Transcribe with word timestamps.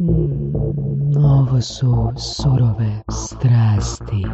Mm, 0.00 1.16
ovo 1.24 1.60
su 1.60 2.12
surove 2.16 3.00
strasti. 3.10 4.26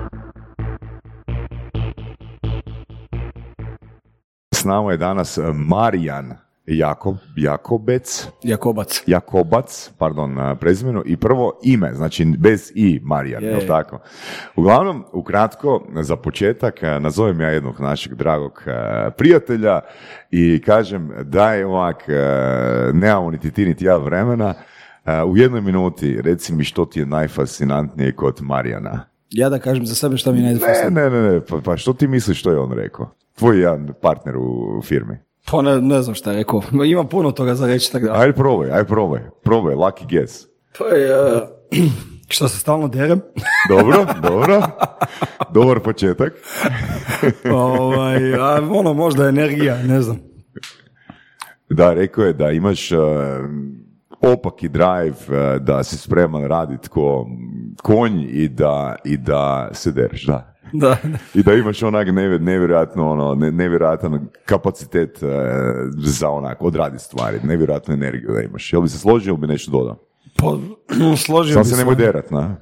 S 4.54 4.64
nama 4.64 4.90
je 4.90 4.96
danas 4.96 5.38
e, 5.38 5.42
Marijan 5.54 6.32
Jakob, 6.66 7.16
Jakobec, 7.36 8.28
Jakobac. 8.42 9.02
Jakobac, 9.06 9.90
pardon, 9.98 10.34
na 10.34 10.54
prezimenu, 10.54 11.02
i 11.06 11.16
prvo 11.16 11.60
ime, 11.62 11.94
znači 11.94 12.24
bez 12.38 12.72
i 12.74 13.00
Marijan, 13.02 13.42
Je. 13.42 13.50
je 13.50 13.66
tako? 13.66 13.98
Uglavnom, 14.56 15.04
ukratko, 15.12 15.86
za 16.00 16.16
početak, 16.16 16.82
e, 16.82 17.00
nazovem 17.00 17.40
ja 17.40 17.48
jednog 17.48 17.80
našeg 17.80 18.14
dragog 18.14 18.62
prijatelja 19.16 19.80
i 20.30 20.62
kažem, 20.66 21.10
daj 21.22 21.64
ovak, 21.64 22.04
nemamo 22.92 23.30
niti 23.30 23.50
ti 23.50 23.64
niti 23.64 23.84
ja 23.84 23.96
vremena, 23.96 24.54
u 25.26 25.36
jednoj 25.36 25.60
minuti 25.60 26.22
reci 26.22 26.54
mi 26.54 26.64
što 26.64 26.84
ti 26.84 27.00
je 27.00 27.06
najfascinantnije 27.06 28.12
kod 28.12 28.38
Marijana. 28.42 29.04
Ja 29.30 29.48
da 29.48 29.58
kažem 29.58 29.86
za 29.86 29.94
sebe 29.94 30.16
šta 30.16 30.32
mi 30.32 30.38
je 30.38 30.42
Ne, 30.44 30.50
najfascinantnije. 30.50 31.10
ne, 31.10 31.22
ne, 31.22 31.32
ne, 31.32 31.40
pa, 31.40 31.60
pa 31.64 31.76
što 31.76 31.92
ti 31.92 32.06
misliš 32.08 32.40
što 32.40 32.50
je 32.50 32.58
on 32.58 32.72
rekao? 32.72 33.10
Tvoj 33.38 33.60
jedan 33.60 33.88
partner 34.02 34.36
u 34.36 34.80
firmi. 34.84 35.18
Pa 35.50 35.62
ne, 35.62 35.80
ne 35.80 36.02
znam 36.02 36.14
šta 36.14 36.30
je 36.30 36.36
rekao. 36.36 36.62
Ima 36.86 37.04
puno 37.04 37.30
toga 37.32 37.54
za 37.54 37.66
reći, 37.66 37.92
tako 37.92 38.06
da. 38.06 38.12
Ajde 38.12 38.32
probaj, 38.32 38.70
ajde 38.70 38.88
probaj, 38.88 39.20
probaj, 39.42 39.74
lucky 39.74 40.06
guess. 40.10 40.46
To 40.78 40.86
je, 40.88 41.32
uh, 41.34 41.42
što 42.34 42.48
se 42.48 42.58
stalno 42.58 42.88
derem. 42.88 43.20
Dobro, 43.68 44.06
dobro, 44.22 44.62
dobar 45.54 45.80
početak. 45.80 46.32
ovaj, 47.54 48.34
a 48.34 48.60
ono, 48.70 48.92
možda 48.92 49.28
energija, 49.28 49.82
ne 49.82 50.02
znam. 50.02 50.18
Da, 51.70 51.92
rekao 51.94 52.24
je 52.24 52.32
da 52.32 52.50
imaš 52.50 52.92
uh, 52.92 52.98
opaki 54.24 54.68
drive, 54.68 55.16
uh, 55.28 55.62
da 55.62 55.82
si 55.82 55.96
spreman 55.98 56.44
raditi 56.44 56.88
ko 56.88 57.26
konj 57.82 58.22
i 58.22 58.48
da, 58.48 58.96
i 59.04 59.16
da 59.16 59.68
se 59.72 59.92
dereš, 59.92 60.26
da. 60.26 60.50
Da, 60.72 60.96
I 61.34 61.42
da 61.42 61.54
imaš 61.54 61.82
onak 61.82 62.08
nevjer- 62.08 62.40
nevjerojatno, 62.40 63.10
ono, 63.10 63.34
ne- 63.34 63.52
nevjerojatan 63.52 64.26
kapacitet 64.44 65.22
uh, 65.22 65.28
za 65.96 66.30
onak 66.30 66.62
odraditi 66.62 67.02
stvari, 67.04 67.38
nevjerojatnu 67.42 67.94
energiju 67.94 68.30
da 68.30 68.40
imaš. 68.40 68.72
Jel 68.72 68.82
bi 68.82 68.88
se 68.88 68.98
složio 68.98 69.30
ili 69.30 69.38
bi 69.38 69.46
nešto 69.46 69.70
dodao? 69.70 69.96
pa, 70.36 70.46
složio 71.16 71.52
Samo 71.52 71.62
bi 71.62 71.68
se 71.68 71.70
se. 71.70 71.76
nemoj 71.76 71.94
derat, 71.96 72.30
na? 72.30 72.56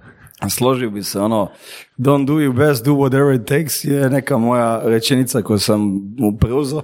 Složio 0.48 0.90
bi 0.90 1.02
se, 1.02 1.20
ono, 1.20 1.48
don't 1.98 2.26
do 2.26 2.32
your 2.34 2.52
best, 2.54 2.84
do 2.84 2.92
whatever 2.92 3.34
it 3.34 3.44
takes 3.44 3.84
je 3.84 4.10
neka 4.10 4.38
moja 4.38 4.80
rečenica 4.84 5.42
koju 5.42 5.58
sam 5.58 5.80
mu 6.18 6.36
preuzeo. 6.40 6.82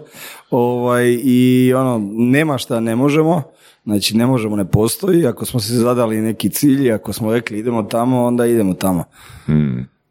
Ovaj, 0.50 1.18
I 1.22 1.72
ono, 1.76 2.00
nema 2.12 2.58
šta 2.58 2.80
ne 2.80 2.96
možemo, 2.96 3.42
znači 3.88 4.16
ne 4.16 4.26
možemo 4.26 4.56
ne 4.56 4.64
postoji, 4.64 5.26
ako 5.26 5.44
smo 5.44 5.60
si 5.60 5.72
zadali 5.72 6.20
neki 6.20 6.50
cilj, 6.50 6.92
ako 6.92 7.12
smo 7.12 7.32
rekli 7.32 7.58
idemo 7.58 7.82
tamo, 7.82 8.24
onda 8.24 8.46
idemo 8.46 8.74
tamo. 8.74 9.04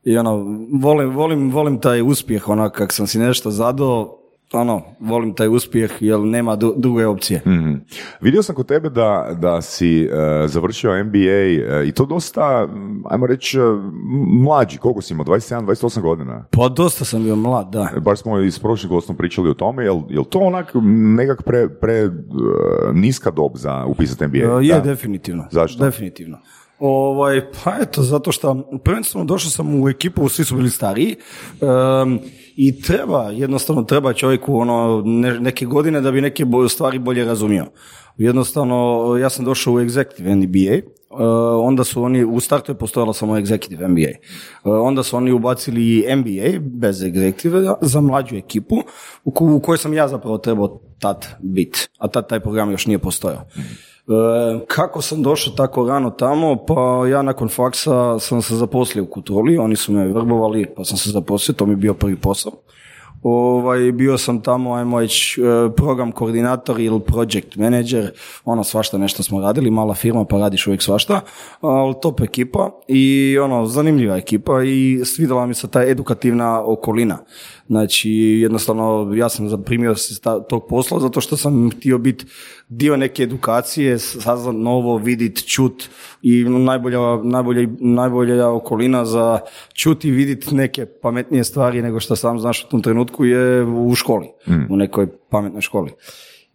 I 0.03 0.17
ono, 0.17 0.45
volim, 0.71 1.09
volim, 1.09 1.51
volim 1.51 1.79
taj 1.79 2.01
uspjeh, 2.01 2.49
ono, 2.49 2.69
kak 2.69 2.93
sam 2.93 3.07
si 3.07 3.19
nešto 3.19 3.51
zadao, 3.51 4.17
ono, 4.53 4.81
volim 4.99 5.33
taj 5.33 5.47
uspjeh, 5.47 5.91
jer 5.99 6.19
nema 6.19 6.55
du- 6.55 6.73
druge 6.77 7.05
opcije. 7.05 7.41
Mhm. 7.47 7.73
Vidio 8.21 8.43
sam 8.43 8.55
kod 8.55 8.67
tebe 8.67 8.89
da, 8.89 9.29
da 9.33 9.61
si 9.61 10.03
e, 10.03 10.07
završio 10.47 11.03
MBA 11.03 11.17
e, 11.19 11.83
i 11.85 11.91
to 11.91 12.05
dosta, 12.05 12.67
m, 12.67 13.03
ajmo 13.05 13.27
reći, 13.27 13.57
e, 13.57 13.61
m- 13.61 13.91
mlađi. 14.35 14.77
Koliko 14.77 15.01
si 15.01 15.13
imao? 15.13 15.25
27, 15.25 15.65
28 15.65 16.01
godina? 16.01 16.45
Pa 16.51 16.69
dosta 16.69 17.05
sam 17.05 17.23
bio 17.23 17.35
mlad, 17.35 17.69
da. 17.69 17.89
Bar 17.97 18.17
smo 18.17 18.39
i 18.39 18.51
s 18.51 18.59
prošlim 18.59 18.89
gostom 18.89 19.15
pričali 19.15 19.49
o 19.49 19.53
tome. 19.53 19.83
Jel, 19.83 20.01
jel 20.09 20.23
to 20.23 20.39
onak 20.39 20.71
nekak 21.15 21.43
pre, 21.43 21.69
pre 21.71 21.93
e, 21.93 22.09
niska 22.93 23.31
dob 23.31 23.51
za 23.55 23.85
upisati 23.85 24.27
MBA? 24.27 24.37
E, 24.37 24.65
Je, 24.65 24.73
Da. 24.73 24.79
definitivno. 24.81 25.47
Zašto? 25.51 25.83
Definitivno. 25.85 26.37
Ovaj, 26.79 27.41
pa 27.53 27.75
eto, 27.81 28.01
zato 28.03 28.31
što 28.31 28.53
prvenstveno 28.83 29.25
došao 29.25 29.49
sam 29.51 29.81
u 29.81 29.89
ekipu, 29.89 30.29
svi 30.29 30.43
su 30.45 30.55
bili 30.55 30.69
stariji 30.69 31.15
em, 31.61 32.19
i 32.59 32.81
treba, 32.81 33.23
jednostavno 33.23 33.83
treba 33.83 34.13
čovjeku 34.13 34.57
ono, 34.57 35.01
ne- 35.05 35.39
neke 35.39 35.65
godine 35.65 36.01
da 36.01 36.11
bi 36.11 36.21
neke 36.21 36.45
stvari 36.69 36.99
bolje 36.99 37.25
razumio. 37.25 37.65
Jednostavno, 38.17 38.75
ja 39.21 39.29
sam 39.29 39.45
došao 39.45 39.73
u 39.73 39.77
Executive 39.77 40.35
MBA, 40.35 40.73
e, 40.73 40.83
onda 41.59 41.83
su 41.83 42.03
oni, 42.03 42.23
u 42.25 42.39
startu 42.39 42.71
je 42.71 42.77
postojalo 42.77 43.13
samo 43.13 43.33
Executive 43.35 43.87
MBA, 43.87 44.09
E, 44.09 44.17
onda 44.63 45.03
su 45.03 45.17
oni 45.17 45.31
ubacili 45.31 46.05
MBA 46.15 46.59
bez 46.61 46.95
Executive 46.97 47.75
za 47.81 48.01
mlađu 48.01 48.35
ekipu 48.35 48.75
u, 49.23 49.31
ko- 49.31 49.45
u 49.45 49.59
kojoj 49.59 49.77
sam 49.77 49.93
ja 49.93 50.07
zapravo 50.07 50.37
trebao 50.37 50.79
tad 50.99 51.25
biti, 51.39 51.87
a 51.97 52.07
tad 52.07 52.29
taj 52.29 52.39
program 52.39 52.71
još 52.71 52.85
nije 52.85 52.99
postojao. 52.99 53.41
E, 54.07 54.65
kako 54.67 55.01
sam 55.01 55.21
došao 55.21 55.53
tako 55.53 55.87
rano 55.87 56.09
tamo? 56.09 56.65
Pa 56.65 57.07
ja 57.07 57.21
nakon 57.21 57.49
faksa 57.49 58.19
sam 58.19 58.41
se 58.41 58.55
zaposlio 58.55 59.03
u 59.03 59.07
kontroli, 59.07 59.57
oni 59.57 59.75
su 59.75 59.91
me 59.91 60.07
vrbovali 60.07 60.65
pa 60.75 60.83
sam 60.83 60.97
se 60.97 61.11
zaposlio, 61.11 61.55
to 61.55 61.65
mi 61.65 61.71
je 61.71 61.77
bio 61.77 61.93
prvi 61.93 62.15
posao. 62.15 62.51
Ovaj, 63.23 63.91
bio 63.91 64.17
sam 64.17 64.41
tamo, 64.41 64.73
ajmo 64.73 64.99
reći, 64.99 65.41
e, 65.41 65.75
program 65.75 66.11
koordinator 66.11 66.79
ili 66.79 66.99
project 66.99 67.55
manager, 67.55 68.11
ono 68.45 68.63
svašta 68.63 68.97
nešto 68.97 69.23
smo 69.23 69.41
radili, 69.41 69.71
mala 69.71 69.93
firma 69.93 70.25
pa 70.25 70.37
radiš 70.37 70.67
uvijek 70.67 70.81
svašta, 70.81 71.21
ali 71.61 71.95
top 72.01 72.21
ekipa 72.21 72.71
i 72.87 73.37
ono, 73.41 73.65
zanimljiva 73.65 74.17
ekipa 74.17 74.63
i 74.63 75.01
svidjela 75.05 75.45
mi 75.45 75.53
se 75.53 75.67
ta 75.67 75.83
edukativna 75.83 76.63
okolina. 76.65 77.17
Znači, 77.67 78.11
jednostavno, 78.11 79.13
ja 79.15 79.29
sam 79.29 79.49
zaprimio 79.49 79.95
se 79.95 80.21
tog 80.49 80.67
posla 80.69 80.99
zato 80.99 81.21
što 81.21 81.37
sam 81.37 81.69
htio 81.71 81.97
biti 81.97 82.25
dio 82.69 82.97
neke 82.97 83.23
edukacije, 83.23 83.99
saznat 83.99 84.55
novo, 84.55 84.97
vidit, 84.97 85.45
čut 85.45 85.89
i 86.21 86.43
najbolja, 86.43 86.99
najbolja, 87.23 87.67
najbolja 87.79 88.49
okolina 88.49 89.05
za 89.05 89.39
čut 89.73 90.05
i 90.05 90.11
vidit 90.11 90.51
neke 90.51 90.85
pametnije 90.85 91.43
stvari 91.43 91.81
nego 91.81 91.99
što 91.99 92.15
sam 92.15 92.39
znaš 92.39 92.63
u 92.65 92.69
tom 92.69 92.81
trenutku 92.81 93.25
je 93.25 93.63
u 93.63 93.95
školi, 93.95 94.27
u 94.69 94.77
nekoj 94.77 95.07
pametnoj 95.29 95.61
školi. 95.61 95.91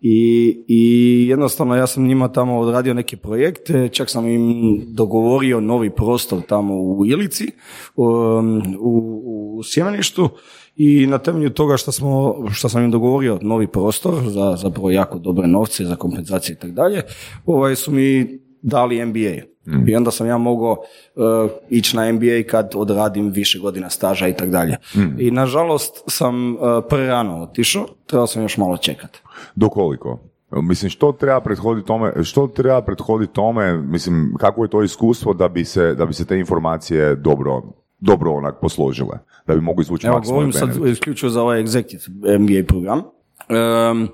I, 0.05 0.65
I 0.69 1.25
jednostavno 1.29 1.77
ja 1.77 1.87
sam 1.87 2.07
njima 2.07 2.29
tamo 2.29 2.59
odradio 2.59 2.95
neke 2.95 3.17
projekte, 3.17 3.89
čak 3.89 4.11
sam 4.11 4.29
im 4.29 4.79
dogovorio 4.87 5.61
novi 5.61 5.91
prostor 5.91 6.41
tamo 6.49 6.75
u 6.75 7.07
Ilici, 7.07 7.51
um, 7.97 8.63
u, 8.81 9.23
u 9.59 9.63
Sjemeništu 9.63 10.29
i 10.77 11.07
na 11.07 11.19
temelju 11.19 11.51
toga 11.51 11.77
što, 11.77 11.93
smo, 11.93 12.35
što 12.53 12.69
sam 12.69 12.85
im 12.85 12.91
dogovorio 12.91 13.39
novi 13.43 13.67
prostor 13.67 14.15
za 14.27 14.57
zapravo 14.57 14.91
jako 14.91 15.19
dobre 15.19 15.47
novce, 15.47 15.85
za 15.85 15.97
kompenzacije 15.97 16.55
i 16.55 16.59
tako 16.59 16.73
dalje, 16.73 17.03
ovaj 17.47 17.77
su 17.77 17.93
mi 17.93 18.39
dali 18.63 19.07
MBA. 19.07 19.53
I 19.87 19.97
onda 19.97 20.11
sam 20.11 20.27
ja 20.27 20.39
mogao 20.39 20.73
uh, 20.73 21.51
ići 21.71 21.97
na 21.97 22.13
MBA 22.13 22.43
kad 22.51 22.71
odradim 22.75 23.31
više 23.31 23.59
godina 23.59 23.91
staža 23.91 24.29
i 24.29 24.37
tako 24.37 24.51
dalje. 24.51 24.77
I 25.19 25.31
nažalost 25.31 26.03
sam 26.07 26.55
uh, 26.55 26.61
prerano 26.89 27.43
otišao, 27.43 27.87
trebao 28.07 28.27
sam 28.27 28.43
još 28.43 28.57
malo 28.57 28.77
čekati. 28.77 29.23
Do 29.55 29.69
koliko? 29.69 30.19
Mislim, 30.51 30.91
što 30.91 31.13
treba 31.13 31.41
prethoditi 31.41 31.87
tome, 31.87 32.25
što 32.25 32.47
treba 32.47 32.83
prethoditi 32.83 33.33
tome, 33.33 33.77
mislim, 33.77 34.35
kako 34.39 34.65
je 34.65 34.71
to 34.71 34.83
iskustvo 34.83 35.35
da 35.35 35.49
bi 35.49 35.65
se, 35.65 35.95
da 35.95 36.07
bi 36.07 36.15
se 36.15 36.25
te 36.25 36.39
informacije 36.39 37.17
dobro, 37.17 37.63
dobro 38.03 38.33
onak 38.33 38.61
posložile, 38.61 39.19
da 39.47 39.55
bi 39.55 39.61
mogli 39.61 39.83
izvući 39.83 40.07
Evo, 40.07 40.21
govorim 40.21 40.53
sad 40.53 40.69
benefit. 40.69 40.87
isključivo 40.89 41.31
za 41.31 41.43
ovaj 41.43 41.63
executive 41.63 42.39
MBA 42.39 42.67
program. 42.69 42.99
Um, 43.01 44.09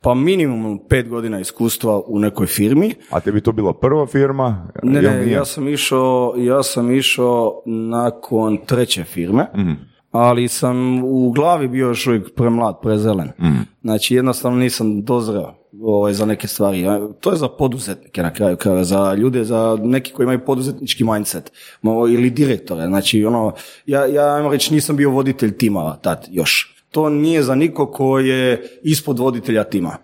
pa 0.00 0.14
minimum 0.14 0.80
pet 0.88 1.08
godina 1.08 1.40
iskustva 1.40 2.00
u 2.00 2.18
nekoj 2.18 2.46
firmi. 2.46 2.94
A 3.10 3.20
tebi 3.20 3.40
to 3.40 3.52
bila 3.52 3.72
prva 3.74 4.06
firma? 4.06 4.66
Ne, 4.82 5.02
ne, 5.02 5.30
ja 5.30 5.44
sam 5.44 5.68
išao, 5.68 6.34
ja 6.36 6.62
sam 6.62 6.90
išao 6.90 7.62
nakon 7.66 8.58
treće 8.58 9.04
firme, 9.04 9.46
Mhm. 9.56 9.72
ali 10.10 10.48
sam 10.48 10.76
u 11.04 11.32
glavi 11.32 11.68
bio 11.68 11.86
još 11.86 12.06
uvijek 12.06 12.34
premlad, 12.34 12.74
prezelen. 12.82 13.30
Mhm. 13.40 13.56
Znači 13.82 14.14
jednostavno 14.14 14.58
nisam 14.58 15.02
dozreo 15.02 15.54
ovaj, 15.82 16.12
za 16.12 16.26
neke 16.26 16.48
stvari. 16.48 16.84
To 17.20 17.30
je 17.30 17.36
za 17.36 17.48
poduzetnike 17.48 18.22
na 18.22 18.32
kraju 18.32 18.56
krajeva, 18.56 18.84
za 18.84 19.14
ljude, 19.14 19.44
za 19.44 19.78
neki 19.82 20.12
koji 20.12 20.24
imaju 20.24 20.44
poduzetnički 20.44 21.04
mindset 21.04 21.52
ili 22.10 22.30
direktore. 22.30 22.86
Znači 22.86 23.24
ono, 23.24 23.52
ja, 23.86 24.06
ja 24.06 24.34
ajmo 24.34 24.50
reći 24.50 24.74
nisam 24.74 24.96
bio 24.96 25.10
voditelj 25.10 25.56
tima 25.56 25.96
tad 26.02 26.28
još. 26.30 26.84
To 26.90 27.08
nije 27.08 27.42
za 27.42 27.54
niko 27.54 27.86
ko 27.86 28.18
je 28.18 28.62
ispod 28.82 29.18
voditelja 29.18 29.64
tima. 29.64 29.96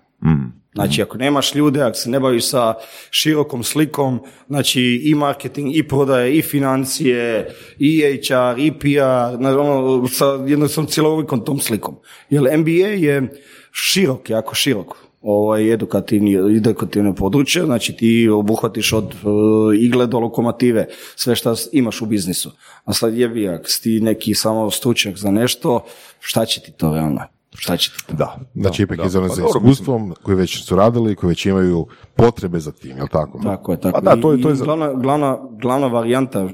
Znači, 0.75 1.03
ako 1.03 1.19
nemaš 1.19 1.55
ljude, 1.55 1.83
ako 1.83 1.97
se 1.97 2.11
ne 2.11 2.21
baviš 2.21 2.49
sa 2.49 2.75
širokom 3.11 3.63
slikom, 3.63 4.21
znači 4.49 4.83
i 5.05 5.15
marketing, 5.15 5.77
i 5.77 5.89
prodaje, 5.89 6.39
i 6.39 6.43
financije, 6.43 7.55
i 7.79 8.01
HR, 8.01 8.59
i 8.59 8.73
PR, 8.79 9.37
znači, 9.37 9.57
ono, 9.59 10.09
sa 10.09 10.27
jednom 10.47 10.69
sam 10.69 10.87
cjelovikom 10.87 11.45
tom 11.45 11.59
slikom. 11.59 11.97
Jer 12.31 12.59
MBA 12.59 12.89
je 12.89 13.41
širok, 13.73 14.31
jako 14.31 14.55
širok 14.55 15.10
ovaj 15.23 15.73
edukativni, 15.73 16.35
edukativno 16.57 17.15
područje, 17.15 17.65
znači 17.65 17.93
ti 17.93 18.29
obuhvatiš 18.29 18.93
od 18.93 19.05
uh, 19.05 19.31
igle 19.77 20.07
do 20.07 20.19
lokomotive, 20.19 20.87
sve 21.17 21.37
što 21.37 21.55
imaš 21.73 22.03
u 22.03 22.07
biznisu. 22.07 22.51
A 22.85 22.93
sad 22.93 23.15
jebi, 23.15 23.49
ako 23.49 23.65
si 23.67 23.83
ti 23.83 24.01
neki 24.01 24.35
samo 24.35 24.71
stručnjak 24.71 25.17
za 25.17 25.31
nešto, 25.31 25.85
šta 26.21 26.45
će 26.45 26.61
ti 26.61 26.73
to 26.73 26.95
realno? 26.95 27.21
šta 27.55 27.77
će 27.77 27.91
ti 27.91 28.07
to? 28.07 28.15
Da. 28.15 28.39
Znači, 28.55 28.83
ipak 28.83 28.97
da. 28.97 29.05
izravno 29.05 29.29
Pa 29.29 29.35
sa 29.35 29.41
dobro, 29.41 29.61
iskustvom, 29.61 30.15
koji 30.23 30.37
već 30.37 30.65
su 30.65 30.77
radili, 30.77 31.15
koji 31.15 31.29
već 31.29 31.47
imaju 31.47 31.87
potrebe 32.15 32.61
za 32.61 32.73
tim, 32.73 32.97
jel 32.97 33.07
tako? 33.09 33.41
Tako 33.43 33.73
je, 33.73 33.81
tako. 33.81 33.95
Pa 33.95 34.01
da, 34.07 34.23
to 34.23 34.33
je- 34.33 34.43
to 34.43 34.49
je 34.49 34.55
za- 34.55 34.65
glavna, 34.65 34.93
glavna, 34.93 35.39
glavna 35.53 35.87
varijanta, 35.87 36.49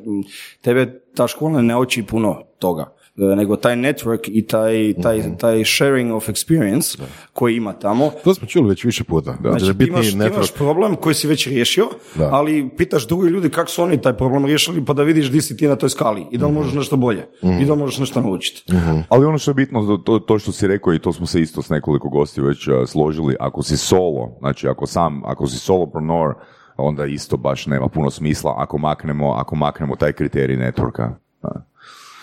tebe 0.60 1.00
ta 1.14 1.26
škola 1.26 1.62
ne 1.62 1.78
uči 1.78 2.02
puno 2.02 2.42
toga, 2.58 2.92
nego 3.16 3.56
taj 3.56 3.74
network 3.76 4.28
i 4.28 4.46
taj, 4.46 4.94
taj, 5.02 5.18
Mhm. 5.18 5.34
taj 5.34 5.64
sharing 5.64 6.12
of 6.12 6.28
experience 6.28 7.00
koji 7.32 7.56
ima 7.56 7.72
tamo. 7.72 8.10
To 8.24 8.34
smo 8.34 8.46
čuli 8.48 8.68
već 8.68 8.84
više 8.84 9.04
puta. 9.04 9.36
Da. 9.40 9.50
Znači, 9.50 9.66
da 9.66 9.74
ti 9.74 9.84
imaš, 9.84 10.10
ti 10.10 10.16
imaš 10.34 10.52
problem 10.52 10.96
koji 10.96 11.14
si 11.14 11.26
već 11.28 11.46
riješio, 11.46 11.88
Da. 12.14 12.28
ali 12.32 12.68
pitaš 12.76 13.08
drugi 13.08 13.28
ljudi 13.30 13.50
kako 13.50 13.70
su 13.70 13.82
oni 13.82 14.00
taj 14.00 14.12
problem 14.12 14.44
riješili, 14.44 14.84
pa 14.84 14.92
da 14.92 15.02
vidiš 15.02 15.30
di 15.30 15.40
si 15.40 15.56
ti 15.56 15.68
na 15.68 15.76
toj 15.76 15.88
skali 15.88 16.26
i 16.30 16.38
da 16.38 16.46
li 16.46 16.52
možeš 16.52 16.72
nešto 16.74 16.96
bolje 16.96 17.26
i 17.60 17.64
da 17.64 17.72
li 17.72 17.78
možeš 17.78 17.98
nešto 17.98 18.20
naučiti. 18.20 18.72
Ali 19.08 19.26
ono 19.26 19.38
što 19.38 19.50
je 19.50 19.54
bitno, 19.54 19.96
to, 19.96 20.18
to 20.18 20.38
što 20.38 20.52
si 20.52 20.66
rekao 20.66 20.94
i 20.94 20.98
to 20.98 21.12
smo 21.12 21.26
se 21.26 21.40
isto 21.40 21.62
s 21.62 21.68
nekoliko 21.68 22.08
gosti 22.08 22.40
već 22.40 22.68
uh, 22.68 22.74
složili, 22.86 23.36
ako 23.40 23.62
si 23.62 23.76
solo, 23.76 24.36
znači 24.38 24.68
ako 24.68 24.86
sam, 24.86 25.22
ako 25.24 25.46
si 25.46 25.58
solopreneur, 25.58 26.34
onda 26.76 27.06
isto 27.06 27.36
baš 27.36 27.66
nema 27.66 27.88
puno 27.88 28.10
smisla 28.10 28.54
ako 28.58 28.78
maknemo, 28.78 29.32
ako 29.32 29.56
maknemo 29.56 29.96
taj 29.96 30.12
kriterij 30.12 30.56
networka. 30.56 31.10
Da. 31.42 31.66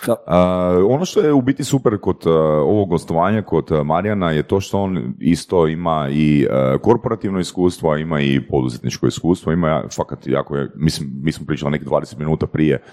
Da. 0.06 0.14
Uh, 0.84 0.92
ono 0.96 1.06
što 1.06 1.20
je 1.20 1.34
u 1.34 1.42
biti 1.42 1.64
super 1.64 1.98
kod 1.98 2.16
uh, 2.26 2.34
ovog 2.62 2.90
gostovanja 2.90 3.42
kod 3.42 3.72
uh, 3.72 3.86
Marijana 3.86 4.32
je 4.32 4.44
to 4.44 4.60
što 4.62 4.80
on 4.80 5.14
isto 5.20 5.68
ima 5.68 6.08
i 6.12 6.48
uh, 6.50 6.82
korporativno 6.82 7.40
iskustvo, 7.40 7.92
a 7.92 7.98
ima 7.98 8.22
i 8.22 8.42
poduzetničko 8.50 9.08
iskustvo, 9.08 9.52
ima 9.52 9.84
fakat 9.96 10.28
jako 10.28 10.56
mislim, 10.76 11.12
mi 11.24 11.32
smo 11.32 11.46
pričali 11.46 11.72
nekih 11.72 11.88
20 11.88 12.18
minuta 12.18 12.48
prije 12.48 12.84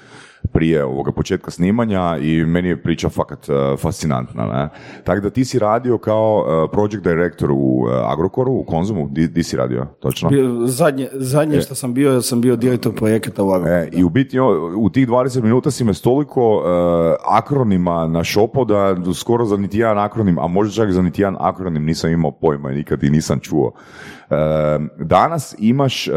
prije 0.53 0.85
ovoga 0.85 1.13
početka 1.13 1.51
snimanja 1.51 2.17
i 2.21 2.45
meni 2.45 2.69
je 2.69 2.83
priča 2.83 3.09
fakat 3.09 3.49
uh, 3.49 3.81
fascinantna. 3.81 4.47
Ne? 4.47 4.69
Tako 5.05 5.21
da 5.21 5.31
ti 5.31 5.45
si 5.45 5.59
radio 5.59 5.99
kao 5.99 6.45
uh, 6.65 6.71
project 6.73 7.05
director 7.05 7.51
u 7.51 7.55
uh, 7.55 8.13
Agrokoru, 8.13 8.53
u 8.53 8.65
Konzumu, 8.65 9.09
di, 9.11 9.29
di 9.29 9.43
si 9.43 9.57
radio, 9.57 9.87
točno? 10.01 10.29
Bio- 10.29 10.67
Zadnje, 10.67 11.09
zadnje 11.13 11.61
što 11.61 11.75
sam 11.75 11.95
bio, 11.95 12.23
sam 12.23 12.41
bio 12.41 12.57
direktor 12.57 12.95
projekata 12.95 13.43
u 13.43 13.51
Agrokoru. 13.51 13.75
E, 13.75 13.89
I 13.93 14.05
u 14.05 14.09
biti 14.09 14.41
u 14.77 14.91
tih 14.91 15.09
20 15.09 15.43
minuta 15.43 15.71
si 15.71 15.85
me 15.85 15.95
s 15.95 16.01
toliko 16.01 16.57
uh, 16.57 16.65
akronima 17.39 18.07
našopao 18.07 18.65
da 18.65 18.97
skoro 19.15 19.45
za 19.45 19.57
niti 19.57 19.79
jedan 19.79 19.99
akronim, 19.99 20.39
a 20.39 20.47
možda 20.47 20.75
čak 20.75 20.93
za 20.93 21.03
niti 21.03 21.23
jedan 21.23 21.37
akronim 21.41 21.85
nisam 21.85 22.11
imao 22.11 22.31
pojma 22.31 22.71
nikad 22.71 23.03
i 23.05 23.11
nisam 23.11 23.41
čuo. 23.41 23.73
E, 24.31 24.35
danas 24.99 25.55
imaš 25.59 26.09
e, 26.09 26.13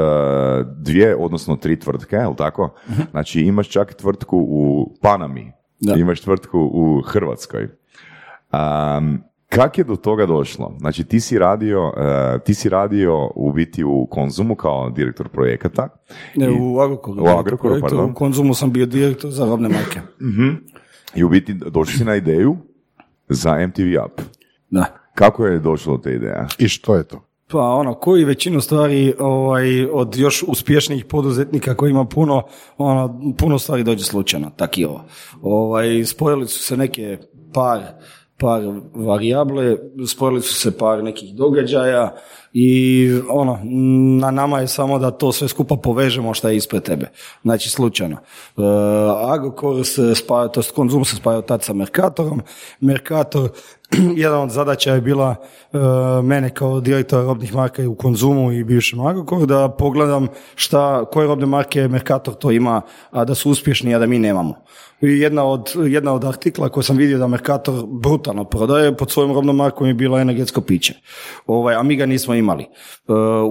dvije, 0.75 1.15
odnosno 1.15 1.56
tri 1.56 1.80
tvrtke, 1.80 2.15
jel 2.15 2.36
tako? 2.36 2.74
Znači 3.12 3.42
imaš 3.42 3.69
čak 3.69 3.94
tvrtku 3.94 4.38
u 4.39 4.94
Panami, 5.01 5.51
Da. 5.80 5.94
imaš 5.94 6.21
tvrtku 6.21 6.60
u 6.63 7.01
Hrvatskoj. 7.01 7.63
Um, 7.63 9.24
kak 9.50 9.77
je 9.77 9.83
do 9.83 9.95
toga 9.95 10.25
došlo? 10.25 10.75
Znači 10.80 11.04
ti 11.04 11.19
si 11.19 11.39
radio, 11.39 11.94
e, 11.98 12.39
ti 12.39 12.54
si 12.54 12.69
radio 12.69 13.30
u 13.36 13.54
biti 13.54 13.83
u 13.83 14.06
Konzumu 14.06 14.56
kao 14.56 14.89
direktor 14.89 15.30
projekata. 15.30 15.88
Ne, 16.36 16.45
I- 16.45 16.57
u 16.62 16.80
Agrokoru. 16.80 17.24
U 17.24 17.27
Agrokoru, 17.30 17.81
pardon. 17.81 18.12
U 18.12 18.13
Konzumu 18.13 18.54
sam 18.54 18.71
bio 18.71 18.86
direktor 18.86 19.31
za 19.31 19.45
robne 19.45 19.69
marke. 19.69 20.00
I 21.15 21.24
u 21.24 21.30
biti 21.30 21.54
došli 21.54 21.98
si 21.98 22.06
na 22.06 22.15
ideju 22.15 22.57
za 23.30 23.68
MTV 23.68 23.81
Up. 24.06 24.21
Da. 24.69 24.86
Kako 25.15 25.45
je 25.45 25.60
došlo 25.60 25.98
do 25.98 26.04
te 26.04 26.12
ideje? 26.12 26.45
I 26.57 26.68
što 26.68 26.95
je 26.95 27.04
to? 27.04 27.25
Pa 27.53 27.59
ono, 27.59 27.94
koji 27.94 28.23
većinu 28.23 28.61
stvari 28.61 29.13
ovaj, 29.19 29.85
od 29.85 30.15
još 30.15 30.44
uspješnijih 30.47 31.05
poduzetnika 31.05 31.75
koji 31.75 31.91
ima 31.91 32.05
puno, 32.05 32.44
ono, 32.77 33.19
puno 33.38 33.59
stvari 33.59 33.83
dođe 33.83 34.03
slučajno, 34.03 34.51
tak 34.55 34.77
i 34.77 34.85
ovo. 34.85 35.03
Ovaj, 35.41 36.05
spojili 36.05 36.47
su 36.47 36.63
se 36.63 36.77
neke 36.77 37.17
par, 37.53 37.81
par 38.38 38.61
varijable, 38.94 39.77
spojili 40.07 40.41
su 40.41 40.53
se 40.53 40.77
par 40.77 41.03
nekih 41.03 41.35
događaja 41.35 42.15
i 42.53 43.09
ono, 43.29 43.59
na 44.19 44.31
nama 44.31 44.59
je 44.59 44.67
samo 44.67 45.00
da 45.00 45.11
to 45.11 45.31
sve 45.31 45.47
skupa 45.47 45.75
povežemo 45.75 46.33
šta 46.33 46.50
je 46.50 46.57
ispred 46.57 46.83
tebe. 46.83 47.09
Znači, 47.41 47.69
slučajno. 47.69 48.15
E, 48.15 48.61
Agrokor 49.27 49.85
se 49.85 50.15
spaja, 50.15 50.47
to 50.47 50.61
Konzum 50.75 51.05
se 51.05 51.15
spajao 51.15 51.41
tad 51.41 51.63
sa 51.63 51.73
Mercatorom. 51.73 52.41
Mercator, 52.79 53.50
jedan 54.23 54.41
od 54.41 54.49
zadaća 54.49 54.93
je 54.93 55.01
bila 55.01 55.35
e, 55.73 55.77
mene 56.23 56.49
kao 56.49 56.79
direktora 56.79 57.23
robnih 57.23 57.55
marka 57.55 57.89
u 57.89 57.95
Konzumu 57.95 58.51
i 58.51 58.63
bivšem 58.63 58.99
Agrokoru 58.99 59.45
da 59.45 59.69
pogledam 59.69 60.27
šta, 60.55 61.05
koje 61.05 61.27
robne 61.27 61.45
marke 61.45 61.87
Mercator 61.87 62.33
to 62.33 62.51
ima, 62.51 62.81
a 63.11 63.25
da 63.25 63.35
su 63.35 63.51
uspješni, 63.51 63.95
a 63.95 63.99
da 63.99 64.05
mi 64.05 64.19
nemamo. 64.19 64.55
I 65.01 65.19
jedna 65.19 65.43
od, 65.43 65.71
jedna 65.87 66.13
od 66.13 66.25
artikla 66.25 66.69
koje 66.69 66.83
sam 66.83 66.97
vidio 66.97 67.17
da 67.17 67.27
Mercator 67.27 67.85
brutalno 67.87 68.43
prodaje 68.43 68.97
pod 68.97 69.11
svojom 69.11 69.33
robnom 69.33 69.55
markom 69.55 69.87
je 69.87 69.93
bilo 69.93 70.19
energetsko 70.19 70.61
piće. 70.61 70.93
Ovaj, 71.47 71.75
a 71.75 71.83
mi 71.83 71.95
ga 71.95 72.05
nismo 72.05 72.33
imali. 72.33 72.63
E, 72.63 72.67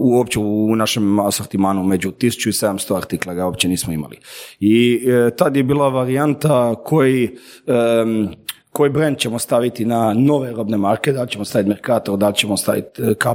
uopće 0.01 0.39
u 0.39 0.77
našem 0.77 1.21
asortimanu 1.21 1.85
među 1.85 2.11
1700 2.11 2.97
artikla 2.97 3.35
ga 3.35 3.47
uopće 3.47 3.69
nismo 3.69 3.93
imali. 3.93 4.19
I 4.61 5.05
e, 5.07 5.31
tad 5.37 5.57
je 5.57 5.63
bila 5.63 5.89
varijanta 5.89 6.75
koji 6.85 7.37
em, 7.67 8.29
koji 8.73 8.91
brand 8.91 9.19
ćemo 9.19 9.39
staviti 9.39 9.85
na 9.85 10.15
nove 10.15 10.53
robne 10.53 10.77
marke, 10.77 11.13
da 11.13 11.23
li 11.23 11.29
ćemo 11.29 11.45
staviti 11.45 11.69
Mercator, 11.69 12.19
da 12.19 12.29
li 12.29 12.35
ćemo 12.35 12.57
staviti 12.57 13.03
e, 13.03 13.15
K+. 13.15 13.27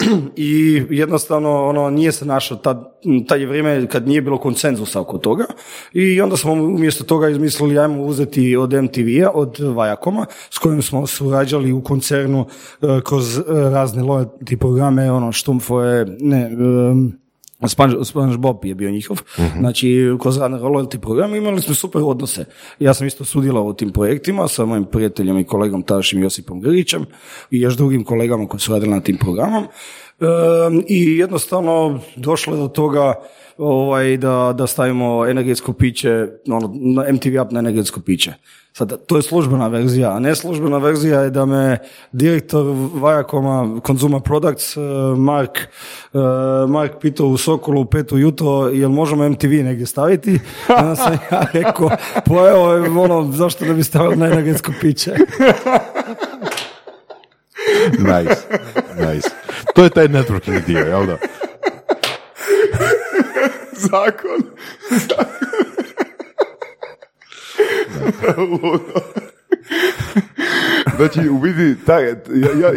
I 0.36 0.82
jednostavno 0.90 1.64
ono 1.64 1.90
nije 1.90 2.12
se 2.12 2.24
našlo 2.24 2.56
tad, 2.56 3.40
je 3.40 3.46
vrijeme 3.46 3.86
kad 3.86 4.08
nije 4.08 4.22
bilo 4.22 4.38
konsenzusa 4.38 5.00
oko 5.00 5.18
toga 5.18 5.44
i 5.92 6.20
onda 6.20 6.36
smo 6.36 6.52
umjesto 6.52 7.04
toga 7.04 7.28
izmislili 7.28 7.78
ajmo 7.78 8.02
uzeti 8.02 8.56
od 8.56 8.72
MTV-a, 8.72 9.30
od 9.34 9.58
Viacoma 9.58 10.26
s 10.50 10.58
kojim 10.58 10.82
smo 10.82 11.06
surađali 11.06 11.72
u 11.72 11.82
koncernu 11.82 12.46
e, 12.82 12.86
kroz 13.04 13.38
e, 13.38 13.42
razne 13.48 14.02
loyalty 14.02 14.56
programe, 14.56 15.12
ono 15.12 15.32
Štumfoje, 15.32 16.06
ne, 16.20 16.42
em, 16.42 17.19
Sponge, 17.68 18.04
SpongeBob 18.04 18.64
je 18.64 18.74
bio 18.74 18.90
njihov. 18.90 19.22
Znači, 19.58 20.16
kroz 20.20 20.38
radne 20.38 20.58
loyalty 20.58 20.98
program 20.98 21.34
imali 21.34 21.62
smo 21.62 21.74
super 21.74 22.02
odnose. 22.04 22.44
Ja 22.78 22.94
sam 22.94 23.06
isto 23.06 23.24
sudjelovao 23.24 23.70
u 23.70 23.74
tim 23.74 23.92
projektima 23.92 24.48
sa 24.48 24.64
mojim 24.64 24.84
prijateljem 24.84 25.38
i 25.38 25.44
kolegom 25.44 25.82
tadašnjim 25.82 26.22
Josipom 26.22 26.60
Grlićem 26.60 27.06
i 27.50 27.60
još 27.60 27.76
drugim 27.76 28.04
kolegama 28.04 28.48
koji 28.48 28.60
su 28.60 28.72
radili 28.72 28.90
na 28.90 29.00
tim 29.00 29.18
programom. 29.18 29.66
I 30.86 31.18
jednostavno 31.18 32.00
došlo 32.16 32.54
je 32.54 32.60
do 32.60 32.68
toga 32.68 33.14
ovaj, 33.58 34.16
da, 34.16 34.54
da 34.56 34.66
stavimo 34.66 35.26
energetsko 35.26 35.72
piće, 35.72 36.28
ono, 36.48 36.68
MTV 37.12 37.42
Up 37.42 37.52
na 37.52 37.58
energetsko 37.58 38.00
piće. 38.00 38.34
Sad, 38.72 39.06
to 39.06 39.16
je 39.16 39.22
službena 39.22 39.68
verzija, 39.68 40.10
a 40.16 40.18
neslužbena 40.18 40.78
verzija 40.78 41.20
je 41.20 41.30
da 41.30 41.44
me 41.44 41.78
direktor 42.12 42.66
Viacoma 42.94 43.80
Consumer 43.86 44.20
Products, 44.20 44.76
eh, 44.76 44.80
Mark, 45.16 45.58
eh, 45.58 46.18
Mark 46.68 46.92
pitao 47.00 47.26
u 47.26 47.36
Sokolu 47.36 47.80
u 47.80 47.84
pet 47.84 48.12
ujutro, 48.12 48.68
jel 48.72 48.90
možemo 48.90 49.28
MTV 49.28 49.48
negdje 49.48 49.86
staviti? 49.86 50.40
Onda 50.80 50.96
sam 50.96 51.12
ja 51.32 51.46
rekao, 51.52 51.90
pa 52.26 52.48
evo, 52.48 53.02
ono, 53.02 53.32
zašto 53.32 53.64
da 53.64 53.72
bi 53.72 53.84
stavili 53.84 54.16
na 54.16 54.26
energetsko 54.26 54.72
piće? 54.80 55.14
Nice, 57.98 58.40
nice. 58.98 59.39
To 59.74 59.84
je 59.84 59.90
taj 59.90 60.08
networking 60.08 60.66
dio, 60.66 60.78
jel 60.78 61.06
da? 61.06 61.16
Zakon. 63.90 64.40
Znači, 70.96 71.28
u 71.28 71.38
biti, 71.38 71.84
taj, 71.86 72.04
ja, 72.06 72.14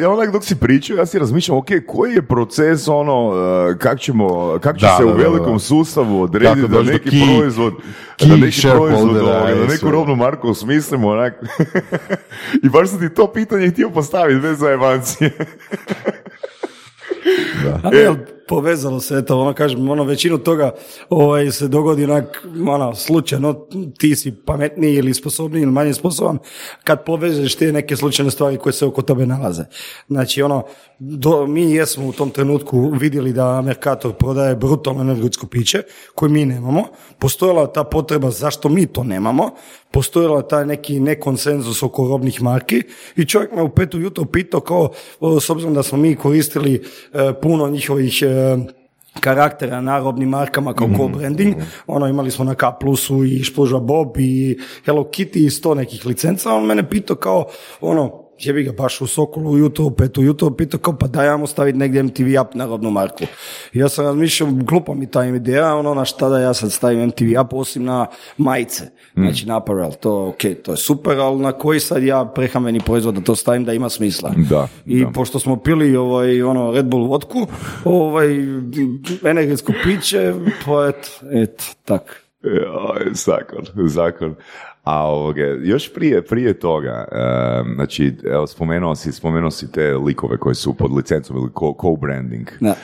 ja, 0.01 0.09
onak 0.09 0.31
dok 0.31 0.43
si 0.45 0.55
pričao, 0.55 0.97
ja 0.97 1.05
si 1.05 1.19
razmišljam, 1.19 1.57
ok, 1.57 1.65
koji 1.87 2.13
je 2.13 2.21
proces, 2.21 2.87
ono, 2.87 3.27
uh, 3.27 3.77
kak 3.77 3.99
ćemo, 3.99 4.59
kak 4.61 4.77
će 4.77 4.85
Da, 4.85 4.95
se 4.97 5.03
da, 5.03 5.09
u 5.09 5.17
velikom 5.17 5.53
da. 5.53 5.59
sustavu 5.59 6.21
odrediti 6.21 6.61
Kako 6.61 6.67
da 6.73 6.91
neki 6.91 7.09
key- 7.09 7.37
proizvod, 7.37 7.73
key 8.19 8.27
da 8.29 8.35
neki 8.35 8.61
proizvod, 8.61 9.17
ovoga, 9.17 9.51
i 9.51 9.59
da 9.59 9.73
neku 9.73 9.91
robnu 9.91 10.15
marku 10.15 10.49
osmislimo, 10.49 11.07
onak. 11.07 11.33
I 12.63 12.69
baš 12.69 12.89
sam 12.89 12.99
ti 12.99 13.13
to 13.13 13.31
pitanje 13.33 13.69
htio 13.69 13.89
postaviti, 13.89 14.39
bez 14.41 14.59
zajebancije. 14.59 15.31
A 17.83 17.89
ne, 17.89 18.07
ali 18.07 18.17
povezalo 18.47 18.99
se, 18.99 19.17
eto, 19.17 19.39
ono 19.39 19.53
kažem, 19.53 19.89
ono 19.89 20.03
većinu 20.03 20.37
toga 20.37 20.71
ovaj, 21.09 21.51
se 21.51 21.67
dogodi 21.67 22.03
onak, 22.03 22.47
ono, 22.67 22.95
slučajno, 22.95 23.67
ti 23.97 24.15
si 24.15 24.31
pametniji 24.45 24.95
ili 24.95 25.13
sposobniji 25.13 25.61
ili 25.61 25.71
manje 25.71 25.93
sposoban, 25.93 26.37
kad 26.83 27.05
povežeš 27.05 27.55
te 27.55 27.71
neke 27.71 27.95
slučajne 27.95 28.31
stvari 28.31 28.57
koje 28.57 28.73
se 28.73 28.85
oko 28.85 29.01
tebe 29.01 29.25
nalaze. 29.25 29.63
Znači, 30.07 30.41
ono, 30.41 30.63
do, 30.99 31.47
mi 31.47 31.71
jesmo 31.71 32.07
u 32.07 32.11
tom 32.11 32.29
trenutku 32.29 32.89
vidjeli 32.99 33.33
da 33.33 33.61
Mercator 33.61 34.13
prodaje 34.13 34.55
brutalno 34.55 35.01
energetsko 35.01 35.47
piće, 35.47 35.81
koje 36.15 36.29
mi 36.29 36.45
nemamo, 36.45 36.83
postojala 37.19 37.67
ta 37.73 37.83
potreba 37.83 38.31
zašto 38.31 38.69
mi 38.69 38.85
to 38.85 39.03
nemamo, 39.03 39.51
postojala 39.91 40.41
taj 40.41 40.65
neki 40.65 40.99
nekonsenzus 40.99 41.83
oko 41.83 42.07
robnih 42.07 42.41
marki 42.41 42.83
i 43.15 43.25
čovjek 43.25 43.51
me 43.51 43.61
u 43.61 43.69
petu 43.69 43.99
jutro 43.99 44.25
pitao 44.25 44.59
kao, 44.59 44.89
s 45.41 45.49
obzirom 45.49 45.73
da 45.73 45.83
smo 45.83 45.97
mi 45.97 46.15
koristili 46.15 46.83
e, 47.13 47.33
puno 47.41 47.69
njihovih 47.69 48.21
e, 48.21 48.32
karaktera 49.19 49.81
na 49.81 49.99
robnim 49.99 50.29
markama 50.29 50.73
kao 50.73 50.87
co-branding, 50.87 51.55
ono 51.87 52.07
imali 52.07 52.31
smo 52.31 52.45
na 52.45 52.55
K 52.55 52.65
plusu 52.79 53.23
i 53.23 53.43
Špuža 53.43 53.79
Bob 53.79 54.17
i 54.17 54.59
Hello 54.85 55.03
Kitty 55.03 55.45
i 55.45 55.49
sto 55.49 55.75
nekih 55.75 56.05
licenca, 56.05 56.53
on 56.53 56.65
mene 56.65 56.89
pitao 56.89 57.15
kao, 57.15 57.45
ono, 57.81 58.22
jebi 58.39 58.63
ga 58.63 58.71
baš 58.71 59.01
u 59.01 59.07
Sokolu 59.07 59.65
u 59.79 59.91
pet 59.91 60.17
ujutro, 60.17 60.51
pitao 60.51 60.79
kao 60.79 60.97
pa 60.97 61.07
daj 61.07 61.29
ajmo 61.29 61.47
staviti 61.47 61.77
negdje 61.77 62.03
MTV 62.03 62.41
up 62.41 62.55
na 62.55 62.65
rodnu 62.65 62.91
marku. 62.91 63.23
I 63.73 63.79
ja 63.79 63.89
sam 63.89 64.05
razmišljao, 64.05 64.49
glupa 64.51 64.93
mi 64.93 65.11
ta 65.11 65.25
ideja, 65.25 65.75
ono 65.75 65.93
na 65.93 66.05
šta 66.05 66.29
da 66.29 66.39
ja 66.39 66.53
sad 66.53 66.71
stavim 66.71 67.07
MTV 67.07 67.41
up 67.41 67.53
osim 67.53 67.83
na 67.83 68.05
majice, 68.37 68.83
znači 69.13 69.45
na 69.45 69.57
apparel, 69.57 69.91
to 69.99 70.27
ok, 70.27 70.41
to 70.63 70.71
je 70.71 70.77
super, 70.77 71.19
ali 71.19 71.39
na 71.39 71.51
koji 71.51 71.79
sad 71.79 72.03
ja 72.03 72.25
prehrambeni 72.35 72.79
proizvod 72.79 73.15
da 73.15 73.21
to 73.21 73.35
stavim 73.35 73.65
da 73.65 73.73
ima 73.73 73.89
smisla. 73.89 74.33
Da, 74.49 74.67
I 74.85 75.03
da. 75.03 75.11
pošto 75.11 75.39
smo 75.39 75.55
pili 75.55 75.95
ovaj, 75.95 76.41
ono 76.41 76.71
Red 76.71 76.85
Bull 76.85 77.07
vodku, 77.07 77.47
ovaj, 77.85 78.27
energetsko 79.25 79.73
piće, 79.83 80.33
pa 80.65 80.87
eto, 80.87 81.09
eto, 81.31 81.63
tak. 81.85 82.23
Joj, 82.43 83.11
zakon, 83.13 83.87
zakon. 83.87 84.35
A 84.83 85.05
ovoga, 85.05 85.41
još 85.63 85.93
prije, 85.93 86.21
prije 86.21 86.53
toga, 86.53 87.05
e, 87.11 87.17
znači, 87.75 88.13
evo, 88.25 88.47
spomenuo 88.47 88.95
si, 88.95 89.11
spomenuo 89.11 89.51
si 89.51 89.71
te 89.71 89.93
likove 89.95 90.37
koji 90.37 90.55
su 90.55 90.73
pod 90.73 90.91
licencom 90.91 91.37
ili 91.37 91.47
co- 91.47 91.75
co-branding. 91.77 92.45
Da. 92.59 92.75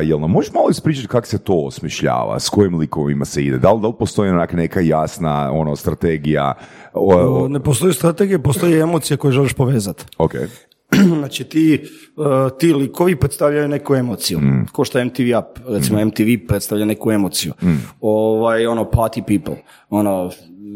E, 0.00 0.04
jel 0.04 0.20
nam 0.20 0.30
možeš 0.30 0.52
malo 0.52 0.68
ispričati 0.70 1.08
kako 1.08 1.26
se 1.26 1.38
to 1.38 1.54
osmišljava, 1.56 2.40
s 2.40 2.48
kojim 2.48 2.74
likovima 2.74 3.24
se 3.24 3.44
ide? 3.44 3.58
Da 3.58 3.72
li, 3.72 3.80
da 3.80 3.88
li 3.88 3.94
postoji 3.98 4.30
onak 4.30 4.52
neka 4.52 4.80
jasna 4.80 5.50
ono, 5.52 5.76
strategija? 5.76 6.52
O, 6.92 7.14
o- 7.44 7.48
Ne 7.48 7.60
postoji 7.60 7.92
strategija, 7.92 8.38
postoji 8.38 8.74
emocija 8.74 9.16
koju 9.16 9.32
želiš 9.32 9.52
povezati. 9.52 10.04
ok, 10.18 10.32
znači 11.18 11.44
ti, 11.44 11.82
uh, 12.16 12.24
ti 12.58 12.74
likovi 12.74 13.16
predstavljaju 13.16 13.68
neku 13.68 13.94
emociju. 13.94 14.40
Ko 14.72 14.84
što 14.84 15.04
MTV 15.04 15.22
Up, 15.38 15.58
recimo 15.68 16.04
MTV 16.04 16.46
predstavlja 16.48 16.84
neku 16.84 17.12
emociju. 17.12 17.52
Ovaj, 18.00 18.66
ono, 18.66 18.84
party 18.84 19.22
people, 19.28 19.56
ono, 19.90 20.30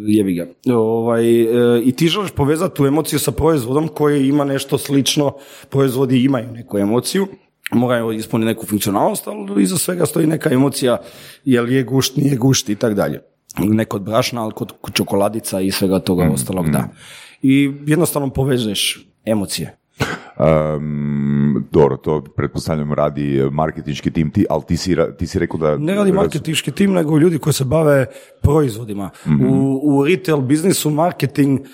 jebi 0.07 0.35
ga. 0.35 0.47
Ovaj, 0.75 1.41
e, 1.41 1.83
I 1.85 1.93
ti 1.93 2.09
želiš 2.09 2.31
povezati 2.31 2.77
tu 2.77 2.87
emociju 2.87 3.19
sa 3.19 3.33
proizvodom 3.33 3.89
koji 3.89 4.29
ima 4.29 4.45
nešto 4.45 4.79
slično, 4.79 5.33
proizvodi 5.69 6.25
imaju 6.25 6.53
neku 6.53 6.79
emociju, 6.79 7.27
moraju 7.73 8.13
ispuniti 8.13 8.47
neku 8.47 8.67
funkcionalnost, 8.67 9.29
ali 9.29 9.63
iza 9.63 9.79
svega 9.79 10.07
stoji 10.07 10.27
neka 10.27 10.53
emocija, 10.53 10.99
jel 11.45 11.73
je 11.73 11.83
gušt, 11.83 12.17
nije 12.17 12.37
gušt 12.37 12.69
i 12.69 12.77
tak 12.77 12.95
dalje. 12.95 13.21
Ne 13.59 13.85
kod 13.85 14.03
brašna, 14.03 14.43
ali 14.43 14.53
kod 14.53 14.93
čokoladica 14.93 15.61
i 15.61 15.71
svega 15.71 15.99
toga 15.99 16.31
ostalog, 16.33 16.71
da. 16.71 16.89
I 17.43 17.73
jednostavno 17.87 18.31
povezuješ 18.31 19.07
emocije. 19.25 19.80
Um, 20.41 21.65
dobro, 21.71 21.97
to 21.97 22.25
pretpostavljam 22.37 22.93
radi 22.93 23.49
marketinški 23.53 24.11
tim, 24.11 24.31
ti, 24.31 24.47
ali 24.51 24.63
ti 24.69 24.77
si, 24.77 24.97
ti 25.19 25.27
si 25.27 25.39
rekao 25.39 25.61
da... 25.61 25.77
Ne 25.77 25.95
radi 25.95 26.13
marketinški 26.13 26.71
tim, 26.71 26.93
nego 26.93 27.19
ljudi 27.19 27.39
koji 27.39 27.55
se 27.55 27.65
bave 27.65 28.07
proizvodima. 28.43 29.11
U, 29.49 29.81
u 29.83 30.05
retail 30.05 30.41
biznisu 30.41 30.91
marketing 30.91 31.61
e, 31.61 31.65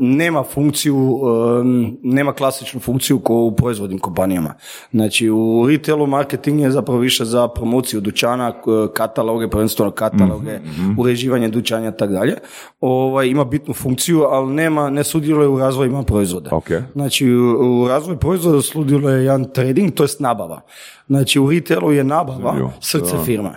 nema 0.00 0.42
funkciju, 0.42 0.96
e, 0.96 1.64
nema 2.02 2.32
klasičnu 2.32 2.80
funkciju 2.80 3.18
kao 3.18 3.36
u 3.36 3.56
proizvodnim 3.56 3.98
kompanijama. 3.98 4.54
Znači, 4.90 5.30
u 5.30 5.66
retailu 5.68 6.06
marketing 6.06 6.60
je 6.60 6.70
zapravo 6.70 7.00
više 7.00 7.24
za 7.24 7.48
promociju 7.48 8.00
dućana, 8.00 8.52
kataloge, 8.94 9.48
prvenstveno 9.48 9.90
kataloge, 9.90 10.58
uređivanje 10.98 11.48
dućanja 11.48 11.88
i 11.88 11.96
tako 11.98 12.12
dalje. 12.12 12.34
Ovaj, 12.80 13.26
ima 13.26 13.44
bitnu 13.44 13.74
funkciju, 13.74 14.22
ali 14.22 14.52
nema, 14.52 14.90
ne 14.90 15.04
sudjeluje 15.04 15.48
u 15.48 15.58
razvojima 15.58 16.02
proizvoda. 16.02 16.50
Ok. 16.52 16.70
Znači, 16.92 17.26
u, 17.58 17.88
razvoju 17.88 18.18
proizvoda 18.18 18.62
sudjeluje 18.62 19.24
jedan 19.24 19.44
trading, 19.44 19.94
to 19.94 20.02
je 20.02 20.08
nabava. 20.18 20.60
Znači, 21.06 21.40
u 21.40 21.50
retailu 21.50 21.92
je 21.92 22.04
nabava 22.04 22.38
Zanimljivo. 22.38 22.72
srce 22.80 23.16
Da. 23.16 23.22
firme. 23.24 23.50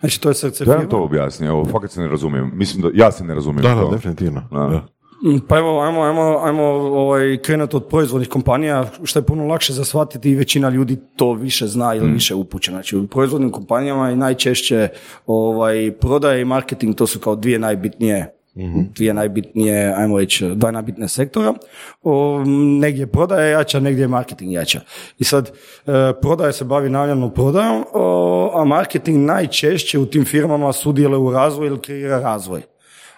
Znači, 0.00 0.20
to 0.20 0.28
je 0.28 0.34
srce 0.34 0.64
Da 0.64 0.72
firme. 0.72 0.88
to 0.88 0.98
objasni, 0.98 1.46
evo, 1.46 1.64
fakat 1.64 1.90
se 1.90 2.00
ne 2.00 2.08
razumijem. 2.08 2.50
Mislim 2.54 2.82
da, 2.82 2.88
ja 2.94 3.12
se 3.12 3.24
ne 3.24 3.34
razumijem. 3.34 3.62
Da, 3.62 3.74
da, 3.74 3.80
to. 3.80 3.90
definitivno. 3.90 4.42
Da. 4.50 4.58
Da. 4.58 4.84
Mm, 5.24 5.38
Pa 5.48 5.58
evo, 5.58 5.80
ajmo, 5.80 6.02
ajmo, 6.02 6.40
ajmo 6.42 6.62
ovaj, 6.62 7.38
krenuti 7.38 7.76
od 7.76 7.86
proizvodnih 7.86 8.28
kompanija, 8.28 8.84
što 9.04 9.18
je 9.18 9.22
puno 9.22 9.46
lakše 9.46 9.72
za 9.72 9.84
shvatiti 9.84 10.30
i 10.30 10.34
većina 10.34 10.68
ljudi 10.68 10.98
to 11.16 11.32
više 11.32 11.66
zna 11.66 11.94
ili 11.94 12.10
više 12.12 12.34
upućena. 12.34 12.76
Znači, 12.76 12.96
u 12.96 13.06
proizvodnim 13.06 13.50
kompanijama 13.50 14.10
i 14.10 14.16
najčešće 14.16 14.88
ovaj, 15.26 15.92
prodaje 16.00 16.40
i 16.40 16.44
marketing, 16.44 16.94
to 16.96 17.06
su 17.06 17.18
kao 17.18 17.36
dvije 17.36 17.58
najbitnije 17.58 18.34
dvije 18.94 19.14
najbitnije, 19.14 19.94
ajmo 19.96 20.18
reći, 20.18 20.50
dva 20.54 20.70
najbitnije 20.70 21.08
sektora. 21.08 21.54
O, 22.02 22.42
negdje 22.80 23.02
je 23.02 23.06
prodaja 23.06 23.46
jača, 23.46 23.80
negdje 23.80 24.02
je 24.02 24.08
marketing 24.08 24.52
jača. 24.52 24.80
I 25.18 25.24
sad, 25.24 25.48
e, 25.86 25.92
prodaja 26.20 26.52
se 26.52 26.64
bavi 26.64 26.90
namjernom 26.90 27.34
prodajom, 27.34 27.84
o, 27.92 28.52
a 28.54 28.64
marketing 28.64 29.26
najčešće 29.26 29.98
u 29.98 30.06
tim 30.06 30.24
firmama 30.24 30.72
sudjeluje 30.72 31.18
u 31.18 31.30
razvoj 31.30 31.66
ili 31.66 31.80
kreira 31.80 32.20
razvoj 32.20 32.62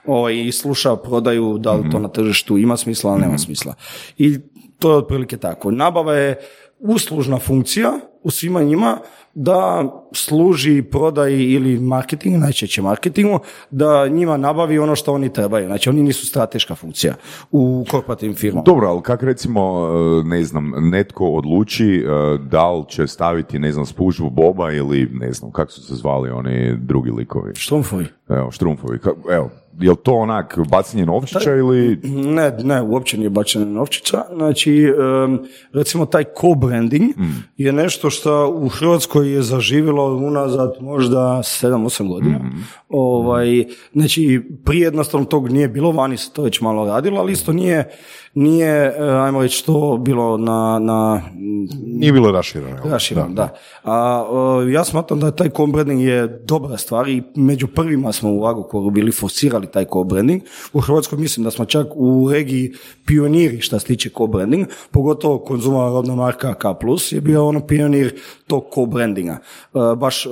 ovaj, 0.07 0.35
i 0.35 0.53
sluša 0.53 0.97
prodaju 0.97 1.59
da 1.59 1.73
li 1.73 1.91
to 1.91 1.99
na 1.99 2.09
tržištu 2.09 2.59
ima 2.59 2.77
smisla 2.77 3.13
ili 3.13 3.21
nema 3.21 3.39
smisla. 3.39 3.75
I 4.19 4.39
to 4.79 4.91
je 4.91 4.97
otprilike 4.97 5.37
tako. 5.37 5.71
Nabava 5.71 6.15
je 6.15 6.41
uslužna 6.79 7.39
funkcija 7.39 7.93
u 8.23 8.31
svima 8.31 8.63
njima 8.63 8.99
da 9.35 9.85
služi 10.13 10.83
prodaji 10.83 11.51
ili 11.51 11.81
marketingu, 11.81 12.39
najčešće 12.39 12.83
marketingu, 12.83 13.39
da 13.71 14.09
njima 14.09 14.37
nabavi 14.37 14.79
ono 14.79 14.97
što 14.97 15.13
oni 15.13 15.33
trebaju. 15.33 15.67
Znači 15.67 15.89
oni 15.89 16.03
nisu 16.03 16.27
strateška 16.27 16.75
funkcija 16.75 17.15
u 17.53 17.85
korporativnim 17.91 18.37
firmama. 18.37 18.63
Dobro, 18.65 18.89
ali 18.89 19.03
kak 19.03 19.23
recimo, 19.23 19.89
e, 20.21 20.25
ne 20.25 20.45
znam, 20.45 20.73
netko 20.91 21.27
odluči 21.27 21.97
e, 21.97 22.39
da 22.39 22.71
li 22.71 22.85
će 22.89 23.07
staviti, 23.07 23.59
ne 23.59 23.73
znam, 23.73 23.87
spužvu 23.87 24.31
Boba 24.31 24.73
ili, 24.73 25.09
ne 25.13 25.33
znam, 25.33 25.53
kako 25.53 25.73
su 25.73 25.83
se 25.83 25.95
zvali 25.95 26.31
oni 26.31 26.77
drugi 26.77 27.11
likovi? 27.11 27.55
Štrumfovi. 27.55 28.07
Evo, 28.29 28.51
štrumfovi. 28.51 28.99
Evo, 29.31 29.51
je 29.81 29.91
li 29.91 29.97
to 29.97 30.15
onak 30.15 30.59
bacanje 30.71 31.07
novčića 31.07 31.55
ili... 31.55 32.01
Ne, 32.05 32.51
ne, 32.51 32.83
uopće 32.83 33.19
nije 33.19 33.31
bačena 33.31 33.65
novčića. 33.65 34.23
Znači, 34.35 34.87
recimo 35.73 36.07
taj 36.07 36.25
co-branding 36.25 37.13
je 37.57 37.73
nešto 37.73 38.11
što 38.11 38.51
u 38.51 38.69
Hrvatskoj 38.69 39.33
je 39.33 39.43
zaživjelo 39.43 40.17
unazad 40.17 40.75
možda 40.81 41.19
7-8 41.19 42.09
godina. 42.09 42.41
Ovaj, 42.89 43.65
znači, 43.93 44.43
prije 44.65 44.85
jednostavno 44.85 45.27
tog 45.27 45.49
nije 45.49 45.69
bilo, 45.69 45.93
vani 45.93 46.17
se 46.17 46.31
to 46.33 46.43
već 46.43 46.61
malo 46.61 46.87
radilo, 46.87 47.21
ali 47.21 47.33
isto 47.33 47.53
nije, 47.53 47.91
nije 48.35 48.69
e, 48.69 48.95
ajmo 48.99 49.43
reći, 49.43 49.67
to 49.67 49.99
bilo 50.01 50.37
na, 50.37 50.79
na 50.79 51.23
Nije 51.87 52.13
bilo 52.13 52.33
rašireno. 52.33 52.77
jel? 52.77 52.93
Raširan, 52.93 53.35
da. 53.35 53.55
A, 53.83 54.25
o, 54.29 54.63
ja 54.63 54.85
smatram 54.85 55.21
da 55.21 55.31
taj 55.31 55.49
co-branding 55.49 56.01
je 56.01 56.27
dobra 56.27 56.77
stvar 56.77 57.09
i 57.09 57.23
među 57.35 57.67
prvima 57.67 58.13
smo 58.13 58.35
u 58.35 58.47
Agrokoru 58.47 58.91
bili 58.91 59.13
forsirali 59.13 59.64
taj 59.67 59.85
co-branding. 59.85 60.41
U 60.73 60.81
Hrvatskoj 60.81 61.19
mislim 61.19 61.45
da 61.45 61.51
smo 61.51 61.65
čak 61.65 61.87
u 61.95 62.29
regiji 62.33 62.73
pioniri 63.07 63.61
što 63.61 63.79
se 63.79 63.87
tiče 63.87 64.11
co-branding, 64.11 64.67
pogotovo 64.91 65.39
konzuma 65.39 65.89
rodna 65.89 66.15
marka 66.15 66.55
K+, 66.55 66.67
je 67.11 67.21
bio 67.21 67.47
ono 67.47 67.67
pionir 67.67 68.21
tog 68.47 68.65
co-brandinga. 68.75 69.37
E, 69.75 69.97
baš, 69.97 70.27
e, 70.27 70.31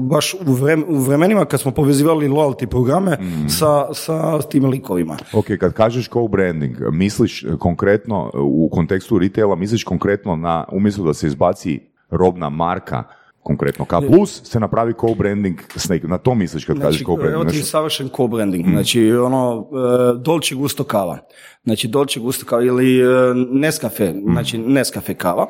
baš 0.00 0.34
u, 0.34 0.52
vrem- 0.52 0.84
u 0.88 0.98
vremenima 0.98 1.44
kad 1.44 1.60
smo 1.60 1.70
povezivali 1.70 2.28
loyalty 2.28 2.66
programe 2.66 3.18
sa, 3.48 3.94
sa 3.94 4.42
tim 4.42 4.64
likovima. 4.64 5.16
Ok, 5.32 5.46
kad 5.60 5.72
kažeš 5.72 6.10
co-branding, 6.10 6.90
misliš 6.92 7.44
konkretno, 7.58 8.30
u 8.34 8.68
kontekstu 8.72 9.18
retaila, 9.18 9.56
misliš 9.56 9.84
konkretno 9.84 10.36
na, 10.36 10.64
umjesto 10.72 11.02
da 11.02 11.14
se 11.14 11.26
izbaci 11.26 11.80
robna 12.10 12.48
marka, 12.48 13.04
konkretno 13.44 13.84
K+, 13.84 13.94
se 14.26 14.60
napravi 14.60 14.92
co-branding, 14.92 15.54
s 15.76 15.88
nekim- 15.88 16.10
na 16.10 16.18
to 16.18 16.34
misliš 16.34 16.64
kad 16.64 16.80
kažeš 16.80 16.98
Znači, 16.98 17.04
co-branding? 17.04 17.32
evo 17.34 17.44
ti 17.44 17.50
Znači, 17.50 17.62
savršen 17.62 18.08
co-branding. 18.08 18.70
Znači, 18.70 19.12
ono, 19.12 19.66
e, 19.72 20.18
Dolce 20.18 20.54
Gusto 20.54 20.84
kava. 20.84 21.18
Znači, 21.64 21.88
Dolce 21.88 22.20
Gusto 22.20 22.46
kava 22.46 22.62
ili 22.62 23.00
e, 23.00 23.04
Nescafe, 23.50 24.12
znači 24.24 24.58
Nescafe 24.58 25.14
kava, 25.14 25.46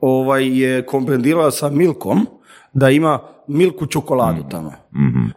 ovaj, 0.00 0.60
je 0.60 0.86
kombrendirala 0.86 1.50
sa 1.50 1.70
Milkom 1.70 2.26
da 2.72 2.90
ima 2.90 3.18
Milku 3.48 3.86
čokoladu 3.86 4.44
tamo. 4.50 4.72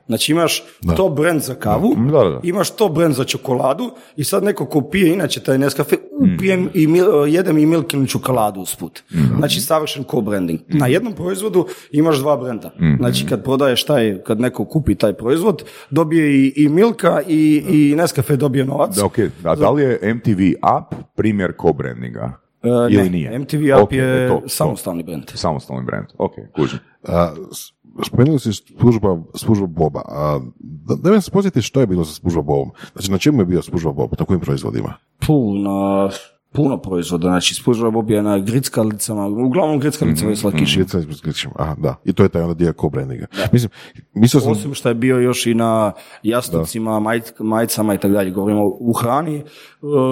Znači, 0.07 0.31
imaš 0.31 0.63
to 0.95 1.09
brand 1.09 1.41
za 1.41 1.55
kavu, 1.55 1.95
Da, 1.97 2.11
da, 2.13 2.29
da. 2.29 2.39
imaš 2.43 2.69
to 2.69 2.89
brand 2.89 3.15
za 3.15 3.23
čokoladu 3.23 3.83
i 4.15 4.23
sad 4.23 4.43
neko 4.43 4.65
ko 4.65 4.81
pije 4.81 5.13
inače 5.13 5.39
taj 5.39 5.57
Nescafe, 5.57 5.95
upijem 6.13 6.69
i 6.73 6.87
mil- 6.87 7.25
jedem 7.25 7.57
i 7.57 7.65
Milkinu 7.65 8.07
čokoladu 8.07 8.61
usput. 8.61 9.03
Znači, 9.37 9.61
savršen 9.61 10.03
co-branding. 10.03 10.59
Na 10.69 10.87
jednom 10.87 11.13
proizvodu 11.13 11.65
imaš 11.91 12.17
dva 12.17 12.37
brenda. 12.37 12.71
Znači, 12.97 13.25
kad 13.25 13.43
prodaješ 13.43 13.83
taj, 13.83 14.17
kad 14.23 14.39
neko 14.39 14.65
kupi 14.65 14.95
taj 14.95 15.13
proizvod, 15.13 15.63
dobije 15.89 16.35
i, 16.37 16.53
i 16.55 16.69
Milka 16.69 17.21
i, 17.27 17.63
i 17.67 17.95
Nescafe 17.95 18.35
dobije 18.35 18.65
novac. 18.65 18.95
da, 18.95 19.05
ok, 19.05 19.17
a 19.43 19.55
da 19.55 19.69
li 19.69 19.81
je 19.83 20.13
MTV 20.15 20.39
Up 20.77 20.95
primjer 21.15 21.53
co-brandinga? 21.53 22.31
E, 22.65 22.69
Ili 22.89 23.03
ne, 23.03 23.09
nije? 23.09 23.39
MTV 23.39 23.55
Up 23.73 23.83
Ok, 23.83 23.91
je 23.91 24.27
to, 24.29 24.35
to. 24.35 24.49
samostalni 24.49 25.03
brand. 25.03 25.23
Samostalni 25.27 25.85
brand, 25.85 26.05
ok, 26.17 26.31
kužim. 26.55 26.79
A, 27.03 27.31
s- 27.51 27.73
spomenuli 28.03 28.39
si 28.39 28.49
služba, 28.53 29.21
služba 29.33 29.67
Boba. 29.67 30.01
A, 30.01 30.39
da, 30.59 30.95
da 30.95 31.11
me 31.11 31.21
se 31.21 31.31
podsjeti 31.31 31.61
što 31.61 31.79
je 31.79 31.87
bilo 31.87 32.05
sa 32.05 32.13
služba 32.13 32.41
Bobom. 32.41 32.71
Znači, 32.93 33.11
na 33.11 33.17
čemu 33.17 33.41
je 33.41 33.45
bio 33.45 33.61
služba 33.61 33.91
Bob? 33.91 34.09
Na 34.19 34.25
kojim 34.25 34.39
proizvodima? 34.41 34.93
Puh, 35.27 35.55
na 35.55 36.09
puno 36.55 36.77
proizvoda, 36.77 37.27
znači 37.27 37.55
spužava 37.55 37.91
Bob 37.91 38.09
je 38.11 38.23
na 38.23 38.37
grickalicama, 38.39 39.27
uglavnom 39.27 39.79
grickalicama 39.79 40.31
i 40.31 40.35
slatkiši. 40.35 40.73
Švica 40.73 40.99
iz 40.99 41.21
Grčima, 41.21 41.53
Aha, 41.57 41.75
da. 41.77 41.95
I 42.05 42.13
to 42.13 42.23
je 42.23 42.29
taj 42.29 42.41
onda 42.41 42.53
dio 42.53 42.73
co-brandinga. 42.73 43.25
Mislim, 43.51 43.69
mislio 44.13 44.41
sam... 44.41 44.51
Osim 44.51 44.73
što 44.73 44.89
je 44.89 44.95
bio 44.95 45.19
još 45.19 45.45
i 45.45 45.53
na 45.53 45.91
jasnicima, 46.23 46.99
maj, 46.99 47.21
majicama 47.39 47.93
i 47.93 47.97
tako 47.97 48.13
dalje, 48.13 48.31
govorimo 48.31 48.65
u 48.79 48.93
hrani, 48.93 49.35
e, 49.35 49.43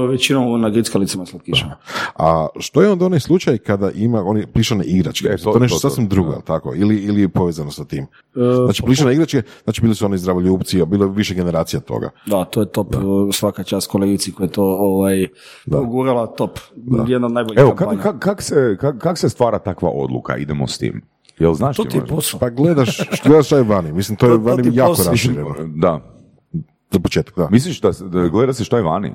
većinom 0.10 0.62
na 0.62 0.70
grickalicama 0.70 1.24
i 1.24 1.28
slatkišama. 1.28 1.76
A 2.16 2.48
što 2.60 2.82
je 2.82 2.92
onda 2.92 3.06
onaj 3.06 3.20
slučaj 3.20 3.58
kada 3.58 3.92
ima 3.92 4.24
oni 4.24 4.46
plišane 4.48 4.86
igračke? 4.86 5.28
E, 5.28 5.38
to, 5.38 5.44
to- 5.44 5.54
je 5.58 5.60
nešto 5.60 5.78
to- 5.78 5.82
to, 5.82 5.90
sasvim 5.90 6.08
drugo, 6.08 6.32
da. 6.32 6.42
tako? 6.42 6.74
Ili, 6.76 6.96
ili 6.96 7.22
je 7.22 7.30
povezano 7.30 7.72
sa 7.72 7.86
tim? 7.86 8.04
E, 8.04 8.64
Znači, 8.66 8.84
plišane 8.84 9.14
igračke, 9.14 9.42
znači 9.64 9.82
bili 9.82 9.96
su 9.96 10.06
oni 10.06 10.18
zdravoljubci, 10.18 10.82
a 10.82 10.86
bilo 10.86 11.06
je 11.06 11.12
više 11.12 11.34
generacija 11.36 11.80
toga. 11.80 12.10
Da, 12.28 12.46
to 12.46 12.60
je 12.62 12.70
top, 12.72 12.96
e, 12.96 12.98
svaka 13.32 13.64
čast 13.64 13.92
kolegici 13.92 14.32
koja 14.32 14.46
je 14.46 14.52
to 14.52 14.64
ovaj, 14.64 15.28
ugurala, 15.82 16.33
top, 16.38 16.60
jedna 17.08 17.28
od 17.28 17.34
najboljih 17.34 17.60
Evo, 17.60 17.76
kampanja. 17.76 18.02
kako 18.02 18.20
kak, 18.20 18.26
kak 18.28 18.42
se, 18.42 18.78
kak, 18.80 18.98
kak 18.98 19.18
se 19.18 19.30
stvara 19.30 19.60
takva 19.60 19.90
odluka? 19.90 20.38
Idemo 20.38 20.68
s 20.68 20.78
tim. 20.78 21.02
Jel 21.40 21.54
znaš 21.54 21.78
To 21.78 21.84
ti 21.84 21.90
ti 21.90 21.98
je 21.98 22.06
posao. 22.06 22.40
Pa 22.40 22.50
gledaš, 22.50 22.98
gledaš 23.26 23.46
šta 23.46 23.58
je 23.58 23.64
vani. 23.64 23.92
Mislim, 23.92 24.16
to 24.18 24.26
je 24.26 24.32
To- 24.32 24.38
vani 24.40 24.70
jako 24.74 24.96
rašireno. 25.04 25.56
Da. 25.76 26.00
Za 26.92 27.00
početak, 27.00 27.36
da. 27.38 27.48
Misliš 27.50 27.82
da, 27.82 27.92
da 28.02 28.28
gleda 28.28 28.54
se 28.54 28.64
što 28.64 28.78
je 28.78 28.84
vani? 28.84 29.14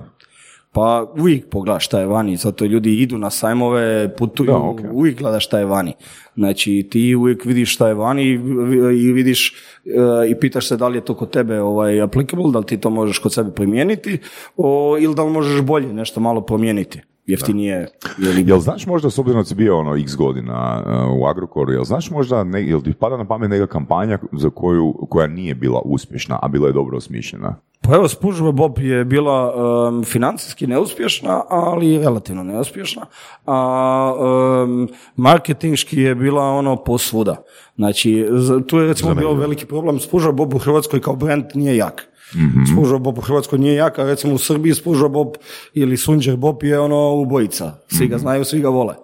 Pa 0.73 1.13
uvijek 1.19 1.49
pogledaš 1.51 1.85
šta 1.87 2.01
je 2.01 2.07
vani, 2.07 2.37
zato 2.37 2.65
ljudi 2.65 2.95
idu 2.95 3.19
na 3.19 3.31
sajmove, 3.31 4.17
putuju, 4.17 4.47
Da, 4.47 4.57
ok. 4.57 4.81
uvijek 4.93 5.19
gledaš 5.19 5.45
šta 5.45 5.59
je 5.59 5.65
vani. 5.65 5.93
Znači 6.35 6.89
ti 6.91 7.15
uvijek 7.15 7.45
vidiš 7.45 7.75
šta 7.75 7.89
je 7.89 7.95
vani 7.95 8.23
i, 8.25 9.13
vidiš 9.13 9.55
e, 9.85 10.31
i 10.31 10.35
pitaš 10.41 10.69
se 10.69 10.77
da 10.77 10.89
li 10.89 10.99
je 10.99 11.05
to 11.05 11.15
kod 11.15 11.31
tebe 11.31 11.61
ovaj, 11.61 12.01
applicable, 12.01 12.53
da 12.53 12.59
li 12.59 12.67
ti 12.67 12.81
to 12.81 12.91
možeš 12.91 13.19
kod 13.19 13.33
sebe 13.33 13.51
primijeniti 13.51 14.19
o, 14.57 14.97
ili 15.01 15.15
da 15.15 15.25
li 15.25 15.31
možeš 15.31 15.63
bolje 15.63 15.93
nešto 15.93 16.21
malo 16.21 16.41
promijeniti. 16.41 17.01
Jeftinije 17.29 17.89
ili 18.19 18.45
Jel 18.47 18.59
znaš 18.59 18.87
možda, 18.87 19.11
s 19.11 19.19
obzirom 19.19 19.41
da 19.41 19.45
si 19.45 19.55
bio 19.55 19.79
ono 19.79 19.97
x 19.97 20.17
godina 20.17 20.83
uh, 20.87 21.21
u 21.21 21.27
Agrokoru, 21.27 21.73
jel 21.73 21.85
znaš 21.85 22.11
možda, 22.11 22.45
ne, 22.45 22.69
jel 22.69 22.81
ti 22.81 22.93
pada 22.93 23.17
na 23.17 23.25
pamet 23.25 23.51
neka 23.51 23.67
kampanja 23.67 24.19
za 24.33 24.51
koju, 24.51 24.95
koja 25.11 25.27
nije 25.27 25.55
bila 25.55 25.81
uspješna, 25.85 26.39
a 26.43 26.49
bila 26.49 26.67
je 26.67 26.73
dobro 26.73 26.97
osmišljena? 26.97 27.57
Pa 27.81 27.95
evo, 27.95 28.09
Spužva 28.09 28.53
Bob 28.53 28.79
je 28.79 29.05
bila 29.05 29.55
um, 29.55 30.05
financijski 30.05 30.67
neuspješna, 30.67 31.43
ali 31.49 31.99
relativno 31.99 32.45
neuspješna, 32.45 33.07
a 33.47 34.15
um, 34.65 34.89
marketinški 35.17 36.01
je 36.01 36.15
bila 36.15 36.43
ono 36.43 36.77
posvuda. 36.77 37.37
Znači, 37.77 38.27
tu 38.67 38.79
je 38.79 38.89
recimo 38.89 39.15
bio 39.15 39.35
veliki 39.35 39.67
problem, 39.67 40.01
Spužva 40.01 40.33
Bob 40.33 40.55
u 40.55 40.59
Hrvatskoj 40.59 41.01
kao 41.01 41.17
brand 41.17 41.45
nije 41.55 41.77
jak. 41.77 42.09
Spužva 42.67 42.99
Bob 42.99 43.19
u 43.19 43.23
Hrvatskoj 43.23 43.59
nije 43.59 43.75
jak, 43.75 43.99
a 43.99 44.05
recimo 44.05 44.35
u 44.35 44.39
Srbiji 44.39 44.75
Spužva 44.75 45.09
Bob 45.09 45.29
ili 45.75 45.97
Sunđer 45.97 46.37
Bob 46.37 46.63
je 46.63 46.81
ono 46.81 47.13
ubojica. 47.13 47.73
Svi 47.89 48.09
ga 48.09 48.19
znaju, 48.19 48.45
svi 48.45 48.61
ga 48.61 48.69
vole. 48.69 48.95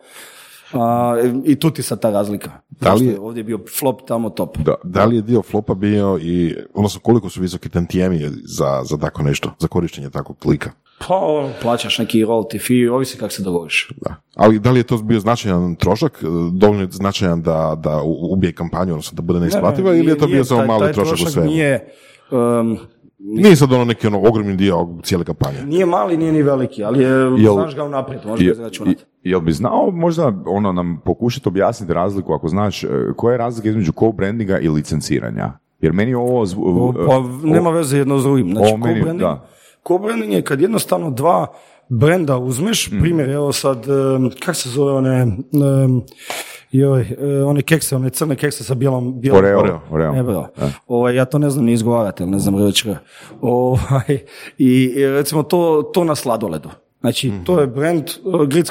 A, 0.72 1.14
I 1.44 1.56
tu 1.56 1.70
ti 1.70 1.82
sad 1.82 2.00
ta 2.00 2.10
razlika. 2.10 2.50
Da 2.70 2.94
li 2.94 3.06
je- 3.06 3.20
Ovdje 3.20 3.40
je 3.40 3.44
bio 3.44 3.58
flop, 3.78 4.00
tamo 4.02 4.30
top. 4.30 4.58
Da, 4.58 4.74
Da 4.84 5.04
li 5.04 5.16
je 5.16 5.22
dio 5.22 5.42
flopa 5.42 5.74
bio 5.74 6.18
i, 6.18 6.54
odnosno 6.74 7.00
koliko 7.00 7.30
su 7.30 7.40
visoki 7.40 7.68
tantijemi 7.68 8.20
za, 8.44 8.82
za 8.84 8.98
tako 8.98 9.22
nešto, 9.22 9.50
za 9.58 9.68
korištenje 9.68 10.10
takvog 10.10 10.38
klika? 10.38 10.70
Pa, 10.98 11.20
plaćaš 11.62 11.98
neki 11.98 12.24
royalty 12.24 12.60
fee, 12.60 12.90
ovisi 12.90 13.18
kako 13.18 13.32
se 13.32 13.42
dogovoriš. 13.42 13.88
Da. 13.98 14.14
Ali 14.34 14.58
da 14.58 14.70
li 14.70 14.80
je 14.80 14.84
to 14.84 14.96
bio 14.98 15.20
značajan 15.20 15.74
trošak, 15.74 16.12
e, 16.14 16.26
dovoljno 16.52 16.88
značajan 16.90 17.42
da, 17.42 17.76
da 17.78 18.00
ubije 18.04 18.52
kampanju, 18.52 18.92
odnosno 18.92 19.16
da 19.16 19.22
bude 19.22 19.40
neisplativa, 19.40 19.90
Ne, 19.90 19.94
ne, 19.94 19.98
ili 19.98 20.10
je 20.10 20.18
to 20.18 20.26
nije- 20.26 20.34
bio 20.34 20.44
samo 20.44 20.66
mali 20.66 20.80
taj 20.80 20.92
trošak 20.92 21.18
u 21.18 21.30
svemu? 21.30 21.50
Nije, 21.50 21.88
um, 22.30 22.78
Nije 23.24 23.56
sad 23.56 23.72
ono 23.72 23.84
neki 23.84 24.06
ono 24.06 24.18
ogromni 24.20 24.56
dio 24.56 24.88
cijele 25.02 25.24
kampanje. 25.24 25.58
nije 25.62 25.86
mali, 25.86 26.16
nije 26.16 26.32
ni 26.32 26.42
veliki, 26.42 26.84
ali 26.84 27.02
je, 27.02 27.08
Jel- 27.10 27.52
znaš 27.54 27.74
ga 27.74 27.84
unaprijed, 27.84 28.26
možeš 28.26 28.40
ga 28.40 28.48
Je- 28.48 28.52
izračunati. 28.52 29.04
Jel 29.22 29.40
bi 29.40 29.52
znao 29.52 29.90
možda 29.92 30.32
ono 30.46 30.72
nam 30.72 31.00
pokušati 31.04 31.48
objasniti 31.48 31.94
razliku 31.94 32.32
ako 32.32 32.48
znaš 32.48 32.84
e, 32.84 32.88
koja 33.16 33.32
je 33.32 33.38
razlika 33.38 33.68
između 33.68 33.92
co-brandinga 33.92 34.58
i 34.58 34.68
licenciranja? 34.68 35.52
Jer 35.80 35.92
meni 35.92 36.10
je 36.10 36.16
ovo... 36.16 36.46
zvu- 36.46 36.64
O, 36.78 36.92
Pa 37.06 37.46
nema 37.48 37.70
veze 37.70 37.98
jedno 37.98 38.18
s 38.18 38.22
drugim. 38.22 38.48
Znači, 38.48 38.74
meni- 38.74 39.00
co-branding, 39.00 39.18
da. 39.18 39.48
co-branding 39.84 40.32
je 40.32 40.42
kad 40.42 40.60
jednostavno 40.60 41.10
dva 41.10 41.46
brenda 41.88 42.38
uzmeš, 42.38 42.90
Mhm. 42.90 43.00
primjer, 43.00 43.28
evo 43.30 43.52
sad, 43.52 43.84
um, 44.16 44.30
kak 44.40 44.56
se 44.56 44.68
zove 44.68 44.92
one, 44.92 45.22
um, 45.24 46.02
joj, 46.78 47.00
uh, 47.00 47.48
one 47.48 47.62
kekse, 47.62 47.96
one 47.96 48.10
crne 48.10 48.36
kekse 48.36 48.64
sa 48.64 48.74
bijelom... 48.74 49.20
bijelom 49.20 49.38
Oreo, 49.38 49.58
Oreo. 49.58 49.80
Oreo. 49.90 50.14
E, 50.14 50.22
bro. 50.22 50.46
Ovaj, 50.86 51.16
ja 51.16 51.24
to 51.24 51.38
ne 51.38 51.50
znam 51.50 51.64
ni 51.64 51.72
izgovarati, 51.72 52.22
ali 52.22 52.32
ne 52.32 52.38
znam 52.38 52.66
reći. 52.66 52.88
Ovaj, 53.40 54.18
i, 54.58 54.92
i 54.96 55.06
recimo 55.06 55.42
to, 55.42 55.90
to 55.94 56.04
na 56.04 56.14
sladoledu. 56.14 56.70
Znači, 57.04 57.32
to 57.44 57.60
je 57.60 57.66
brand, 57.66 58.04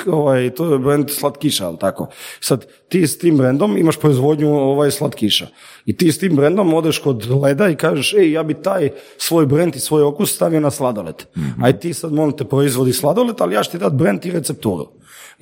ovaj, 0.07 0.49
to 0.49 0.73
je 0.73 0.79
brand 0.79 1.09
slatkiša, 1.09 1.67
ali 1.67 1.77
tako. 1.77 2.07
Sad, 2.39 2.65
ti 2.89 3.07
s 3.07 3.17
tim 3.17 3.37
brandom 3.37 3.77
imaš 3.77 3.99
proizvodnju 3.99 4.55
ovaj 4.55 4.91
slatkiša. 4.91 5.47
I 5.85 5.97
ti 5.97 6.11
s 6.11 6.19
tim 6.19 6.35
brandom 6.35 6.73
odeš 6.73 6.99
kod 6.99 7.29
leda 7.29 7.69
i 7.69 7.75
kažeš, 7.75 8.13
ej, 8.13 8.31
ja 8.31 8.43
bi 8.43 8.53
taj 8.53 8.89
svoj 9.17 9.45
brand 9.45 9.75
i 9.75 9.79
svoj 9.79 10.03
okus 10.03 10.35
stavio 10.35 10.59
na 10.59 10.71
sladoled. 10.71 11.15
Aj 11.61 11.79
ti 11.79 11.93
sad, 11.93 12.13
molim 12.13 12.37
te, 12.37 12.43
proizvodi 12.43 12.93
sladoled, 12.93 13.35
ali 13.39 13.55
ja 13.55 13.63
ću 13.63 13.71
ti 13.71 13.77
dati 13.77 13.95
brand 13.95 14.25
i 14.25 14.31
recepturu. 14.31 14.87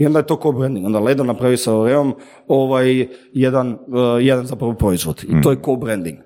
I 0.02 0.06
onda 0.06 0.20
je 0.20 0.26
to 0.26 0.36
co 0.36 0.52
branding. 0.52 0.86
Onda 0.86 1.00
Ledo 1.00 1.24
napravi 1.24 1.58
sa 1.58 1.76
Oreom 1.76 2.16
ovaj, 2.48 3.08
jedan, 3.34 3.72
uh, 3.72 3.78
jedan 4.20 4.46
zapravo 4.46 4.74
proizvod. 4.74 5.24
I 5.24 5.42
to 5.42 5.52
je 5.52 5.58
co 5.66 5.76
branding. 5.76 6.18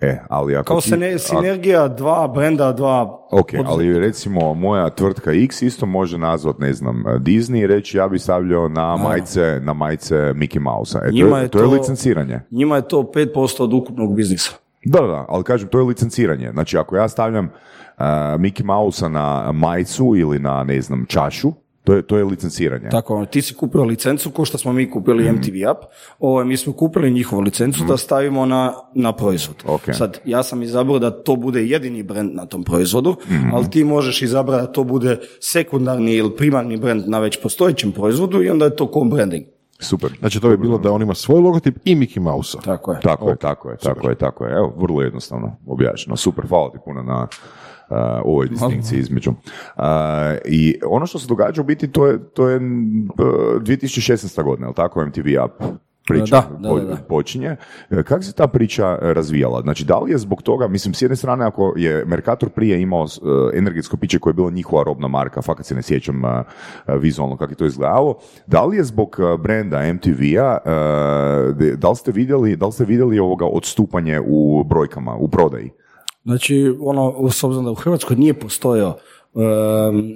E, 0.00 0.18
ali 0.28 0.56
ako 0.56 0.64
Kao 0.66 0.80
ti- 0.80 1.18
sinergija 1.18 1.88
dva 1.88 2.28
brenda, 2.28 2.72
dva... 2.72 3.26
Ok, 3.30 3.48
ali 3.66 3.98
recimo 3.98 4.54
moja 4.54 4.90
tvrtka 4.90 5.32
X 5.32 5.62
isto 5.62 5.86
može 5.86 6.18
nazvat, 6.18 6.58
ne 6.58 6.72
znam, 6.72 7.04
Disney 7.20 7.62
i 7.62 7.66
reći 7.66 7.96
ja 7.96 8.08
bi 8.08 8.18
stavljao 8.18 8.68
na 8.68 8.96
majice, 8.96 9.60
na 9.62 9.72
majice 9.72 10.14
Mickey 10.14 10.58
Mouse-a. 10.58 11.00
E, 11.04 11.06
to, 11.06 11.12
Njima 11.14 11.38
je, 11.38 11.42
je 11.44 11.48
to 11.48 11.58
je 11.58 11.66
licenciranje. 11.66 12.40
Njima 12.50 12.76
je 12.76 12.88
to 12.88 13.02
5% 13.14 13.62
od 13.62 13.72
ukupnog 13.72 14.16
biznisa. 14.16 14.50
Da, 14.84 15.00
da, 15.00 15.24
ali 15.28 15.44
kažem, 15.44 15.68
to 15.68 15.78
je 15.78 15.84
licenciranje. 15.84 16.50
Znači, 16.52 16.78
ako 16.78 16.96
ja 16.96 17.08
stavljam 17.08 17.44
uh, 17.44 18.02
Mickey 18.38 18.64
Mouse-a 18.64 19.08
na 19.08 19.52
majicu 19.52 20.12
ili 20.16 20.38
na, 20.38 20.64
ne 20.64 20.80
znam, 20.80 21.06
čašu, 21.08 21.52
to 21.84 21.94
je, 21.94 22.02
to 22.02 22.16
je 22.16 22.24
licenciranje. 22.24 22.88
Tako, 22.90 23.26
ti 23.26 23.42
si 23.42 23.54
kupio 23.54 23.84
licencu, 23.84 24.30
ko 24.30 24.44
što 24.44 24.58
smo 24.58 24.72
mi 24.72 24.90
kupili 24.90 25.32
MTV 25.32 25.68
App, 25.70 25.84
ovo, 26.18 26.44
mi 26.44 26.56
smo 26.56 26.72
kupili 26.72 27.10
njihovu 27.10 27.42
licencu 27.42 27.84
da 27.84 27.96
stavimo 27.96 28.46
na, 28.46 28.72
na 28.94 29.12
proizvod. 29.12 29.56
Ok. 29.66 29.82
Sad, 29.92 30.20
ja 30.24 30.42
sam 30.42 30.62
izabrao 30.62 30.98
da 30.98 31.10
to 31.10 31.36
bude 31.36 31.66
jedini 31.66 32.02
brand 32.02 32.34
na 32.34 32.46
tom 32.46 32.64
proizvodu, 32.64 33.16
ali 33.52 33.70
ti 33.70 33.84
možeš 33.84 34.22
izabrati 34.22 34.66
da 34.66 34.72
to 34.72 34.84
bude 34.84 35.20
sekundarni 35.40 36.14
ili 36.14 36.36
primarni 36.36 36.76
brand 36.76 37.08
na 37.08 37.18
već 37.18 37.42
postojećem 37.42 37.92
proizvodu 37.92 38.42
i 38.42 38.50
onda 38.50 38.64
je 38.64 38.76
to 38.76 38.84
co-branding. 38.84 39.44
Super. 39.80 40.10
Znači 40.18 40.40
to 40.40 40.48
bi 40.48 40.56
bilo 40.56 40.78
da 40.78 40.92
on 40.92 41.02
ima 41.02 41.14
svoj 41.14 41.40
logotip 41.40 41.76
i 41.84 41.96
Mickey 41.96 42.20
Mouse-a. 42.20 42.60
Tako 42.60 42.92
je. 42.92 43.00
Tako 43.00 43.30
je, 43.30 43.36
tako 43.36 43.70
je, 43.70 43.76
tako 43.76 44.08
je, 44.08 44.14
tako 44.14 44.44
je. 44.44 44.52
Evo, 44.52 44.74
vrlo 44.76 45.02
jednostavno 45.02 45.56
objašnjeno. 45.66 46.16
Super, 46.16 46.46
hvala 46.48 46.70
ti 46.70 46.78
puno 46.84 47.02
na 47.02 47.26
uh, 47.90 47.96
ovoj 48.24 48.48
distinkciji 48.48 48.98
između. 48.98 49.32
I 50.44 50.78
ono 50.86 51.06
što 51.06 51.18
se 51.18 51.28
događa 51.28 51.60
u 51.60 51.64
biti, 51.64 51.92
to 51.92 52.06
je, 52.06 52.18
to 52.34 52.48
je 52.48 52.56
uh, 52.56 52.62
2016. 53.62 54.42
godina, 54.42 54.68
je 54.68 54.74
tako, 54.74 55.06
MTV 55.06 55.28
Up? 55.44 55.78
Priča 56.08 56.44
Da, 56.60 56.68
da, 56.68 56.74
da, 56.74 56.84
da. 56.84 56.96
počinje. 56.96 57.56
E, 57.90 58.02
Kako 58.02 58.22
se 58.22 58.32
ta 58.32 58.46
priča 58.46 58.98
e, 59.02 59.14
razvijala? 59.14 59.60
Znači, 59.60 59.84
da 59.84 59.98
li 59.98 60.10
je 60.10 60.18
zbog 60.18 60.42
toga, 60.42 60.68
mislim, 60.68 60.94
s 60.94 61.02
jedne 61.02 61.16
strane, 61.16 61.44
ako 61.44 61.74
je 61.76 62.04
Mercator 62.04 62.48
prije 62.50 62.80
imao 62.80 63.04
e, 63.04 63.58
energetsko 63.58 63.96
piće 63.96 64.18
koje 64.18 64.30
je 64.30 64.34
bilo 64.34 64.50
njihova 64.50 64.82
robna 64.82 65.08
marka, 65.08 65.42
fakat 65.42 65.66
se 65.66 65.74
ne 65.74 65.82
sjećam 65.82 66.24
e, 66.24 66.28
e, 66.86 66.98
vizualno 66.98 67.36
kako 67.36 67.52
je 67.52 67.56
to 67.56 67.66
izgledalo, 67.66 68.18
da 68.46 68.64
li 68.64 68.76
je 68.76 68.84
zbog 68.84 69.16
e, 69.18 69.38
brenda 69.38 69.92
MTV-a, 69.92 70.58
e, 70.64 71.76
da 71.76 71.90
li 71.90 71.96
ste 71.96 72.12
vidjeli, 72.12 72.56
da 72.56 72.66
li 72.66 72.72
ste 72.72 72.84
vidjeli 72.84 73.18
ovoga 73.18 73.46
odstupanje 73.46 74.20
u 74.26 74.64
brojkama, 74.64 75.16
u 75.16 75.28
prodaji? 75.28 75.70
Znači, 76.24 76.76
ono, 76.80 77.30
s 77.30 77.44
obzirom 77.44 77.64
da 77.64 77.70
u 77.70 77.74
Hrvatskoj 77.74 78.16
nije 78.16 78.34
postojao 78.34 78.96
um, 79.34 79.42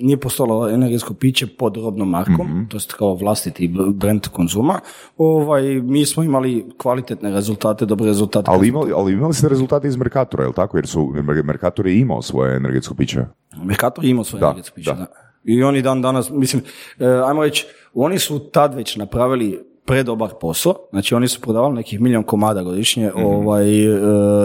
nije 0.00 0.16
postojalo 0.16 0.68
energetsko 0.70 1.14
piće 1.14 1.46
pod 1.46 1.76
robnom 1.76 2.10
markom, 2.10 2.66
to 2.70 2.76
je 2.76 2.80
kao 2.98 3.14
vlastiti 3.14 3.74
brand 3.94 4.28
konzuma, 4.28 4.80
ovaj, 5.16 5.62
mi 5.80 6.06
smo 6.06 6.22
imali 6.22 6.66
kvalitetne 6.78 7.30
rezultate, 7.30 7.86
dobre 7.86 8.06
rezultate. 8.06 8.50
Ali 8.50 8.68
imali, 8.68 8.92
ali 8.96 9.12
imali 9.12 9.34
ste 9.34 9.48
rezultate 9.48 9.88
iz 9.88 9.96
Mercatora, 9.96 10.44
je 10.44 10.48
li 10.48 10.54
tako? 10.54 10.78
Jer 10.78 10.86
su, 10.86 11.00
Mer- 11.00 11.44
Mercator 11.44 11.86
je 11.86 11.98
imao 11.98 12.22
svoje 12.22 12.56
energetsko 12.56 12.94
piće. 12.94 13.24
Mercator 13.64 14.04
je 14.04 14.10
imao 14.10 14.24
svoje 14.24 14.40
Da, 14.40 14.46
energetsko 14.46 14.74
piće, 14.74 14.90
da. 14.90 14.96
da. 14.96 15.06
I 15.44 15.62
oni 15.62 15.82
dan 15.82 16.02
danas, 16.02 16.30
mislim, 16.30 16.62
e, 16.98 17.06
ajmo 17.06 17.42
reći, 17.42 17.66
oni 17.94 18.18
su 18.18 18.38
tad 18.38 18.74
već 18.74 18.96
napravili 18.96 19.67
predobar 19.88 20.30
posao, 20.40 20.74
znači 20.90 21.14
oni 21.14 21.28
su 21.28 21.40
prodavali 21.40 21.74
nekih 21.74 22.00
milijon 22.00 22.22
komada 22.22 22.62
godišnje 22.62 23.12
ovaj, 23.14 23.84
e, 23.84 23.98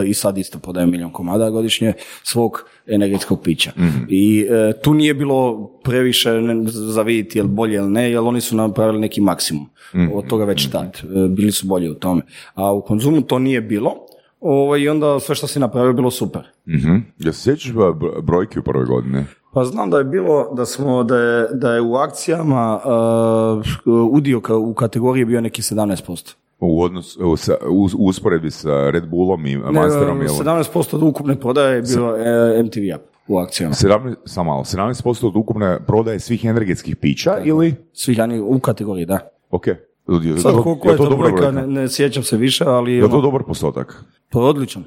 i 0.05 0.13
sad 0.13 0.37
isto 0.37 0.59
prodaju 0.59 0.87
milijon 0.87 1.11
komada 1.11 1.49
godišnje 1.49 1.93
svog 2.23 2.65
energetskog 2.87 3.41
pića. 3.43 3.71
I 4.09 4.47
e, 4.49 4.73
tu 4.81 4.93
nije 4.93 5.13
bilo 5.13 5.67
previše 5.83 6.29
za 6.65 7.01
vidjeti 7.01 7.39
jel 7.39 7.47
bolje 7.47 7.75
ili 7.75 7.89
ne, 7.89 8.11
jer 8.11 8.19
oni 8.19 8.41
su 8.41 8.55
napravili 8.55 8.99
neki 8.99 9.21
maksimum 9.21 9.69
od 10.13 10.27
toga 10.27 10.45
već 10.45 10.69
tad. 10.69 11.01
E, 11.03 11.27
bili 11.29 11.51
su 11.51 11.67
bolji 11.67 11.89
u 11.89 11.93
tome. 11.93 12.21
A 12.53 12.73
u 12.73 12.81
konzumu 12.81 13.21
to 13.21 13.39
nije 13.39 13.61
bilo 13.61 13.95
ovaj, 14.39 14.79
i 14.79 14.89
onda 14.89 15.19
sve 15.19 15.35
što 15.35 15.47
si 15.47 15.59
napravio 15.59 15.93
bilo 15.93 16.11
super. 16.11 16.41
Mhm. 16.67 16.95
Jel 17.19 17.33
se 17.33 17.41
sjećaš 17.41 17.71
bro- 17.71 18.21
brojki 18.21 18.59
u 18.59 18.63
prvoj 18.63 18.85
godini? 18.85 19.23
Pa 19.53 19.63
znam 19.63 19.89
da 19.89 19.97
je 19.97 20.03
bilo 20.03 20.53
da 20.53 20.65
smo 20.65 21.03
da 21.03 21.17
je, 21.17 21.47
da 21.49 21.73
je 21.73 21.81
u 21.81 21.95
akcijama 21.95 22.79
uh, 22.85 23.63
udio 24.11 24.39
ka- 24.39 24.55
u 24.61 24.73
kategoriji 24.73 25.25
bio 25.25 25.41
neki 25.41 25.61
17%. 25.61 26.33
U, 26.59 26.81
odnos, 26.81 27.17
u, 27.17 27.37
sa- 27.37 27.57
u, 27.63 27.87
u 27.95 28.07
usporedbi 28.07 28.51
sa 28.51 28.89
Red 28.89 29.07
Bullom 29.07 29.45
i 29.45 29.55
Ne, 29.55 29.71
Monsterom 29.71 30.17
ili... 30.17 30.27
17% 30.29 30.95
od 30.95 31.03
ukupne 31.03 31.35
prodaje 31.35 31.75
je 31.75 31.81
bilo 31.83 32.17
e, 32.17 32.63
MTV 32.63 32.79
Up 32.95 33.01
u 33.27 33.37
akcijama. 33.37 33.73
17, 33.75 34.15
samo 34.25 34.51
malo, 34.51 34.63
17% 34.63 35.27
od 35.27 35.35
ukupne 35.35 35.79
prodaje 35.79 36.19
svih 36.19 36.45
energetskih 36.45 36.95
pića 36.95 37.37
ili... 37.39 37.75
Svih 37.93 38.19
ani 38.19 38.39
u 38.39 38.59
kategoriji, 38.59 39.05
da. 39.05 39.19
Ok. 39.51 39.67
Li 40.07 40.41
Sad 40.41 40.51
to- 40.53 40.63
koliko 40.63 40.89
je 40.89 40.97
to 40.97 41.17
brojka, 41.17 41.51
ne, 41.51 41.67
ne 41.67 41.89
sjećam 41.89 42.23
se 42.23 42.37
više, 42.37 42.63
ali 42.65 42.93
Je 42.93 43.03
li 43.03 43.09
to 43.09 43.15
ono, 43.15 43.21
dobar 43.21 43.43
postotak? 43.43 44.03
to 44.29 44.41
je 44.41 44.49
odličan. 44.49 44.83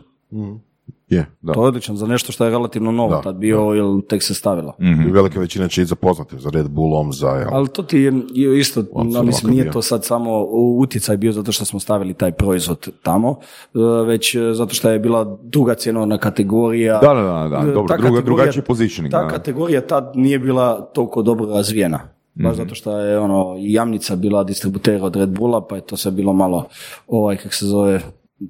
Je. 1.09 1.27
Da. 1.43 1.53
To 1.53 1.63
je 1.63 1.69
odličan 1.69 1.97
za 1.97 2.07
nešto 2.07 2.33
što 2.33 2.45
je 2.45 2.51
relativno 2.51 2.93
novo 2.93 3.11
Da, 3.11 3.23
tad 3.23 3.37
bio 3.37 3.75
ili 3.75 4.03
tek 4.03 4.23
se 4.23 4.35
stavilo. 4.35 4.75
Mhm. 4.81 5.01
I 5.01 5.13
velika 5.13 5.41
većina 5.41 5.69
će 5.69 5.83
i 5.83 5.87
zapoznati 5.87 6.39
za 6.39 6.51
Red 6.51 6.69
Bullom, 6.69 7.13
za... 7.13 7.29
jel, 7.29 7.49
Ali 7.53 7.69
to 7.69 7.83
ti 7.83 7.99
je 7.99 8.13
isto, 8.59 8.85
no, 9.05 9.23
mislim, 9.23 9.51
nije 9.51 9.63
bio. 9.63 9.73
to 9.73 9.83
sad 9.83 10.05
samo 10.05 10.43
utjecaj 10.79 11.17
bio 11.17 11.33
zato 11.33 11.53
što 11.53 11.65
smo 11.65 11.81
stavili 11.81 12.15
taj 12.15 12.33
proizvod 12.33 12.89
tamo, 13.03 13.37
e, 13.75 13.79
već 14.07 14.35
e, 14.35 14.55
zato 14.55 14.75
što 14.75 14.91
je 14.91 14.99
bila 14.99 15.39
druga 15.43 15.75
cjenovna 15.75 16.19
kategorija. 16.19 16.99
Da, 16.99 17.15
da, 17.15 17.23
da, 17.23 17.49
da, 17.51 17.71
E, 17.71 17.73
dobro, 17.73 17.89
ta 17.89 17.97
druga- 17.99 18.21
drugačiji 18.21 18.63
positioning, 18.63 19.13
Ta 19.13 19.23
da. 19.23 19.29
kategorija 19.29 19.81
tad 19.83 20.13
nije 20.15 20.39
bila 20.39 20.81
toliko 20.83 21.23
dobro 21.23 21.47
razvijena. 21.47 21.99
Baš 22.35 22.53
Mhm. 22.53 22.57
zato 22.57 22.75
što 22.75 22.99
je 22.99 23.19
ono, 23.19 23.55
Jamnica 23.59 24.17
bila 24.17 24.45
distributer 24.45 25.03
od 25.03 25.17
Red 25.17 25.29
Bulla, 25.29 25.61
pa 25.61 25.75
je 25.75 25.81
to 25.81 25.97
sve 25.97 26.11
bilo 26.13 26.33
malo, 26.33 26.65
ovaj, 27.09 27.37
kak 27.37 27.55
se 27.55 27.67
zove, 27.67 28.01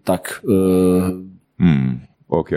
tak, 0.04 0.42
e, 0.44 1.26
Mm, 1.58 2.00
ok. 2.28 2.48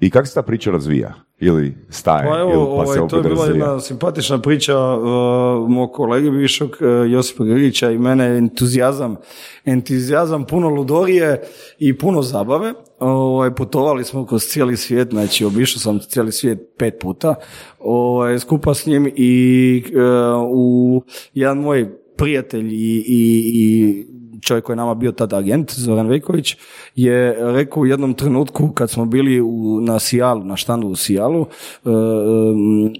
I 0.00 0.10
kako 0.10 0.26
se 0.26 0.34
ta 0.34 0.42
priča 0.42 0.70
razvija? 0.70 1.14
Ili 1.38 1.74
staje? 1.88 2.30
Pa 2.30 2.38
ili 2.38 2.52
evo, 2.52 2.76
pa 2.78 2.86
se 2.86 2.98
ovaj, 2.98 3.08
to 3.08 3.16
je 3.16 3.22
bila 3.22 3.34
razvija? 3.34 3.66
jedna 3.66 3.80
simpatična 3.80 4.38
priča 4.38 4.78
uh, 4.78 5.70
mog 5.70 5.92
kolege 5.92 6.30
bivšeg 6.30 6.68
uh, 6.68 7.10
Josipa 7.10 7.44
Grgića 7.44 7.90
i 7.90 7.98
mene 7.98 8.38
entuzijazam, 8.38 9.16
entuzijazam 9.64 10.44
puno 10.44 10.68
ludorije 10.68 11.42
i 11.78 11.98
puno 11.98 12.22
zabave. 12.22 12.72
Ovaj, 12.98 13.54
putovali 13.54 14.04
smo 14.04 14.26
kroz 14.26 14.42
cijeli 14.42 14.76
svijet, 14.76 15.08
znači 15.10 15.44
obišao 15.44 15.80
sam 15.80 15.98
cijeli 15.98 16.32
svijet 16.32 16.58
pet 16.78 16.94
puta 17.00 17.34
ovaj, 17.78 18.38
skupa 18.38 18.74
s 18.74 18.86
njim 18.86 19.12
i 19.16 19.84
uh, 19.86 20.48
u 20.50 21.02
jedan 21.34 21.58
moj 21.58 21.90
prijatelj 22.16 22.66
i, 22.66 23.04
i, 23.06 23.50
i 23.54 24.06
čovjek 24.42 24.64
koji 24.64 24.74
je 24.74 24.76
nama 24.76 24.94
bio 24.94 25.12
tada 25.12 25.36
agent, 25.36 25.72
Zoran 25.74 26.08
Vejković, 26.08 26.56
je 26.94 27.36
rekao 27.52 27.80
u 27.80 27.86
jednom 27.86 28.14
trenutku 28.14 28.68
kad 28.68 28.90
smo 28.90 29.04
bili 29.04 29.40
u, 29.40 29.80
na 29.80 29.98
Sijalu, 29.98 30.44
na 30.44 30.56
štandu 30.56 30.88
u 30.88 30.96
Sijalu, 30.96 31.46
e, 31.84 31.88
um, 31.90 32.94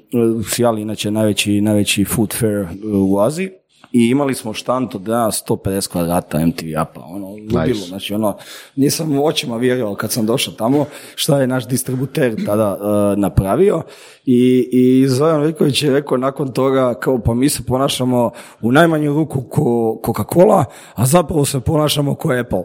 Sijal 0.44 0.78
inače 0.78 1.10
najveći, 1.10 1.60
najveći 1.60 2.04
food 2.04 2.34
fair 2.38 2.66
u 2.94 3.20
Aziji, 3.20 3.50
i 3.92 4.08
imali 4.08 4.34
smo 4.34 4.52
štand 4.52 4.94
od 4.94 5.08
ja, 5.08 5.30
150 5.30 5.88
kvadrata 5.92 6.46
MTV 6.46 6.66
apa, 6.76 7.00
ono, 7.00 7.28
ludilo, 7.28 7.86
znači 7.88 8.14
ono, 8.14 8.36
nisam 8.76 9.18
očima 9.22 9.56
vjerovao 9.56 9.94
kad 9.94 10.12
sam 10.12 10.26
došao 10.26 10.54
tamo 10.54 10.84
šta 11.14 11.40
je 11.40 11.46
naš 11.46 11.68
distributer 11.68 12.46
tada 12.46 12.78
e, 12.80 13.20
napravio 13.20 13.82
i, 14.24 14.68
i 14.72 15.08
Zoran 15.08 15.40
Vejković 15.40 15.82
je 15.82 15.92
rekao 15.92 16.16
nakon 16.16 16.52
toga 16.52 16.94
kao 16.94 17.18
pa 17.18 17.34
mi 17.34 17.48
se 17.48 17.62
ponašamo 17.66 18.30
u 18.60 18.72
najmanju 18.72 19.14
ruku 19.14 19.42
ko 19.42 20.00
Coca-Cola, 20.06 20.64
a 20.94 21.06
zapravo 21.06 21.44
se 21.44 21.60
ponašamo 21.60 22.14
ko 22.14 22.32
Apple. 22.32 22.62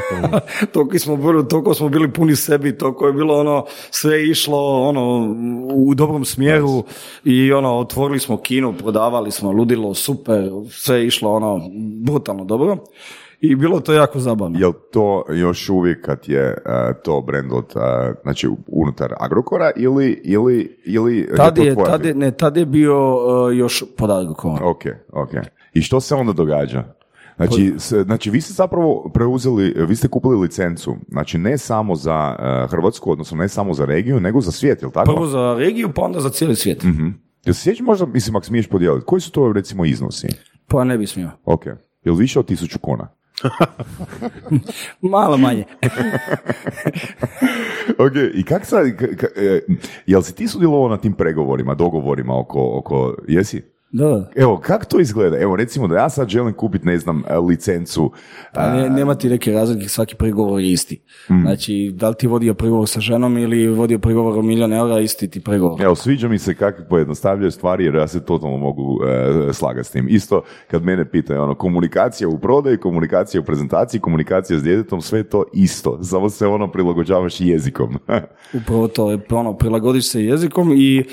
toliko 0.72 0.98
smo 0.98 1.16
bili, 1.16 1.48
toliko 1.48 1.74
smo 1.74 1.88
bili 1.88 2.12
puni 2.12 2.36
sebi, 2.36 2.78
toliko 2.78 3.06
je 3.06 3.12
bilo 3.12 3.40
ono, 3.40 3.64
sve 3.90 4.16
je 4.16 4.30
išlo 4.30 4.88
ono 4.88 5.34
u 5.74 5.94
dobrom 5.94 6.24
smjeru 6.24 6.84
i 7.24 7.52
ono, 7.52 7.78
otvorili 7.78 8.18
smo 8.18 8.36
kino, 8.36 8.72
prodavali 8.72 9.30
smo, 9.30 9.52
ludilo, 9.52 9.94
super, 9.94 10.41
sve 10.70 11.06
išlo 11.06 11.32
ono, 11.32 11.60
brutalno 12.04 12.44
dobro 12.44 12.76
i 13.42 13.56
bilo 13.56 13.80
to 13.80 13.92
jako 13.92 14.18
zabavno. 14.18 14.58
Jel 14.58 14.72
to 14.90 15.24
još 15.28 15.68
uvijek 15.68 16.04
kad 16.04 16.18
je 16.26 16.42
e, 16.42 16.56
to 17.04 17.20
brand 17.20 17.52
od, 17.52 17.64
e, 17.76 18.14
znači 18.22 18.48
unutar 18.66 19.14
Agrokora 19.20 19.70
ili, 19.76 20.20
ili, 20.24 20.78
ili 20.84 21.28
Tad 21.36 21.56
to 21.56 21.62
je, 21.62 21.74
tvoja 21.74 21.86
tad 21.86 22.04
je, 22.04 22.14
ne, 22.14 22.30
tad 22.30 22.56
je 22.56 22.66
bio 22.66 23.14
uh, 23.14 23.56
još 23.56 23.84
pod 23.96 24.10
Agrokorom. 24.10 24.58
Ok, 24.62 24.82
ok. 25.12 25.30
I 25.74 25.82
što 25.82 26.00
se 26.00 26.14
onda 26.14 26.32
događa? 26.32 26.84
Znači, 27.36 27.74
znači, 28.04 28.30
vi 28.30 28.40
ste 28.40 28.52
zapravo 28.52 29.10
preuzeli, 29.14 29.74
vi 29.88 29.96
ste 29.96 30.08
kupili 30.08 30.36
licencu, 30.36 30.96
znači 31.08 31.38
ne 31.38 31.58
samo 31.58 31.94
za 31.96 32.36
Hrvatsku, 32.70 33.10
odnosno 33.10 33.36
ne 33.36 33.48
samo 33.48 33.74
za 33.74 33.84
regiju, 33.84 34.20
nego 34.20 34.40
za 34.40 34.52
svijet, 34.52 34.82
jel 34.82 34.90
tako? 34.90 35.12
Prvo 35.12 35.26
za 35.26 35.54
regiju, 35.58 35.90
pa 35.94 36.02
onda 36.02 36.20
za 36.20 36.30
cijeli 36.30 36.56
svijet. 36.56 36.82
Mhm. 36.82 37.08
Jel 37.44 37.54
se 37.54 37.62
sjećaš 37.62 37.80
možda, 37.80 38.06
mislim, 38.06 38.36
ako 38.36 38.46
smiješ 38.46 38.68
podijeliti, 38.68 39.06
koji 39.06 39.20
su 39.20 39.32
to 39.32 39.52
recimo 39.52 39.84
iznosi? 39.84 40.26
Pa 40.68 40.84
ne 40.84 40.98
bi 40.98 41.06
smio. 41.06 41.30
Ok. 41.44 41.66
Jel 42.04 42.14
više 42.14 42.38
od 42.38 42.46
tisuću 42.46 42.78
kuna? 42.78 43.08
Malo 45.00 45.36
manje. 45.36 45.64
ok, 48.06 48.12
i 48.34 48.42
kak 48.42 48.66
sad, 48.66 48.96
k- 48.96 49.16
k- 49.16 49.26
e, 49.36 49.60
jel 50.06 50.22
si 50.22 50.34
ti 50.34 50.48
sudjelovao 50.48 50.88
na 50.88 50.96
tim 50.96 51.12
pregovorima, 51.12 51.74
dogovorima 51.74 52.38
oko, 52.40 52.78
oko 52.78 53.14
jesi? 53.28 53.62
Da. 53.92 54.30
Evo, 54.36 54.60
kako 54.64 54.84
to 54.84 55.00
izgleda? 55.00 55.38
Evo, 55.38 55.56
recimo 55.56 55.88
da 55.88 55.96
ja 55.96 56.08
sad 56.08 56.28
želim 56.28 56.52
kupiti, 56.52 56.86
ne 56.86 56.98
znam, 56.98 57.22
e, 57.28 57.38
licencu. 57.38 58.12
Pa 58.54 58.72
ne, 58.72 58.90
nema 58.90 59.14
ti 59.14 59.28
neke 59.28 59.52
razlike, 59.52 59.88
svaki 59.88 60.14
prigovor 60.14 60.60
je 60.60 60.72
isti. 60.72 61.02
Mhm. 61.30 61.40
Znači, 61.40 61.92
da 61.94 62.08
li 62.08 62.14
ti 62.14 62.26
vodio 62.26 62.54
prigovor 62.54 62.88
sa 62.88 63.00
ženom 63.00 63.38
ili 63.38 63.68
vodio 63.68 63.98
prigovor 63.98 64.38
o 64.38 64.42
milijon 64.42 64.72
eura, 64.72 65.00
isti 65.00 65.30
ti 65.30 65.40
prigovor. 65.40 65.82
Evo, 65.82 65.94
sviđa 65.94 66.28
mi 66.28 66.38
se 66.38 66.54
kako 66.54 66.82
pojednostavljaju 66.88 67.50
stvari 67.50 67.84
jer 67.84 67.94
ja 67.94 68.08
se 68.08 68.24
totalno 68.24 68.56
mogu 68.56 69.00
e, 69.04 69.52
slagati 69.52 69.88
s 69.88 69.90
tim. 69.90 70.06
Isto 70.10 70.42
kad 70.70 70.84
mene 70.84 71.10
pitaju, 71.10 71.42
ono, 71.42 71.54
komunikacija 71.54 72.28
u 72.28 72.38
prodaji, 72.38 72.76
komunikacija 72.76 73.40
u 73.40 73.44
prezentaciji, 73.44 74.00
komunikacija 74.00 74.58
s 74.58 74.62
djetetom, 74.62 75.00
sve 75.00 75.22
to 75.22 75.44
isto. 75.52 76.02
Samo 76.02 76.30
se 76.30 76.46
ono 76.46 76.70
prilagođavaš 76.72 77.40
jezikom. 77.40 77.98
Upravo 78.62 78.88
to 78.88 79.10
je 79.10 79.18
ono, 79.30 79.56
prilagodiš 79.56 80.08
se 80.08 80.24
jezikom 80.24 80.72
i 80.76 80.98
e, 80.98 81.04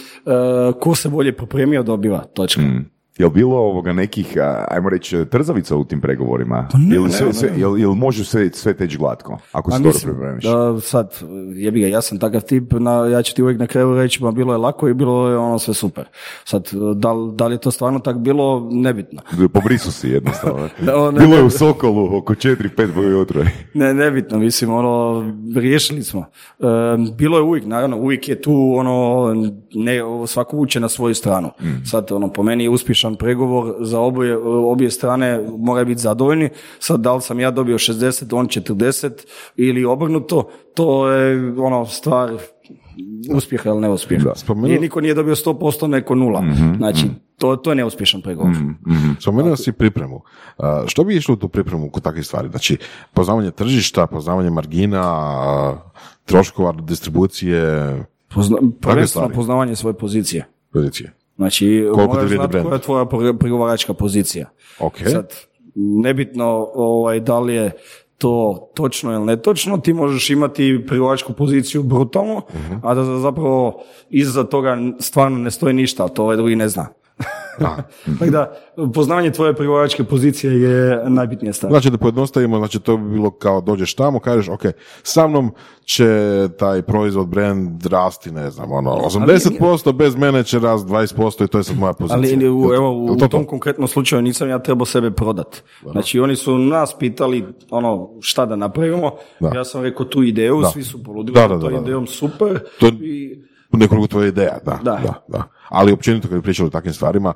ko 0.80 0.96
se 0.96 1.10
bolje 1.10 1.38
pripremio 1.38 1.84
dobiva, 1.84 2.24
točka. 2.24 2.69
Jel 3.20 3.30
bilo 3.30 3.58
ovoga 3.58 3.94
nekih, 3.94 4.38
ajmo 4.68 4.90
reći, 4.90 5.26
trzavica 5.32 5.76
u 5.76 5.84
tim 5.84 6.02
pregovorima? 6.02 6.68
Pa 6.72 6.78
ne, 6.78 6.96
ili 6.96 7.12
sve, 7.12 7.28
ne, 7.28 7.34
sve, 7.34 7.50
jel, 7.58 7.80
jel 7.80 7.94
može 7.94 8.26
sve, 8.26 8.50
sve 8.54 8.74
teći 8.74 8.98
glatko, 8.98 9.38
ako 9.52 9.72
A 9.72 9.78
se 9.78 9.84
dobro 9.84 10.00
pripremiš? 10.04 10.44
da, 10.44 10.80
sad, 10.80 11.16
jebi 11.56 11.80
ga, 11.82 11.88
ja 11.88 12.02
sam 12.02 12.20
takav 12.20 12.42
tip, 12.42 12.72
na, 12.72 12.92
ja 12.92 13.22
ću 13.22 13.36
ti 13.36 13.44
uvijek 13.44 13.60
na 13.60 13.68
kraju 13.68 13.96
reći, 13.96 14.24
ma 14.24 14.32
bilo 14.32 14.54
je 14.54 14.58
lako 14.58 14.88
i 14.88 14.94
bilo 14.94 15.30
je 15.30 15.38
ono 15.38 15.60
sve 15.60 15.74
super. 15.74 16.08
Sad, 16.46 16.70
da, 16.96 17.14
li- 17.14 17.32
da 17.36 17.48
li 17.48 17.54
je 17.56 17.60
to 17.60 17.72
stvarno 17.72 18.00
tak 18.00 18.18
bilo, 18.18 18.68
nebitno. 18.72 19.22
Pobrisu 19.54 19.92
si 19.92 20.10
jednostavno. 20.10 20.70
Da, 20.86 20.98
o, 20.98 21.12
ne, 21.12 21.20
bilo 21.20 21.36
je 21.36 21.44
u 21.44 21.50
Sokolu 21.50 22.18
oko 22.18 22.34
4-5 22.34 23.00
ujutro. 23.00 23.44
Ne, 23.74 23.94
nebitno, 23.94 24.40
mislim, 24.40 24.74
ono, 24.74 25.24
riješili 25.56 26.04
smo. 26.04 26.26
E, 26.60 26.64
bilo 27.18 27.38
je 27.38 27.44
uvijek, 27.44 27.66
naravno, 27.66 27.98
uvijek 27.98 28.30
je 28.30 28.42
tu, 28.42 28.74
ono, 28.76 29.34
ne, 29.74 30.00
svako 30.28 30.58
uče 30.58 30.80
na 30.80 30.90
svoju 30.90 31.16
stranu. 31.16 31.50
Sad, 31.86 32.12
ono, 32.12 32.34
po 32.34 32.44
meni 32.44 32.64
je 32.64 32.70
uspješan 32.70 33.09
pregovor 33.16 33.76
za 33.80 34.00
oboje, 34.00 34.38
obje 34.38 34.92
strane, 34.92 35.28
moraju 35.58 35.86
biti 35.86 36.02
zadovoljni. 36.02 36.50
Sad, 36.80 37.00
da 37.00 37.14
li 37.14 37.22
sam 37.22 37.40
ja 37.40 37.52
dobio 37.52 37.78
60, 37.78 38.00
on 38.34 38.48
40 38.48 39.10
ili 39.56 39.86
obrnuto, 39.86 40.44
to 40.74 41.10
je, 41.10 41.38
ono, 41.54 41.86
stvar 41.86 42.32
uspjeha 43.30 43.70
ili 43.70 43.82
neuspjeha. 43.82 44.30
Spomenuo- 44.38 44.64
Nije, 44.64 44.80
niko 44.80 45.02
nije 45.02 45.14
dobio 45.14 45.36
100%, 45.36 45.88
neko 45.88 46.16
nula. 46.16 46.44
Znači, 46.78 47.06
to, 47.38 47.56
to 47.56 47.72
je 47.72 47.76
neuspješan 47.76 48.22
pregovor. 48.22 48.54
Spomenuo 49.20 49.56
si 49.56 49.72
pripremu. 49.72 50.22
A, 50.58 50.84
Što 50.88 51.04
bi 51.04 51.16
išlo 51.16 51.34
u 51.34 51.38
tu 51.38 51.48
pripremu 51.48 51.90
kod 51.90 52.04
takvih 52.04 52.26
stvari? 52.26 52.50
Znači, 52.50 52.78
poznavanje 53.14 53.52
tržišta, 53.52 54.08
poznavanje 54.08 54.50
margina, 54.50 55.04
troškova 56.26 56.74
distribucije, 56.74 57.96
Pozna, 58.34 58.58
prvenstveno 58.82 59.30
poznavanje 59.30 59.76
svoje 59.76 59.94
pozicije. 59.94 60.46
pozicije. 60.74 61.14
Znači, 61.40 61.88
Koliko 61.94 62.14
moraš 62.14 62.30
znati 62.32 62.58
koja 62.64 62.74
je 62.74 62.82
tvoja 62.82 63.06
pregovaračka 63.34 63.94
pozicija. 63.94 64.50
Ok. 64.80 64.98
Sad, 65.06 65.34
nebitno 65.76 66.46
ovaj, 66.74 67.20
da 67.20 67.40
li 67.40 67.56
je 67.56 67.72
to 68.18 68.70
točno 68.76 69.14
ili 69.14 69.26
netočno, 69.26 69.78
ti 69.78 69.94
možeš 69.94 70.30
imati 70.30 70.84
pregovaračku 70.88 71.34
poziciju 71.34 71.84
brutalno, 71.84 72.42
Mhm. 72.56 72.76
a 72.84 72.94
da 72.94 73.04
zapravo 73.04 73.84
iza 74.10 74.44
toga 74.44 74.78
stvarno 75.00 75.38
ne 75.38 75.52
stoji 75.52 75.74
ništa, 75.74 76.06
a 76.06 76.08
to 76.08 76.24
ovaj 76.24 76.38
drugi 76.38 76.56
ne 76.56 76.70
zna. 76.70 76.88
Tako 78.20 78.32
da, 78.32 78.54
poznavanje 78.94 79.32
tvoje 79.32 79.56
pregovaračke 79.56 80.04
pozicije 80.04 80.62
je 80.62 81.04
najbitnija 81.08 81.54
stvar. 81.54 81.72
Znači 81.72 81.90
da 81.90 81.98
pojednostavimo, 81.98 82.58
znači 82.58 82.80
to 82.80 82.98
bi 82.98 83.10
bilo 83.10 83.32
kao 83.32 83.62
dođeš 83.62 83.94
tamo, 83.94 84.20
kažeš, 84.20 84.50
ok, 84.50 84.62
sa 85.04 85.28
mnom 85.28 85.52
će 85.86 86.10
taj 86.60 86.82
proizvod, 86.82 87.28
brand 87.28 87.86
rasti, 87.86 88.32
ne 88.32 88.52
znam, 88.52 88.72
ono, 88.72 88.92
80%, 88.92 89.92
bez 89.92 90.16
mene 90.16 90.44
će 90.44 90.60
rast 90.60 90.88
20% 90.88 91.44
i 91.44 91.48
to 91.48 91.58
je 91.58 91.64
sad 91.64 91.78
moja 91.78 91.94
pozicija. 91.94 92.18
Ali 92.18 92.50
u, 92.50 92.74
evo, 92.74 93.04
u 93.04 93.16
to 93.16 93.28
tom 93.28 93.44
to? 93.44 93.48
konkretnom 93.50 93.88
slučaju 93.88 94.22
nisam 94.22 94.50
ja 94.50 94.60
trebao 94.60 94.86
sebe 94.86 95.12
prodat. 95.12 95.64
Znači 95.92 96.20
oni 96.20 96.36
su 96.36 96.58
nas 96.58 96.96
pitali 97.00 97.46
ono 97.70 98.10
šta 98.22 98.46
da 98.46 98.56
napravimo. 98.56 99.12
Da. 99.40 99.52
Ja 99.56 99.64
sam 99.66 99.82
rekao 99.82 100.06
tu 100.06 100.24
ideju, 100.24 100.62
Da. 100.62 100.68
svi 100.68 100.84
su 100.84 101.04
poludili 101.04 101.36
Da, 101.36 101.42
da, 101.42 101.48
da, 101.48 101.56
da, 101.56 101.62
to 101.62 101.70
da. 101.70 101.78
idejom 101.78 102.08
super. 102.08 102.60
To- 102.80 102.88
I 102.88 103.44
nekoliko 103.72 104.08
tvoja 104.08 104.28
ideja, 104.28 104.58
da, 104.66 104.80
Da. 105.28 105.44
Ali 105.70 105.92
općenito 105.92 106.28
kad 106.28 106.38
bi 106.38 106.44
pričali 106.44 106.68
o 106.68 106.72
takvim 106.72 106.94
stvarima, 106.94 107.34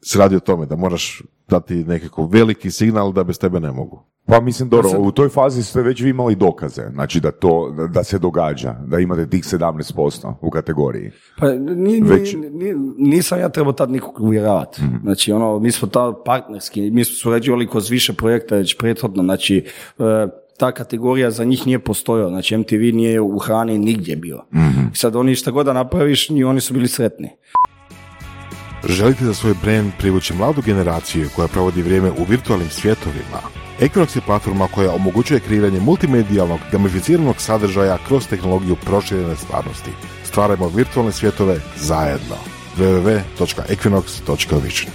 se 0.00 0.18
radi 0.18 0.36
o 0.36 0.40
tome 0.40 0.66
da 0.66 0.76
moraš 0.76 1.22
dati 1.48 1.74
nekako 1.74 2.26
veliki 2.26 2.70
signal 2.70 3.12
da 3.12 3.24
bez 3.24 3.38
tebe 3.38 3.60
ne 3.60 3.72
mogu. 3.72 4.02
Pa 4.26 4.40
mislim, 4.40 4.68
dobro, 4.68 4.90
u 4.98 5.10
toj 5.12 5.28
fazi 5.28 5.62
ste 5.62 5.82
već 5.82 6.00
vi 6.00 6.10
imali 6.10 6.34
dokaze, 6.34 6.82
znači 6.92 7.20
da 7.20 7.30
to, 7.30 7.74
da 7.92 8.04
se 8.04 8.18
događa, 8.18 8.76
da 8.86 8.98
imate 8.98 9.26
tih 9.26 9.44
17% 9.44 10.34
u 10.40 10.50
kategoriji. 10.50 11.10
Pa 11.38 11.52
ni, 11.52 12.00
Već- 12.00 12.34
ni- 12.34 12.50
ni- 12.50 12.74
nisam 12.98 13.40
ja 13.40 13.48
trebao 13.48 13.72
tad 13.72 13.90
nikog 13.90 14.20
uvjeravati. 14.20 14.82
Znači, 15.02 15.32
ono, 15.32 15.58
mi 15.58 15.72
smo 15.72 15.88
ta 15.88 16.12
partnerski, 16.24 16.90
mi 16.90 17.04
smo 17.04 17.14
surađivali 17.14 17.68
kroz 17.68 17.90
više 17.90 18.12
projekta 18.12 18.56
već 18.56 18.78
prethodno, 18.78 19.22
znači, 19.22 19.64
e, 19.98 20.02
ta 20.58 20.72
kategorija 20.72 21.30
za 21.30 21.44
njih 21.44 21.66
nije 21.66 21.78
postojala, 21.78 22.30
znači 22.30 22.56
MTV 22.56 22.74
nije 22.92 23.20
u 23.20 23.38
hrani 23.38 23.78
nigdje 23.78 24.16
bio. 24.16 24.42
I 24.92 24.96
sad 24.96 25.16
oni 25.16 25.34
šta 25.34 25.50
god 25.50 25.66
da 25.66 25.72
napraviš, 25.72 26.28
ni 26.30 26.44
oni 26.44 26.60
su 26.60 26.74
bili 26.74 26.88
sretni. 26.88 27.30
Želite 28.88 29.24
za 29.24 29.34
svoj 29.34 29.54
brand 29.62 29.92
privući 29.98 30.34
mladu 30.34 30.62
generaciju 30.62 31.28
koja 31.36 31.48
provodi 31.48 31.82
vrijeme 31.82 32.10
u 32.10 32.24
virtualnim 32.28 32.68
svjetovima? 32.68 33.40
Equinox 33.80 34.16
je 34.16 34.22
platforma 34.26 34.68
koja 34.74 34.94
omogućuje 34.94 35.40
kreiranje 35.40 35.80
multimedijalnog, 35.80 36.60
gamificiranog 36.72 37.34
sadržaja 37.38 37.98
kroz 38.08 38.28
tehnologiju 38.28 38.76
proširene 38.84 39.36
stvarnosti. 39.36 39.90
Stvarajmo 40.24 40.68
virtualne 40.68 41.12
svjetove 41.12 41.56
zajedno. 41.76 42.36
www.equinox.vision 42.78 44.90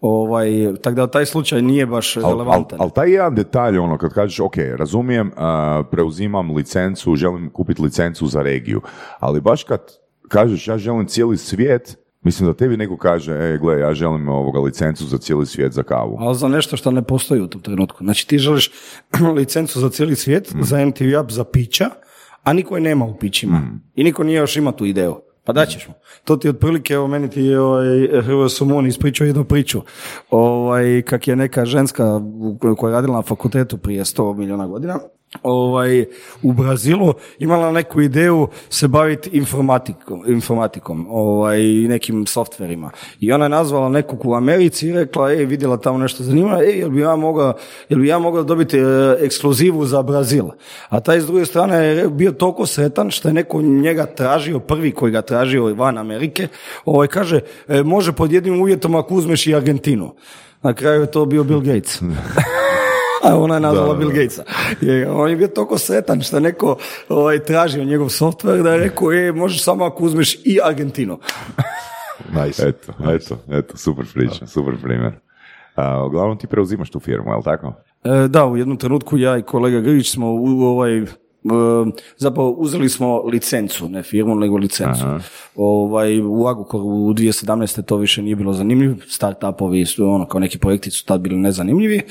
Ovaj, 0.00 0.48
tako 0.82 0.94
da 0.94 1.06
taj 1.06 1.26
slučaj 1.26 1.62
nije 1.62 1.86
baš 1.86 2.16
Ali 2.16 2.26
al, 2.26 2.32
relevantan. 2.32 2.80
al 2.80 2.90
taj 2.90 3.10
jedan 3.10 3.34
detalj, 3.34 3.78
ono, 3.78 3.98
kad 3.98 4.14
kažeš, 4.14 4.40
ok, 4.40 4.54
razumijem, 4.76 5.32
a, 5.36 5.82
preuzimam 5.90 6.50
licencu, 6.50 7.16
želim 7.16 7.50
kupiti 7.50 7.82
licencu 7.82 8.26
za 8.26 8.42
regiju, 8.42 8.80
ali 9.18 9.40
baš 9.40 9.64
kad 9.64 9.80
kažeš, 10.28 10.68
ja 10.68 10.78
želim 10.78 11.06
cijeli 11.06 11.36
svijet, 11.36 11.98
mislim 12.22 12.48
da 12.48 12.56
tebi 12.56 12.76
neko 12.76 12.96
kaže, 12.96 13.32
e, 13.32 13.58
gle, 13.58 13.80
ja 13.80 13.94
želim 13.94 14.28
ovoga 14.28 14.60
licencu 14.60 15.06
za 15.06 15.18
cijeli 15.18 15.46
svijet 15.46 15.72
za 15.72 15.82
kavu. 15.82 16.16
ali 16.20 16.36
za 16.36 16.48
nešto 16.48 16.76
što 16.76 16.90
ne 16.90 17.02
postoji 17.02 17.40
u 17.40 17.46
tom 17.46 17.62
trenutku. 17.62 18.04
Znači 18.04 18.28
ti 18.28 18.38
želiš 18.38 18.70
licencu 19.36 19.80
za 19.80 19.90
cijeli 19.90 20.16
svijet, 20.16 20.52
za 20.60 20.86
MTV 20.86 21.20
Up, 21.24 21.30
za 21.30 21.44
pića, 21.44 21.90
a 22.42 22.52
niko 22.52 22.74
je 22.74 22.80
nema 22.80 23.04
u 23.04 23.18
pićima. 23.18 23.62
I 23.94 24.04
niko 24.04 24.24
nije 24.24 24.36
još 24.36 24.56
ima 24.56 24.72
tu 24.72 24.84
ideju. 24.84 25.16
Pa 25.44 25.52
daćeš 25.52 25.88
mu. 25.88 25.94
To 26.24 26.36
ti 26.36 26.48
otprilike, 26.48 26.94
evo 26.94 27.06
meni 27.06 27.30
ti 27.30 27.42
je 27.42 27.60
ovaj, 27.60 28.48
Somon 28.48 28.86
ispričao 28.86 29.24
jednu 29.24 29.44
priču. 29.44 29.82
Ovaj, 30.30 31.02
kak 31.02 31.28
je 31.28 31.36
neka 31.36 31.64
ženska 31.64 32.20
koja 32.76 32.90
je 32.90 32.94
radila 32.94 33.16
na 33.16 33.22
fakultetu 33.22 33.78
prije 33.78 34.04
100 34.04 34.36
milijuna 34.36 34.66
godina, 34.66 34.98
ovaj, 35.42 36.04
u 36.42 36.52
Brazilu 36.52 37.14
imala 37.38 37.72
neku 37.72 38.00
ideju 38.00 38.48
se 38.70 38.88
baviti 38.88 39.30
informatikom, 39.32 40.24
informatikom 40.26 41.06
ovaj, 41.10 41.62
nekim 41.62 42.26
softverima. 42.26 42.90
I 43.20 43.32
ona 43.32 43.44
je 43.44 43.48
nazvala 43.48 43.88
nekog 43.88 44.26
u 44.26 44.34
Americi 44.34 44.88
i 44.88 44.92
rekla, 44.92 45.32
ej, 45.32 45.44
vidjela 45.44 45.76
tamo 45.76 45.98
nešto 45.98 46.24
zanimljivo, 46.24 46.62
ej, 46.62 46.78
jel 46.78 46.90
bi 46.90 47.00
ja 47.00 47.16
mogao, 47.16 47.54
jel 47.88 48.00
bi 48.00 48.08
ja 48.08 48.18
mogao 48.18 48.42
dobiti 48.42 48.78
e, 48.78 49.16
ekskluzivu 49.20 49.86
za 49.86 50.02
Brazil? 50.02 50.44
A 50.88 51.00
taj 51.00 51.20
s 51.20 51.26
druge 51.26 51.44
strane 51.44 51.86
je 51.86 52.08
bio 52.08 52.32
toliko 52.32 52.66
sretan 52.66 53.10
što 53.10 53.28
je 53.28 53.34
neko 53.34 53.62
njega 53.62 54.06
tražio, 54.06 54.58
prvi 54.58 54.92
koji 54.92 55.12
ga 55.12 55.22
tražio 55.22 55.74
van 55.74 55.98
Amerike, 55.98 56.48
ovaj, 56.84 57.08
kaže, 57.08 57.40
e, 57.68 57.82
može 57.82 58.12
pod 58.12 58.32
jednim 58.32 58.60
uvjetom 58.60 58.94
ako 58.94 59.14
uzmeš 59.14 59.46
i 59.46 59.54
Argentinu. 59.54 60.14
Na 60.62 60.74
kraju 60.74 61.00
je 61.00 61.10
to 61.10 61.24
bio 61.24 61.44
Bill 61.44 61.60
Gates. 61.60 62.02
A 63.24 63.38
ona 63.38 63.54
je 63.54 63.60
nazvala 63.60 63.94
Bill 63.94 64.10
Gatesa. 64.10 64.44
Je, 64.80 65.10
on 65.10 65.30
je 65.30 65.36
bio 65.36 65.48
toliko 65.48 65.78
sretan 65.78 66.20
što 66.20 66.36
je 66.36 66.40
neko 66.40 66.76
ovaj, 67.08 67.38
tražio 67.38 67.84
njegov 67.84 68.08
software 68.08 68.62
da 68.62 68.72
je 68.72 68.78
rekao, 68.78 69.12
e, 69.12 69.32
možeš 69.32 69.62
samo 69.62 69.84
ako 69.84 70.04
uzmeš 70.04 70.34
i 70.44 70.58
Argentinu. 70.64 71.18
Nice. 72.44 72.68
Eto, 72.68 72.92
eto, 73.10 73.38
eto, 73.50 73.76
super 73.76 74.04
priča, 74.14 74.46
super 74.46 74.74
primjer. 74.82 75.12
A, 75.74 76.04
uglavnom 76.04 76.38
ti 76.38 76.46
preuzimaš 76.46 76.90
tu 76.90 77.00
firmu, 77.00 77.30
jel 77.30 77.42
tako? 77.42 77.72
E, 78.04 78.28
da, 78.28 78.46
u 78.46 78.56
jednom 78.56 78.76
trenutku 78.76 79.18
ja 79.18 79.38
i 79.38 79.42
kolega 79.42 79.80
Grgić 79.80 80.10
smo 80.10 80.32
u 80.32 80.62
ovaj, 80.62 80.98
e, 80.98 81.06
zapravo 82.16 82.50
uzeli 82.50 82.88
smo 82.88 83.22
licencu, 83.22 83.88
ne 83.88 84.02
firmu, 84.02 84.34
nego 84.34 84.56
licencu. 84.56 85.04
Ovaj, 85.54 86.20
u 86.20 86.46
Agrokoru 86.46 86.84
u 86.84 87.14
2017. 87.14 87.82
to 87.82 87.96
više 87.96 88.22
nije 88.22 88.36
bilo 88.36 88.52
zanimljivo, 88.52 88.94
startupovi 89.08 89.86
su 89.86 90.08
ono, 90.08 90.26
kao 90.26 90.40
neki 90.40 90.58
projekti 90.58 90.90
su 90.90 91.06
tad 91.06 91.20
bili 91.20 91.36
nezanimljivi, 91.36 92.02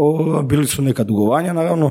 o, 0.00 0.42
bili 0.42 0.66
su 0.66 0.82
neka 0.82 1.04
dugovanja 1.04 1.52
naravno, 1.52 1.90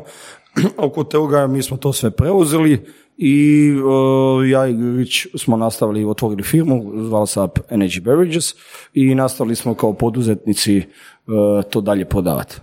oko 0.88 1.04
toga 1.04 1.48
mi 1.48 1.62
smo 1.62 1.78
to 1.78 1.94
sve 1.94 2.12
preuzeli 2.12 2.86
i 3.18 3.72
o, 3.86 4.44
ja 4.44 4.68
i 4.68 4.76
smo 5.38 5.58
nastavili, 5.58 6.06
otvorili 6.06 6.44
firmu, 6.44 6.92
zvala 6.96 7.26
se 7.26 7.42
Up 7.42 7.60
Energy 7.70 8.02
Beverages 8.02 8.46
i 8.94 9.16
nastavili 9.16 9.56
smo 9.56 9.74
kao 9.74 9.94
poduzetnici 9.94 10.78
e, 10.78 10.84
to 11.70 11.82
dalje 11.82 12.06
prodavati. 12.06 12.56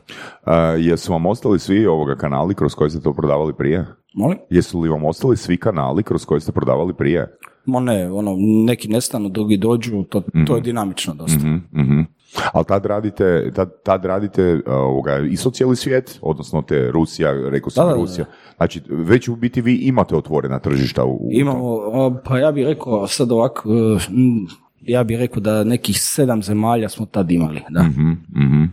A, 0.44 0.56
jesu 0.60 1.12
vam 1.12 1.26
ostali 1.26 1.58
svi 1.58 1.86
ovoga 1.86 2.16
kanali 2.16 2.54
kroz 2.54 2.74
koje 2.74 2.90
ste 2.90 3.00
to 3.00 3.12
prodavali 3.12 3.52
prije? 3.58 3.86
Molim? 4.14 4.38
Jesu 4.50 4.80
li 4.80 4.88
vam 4.88 5.04
ostali 5.04 5.36
svi 5.36 5.56
kanali 5.56 6.02
kroz 6.02 6.24
koje 6.24 6.40
ste 6.40 6.52
prodavali 6.52 6.94
prije? 6.94 7.38
Ma 7.66 7.80
ne, 7.80 8.12
ono, 8.12 8.36
neki 8.66 8.88
nestanu, 8.88 9.28
drugi 9.28 9.56
dođu, 9.56 10.02
to, 10.02 10.22
to 10.46 10.56
je 10.56 10.60
dinamično 10.60 11.14
dosta. 11.14 11.38
Mhm. 11.38 12.00
Ali 12.52 12.64
tad 12.64 12.86
radite, 12.86 13.52
tad, 13.54 13.82
tad 13.82 14.04
radite 14.04 14.60
ovoga, 14.66 15.18
isto 15.18 15.50
cijeli 15.50 15.76
svijet, 15.76 16.18
odnosno 16.22 16.62
te 16.62 16.90
Rusija, 16.90 17.32
rekao 17.50 17.70
sam 17.70 17.84
Da, 17.84 17.88
da, 17.88 17.96
da. 17.96 18.00
Rusija. 18.00 18.26
Znači, 18.56 18.82
već 18.88 19.28
u 19.28 19.36
biti 19.36 19.60
vi 19.60 19.74
imate 19.74 20.16
otvorena 20.16 20.58
tržišta 20.58 21.04
u, 21.04 21.14
u. 21.14 21.28
Imamo, 21.32 22.20
pa 22.24 22.38
ja 22.38 22.52
bih 22.52 22.66
rekao 22.66 23.06
sad 23.06 23.32
ovako, 23.32 23.68
e, 23.70 23.98
ja 24.82 25.04
bih 25.04 25.18
rekao 25.18 25.40
da 25.40 25.64
nekih 25.64 26.00
sedam 26.00 26.42
zemalja 26.42 26.88
smo 26.88 27.06
tad 27.06 27.30
imali, 27.30 27.62
da. 27.70 27.82
Mhm, 27.82 28.10
mhm. 28.36 28.64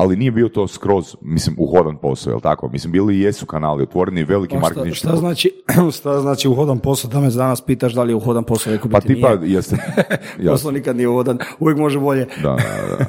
Ali 0.00 0.16
nije 0.16 0.30
bio 0.30 0.48
to 0.48 0.68
skroz, 0.68 1.16
mislim, 1.20 1.56
uhodan 1.58 1.96
posao, 1.96 2.30
jel 2.30 2.40
tako? 2.40 2.68
Mislim, 2.68 2.92
bili 2.92 3.16
i 3.16 3.20
jesu 3.20 3.46
kanali 3.46 3.82
otvoreni, 3.82 4.24
veliki 4.24 4.54
Pa 4.54 4.58
šta, 4.58 4.66
marketing. 4.66 4.94
šta 4.94 5.16
znači, 5.16 5.52
šta 5.98 6.20
znači 6.20 6.48
uhodan 6.48 6.78
posao, 6.78 7.10
da 7.10 7.20
me 7.20 7.30
danas 7.30 7.60
pitaš 7.60 7.92
da 7.92 8.02
li 8.02 8.12
je 8.12 8.16
uhodan 8.16 8.44
posao, 8.44 8.72
rekao 8.72 8.90
Pa 8.90 9.00
ti 9.00 9.14
tipa, 9.14 9.28
jeste... 9.42 9.76
Posao 10.50 10.70
nikad 10.70 10.96
nije 10.96 11.08
uhodan, 11.08 11.38
uvijek 11.58 11.78
može 11.78 11.98
bolje. 11.98 12.26
Da, 12.42 12.56
da, 12.56 12.96
da. 12.96 13.04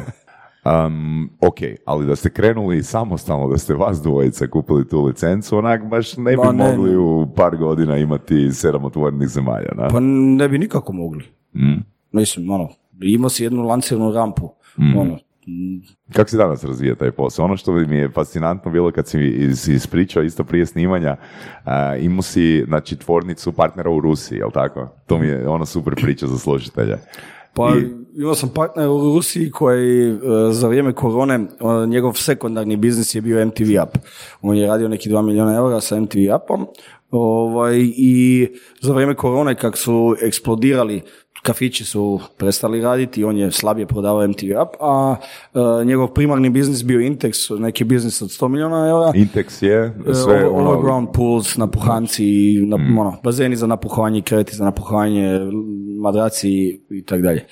Um, 0.85 1.29
ok, 1.41 1.57
ali 1.85 2.05
da 2.05 2.15
ste 2.15 2.29
krenuli 2.29 2.83
samostalno, 2.83 3.47
da 3.49 3.57
ste 3.57 3.73
vas 3.73 4.01
dvojica 4.01 4.47
kupili 4.47 4.87
tu 4.87 5.05
licencu, 5.05 5.57
onak 5.57 5.85
baš 5.85 6.17
ne 6.17 6.31
bi 6.31 6.37
Ma 6.37 6.51
ne, 6.51 6.63
mogli 6.63 6.97
u 6.97 7.27
par 7.35 7.57
godina 7.57 7.97
imati 7.97 8.51
sedam 8.51 8.85
otvorenih 8.85 9.27
zemalja, 9.27 9.69
da? 9.77 9.87
Pa 9.87 9.99
ne 9.99 10.49
bi 10.49 10.57
nikako 10.57 10.93
mogli. 10.93 11.23
Mm. 11.53 11.81
Mislim, 12.11 12.49
ono, 12.49 12.69
imao 13.01 13.29
si 13.29 13.43
jednu 13.43 13.63
lancirnu 13.63 14.11
rampu, 14.11 14.49
ono, 14.77 15.13
mm, 15.13 15.17
Kako 16.13 16.29
se 16.29 16.37
danas 16.37 16.63
razvija 16.63 16.95
taj 16.95 17.11
posao? 17.11 17.45
Ono 17.45 17.57
što 17.57 17.71
mi 17.71 17.97
je 17.97 18.09
fascinantno 18.09 18.71
bilo 18.71 18.91
kad 18.91 19.07
si 19.07 19.19
ispričao 19.75 20.23
isto 20.23 20.43
prije 20.43 20.65
snimanja, 20.65 21.17
a, 21.65 21.95
imao 21.95 22.21
si 22.21 22.63
znači, 22.67 22.95
tvornicu 22.95 23.51
partnera 23.51 23.89
u 23.89 23.99
Rusiji, 23.99 24.37
jel 24.37 24.51
tako? 24.51 24.87
To 25.07 25.17
mi 25.17 25.27
je 25.27 25.47
ona 25.47 25.65
super 25.65 25.95
priča 25.95 26.27
za 26.27 26.37
složitelja. 26.37 26.97
Pa 27.53 27.69
I- 27.77 28.01
imao 28.21 28.35
sam 28.35 28.49
partnera 28.55 28.91
u 28.91 29.15
Rusiji 29.15 29.51
koji 29.51 30.09
e, 30.09 30.17
za 30.51 30.67
vrijeme 30.67 30.93
korone, 30.93 31.35
e, 31.35 31.87
njegov 31.87 32.13
sekundarni 32.13 32.75
biznis 32.75 33.15
je 33.15 33.21
bio 33.21 33.45
MTV 33.45 33.83
Up. 33.83 33.97
On 34.41 34.57
je 34.57 34.67
radio 34.67 34.87
neki 34.87 35.09
2 35.09 35.21
milijuna 35.21 35.55
eura 35.55 35.81
sa 35.81 35.99
MTV 35.99 36.17
Upom 36.43 36.67
ovaj, 37.11 37.77
i 37.97 38.47
za 38.81 38.93
vrijeme 38.93 39.15
korone 39.15 39.55
kak 39.55 39.77
su 39.77 40.15
eksplodirali, 40.21 41.01
kafići 41.41 41.85
su 41.85 42.19
prestali 42.37 42.81
raditi, 42.81 43.23
on 43.23 43.37
je 43.37 43.51
slabije 43.51 43.85
prodavao 43.85 44.27
MTV 44.27 44.45
Up, 44.61 44.69
a 44.79 45.15
e, 45.53 45.85
njegov 45.85 46.07
primarni 46.07 46.49
biznis 46.49 46.83
bio 46.83 46.99
Intex, 46.99 47.59
neki 47.59 47.83
biznis 47.83 48.21
od 48.21 48.29
100 48.29 48.47
milijuna 48.47 48.87
eura. 48.89 49.11
Intex 49.15 49.65
je 49.65 49.93
sve 50.05 50.15
Sve 50.15 50.47
ono... 50.47 50.69
overground 50.69 51.07
pools, 51.13 51.57
napuhanci, 51.57 52.57
na, 52.65 52.75
ono, 52.75 53.17
bazeni 53.23 53.55
za 53.55 53.67
napuhanje, 53.67 54.21
kreti 54.21 54.55
za 54.55 54.65
napuhanje, 54.65 55.39
madraci 56.01 56.49
i 56.89 57.03
tako 57.05 57.21
dalje. 57.21 57.45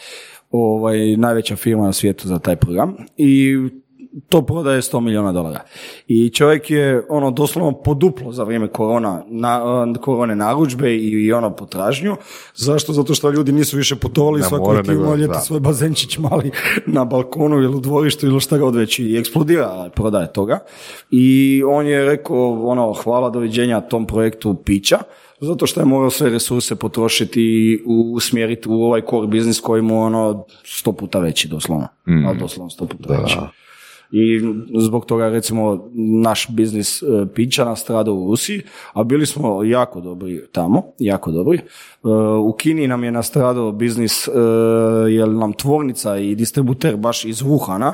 Ovaj, 0.52 1.18
najveća 1.18 1.56
firma 1.56 1.84
na 1.84 1.94
svijetu 1.94 2.28
za 2.28 2.40
taj 2.40 2.56
program 2.56 2.96
i 3.18 3.56
to 4.30 4.42
prodaje 4.42 4.82
100 4.82 5.00
milijuna 5.00 5.32
dolara. 5.32 5.60
I 6.08 6.30
čovjek 6.30 6.72
je 6.72 7.06
ono 7.10 7.32
doslovno 7.32 7.72
poduplo 7.72 8.32
za 8.32 8.44
vrijeme 8.44 8.68
korona, 8.68 9.24
na, 9.28 9.62
korone 10.02 10.36
narudžbe 10.36 10.96
i, 10.96 11.26
i 11.26 11.34
ono 11.34 11.56
potražnju. 11.56 12.16
Zašto? 12.56 12.94
Zato 12.94 13.14
što 13.14 13.32
ljudi 13.32 13.52
nisu 13.52 13.78
više 13.78 13.96
putovali, 13.96 14.44
svako 14.44 14.74
je 14.74 15.18
ljeti 15.18 15.34
da. 15.34 15.40
svoj 15.40 15.60
bazenčić 15.60 16.18
mali 16.18 16.52
na 16.86 17.06
balkonu 17.06 17.56
ili 17.58 17.76
u 17.76 17.80
dvorištu 17.80 18.26
ili 18.28 18.40
šta 18.40 18.58
god 18.58 18.76
već 18.76 19.00
i 19.00 19.18
eksplodira 19.18 19.90
prodaje 19.96 20.34
toga. 20.34 20.60
I 21.12 21.64
on 21.68 21.88
je 21.88 22.06
rekao 22.06 22.68
ono 22.68 22.94
hvala 22.94 23.30
doviđenja 23.30 23.82
tom 23.82 24.08
projektu 24.08 24.56
pića 24.66 25.00
zato 25.42 25.68
što 25.68 25.80
je 25.80 25.86
morao 25.86 26.10
sve 26.10 26.30
resurse 26.30 26.76
potrošiti 26.76 27.42
i 27.42 27.80
usmjeriti 27.86 28.70
u 28.70 28.74
ovaj 28.74 29.02
core 29.10 29.28
biznis 29.28 29.60
koji 29.60 29.82
mu 29.82 30.02
ono 30.02 30.46
sto 30.64 30.92
puta 30.92 31.20
veći 31.20 31.48
doslovno. 31.48 31.88
Ali 32.28 32.40
doslovno 32.40 32.70
sto 32.70 32.86
puta 32.86 33.14
veći. 33.14 33.36
I 34.12 34.42
zbog 34.80 35.06
toga 35.06 35.30
recimo 35.30 35.90
naš 36.24 36.48
biznis 36.50 37.02
e, 37.02 37.06
pića 37.36 37.66
nastradao 37.66 38.16
u 38.16 38.28
Rusiji, 38.28 38.62
a 38.94 39.04
bili 39.04 39.26
smo 39.26 39.64
jako 39.64 40.02
dobri 40.02 40.42
tamo, 40.52 40.84
jako 41.00 41.32
dobri. 41.32 41.60
E, 42.04 42.10
U 42.40 42.54
Kini 42.54 42.88
nam 42.88 43.04
je 43.04 43.12
nastradao 43.12 43.72
biznis 43.72 44.28
e, 44.28 44.32
jer 45.10 45.30
nam 45.30 45.54
tvornica 45.54 46.18
i 46.18 46.36
distributer 46.36 46.98
baš 46.98 47.26
iz 47.26 47.42
Wuhana 47.42 47.94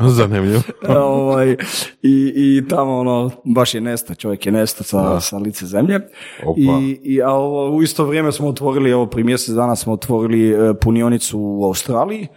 Zanimljivo. 0.16 0.62
ovaj, 0.96 1.56
i, 2.02 2.32
i 2.36 2.68
tamo 2.68 2.98
ono, 2.98 3.30
baš 3.44 3.74
je 3.74 3.80
nesta, 3.80 4.14
čovjek 4.14 4.46
je 4.46 4.52
nesta 4.52 4.84
sa, 4.84 5.20
sa 5.20 5.38
lice 5.38 5.66
zemlje. 5.66 6.00
Opa. 6.44 6.60
I, 6.60 7.00
i, 7.02 7.22
a 7.22 7.30
ovo, 7.30 7.76
u 7.76 7.82
isto 7.82 8.04
vrijeme 8.04 8.32
smo 8.32 8.48
otvorili, 8.48 8.90
evo 8.90 9.06
prije 9.06 9.24
mjesec 9.24 9.54
dana 9.54 9.76
smo 9.76 9.92
otvorili 9.92 10.54
punionicu 10.80 11.38
u 11.40 11.64
Australiji, 11.64 12.28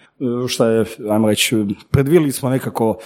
šta 0.48 0.68
je, 0.68 0.86
ajmo 1.10 1.30
reći, 1.30 1.66
predvili 1.92 2.32
smo 2.32 2.50
nekako 2.50 2.98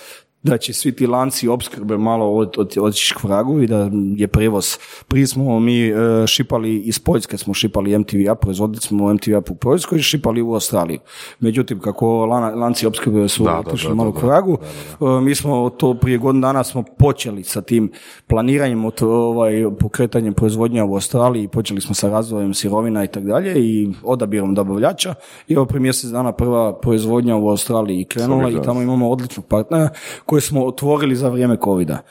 da 0.44 0.58
će 0.58 0.74
svi 0.74 0.92
ti 0.92 1.08
lanci 1.08 1.48
opskrbe 1.48 1.98
malo 1.98 2.34
od, 2.34 2.54
od, 2.58 2.78
otići 2.78 3.16
k 3.16 3.24
vragu 3.24 3.62
i 3.62 3.68
da 3.68 3.90
je 4.16 4.28
prijevoz. 4.28 4.78
Prije 5.08 5.28
smo 5.28 5.60
mi 5.60 5.88
e, 5.88 5.94
šipali 6.28 6.78
iz 6.80 7.00
Poljske, 7.00 7.38
smo 7.38 7.54
šipali 7.54 7.98
MTV-a, 7.98 8.36
proizvodili 8.36 8.82
smo 8.82 9.14
MTV-a 9.14 9.42
u 9.50 9.56
Poljskoj 9.56 10.00
i 10.00 10.02
šipali 10.02 10.42
u 10.42 10.54
Australiju. 10.54 11.00
Međutim, 11.40 11.80
kako 11.80 12.26
lana- 12.26 12.56
lanci 12.56 12.88
opskrbe 12.88 13.28
su 13.28 13.44
Da, 13.44 13.60
otišli 13.60 13.90
da, 13.90 13.96
malo 13.96 14.12
da, 14.12 14.20
k 14.20 14.24
vragu, 14.24 14.58
e, 15.02 15.22
mi 15.22 15.36
smo 15.36 15.70
to 15.70 15.94
prije 15.94 16.18
godinu 16.18 16.42
dana 16.42 16.64
smo 16.64 16.84
počeli 16.84 17.44
sa 17.44 17.62
tim 17.62 17.92
planiranjem, 18.28 18.86
od, 18.86 19.04
ovaj, 19.04 19.66
pokretanjem 19.80 20.34
proizvodnja 20.34 20.86
u 20.86 20.94
Australiji, 20.94 21.48
počeli 21.48 21.82
smo 21.82 21.96
sa 21.96 22.10
razvojem 22.10 22.54
sirovina 22.54 23.04
i 23.04 23.08
tako 23.08 23.26
dalje 23.26 23.54
i 23.56 23.90
odabirom 24.04 24.56
dobavljača 24.56 25.16
i 25.48 25.54
evo 25.54 25.66
prije 25.66 25.82
mjesec 25.82 26.10
dana 26.10 26.32
prva 26.32 26.80
proizvodnja 26.80 27.36
u 27.36 27.50
Australiji 27.50 28.06
krenula 28.06 28.50
i 28.50 28.62
tamo 28.66 28.82
imamo 28.82 29.10
odličnog 29.10 29.46
partnera 29.46 29.90
koje 30.30 30.42
smo 30.42 30.66
otvorili 30.66 31.16
za 31.16 31.30
vrijeme 31.30 31.58
covida. 31.64 32.02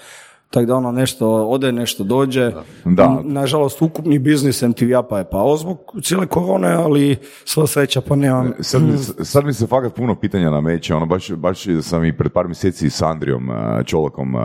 Tako 0.51 0.67
da 0.67 0.77
ono 0.77 0.93
nešto 0.93 1.29
ode, 1.29 1.73
nešto 1.73 2.05
dođe. 2.05 2.53
Da. 2.85 3.21
Nažalost, 3.25 3.83
ukupni 3.83 4.19
biznis 4.19 4.63
MTV 4.63 4.93
pa 5.11 5.19
je 5.19 5.31
pao 5.31 5.57
zbog 5.57 5.79
cijele 6.03 6.27
korone, 6.27 6.73
ali 6.73 7.17
sva 7.45 7.67
sreća 7.67 8.01
pa 8.01 8.17
nemam... 8.17 8.53
Sad 8.61 8.83
mi, 8.83 8.99
sad 9.25 9.45
mi 9.45 9.53
se 9.53 9.67
fakat 9.67 9.95
puno 9.95 10.15
pitanja 10.15 10.51
nameće, 10.51 10.95
ono 10.95 11.07
baš, 11.07 11.31
baš 11.33 11.65
sam 11.83 12.05
i 12.05 12.17
pred 12.17 12.33
par 12.33 12.47
mjeseci 12.47 12.91
s 12.91 13.03
Andrijom 13.03 13.49
uh, 13.49 13.57
Čolakom 13.85 14.35
uh, 14.35 14.43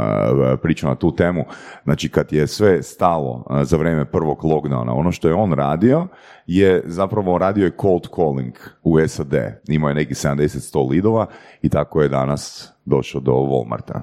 pričao 0.61 0.89
na 0.89 0.95
tu 0.95 1.15
temu, 1.15 1.45
znači 1.83 2.09
kad 2.09 2.33
je 2.33 2.47
sve 2.47 2.83
stalo 2.83 3.45
za 3.63 3.77
vrijeme 3.77 4.05
prvog 4.05 4.41
lockdowna, 4.41 4.93
ono 4.95 5.11
što 5.11 5.27
je 5.27 5.33
on 5.33 5.53
radio 5.53 6.07
je 6.47 6.83
zapravo 6.85 7.37
radio 7.37 7.65
je 7.65 7.77
cold 7.81 8.07
calling 8.15 8.53
u 8.83 9.07
SAD, 9.07 9.33
imao 9.67 9.89
je 9.89 9.95
neki 9.95 10.13
70-100 10.13 10.89
lidova 10.89 11.25
i 11.61 11.69
tako 11.69 12.01
je 12.01 12.09
danas 12.09 12.72
došao 12.85 13.21
do 13.21 13.31
Walmarta 13.31 14.01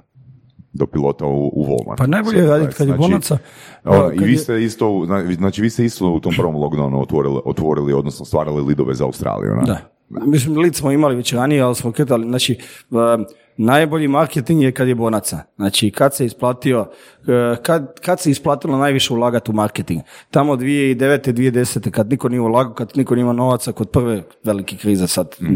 do 0.72 0.86
pilota 0.86 1.26
u, 1.26 1.50
u 1.52 1.66
Walmart. 1.66 1.96
Pa 1.98 2.06
najbolje 2.06 2.38
je 2.38 2.46
raditi 2.46 2.74
kad 2.74 2.88
je 2.88 2.94
bonaca. 2.94 3.38
ono, 3.84 4.00
Pa, 4.08 4.12
I 4.14 4.18
vi 4.18 4.36
ste 4.36 4.62
isto, 4.62 5.06
znači 5.38 5.62
vi 5.62 5.70
ste 5.70 5.84
isto 5.84 6.10
u 6.10 6.20
tom 6.20 6.32
prvom 6.36 6.54
lockdownu 6.54 7.02
otvorili, 7.02 7.40
otvorili 7.44 7.92
odnosno 7.92 8.24
stvarali 8.24 8.62
lidove 8.62 8.94
za 8.94 9.04
Australiju, 9.04 9.54
ne? 9.54 9.62
Da. 9.66 9.78
Mislim, 10.26 10.58
lid 10.58 10.74
smo 10.74 10.92
imali 10.92 11.16
već 11.16 11.32
ranije, 11.32 11.62
ali 11.62 11.74
smo 11.74 11.92
kretali, 11.92 12.28
znači, 12.28 12.58
najbolji 13.56 14.08
marketing 14.08 14.62
je 14.62 14.72
kad 14.72 14.88
je 14.88 14.94
bonaca. 14.94 15.42
Znači, 15.56 15.90
kad 15.90 16.14
se 16.14 16.26
isplatio, 16.26 16.80
uh, 16.80 17.26
kad, 17.62 18.00
kad 18.00 18.20
se 18.20 18.30
isplatilo 18.30 18.78
najviše 18.78 19.14
ulagati 19.14 19.50
u 19.50 19.54
marketing. 19.54 20.00
Tamo 20.30 20.56
2009. 20.56 21.32
2010. 21.32 21.90
kad 21.90 22.10
niko 22.10 22.28
nije 22.28 22.40
ulagao, 22.40 22.74
kad 22.74 22.92
niko 22.94 23.14
nije 23.14 23.22
imao 23.22 23.32
novaca 23.34 23.72
kod 23.72 23.90
prve 23.90 24.22
velike 24.44 24.76
krize 24.76 25.06
sad 25.06 25.36
u- 25.40 25.46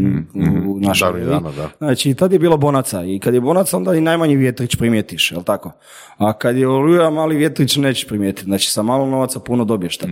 u 0.67 0.79
našoj 0.79 1.05
Davnih 1.07 1.23
eri. 1.23 1.31
dana, 1.31 1.51
da. 1.51 1.69
Znači, 1.77 2.13
tad 2.13 2.33
je 2.33 2.39
bilo 2.39 2.57
bonaca 2.57 3.03
i 3.03 3.19
kad 3.19 3.33
je 3.33 3.41
bonaca, 3.41 3.77
onda 3.77 3.93
i 3.93 4.01
najmanji 4.01 4.35
vjetrić 4.35 4.75
primijetiš, 4.75 5.31
jel 5.31 5.43
tako? 5.43 5.71
A 6.17 6.33
kad 6.33 6.57
je 6.57 6.67
oluja, 6.67 7.09
mali 7.09 7.35
vjetrić 7.35 7.75
nećeš 7.77 8.07
primijetiti. 8.07 8.45
Znači, 8.45 8.69
sa 8.69 8.81
malo 8.81 9.05
novaca 9.05 9.39
puno 9.39 9.65
dobiješ 9.65 9.97
tad. 9.97 10.09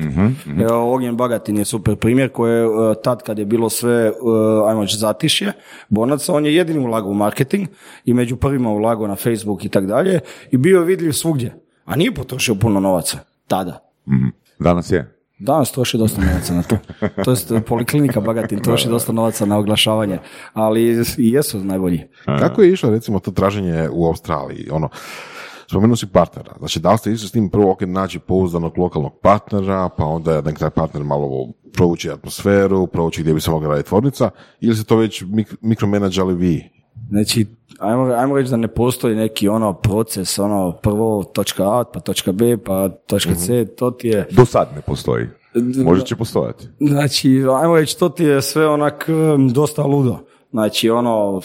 Evo, 0.62 0.94
Ognjen 0.94 1.18
Bagatin 1.18 1.58
je 1.58 1.66
super 1.66 1.96
primjer 1.96 2.30
koji 2.30 2.54
je 2.54 2.64
e, 2.64 2.68
tad 3.04 3.24
kad 3.24 3.40
je 3.40 3.46
bilo 3.46 3.70
sve, 3.70 4.12
uh, 4.12 4.16
ajmo 4.70 4.82
reći, 4.82 4.98
zatišje, 4.98 5.52
bonaca, 5.90 6.34
on 6.34 6.46
je 6.46 6.56
jedini 6.56 6.80
ulagao 6.80 7.10
u 7.10 7.14
marketing 7.14 7.68
i 8.06 8.14
među 8.14 8.36
prvima 8.36 8.70
ulagao 8.70 9.08
na 9.08 9.16
Facebook 9.16 9.66
i 9.66 9.70
tak 9.70 9.86
dalje 9.86 10.20
i 10.52 10.58
bio 10.58 10.80
je 10.80 10.86
vidljiv 10.86 11.12
svugdje. 11.12 11.56
A 11.86 11.96
nije 11.96 12.14
potrošio 12.14 12.56
puno 12.56 12.80
novaca. 12.80 13.18
Tada. 13.48 13.80
Mhm. 14.08 14.28
Danas 14.60 14.92
je. 14.92 15.10
Danas 15.40 15.72
troši 15.72 15.98
dosta 15.98 16.22
novaca 16.22 16.54
na 16.54 16.64
to. 16.64 16.78
To 17.24 17.32
jest 17.32 17.52
poliklinika 17.68 18.22
Bagatin 18.22 18.60
troši 18.60 18.90
dosta 18.90 19.12
novaca 19.12 19.46
na 19.46 19.58
oglašavanje, 19.58 20.20
ali 20.54 21.06
i 21.18 21.32
jesu 21.32 21.60
najbolji. 21.60 22.04
Kako 22.26 22.62
je 22.62 22.72
išlo 22.72 22.90
recimo 22.90 23.20
to 23.20 23.32
traženje 23.32 23.90
u 23.92 24.06
Australiji? 24.08 24.70
Ono, 24.72 24.90
spomenuo 25.68 25.96
si 25.96 26.08
partnera. 26.08 26.54
Znači, 26.60 26.80
da 26.80 26.92
li 26.92 26.98
ste 26.98 27.12
išli 27.12 27.28
s 27.28 27.32
tim 27.32 27.50
prvo 27.50 27.72
ok, 27.72 27.82
naći 27.82 28.20
pouzdanog 28.20 28.78
lokalnog 28.78 29.20
partnera, 29.22 29.90
pa 29.98 30.06
onda 30.06 30.42
nek 30.42 30.60
taj 30.60 30.70
partner 30.70 31.04
malo 31.04 31.52
prouči 31.74 32.10
atmosferu, 32.10 32.88
prouči 32.88 33.22
gdje 33.22 33.34
bi 33.34 33.42
se 33.42 33.52
mogla 33.52 33.70
raditi 33.70 33.90
tvornica, 33.90 34.30
ili 34.60 34.76
ste 34.76 34.86
to 34.86 34.96
već 34.96 35.24
mik- 35.24 35.56
mikromenadžali 35.62 36.36
vi? 36.36 36.70
Znači, 37.10 37.46
ajmo, 37.84 38.04
ajmo 38.04 38.38
reći 38.38 38.50
da 38.50 38.58
ne 38.58 38.68
postoji 38.68 39.16
neki 39.16 39.48
ono 39.48 39.74
proces, 39.74 40.40
ono 40.40 40.72
prvo 40.72 41.24
točka 41.24 41.64
A, 41.64 41.84
pa 41.94 42.00
točka 42.00 42.32
B, 42.32 42.58
pa 42.58 42.90
točka 42.90 43.36
C, 43.36 43.66
to 43.66 43.92
ti 43.92 44.08
je, 44.08 44.28
Do 44.32 44.46
sad 44.46 44.68
ne 44.76 44.82
postoji. 44.82 45.28
Možda 45.84 46.06
će 46.06 46.16
postojati. 46.16 46.68
znači, 46.80 47.44
ajmo 47.62 47.76
reći, 47.76 48.00
to 48.00 48.10
ti 48.10 48.24
je 48.24 48.42
sve 48.42 48.68
onak 48.68 49.10
dosta 49.54 49.84
ludo. 49.84 50.18
Znači, 50.52 50.90
ono, 50.90 51.42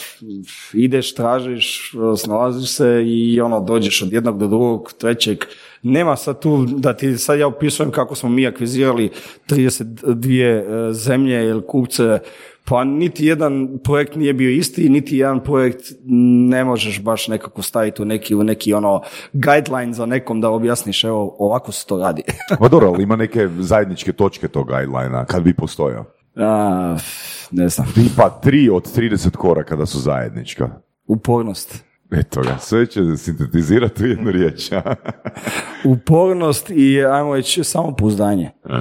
ideš, 0.73 1.15
tražiš, 1.15 1.93
snalaziš 2.17 2.71
se 2.71 3.03
i 3.07 3.41
ono, 3.41 3.61
dođeš 3.61 4.03
od 4.03 4.13
jednog 4.13 4.39
do 4.39 4.47
drugog, 4.47 4.93
trećeg. 4.99 5.39
Nema 5.83 6.17
sad 6.17 6.43
tu, 6.43 6.65
da 6.67 6.97
ti 6.97 7.19
sad 7.19 7.39
ja 7.39 7.47
opisujem 7.47 7.91
kako 7.91 8.15
smo 8.15 8.29
mi 8.29 8.47
akvizirali 8.47 9.11
32 9.49 10.89
e, 10.89 10.93
zemlje 10.93 11.45
ili 11.45 11.63
kupce, 11.67 12.19
pa 12.65 12.85
niti 12.85 13.27
jedan 13.27 13.79
projekt 13.85 14.15
nije 14.15 14.33
bio 14.33 14.51
isti, 14.51 14.89
niti 14.89 15.17
jedan 15.17 15.45
projekt 15.45 15.83
ne 16.51 16.65
možeš 16.65 17.03
baš 17.03 17.29
nekako 17.29 17.63
staviti 17.63 18.03
u 18.03 18.05
neki, 18.05 18.35
u 18.35 18.45
neki 18.45 18.75
ono 18.75 19.03
guideline 19.33 19.93
za 19.93 20.07
nekom 20.07 20.41
da 20.41 20.51
objasniš, 20.51 21.05
evo, 21.05 21.37
ovako 21.39 21.73
se 21.73 21.87
to 21.87 21.99
radi. 21.99 22.23
Pa 22.61 22.69
dobro, 22.69 22.89
ali 22.89 23.03
ima 23.03 23.17
neke 23.17 23.49
zajedničke 23.59 24.13
točke 24.13 24.49
tog 24.49 24.67
guidelina, 24.67 25.25
kad 25.25 25.43
bi 25.43 25.55
postojao. 25.55 26.05
A, 26.37 26.97
ne 27.51 27.69
znam, 27.69 27.93
Tipa 27.95 28.31
tri 28.43 28.71
od 28.71 28.97
30 28.97 29.31
koraka 29.31 29.77
da 29.77 29.87
su 29.87 29.99
zajednička. 29.99 30.69
upornost. 31.07 31.88
Eto 32.11 32.41
ga, 32.43 32.59
sve 32.61 32.87
će 32.87 33.01
sintetizirati 33.17 34.05
u 34.05 34.07
jednu 34.07 34.31
riječ. 34.31 34.71
upornost 35.95 36.71
i 36.71 37.05
ajmo 37.05 37.35
reći 37.35 37.65
samopouzdanje. 37.65 38.45
E, 38.45 38.79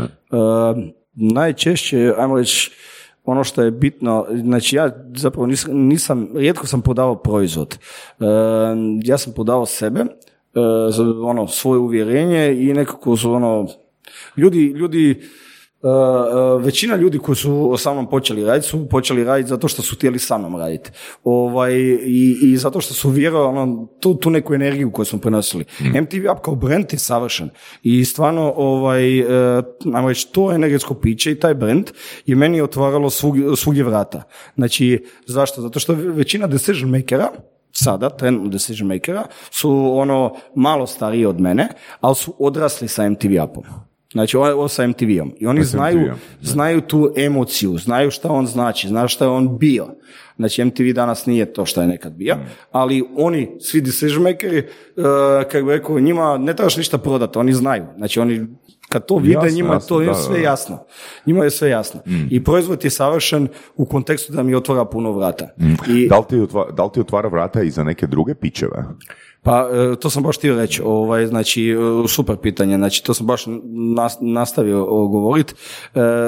najčešće, 1.13 2.13
ajmo 2.17 2.37
reći, 2.37 2.71
ono 3.23 3.43
što 3.43 3.63
je 3.63 3.71
bitno, 3.71 4.25
znači 4.43 4.75
ja 4.75 4.89
zapravo 5.15 5.47
nisam, 5.47 5.71
nisam 5.73 6.29
rijetko 6.35 6.67
sam 6.67 6.81
podavao 6.81 7.15
proizvod. 7.15 7.77
E, 8.19 8.25
ja 9.03 9.17
sam 9.17 9.33
podavao 9.33 9.65
sebe, 9.65 9.99
e, 9.99 10.05
za 10.89 11.03
ono 11.21 11.47
svoje 11.47 11.79
uvjerenje 11.79 12.55
i 12.59 12.73
nekako 12.73 13.17
su 13.17 13.31
ono 13.31 13.67
ljudi, 14.37 14.65
ljudi 14.65 15.21
Uh, 15.81 15.91
uh, 15.91 16.65
većina 16.65 16.95
ljudi 16.95 17.19
koji 17.19 17.35
su 17.35 17.75
sa 17.77 17.93
mnom 17.93 18.09
počeli 18.09 18.45
raditi 18.45 18.67
su 18.67 18.89
počeli 18.89 19.23
raditi 19.23 19.49
zato 19.49 19.67
što 19.67 19.81
su 19.81 19.95
htjeli 19.95 20.19
sa 20.19 20.37
mnom 20.37 20.55
raditi. 20.55 20.91
Ovaj, 21.23 21.73
i, 22.05 22.37
I 22.41 22.57
zato 22.57 22.81
što 22.81 22.93
su 22.93 23.09
vjerovali 23.09 23.57
ono, 23.57 23.87
tu, 23.99 24.15
tu 24.15 24.29
neku 24.29 24.53
energiju 24.53 24.91
koju 24.91 25.05
smo 25.05 25.19
prenosili. 25.19 25.65
MTV 25.79 26.31
Up 26.31 26.39
kao 26.43 26.55
brand 26.55 26.85
je 26.91 26.99
savršen. 26.99 27.49
I 27.83 28.05
stvarno, 28.05 28.53
ovaj, 28.55 29.21
uh, 29.21 29.63
ajmo 29.93 30.09
reći, 30.09 30.27
to 30.31 30.51
energetsko 30.51 30.93
piće 30.93 31.31
i 31.31 31.39
taj 31.39 31.53
brand 31.53 31.91
je 32.25 32.35
meni 32.35 32.61
otvaralo 32.61 33.09
svugdje, 33.09 33.55
svugdje 33.55 33.83
vrata. 33.83 34.23
Znači, 34.55 35.05
zašto? 35.25 35.61
Zato 35.61 35.79
što 35.79 35.93
većina 35.93 36.47
decision 36.47 36.89
makera 36.89 37.29
sada, 37.71 38.09
trenutno 38.09 38.49
decision 38.49 38.87
makera, 38.87 39.23
su 39.51 39.91
ono 39.97 40.35
malo 40.55 40.87
stariji 40.87 41.25
od 41.25 41.39
mene, 41.39 41.67
ali 41.99 42.15
su 42.15 42.33
odrasli 42.39 42.87
sa 42.87 43.09
MTV 43.09 43.43
Upom. 43.43 43.86
Znači, 44.11 44.37
ovo 44.37 44.47
ovo 44.47 44.67
sa 44.67 44.83
MTV-om. 44.83 45.33
I 45.37 45.47
oni 45.47 45.63
znaju, 45.63 45.99
MTV-om, 45.99 46.17
znaju 46.41 46.81
tu 46.81 47.13
emociju, 47.17 47.77
znaju 47.77 48.11
šta 48.11 48.29
on 48.29 48.47
znači, 48.47 48.87
znaju 48.87 49.07
šta 49.07 49.25
je 49.25 49.31
on 49.31 49.57
bio. 49.57 49.87
Znači, 50.35 50.63
MTV 50.63 50.93
danas 50.93 51.25
nije 51.25 51.53
to 51.53 51.65
što 51.65 51.81
je 51.81 51.87
nekad 51.87 52.13
bio, 52.13 52.35
Mm. 52.35 52.39
ali 52.71 53.03
oni, 53.15 53.49
svi 53.59 53.81
decision 53.81 54.23
makeri, 54.23 54.57
uh, 54.57 55.03
kako 55.43 55.65
bi 55.65 55.71
rekao, 55.71 55.99
njima 55.99 56.37
ne 56.37 56.55
trebaš 56.55 56.77
ništa 56.77 56.97
prodati, 56.97 57.37
oni 57.37 57.53
znaju. 57.53 57.85
Znači, 57.97 58.19
oni 58.19 58.47
kad 58.89 59.05
to 59.05 59.17
vide, 59.17 59.33
Jasno, 59.33 59.49
njima 59.49 59.73
jasno, 59.73 59.87
to 59.89 60.01
je 60.01 60.07
da, 60.07 60.13
sve 60.13 60.41
jasno. 60.41 60.79
Njima 61.25 61.43
je 61.43 61.49
sve 61.49 61.69
jasno. 61.69 62.01
Mm. 62.07 62.27
I 62.29 62.43
proizvod 62.43 62.83
je 62.83 62.89
savršen 62.89 63.47
u 63.75 63.85
kontekstu 63.85 64.33
da 64.33 64.43
mi 64.43 64.55
otvara 64.55 64.85
puno 64.85 65.11
vrata. 65.11 65.47
I, 65.59 65.63
Mm. 65.63 66.07
Da 66.09 66.17
li, 66.17 66.23
ti 66.29 66.35
otva- 66.37 66.71
da 66.71 66.83
li 66.83 66.89
ti 66.93 66.99
otvara 66.99 67.27
vrata 67.29 67.61
i 67.61 67.69
za 67.69 67.83
neke 67.83 68.07
druge 68.07 68.35
pićeve? 68.35 68.83
Pa, 69.47 69.69
e, 69.71 69.95
to 69.95 70.09
sam 70.09 70.23
baš 70.23 70.37
htio 70.37 70.55
reći, 70.55 70.81
ovaj, 70.85 71.27
znači, 71.27 71.69
e, 71.69 72.07
super 72.07 72.37
pitanje, 72.37 72.75
znači, 72.77 73.03
to 73.03 73.13
sam 73.13 73.27
baš 73.27 73.43
nas- 73.95 74.17
nastavio 74.21 74.85
govoriti. 74.85 75.53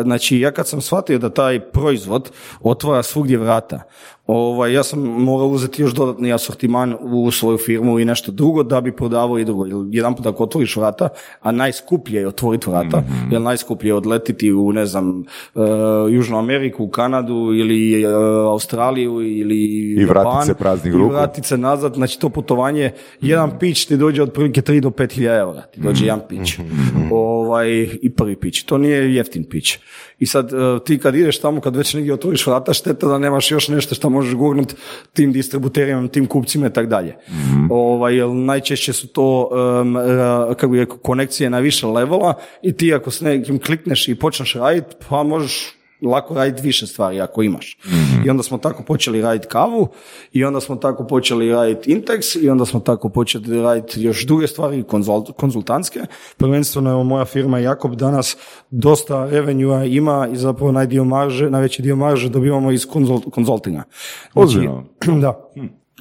Znači, 0.03 0.39
ja 0.39 0.51
kad 0.51 0.67
sam 0.67 0.81
shvatio 0.81 1.19
da 1.19 1.29
taj 1.29 1.59
proizvod 1.59 2.31
otvara 2.61 3.03
svugdje 3.03 3.37
vrata, 3.37 3.81
Ovaj, 4.31 4.73
ja 4.73 4.83
sam 4.83 4.99
morao 4.99 5.47
uzeti 5.47 5.81
još 5.81 5.93
dodatni 5.93 6.33
asortiman 6.33 6.95
u 7.01 7.31
svoju 7.31 7.57
firmu 7.57 7.99
i 7.99 8.05
nešto 8.05 8.31
drugo 8.31 8.63
da 8.63 8.81
bi 8.81 8.95
prodavao 8.95 9.39
i 9.39 9.45
drugo. 9.45 9.65
Jer 9.65 9.75
jedan 9.91 10.15
put 10.15 10.25
ako 10.25 10.43
otvoriš 10.43 10.75
vrata, 10.75 11.09
a 11.41 11.51
najskuplje 11.51 12.19
je 12.19 12.27
otvoriti 12.27 12.69
vrata, 12.69 12.97
Mhm. 12.99 13.31
jer 13.31 13.41
najskuplje 13.41 13.89
je 13.89 13.93
odletiti 13.93 14.53
u, 14.53 14.71
ne 14.71 14.85
znam, 14.85 15.19
uh, 15.55 15.63
Južnu 16.09 16.37
Ameriku, 16.37 16.87
Kanadu 16.87 17.35
ili 17.53 18.05
uh, 18.05 18.11
Australiju 18.47 19.21
ili 19.21 19.55
I 19.97 20.01
Japan. 20.03 20.45
se 20.45 20.53
praznih 20.53 20.93
I 20.93 20.97
vratit 20.97 21.45
se 21.45 21.57
nazad, 21.57 21.93
znači 21.93 22.19
to 22.19 22.29
putovanje, 22.29 22.91
jedan 23.21 23.59
pić 23.59 23.85
ti 23.85 23.97
dođe 23.97 24.23
otprilike 24.23 24.61
3 24.61 24.79
do 24.79 24.89
5 24.89 25.13
hiljada 25.13 25.39
eura, 25.39 25.61
ti 25.61 25.81
dođe 25.81 26.05
jedan 26.05 26.21
pić. 26.29 26.57
Ovaj, 27.11 27.69
I 28.01 28.09
prvi 28.09 28.35
pić, 28.35 28.63
to 28.63 28.77
nije 28.77 29.15
jeftin 29.15 29.43
pić. 29.43 29.79
I 30.19 30.25
sad 30.25 30.53
uh, 30.53 30.81
ti 30.85 30.99
kad 30.99 31.15
ideš 31.15 31.39
tamo, 31.39 31.61
kad 31.61 31.75
već 31.75 31.93
negdje 31.93 32.13
otvoriš 32.13 32.47
vrata, 32.47 32.73
šteta 32.73 33.07
da 33.07 33.17
nemaš 33.17 33.51
još 33.51 33.67
nešto 33.67 33.95
što 33.95 34.09
možeš 34.09 34.33
gurnut 34.33 34.75
tim 35.13 35.31
distributerima, 35.31 36.07
tim 36.07 36.25
kupcima 36.25 36.67
i 36.67 36.73
tak 36.73 36.87
dalje. 36.87 37.15
Ovaj, 37.69 38.15
jer 38.15 38.29
najčešće 38.29 38.93
su 38.93 39.07
to 39.07 39.49
um, 39.81 39.97
kako 40.57 40.75
rekao, 40.75 40.97
konekcije 40.97 41.49
na 41.49 41.59
više 41.59 41.87
levela 41.87 42.33
i 42.61 42.73
ti 42.73 42.93
ako 42.93 43.11
s 43.11 43.21
nekim 43.21 43.59
klikneš 43.59 44.07
i 44.07 44.15
počneš 44.15 44.53
raditi, 44.53 44.95
pa 45.09 45.23
možeš 45.23 45.78
lako 46.01 46.33
raditi 46.33 46.61
više 46.61 46.87
stvari 46.87 47.21
ako 47.21 47.43
imaš. 47.43 47.77
I 48.25 48.29
onda 48.29 48.43
smo 48.43 48.57
tako 48.57 48.83
počeli 48.83 49.21
raditi 49.21 49.47
kavu 49.47 49.87
i 50.31 50.43
onda 50.43 50.59
smo 50.59 50.75
tako 50.75 51.07
počeli 51.07 51.51
raditi 51.51 51.95
Intex 51.95 52.43
i 52.43 52.49
onda 52.49 52.65
smo 52.65 52.79
tako 52.79 53.09
počeli 53.09 53.61
raditi 53.61 54.01
još 54.01 54.25
druge 54.25 54.47
stvari 54.47 54.83
konzult, 54.83 55.31
konzultantske. 55.37 55.99
Prvenstveno 56.37 57.03
moja 57.03 57.25
firma 57.25 57.59
Jakob 57.59 57.95
danas 57.95 58.37
dosta 58.69 59.25
revenue 59.25 59.89
ima 59.89 60.27
i 60.33 60.37
zapravo 60.37 60.71
najdio 60.71 61.03
marže, 61.03 61.49
najveći 61.49 61.81
dio 61.81 61.95
marže 61.95 62.29
dobivamo 62.29 62.71
iz 62.71 62.85
konzult, 62.85 63.23
konzultinga. 63.31 63.83
Ozbiljno? 64.33 64.83
da. 65.21 65.49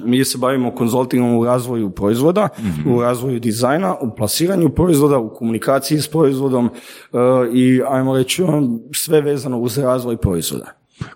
Mi 0.03 0.25
se 0.25 0.37
bavimo 0.37 0.71
konzultingom 0.75 1.37
u 1.37 1.45
razvoju 1.45 1.89
proizvoda, 1.89 2.49
u 2.95 3.01
razvoju 3.01 3.39
dizajna, 3.39 3.95
u 4.01 4.15
plasiranju 4.15 4.69
proizvoda, 4.69 5.17
u 5.17 5.33
komunikaciji 5.35 5.99
s 6.01 6.07
proizvodom 6.07 6.65
e, 6.65 7.17
i 7.53 7.81
ajmo 7.87 8.17
reći 8.17 8.43
ono, 8.43 8.79
sve 8.93 9.21
vezano 9.21 9.59
uz 9.59 9.77
razvoj 9.77 10.17
proizvoda. 10.17 10.65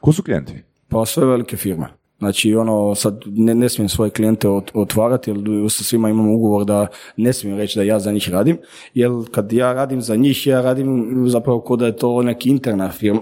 Ko 0.02 0.12
su 0.12 0.24
klijenti? 0.24 0.64
Pa 0.88 1.06
sve 1.06 1.26
velike 1.26 1.58
firme. 1.58 1.88
Znači, 2.20 2.56
ono, 2.56 2.96
sad 2.96 3.22
ne, 3.26 3.56
ne 3.56 3.70
smijem 3.70 3.90
svoje 3.90 4.12
klijente 4.12 4.48
ot- 4.48 4.72
otvarati, 4.74 5.32
jer 5.32 5.38
sa 5.70 5.84
svima 5.84 6.10
imam 6.10 6.30
ugovor 6.36 6.66
da 6.66 6.88
ne 7.18 7.34
smijem 7.34 7.58
reći 7.58 7.80
da 7.80 7.84
ja 7.84 8.00
za 8.00 8.12
njih 8.12 8.30
radim, 8.30 8.58
jer 8.94 9.12
kad 9.32 9.54
ja 9.54 9.74
radim 9.74 10.02
za 10.02 10.16
njih, 10.16 10.48
ja 10.48 10.62
radim 10.62 11.24
zapravo 11.28 11.60
kod 11.60 11.80
da 11.80 11.86
je 11.86 11.96
to 11.98 12.22
neki 12.22 12.50
interna 12.50 12.92
firma, 12.92 13.22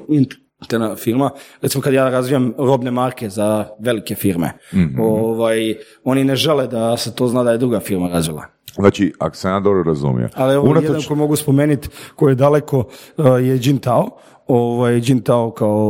interna 0.62 0.95
firma. 0.95 1.30
Recimo 1.62 1.82
kad 1.82 1.93
ja 1.93 2.09
razvijam 2.09 2.53
robne 2.57 2.91
marke 2.91 3.30
za 3.30 3.66
velike 3.80 4.16
firme, 4.16 4.51
ovaj, 4.99 5.76
oni 6.03 6.24
ne 6.24 6.36
žele 6.36 6.68
da 6.68 6.97
se 6.97 7.16
to 7.16 7.28
zna 7.28 7.43
da 7.43 7.51
je 7.51 7.57
druga 7.57 7.80
firma 7.80 8.09
razvila. 8.09 8.45
Znači, 8.76 9.14
ako 9.20 9.36
sam 9.36 9.51
ja 9.51 9.59
dobro 9.59 9.84
razumio. 9.84 10.30
Ali 10.36 10.53
evo 10.53 10.66
unatoč- 10.68 10.84
jedan 10.84 11.01
koji 11.07 11.18
mogu 11.18 11.36
spomenuti 11.36 11.89
koji 12.16 12.32
je 12.32 12.36
daleko 12.36 12.78
uh, 13.18 13.26
je 13.26 13.59
Jintao. 13.62 14.09
Ovaj, 14.47 15.01
Jintao 15.03 15.51
kao 15.51 15.89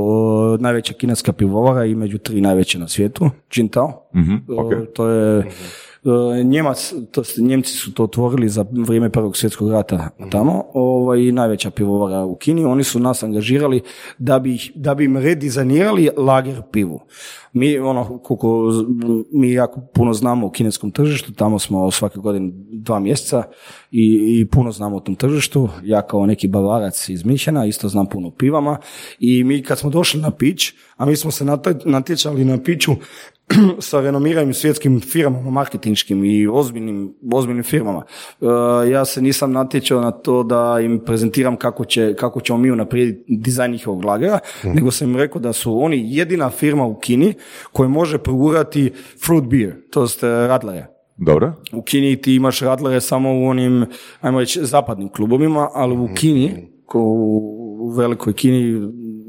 uh, 0.53 0.59
najveća 0.61 0.93
kineska 0.93 1.33
pivovara 1.33 1.85
i 1.85 1.95
među 1.95 2.17
tri 2.17 2.41
najveće 2.41 2.79
na 2.79 2.87
svijetu. 2.87 3.29
Jintao. 3.55 4.09
Mhm, 4.15 4.33
Uh, 4.47 4.65
ok. 4.65 4.73
to 4.95 5.07
je 5.07 5.37
uh, 5.39 5.45
Njemac, 6.43 6.93
to, 7.11 7.23
s- 7.23 7.37
Njemci 7.37 7.73
su 7.73 7.93
to 7.93 8.03
otvorili 8.03 8.49
za 8.49 8.65
vrijeme 8.71 9.09
Prvog 9.09 9.37
svjetskog 9.37 9.71
rata 9.71 10.09
tamo 10.31 10.63
ovaj, 10.73 11.21
najveća 11.31 11.71
pivovara 11.71 12.25
u 12.25 12.35
Kini. 12.35 12.65
Oni 12.65 12.83
su 12.83 12.99
nas 12.99 13.23
angažirali 13.23 13.81
da 14.17 14.39
bi, 14.39 14.57
da 14.75 14.95
bi 14.95 15.05
im 15.05 15.17
redizajnirali 15.17 16.09
lager 16.17 16.61
pivu. 16.71 16.99
Mi, 17.53 17.79
ono, 17.79 18.17
koliko 18.17 18.69
mi 19.31 19.51
jako 19.51 19.81
puno 19.93 20.13
znamo 20.13 20.47
o 20.47 20.51
kineskom 20.51 20.91
tržištu, 20.91 21.33
tamo 21.33 21.59
smo 21.59 21.91
svake 21.91 22.19
godine 22.19 22.51
dva 22.71 22.99
mjeseca 22.99 23.43
i, 23.91 24.37
i 24.39 24.45
puno 24.45 24.71
znamo 24.71 24.97
o 24.97 24.99
tom 24.99 25.15
tržištu. 25.15 25.69
Ja 25.83 26.01
kao 26.01 26.25
neki 26.25 26.47
bavarac 26.47 27.09
iz 27.09 27.25
Mišena 27.25 27.65
isto 27.65 27.87
znam 27.87 28.05
puno 28.09 28.31
pivama 28.31 28.77
i 29.19 29.43
mi 29.43 29.63
kad 29.63 29.79
smo 29.79 29.89
došli 29.89 30.21
na 30.21 30.31
pić, 30.31 30.73
a 30.97 31.05
mi 31.05 31.15
smo 31.15 31.31
se 31.31 31.45
natječali 31.85 32.45
na 32.45 32.57
piću 32.63 32.91
sa 33.79 34.01
renomiranim 34.01 34.53
svjetskim 34.53 34.99
firmama, 34.99 35.49
marketinškim 35.49 36.25
i 36.25 36.47
ozbiljnim, 36.47 37.13
ozbiljnim 37.33 37.63
firmama. 37.63 38.03
E, 38.41 38.45
ja 38.89 39.05
se 39.05 39.21
nisam 39.21 39.51
natječao 39.51 40.01
na 40.01 40.11
to 40.11 40.43
da 40.43 40.79
im 40.81 40.99
prezentiram 41.05 41.55
kako, 41.55 41.85
će, 41.85 42.15
kako 42.15 42.41
ćemo 42.41 42.59
mi 42.59 42.71
unaprijediti 42.71 43.23
dizajn 43.27 43.71
njihovog 43.71 44.05
lagera, 44.05 44.39
nego 44.63 44.91
sam 44.91 45.09
im 45.09 45.17
rekao 45.17 45.41
da 45.41 45.53
su 45.53 45.83
oni 45.83 46.15
jedina 46.15 46.49
firma 46.49 46.85
u 46.85 46.99
Kini 46.99 47.33
koja 47.71 47.89
može 47.89 48.17
progurati 48.17 48.91
fruit 49.25 49.43
beer, 49.43 49.75
to 49.89 50.01
jest 50.01 50.23
e, 50.23 50.27
radlere. 50.27 50.87
Dobro. 51.17 51.53
U 51.73 51.81
Kini 51.81 52.21
ti 52.21 52.35
imaš 52.35 52.59
radlere 52.59 53.01
samo 53.01 53.39
u 53.39 53.45
onim, 53.45 53.85
ajmo 54.21 54.39
reći, 54.39 54.65
zapadnim 54.65 55.09
klubovima, 55.09 55.69
ali 55.73 55.97
u 55.97 56.09
Kini, 56.15 56.67
ko 56.85 56.99
u 56.99 57.89
velikoj 57.97 58.33
Kini, 58.33 58.81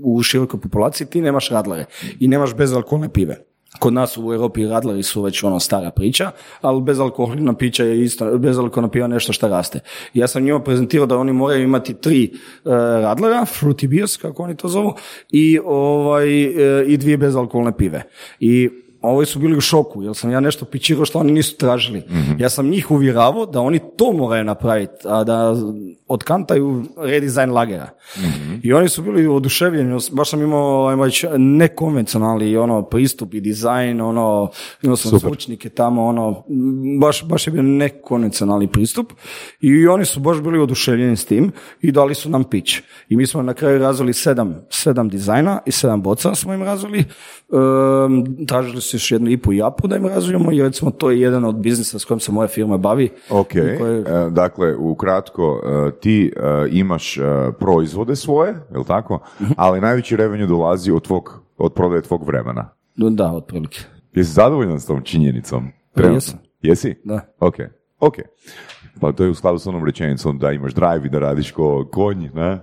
u 0.05 0.23
širokoj 0.23 0.61
populaciji, 0.61 1.07
ti 1.07 1.21
nemaš 1.21 1.51
radlere 1.51 1.85
i 2.21 2.29
nemaš 2.29 2.55
bezalkoholne 2.55 3.13
pive. 3.13 3.52
Kod 3.79 3.93
nas 3.93 4.17
u 4.17 4.33
Europi 4.33 4.67
radleri 4.67 5.03
su 5.03 5.23
već 5.23 5.43
ono 5.43 5.61
stara 5.61 5.91
priča, 5.91 6.31
ali 6.61 6.83
bezalkoholna 6.83 7.55
pića 7.55 7.85
je 7.85 8.05
isto, 8.05 8.39
bezalkoholna 8.39 8.91
piva 8.91 9.07
nešto 9.07 9.33
što 9.33 9.49
raste. 9.49 9.81
Ja 10.15 10.29
sam 10.29 10.43
njima 10.43 10.61
prezentirao 10.61 11.07
da 11.07 11.19
oni 11.19 11.33
moraju 11.33 11.63
imati 11.63 11.95
tri 11.95 12.25
e, 12.25 12.31
radlera, 13.01 13.47
fruity 13.61 13.89
beers, 13.89 14.17
kako 14.17 14.43
oni 14.43 14.57
to 14.57 14.69
zovu, 14.69 14.95
i, 15.31 15.59
ovaj, 15.65 16.43
e, 16.43 16.85
i 16.87 16.97
dvije 16.97 17.17
bezalkoholne 17.17 17.77
pive. 17.77 18.03
I 18.41 18.71
ovi 19.03 19.27
su 19.27 19.39
bili 19.39 19.57
u 19.57 19.61
šoku, 19.61 20.03
jer 20.03 20.17
sam 20.17 20.31
ja 20.31 20.41
nešto 20.41 20.65
pičirao 20.65 21.05
što 21.05 21.19
oni 21.19 21.33
nisu 21.33 21.57
tražili. 21.57 22.03
Ja 22.39 22.49
sam 22.49 22.69
njih 22.69 22.91
uvjeravao 22.91 23.47
da 23.47 23.61
oni 23.61 23.81
to 23.97 24.13
moraju 24.13 24.45
napraviti, 24.45 24.93
a 25.05 25.25
da 25.25 25.55
otkantaju 26.09 26.85
redizajn 26.97 27.51
lagera. 27.51 27.89
I 28.63 28.73
oni 28.73 28.89
su 28.89 29.03
bili 29.03 29.27
oduševljeni, 29.27 29.99
baš 30.13 30.31
sam 30.31 30.43
imao 30.43 30.89
ajmo 30.89 31.05
reći, 31.05 31.27
nekonvencionalni 31.39 32.57
ono, 32.57 32.83
pristup 32.83 33.35
i 33.35 33.41
dizajn, 33.41 34.01
ono, 34.01 34.51
imao 34.83 34.97
sam 34.97 35.19
zvučnike 35.19 35.69
tamo, 35.69 36.07
ono, 36.07 36.45
baš, 37.01 37.25
baš 37.25 37.47
je 37.47 37.51
bio 37.51 37.63
nekonvencionalni 37.63 38.69
pristup 38.69 39.13
i 39.61 39.87
oni 39.87 40.05
su 40.05 40.21
baš 40.21 40.41
bili 40.41 40.59
oduševljeni 40.59 41.17
s 41.17 41.25
tim 41.25 41.53
i 41.81 41.93
dali 41.93 42.15
su 42.15 42.31
nam 42.31 42.45
pić. 42.45 42.81
I 43.09 43.17
mi 43.17 43.27
smo 43.27 43.43
na 43.43 43.55
kraju 43.55 43.79
razvili 43.79 44.13
sedam, 44.13 44.55
sedam 44.71 45.09
dizajna 45.09 45.59
i 45.67 45.71
sedam 45.73 46.03
boca 46.03 46.35
smo 46.35 46.55
im 46.55 46.63
razvili. 46.63 46.99
Ehm, 46.99 48.47
tražili 48.47 48.81
su 48.81 48.92
još 48.95 49.11
jednu 49.11 49.31
ipu 49.31 49.53
i 49.53 49.57
japu 49.57 49.89
da 49.89 49.97
im 49.97 50.07
razvijemo 50.07 50.53
i 50.53 50.63
recimo 50.63 50.91
to 50.91 51.11
je 51.11 51.21
jedan 51.21 51.45
od 51.45 51.55
biznisa 51.55 51.99
s 51.99 52.05
kojim 52.05 52.21
se 52.21 52.33
moja 52.33 52.49
firma 52.49 52.77
bavi. 52.77 53.11
Ok, 53.31 53.49
koje- 53.79 54.01
e, 54.01 54.31
dakle, 54.31 54.77
ukratko, 54.77 55.61
e, 55.89 56.01
ti 56.01 56.33
e, 56.37 56.41
imaš 56.71 57.19
proizvode 57.59 58.17
svoje, 58.17 58.55
jel 58.73 58.85
tako? 58.85 59.21
Mhm. 59.41 59.53
Ali 59.57 59.81
najveći 59.81 60.17
revenue 60.17 60.47
dolazi 60.47 60.91
od, 60.93 61.03
tvog, 61.03 61.43
od 61.59 61.73
prodaje 61.75 62.03
tvog 62.03 62.27
vremena. 62.27 62.69
Da, 62.97 63.33
otprilike. 63.33 63.79
Jesi 64.13 64.31
zadovoljan 64.33 64.81
s 64.81 64.87
tom 64.87 65.03
činjenicom? 65.03 65.69
Trenutno? 65.95 66.15
jesam. 66.17 66.39
Jesi? 66.63 66.95
Da. 67.05 67.21
Ok, 67.41 67.55
ok. 68.01 68.15
Pa 69.01 69.13
to 69.13 69.25
je 69.25 69.31
u 69.31 69.35
skladu 69.35 69.59
s 69.59 69.67
onom 69.67 69.85
rečenicom 69.85 70.39
da 70.39 70.53
imaš 70.53 70.75
drive 70.75 71.03
i 71.07 71.11
da 71.11 71.19
radiš 71.19 71.51
ko 71.53 71.89
konj, 71.93 72.29
ne? 72.35 72.61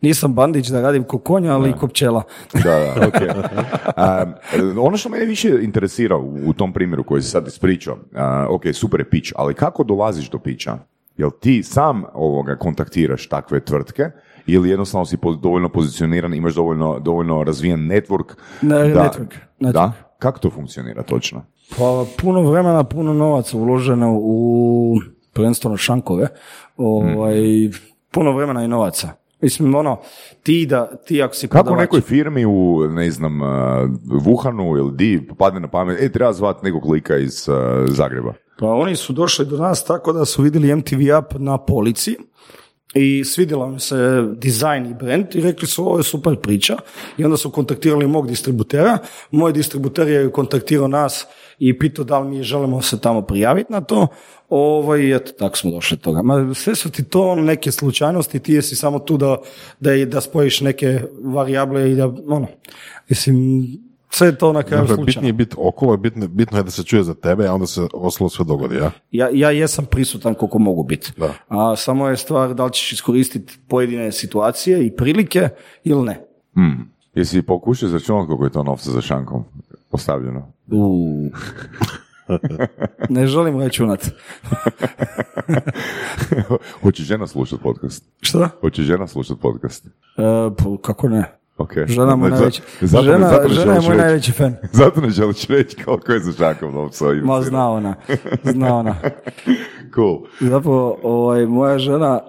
Nisam 0.00 0.34
bandić 0.34 0.68
da 0.68 0.80
radim 0.80 1.04
ko 1.04 1.18
konja, 1.18 1.54
ali 1.54 1.70
i 1.70 1.72
ko 1.72 1.88
pčela. 1.88 2.22
Da, 2.52 2.60
da, 2.60 2.94
ok. 3.08 3.46
A, 3.96 4.24
ono 4.80 4.96
što 4.96 5.08
mene 5.08 5.24
više 5.24 5.58
interesira 5.62 6.16
u, 6.16 6.34
u 6.46 6.52
tom 6.52 6.72
primjeru 6.72 7.04
koji 7.04 7.22
si 7.22 7.30
sad 7.30 7.46
ispričao, 7.46 7.96
a, 8.14 8.46
ok, 8.50 8.62
super 8.72 9.00
je 9.00 9.10
pić, 9.10 9.32
ali 9.36 9.54
kako 9.54 9.84
dolaziš 9.84 10.30
do 10.30 10.38
pića? 10.38 10.78
Jel 11.16 11.30
ti 11.40 11.62
sam 11.62 12.04
ovoga 12.14 12.56
kontaktiraš 12.56 13.28
takve 13.28 13.60
tvrtke 13.60 14.10
ili 14.46 14.70
jednostavno 14.70 15.04
si 15.04 15.16
dovoljno 15.42 15.68
pozicioniran, 15.68 16.34
imaš 16.34 16.54
dovoljno, 16.54 16.98
dovoljno 16.98 17.44
razvijen 17.44 17.80
network? 17.80 18.34
Ne, 18.62 18.88
da, 18.88 19.02
network, 19.02 19.34
network. 19.60 19.72
Da? 19.72 19.92
Kako 20.18 20.38
to 20.38 20.50
funkcionira 20.50 21.02
točno? 21.02 21.44
Pa 21.78 22.04
puno 22.22 22.50
vremena, 22.50 22.84
puno 22.84 23.12
novaca 23.12 23.56
uloženo 23.56 24.18
u 24.20 24.96
prvenstveno 25.32 25.76
šankove, 25.76 26.28
ovaj, 26.76 27.40
puno 28.10 28.32
vremena 28.32 28.64
i 28.64 28.68
novaca. 28.68 29.08
Mislim, 29.40 29.74
ono, 29.74 30.00
ti 30.42 30.66
da, 30.66 30.96
ti 30.96 31.22
ako 31.22 31.34
si 31.34 31.48
Kako 31.48 31.72
u 31.72 31.76
nekoj 31.76 32.00
firmi 32.00 32.46
u, 32.46 32.88
ne 32.90 33.10
znam, 33.10 33.40
uh, 33.40 33.48
Wuhanu 34.06 34.78
ili 34.78 34.92
di 34.92 35.28
padne 35.38 35.60
na 35.60 35.68
pamet, 35.68 35.98
e, 36.00 36.12
treba 36.12 36.32
zvati 36.32 36.64
nekog 36.64 36.90
lika 36.90 37.16
iz 37.16 37.48
uh, 37.48 37.54
Zagreba. 37.88 38.34
Pa 38.58 38.66
oni 38.66 38.96
su 38.96 39.12
došli 39.12 39.46
do 39.46 39.56
nas 39.56 39.84
tako 39.84 40.12
da 40.12 40.24
su 40.24 40.42
vidjeli 40.42 40.76
MTV 40.76 41.18
Up 41.18 41.34
na 41.38 41.58
polici 41.58 42.16
i 42.94 43.24
svidjela 43.24 43.66
mi 43.66 43.80
se 43.80 44.24
dizajn 44.36 44.86
i 44.86 44.94
brand 44.94 45.26
i 45.34 45.40
rekli 45.40 45.66
su 45.68 45.86
ovo 45.86 45.98
je 45.98 46.02
super 46.02 46.36
priča 46.36 46.76
i 47.18 47.24
onda 47.24 47.36
su 47.36 47.50
kontaktirali 47.50 48.06
mog 48.06 48.28
distributera. 48.28 48.98
Moj 49.30 49.52
distributer 49.52 50.08
je 50.08 50.30
kontaktirao 50.30 50.88
nas 50.88 51.26
i 51.58 51.78
pitao 51.78 52.04
da 52.04 52.18
li 52.18 52.28
mi 52.28 52.42
želimo 52.42 52.82
se 52.82 53.00
tamo 53.00 53.22
prijaviti 53.22 53.72
na 53.72 53.80
to. 53.80 54.06
Ovo, 54.48 54.96
I 54.96 55.14
eto, 55.14 55.32
tako 55.32 55.56
smo 55.56 55.70
došli 55.70 55.96
do 55.96 56.02
toga. 56.02 56.22
Ma, 56.22 56.54
sve 56.54 56.74
su 56.74 56.90
ti 56.90 57.04
to 57.04 57.34
neke 57.34 57.72
slučajnosti, 57.72 58.38
ti 58.38 58.52
jesi 58.52 58.76
samo 58.76 58.98
tu 58.98 59.16
da, 59.16 59.36
da, 59.80 60.04
da 60.04 60.20
spojiš 60.20 60.60
neke 60.60 61.00
varijable 61.22 61.92
i 61.92 61.94
da, 61.94 62.06
ono, 62.06 62.46
mislim, 63.08 63.36
Sve 64.10 64.28
je 64.28 64.38
to 64.38 64.52
na 64.52 64.62
kraju 64.62 64.86
Dakle, 64.86 65.04
bitnije 65.04 65.28
je 65.28 65.32
biti 65.32 65.56
okolo, 65.58 65.96
bitno, 65.96 66.28
bitno 66.28 66.58
je 66.58 66.62
da 66.64 66.70
se 66.70 66.84
čuje 66.84 67.02
za 67.02 67.14
tebe, 67.14 67.46
a 67.46 67.54
onda 67.54 67.66
se 67.66 67.86
ostalo 67.92 68.30
sve 68.30 68.44
dogodi, 68.44 68.76
ja? 68.76 68.90
Ja, 69.10 69.28
ja 69.32 69.50
jesam 69.50 69.86
prisutan 69.86 70.34
koliko 70.34 70.58
mogu 70.58 70.82
biti. 70.82 71.12
Da. 71.16 71.34
A 71.48 71.76
samo 71.76 72.08
je 72.08 72.16
stvar 72.16 72.54
da 72.54 72.64
li 72.64 72.72
ćeš 72.72 72.92
iskoristiti 72.92 73.58
pojedine 73.68 74.12
situacije 74.12 74.86
i 74.86 74.96
prilike 74.96 75.48
ili 75.84 76.02
ne. 76.02 76.20
Hmm. 76.54 76.92
Jesi 77.14 77.42
pokušao 77.42 77.86
izračunati 77.86 78.26
koliko 78.26 78.44
je 78.44 78.50
to 78.50 78.62
novca 78.62 78.90
za 78.90 79.00
šankom 79.00 79.44
postavljeno? 79.90 80.52
U. 80.72 81.24
ne 83.08 83.26
želim 83.26 83.60
računat. 83.60 84.10
Hoće 86.82 87.02
žena 87.02 87.26
slušati 87.26 87.62
podcast? 87.62 88.04
Šta? 88.20 88.48
Hoće 88.60 88.82
žena 88.82 89.06
slušati 89.06 89.40
podcast? 89.40 89.86
E, 89.86 89.90
pa, 90.58 90.64
kako 90.82 91.08
ne? 91.08 91.24
Ok. 91.58 91.72
Žena 91.86 92.16
mu 92.16 92.28
najveći, 92.28 92.62
zato- 92.80 93.04
žena, 93.04 93.28
zato 93.28 93.48
ne 93.48 93.54
žena 93.54 93.74
je 93.74 93.80
moj 93.80 93.96
najveći 93.96 94.32
fan. 94.32 94.54
Zato 94.72 95.00
ne 95.00 95.10
želiš 95.10 95.46
reći 95.46 95.76
koliko 95.84 96.12
je 96.12 96.20
za 96.20 96.32
šankom 96.32 96.74
novca. 96.74 97.04
Ma 97.22 97.42
zna 97.42 97.70
ona, 97.70 97.94
zna 98.44 98.74
ona. 98.76 98.94
Cool. 99.94 100.18
Zapravo, 100.40 100.98
ovaj, 101.02 101.46
moja 101.46 101.78
žena, 101.78 102.20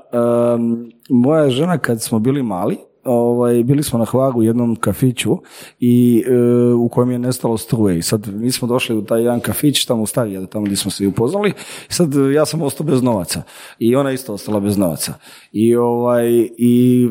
em, 0.55 0.91
moja 1.09 1.49
žena 1.49 1.77
kad 1.77 2.01
smo 2.01 2.19
bili 2.19 2.43
mali, 2.43 2.77
ovaj, 3.03 3.63
bili 3.63 3.83
smo 3.83 3.99
na 3.99 4.05
Hvaru 4.05 4.39
u 4.39 4.43
jednom 4.43 4.75
kafiću 4.75 5.37
i 5.79 6.23
e, 6.27 6.33
u 6.73 6.89
kojem 6.89 7.11
je 7.11 7.19
nestalo 7.19 7.57
struje. 7.57 7.97
I 7.97 8.01
sad 8.01 8.27
mi 8.33 8.51
smo 8.51 8.67
došli 8.67 8.97
u 8.97 9.05
taj 9.05 9.21
jedan 9.21 9.39
kafić 9.39 9.85
tamo 9.85 10.03
u 10.03 10.05
Starije, 10.05 10.47
tamo 10.47 10.65
gdje 10.65 10.77
smo 10.77 10.91
se 10.91 11.07
upoznali. 11.07 11.53
I 11.89 11.93
sad 11.93 12.15
e, 12.15 12.33
ja 12.33 12.45
sam 12.45 12.61
ostao 12.61 12.85
bez 12.85 13.03
novaca. 13.03 13.41
I 13.79 13.95
ona 13.95 14.11
isto 14.11 14.33
ostala 14.33 14.59
bez 14.59 14.77
novaca. 14.77 15.13
I 15.51 15.75
ovaj 15.75 16.49
i 16.57 17.07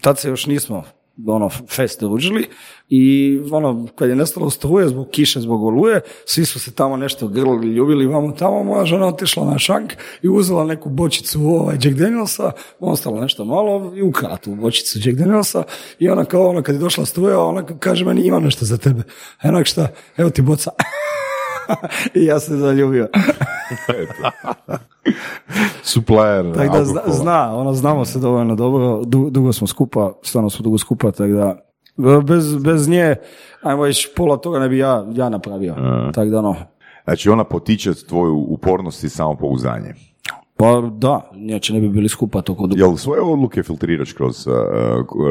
tad 0.00 0.18
se 0.18 0.28
još 0.28 0.46
nismo 0.46 0.82
ono 1.26 1.48
fest 1.48 2.02
i 2.88 3.40
ono 3.50 3.86
kad 3.94 4.08
je 4.08 4.16
nestalo 4.16 4.50
struje 4.50 4.88
zbog 4.88 5.08
kiše, 5.10 5.40
zbog 5.40 5.64
oluje, 5.64 6.00
svi 6.24 6.44
su 6.44 6.60
se 6.60 6.74
tamo 6.74 6.96
nešto 6.96 7.28
grlili, 7.28 7.74
ljubili 7.74 8.06
vamo 8.06 8.32
tamo, 8.32 8.64
moja 8.64 8.84
žena 8.84 9.06
otišla 9.06 9.50
na 9.50 9.58
šank 9.58 9.92
i 10.22 10.28
uzela 10.28 10.64
neku 10.64 10.90
bočicu 10.90 11.40
ovaj 11.40 11.74
Jack 11.82 11.96
Danielsa, 11.96 12.52
ostalo 12.80 13.20
nešto 13.20 13.44
malo 13.44 13.92
i 13.96 14.02
ukrala 14.02 14.36
tu 14.36 14.54
bočicu 14.54 14.98
Jack 15.02 15.18
Danielsa 15.18 15.62
i 15.98 16.08
ona 16.08 16.24
kao 16.24 16.48
ono 16.48 16.62
kad 16.62 16.74
je 16.74 16.78
došla 16.78 17.06
struja, 17.06 17.40
ona 17.40 17.66
kaže 17.78 18.04
meni 18.04 18.26
imam 18.26 18.42
nešto 18.42 18.64
za 18.64 18.76
tebe. 18.76 19.02
A 19.42 19.48
onak 19.48 19.66
šta, 19.66 19.88
evo 20.16 20.30
ti 20.30 20.42
boca. 20.42 20.70
I 22.14 22.24
ja 22.24 22.40
se 22.40 22.56
zaljubio. 22.56 23.08
Supplier, 25.82 26.54
Tako 26.54 26.78
da 26.78 26.84
zna, 26.84 27.00
zna, 27.06 27.56
ono, 27.56 27.72
znamo 27.72 28.04
se 28.04 28.18
dovoljno 28.18 28.54
dobro, 28.54 29.02
du- 29.04 29.30
dugo 29.30 29.52
smo 29.52 29.66
skupa, 29.66 30.12
stvarno 30.22 30.50
smo 30.50 30.62
dugo 30.62 30.78
skupa, 30.78 31.10
tako 31.10 31.32
da 31.32 31.56
bez, 32.22 32.56
bez 32.56 32.88
nje, 32.88 33.16
ajmo 33.62 33.86
reći, 33.86 34.12
pola 34.16 34.36
toga 34.36 34.58
ne 34.58 34.68
bi 34.68 34.78
ja, 34.78 35.06
ja 35.10 35.28
napravio. 35.28 35.74
Tako 36.14 36.26
da 36.26 36.38
ono, 36.38 36.56
Znači 37.04 37.30
ona 37.30 37.44
potiče 37.44 37.94
tvoju 37.98 38.36
upornost 38.38 39.04
i 39.04 39.08
samopouzdanje. 39.08 39.94
pa 40.56 40.82
da, 40.92 41.30
inače 41.34 41.72
ne 41.72 41.80
bi 41.80 41.88
bili 41.88 42.08
skupa 42.08 42.42
toliko 42.42 42.66
dugo. 42.66 42.80
Jel 42.80 42.96
svoje 42.96 43.20
odluke 43.22 43.62
filtriraš 43.62 44.12
kroz 44.12 44.46
uh, 44.46 44.54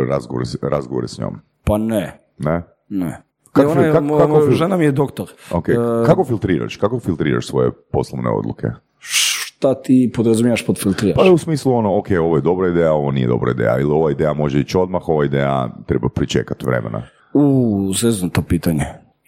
razgovore, 0.09 0.45
s- 0.45 0.57
razgovore 0.63 1.07
s 1.07 1.17
njom? 1.19 1.35
Pa 1.63 1.77
ne, 1.77 2.19
Ne? 2.37 2.63
ne. 2.89 3.21
Kako- 3.53 3.71
Ona 3.71 3.81
je- 3.81 3.91
kako- 3.91 4.05
mo- 4.05 4.17
kako 4.17 4.33
fil- 4.35 4.51
žena 4.51 4.77
mi 4.77 4.85
je 4.85 4.91
doktor. 4.91 5.27
Ok. 5.51 5.69
E, 5.69 5.75
Kako 6.05 6.23
filtriraš? 6.23 6.75
Kako 6.77 6.99
filtriraš 6.99 7.47
svoje 7.47 7.71
poslovne 7.91 8.29
odluke? 8.29 8.67
šta 8.99 9.73
ti 9.73 10.11
podrazumijaš 10.15 10.65
pod 10.65 10.79
filtriraš? 10.79 11.15
Pa 11.17 11.31
u 11.31 11.37
smislu 11.37 11.73
ono, 11.73 11.97
ok, 11.97 12.07
ovo 12.21 12.35
je 12.35 12.41
dobra 12.41 12.67
ideja, 12.69 12.93
ovo 12.93 13.11
nije 13.11 13.27
dobra 13.27 13.51
ideja, 13.51 13.79
ili 13.79 13.91
ova 13.91 14.11
ideja 14.11 14.33
može 14.33 14.59
ići 14.59 14.77
odmah, 14.77 15.09
ova 15.09 15.25
ideja 15.25 15.69
treba 15.85 16.09
pričekati 16.09 16.65
vremena. 16.65 17.01
U, 17.33 17.91
zeznuto 17.93 18.41
pitanje. 18.41 18.85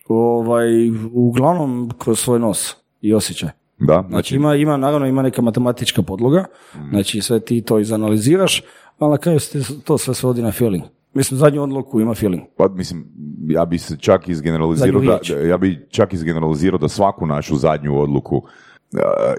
Ovaj, 0.07 0.67
uglavnom 1.13 1.91
kroz 1.97 2.19
svoj 2.19 2.39
nos 2.39 2.75
i 3.01 3.13
osjećaj. 3.13 3.49
Da? 3.79 4.03
Znači 4.09 4.35
ima, 4.35 4.55
ima, 4.55 4.77
naravno 4.77 5.07
ima 5.07 5.21
neka 5.21 5.41
matematička 5.41 6.01
podloga, 6.01 6.45
znači 6.89 7.21
sve 7.21 7.39
ti 7.39 7.61
to 7.61 7.79
izanaliziraš, 7.79 8.63
ali 8.99 9.11
na 9.11 9.17
kraju 9.17 9.39
to 9.83 9.97
sve 9.97 10.13
svodi 10.13 10.41
na 10.41 10.51
feeling. 10.51 10.83
Mislim, 11.15 11.37
zadnju 11.37 11.63
odluku 11.63 11.99
ima 11.99 12.13
feeling. 12.13 12.43
Pa 12.57 12.67
mislim, 12.67 13.05
ja 13.47 13.65
bi 13.65 13.77
se 13.77 13.97
čak 13.97 14.29
izgeneralizirao 14.29 15.01
da, 15.01 15.19
ja 15.47 15.57
bi 15.57 15.87
čak 15.89 16.13
izgeneralizirao 16.13 16.77
da 16.77 16.87
svaku 16.87 17.25
našu 17.25 17.55
zadnju 17.55 17.99
odluku 17.99 18.35
uh, 18.35 18.43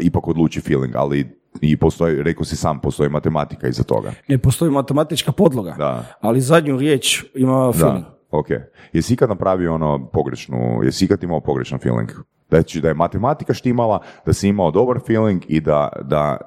ipak 0.00 0.28
odluči 0.28 0.60
feeling, 0.60 0.96
ali 0.96 1.36
i 1.60 1.76
postoji, 1.76 2.22
rekao 2.22 2.44
si 2.44 2.56
sam, 2.56 2.80
postoji 2.80 3.10
matematika 3.10 3.68
iza 3.68 3.82
toga. 3.82 4.12
Ne 4.28 4.38
postoji 4.38 4.70
matematička 4.70 5.32
podloga, 5.32 5.74
Da. 5.78 6.04
ali 6.20 6.40
zadnju 6.40 6.78
riječ 6.78 7.24
ima 7.34 7.72
feeling. 7.72 8.04
Da, 8.04 8.18
ok. 8.30 8.46
Jesi 8.92 9.14
ikad 9.14 9.28
napravio 9.28 9.74
ono 9.74 10.06
pogrešnu, 10.12 10.80
jesi 10.84 11.04
ikad 11.04 11.22
imao 11.22 11.40
pogrešan 11.40 11.78
feeling? 11.78 12.10
Znači 12.48 12.80
da 12.80 12.88
je 12.88 12.94
matematika 12.94 13.54
štimala, 13.54 14.02
da 14.26 14.32
si 14.32 14.48
imao 14.48 14.70
dobar 14.70 15.00
feeling 15.06 15.42
i 15.48 15.60
da, 15.60 15.88
da 16.02 16.38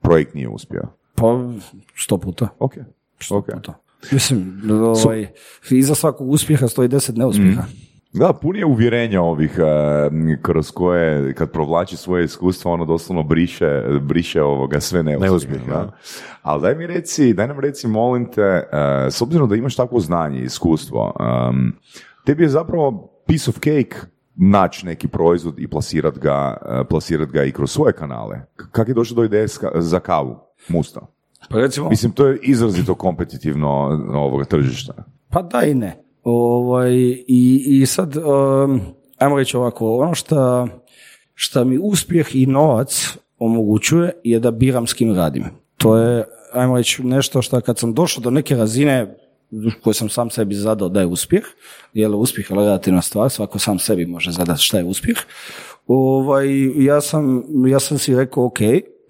projekt 0.00 0.34
nije 0.34 0.48
uspio. 0.48 0.82
Pa 1.14 1.26
sto 1.96 2.18
puta. 2.18 2.48
Ok, 2.58 2.72
ok. 3.30 3.46
puta. 3.54 3.85
Mislim, 4.12 4.62
ovaj, 5.04 5.26
iza 5.70 5.94
svakog 5.94 6.30
uspjeha 6.30 6.68
stoji 6.68 6.88
deset 6.88 7.16
neuspjeha. 7.16 7.62
Da, 8.12 8.32
pun 8.32 8.56
je 8.56 8.66
uvjerenja 8.66 9.22
ovih 9.22 9.58
eh, 9.58 10.38
kroz 10.42 10.70
koje 10.70 11.34
kad 11.34 11.50
provlači 11.50 11.96
svoje 11.96 12.24
iskustvo 12.24 12.72
ono 12.72 12.84
doslovno 12.84 13.22
briše, 13.22 13.82
briše 14.00 14.42
ovoga 14.42 14.80
sve. 14.80 15.02
Neuspjehe, 15.02 15.66
da. 15.68 15.92
Ali 16.42 16.62
daj 16.62 16.74
mi 16.74 16.86
reci, 16.86 17.32
daj 17.32 17.48
nam 17.48 17.60
reci 17.60 17.88
molim 17.88 18.30
te, 18.32 18.42
eh, 18.72 19.10
s 19.10 19.22
obzirom 19.22 19.48
da 19.48 19.56
imaš 19.56 19.76
takvo 19.76 20.00
znanje 20.00 20.40
i 20.40 20.44
iskustvo, 20.44 21.12
tebi 22.24 22.42
je 22.42 22.48
zapravo 22.48 23.12
piece 23.26 23.50
of 23.50 23.54
cake 23.54 23.96
naći 24.36 24.86
neki 24.86 25.08
proizvod 25.08 25.58
i 25.58 25.68
plasirat 25.68 26.18
ga, 26.18 26.56
eh, 26.66 26.84
plasirat 26.88 27.28
ga 27.28 27.44
i 27.44 27.52
kroz 27.52 27.70
svoje 27.70 27.92
kanale. 27.92 28.40
Kako 28.72 28.90
je 28.90 28.94
došlo 28.94 29.14
do 29.14 29.24
ideje 29.24 29.46
za 29.74 30.00
kavu? 30.00 30.36
Musta. 30.68 31.06
Pa 31.50 31.58
recimo, 31.58 31.88
Mislim, 31.88 32.12
to 32.12 32.26
je 32.26 32.38
izrazito 32.42 32.94
kompetitivno 32.94 33.68
ovoga 34.14 34.44
tržišta. 34.44 34.92
Pa 35.30 35.42
da 35.42 35.62
i 35.62 35.74
ne. 35.74 36.02
Ovaj, 36.22 36.92
i, 37.26 37.64
I 37.66 37.86
sad, 37.86 38.16
um, 38.16 38.80
ajmo 39.18 39.36
reći 39.36 39.56
ovako, 39.56 39.96
ono 39.96 40.14
šta, 40.14 40.66
šta 41.34 41.64
mi 41.64 41.78
uspjeh 41.82 42.36
i 42.36 42.46
novac 42.46 43.18
omogućuje 43.38 44.12
je 44.24 44.40
da 44.40 44.50
biram 44.50 44.86
s 44.86 44.94
kim 44.94 45.14
radim. 45.14 45.44
To 45.76 45.96
je, 45.96 46.24
ajmo 46.52 46.76
reći, 46.76 47.02
nešto 47.02 47.42
što 47.42 47.60
kad 47.60 47.78
sam 47.78 47.94
došao 47.94 48.22
do 48.22 48.30
neke 48.30 48.56
razine 48.56 49.16
koju 49.82 49.94
sam 49.94 50.08
sam 50.08 50.30
sebi 50.30 50.54
zadao 50.54 50.88
da 50.88 51.00
je 51.00 51.06
uspjeh, 51.06 51.44
jer 51.92 52.10
uspjeh 52.14 52.50
je 52.50 52.56
relativna 52.56 53.02
stvar, 53.02 53.30
svako 53.30 53.58
sam 53.58 53.78
sebi 53.78 54.06
može 54.06 54.30
zadati 54.30 54.62
šta 54.62 54.78
je 54.78 54.84
uspjeh. 54.84 55.16
Ovaj, 55.86 56.48
ja, 56.84 57.00
sam, 57.00 57.42
ja 57.68 57.80
sam 57.80 57.98
si 57.98 58.16
rekao, 58.16 58.44
ok, 58.44 58.58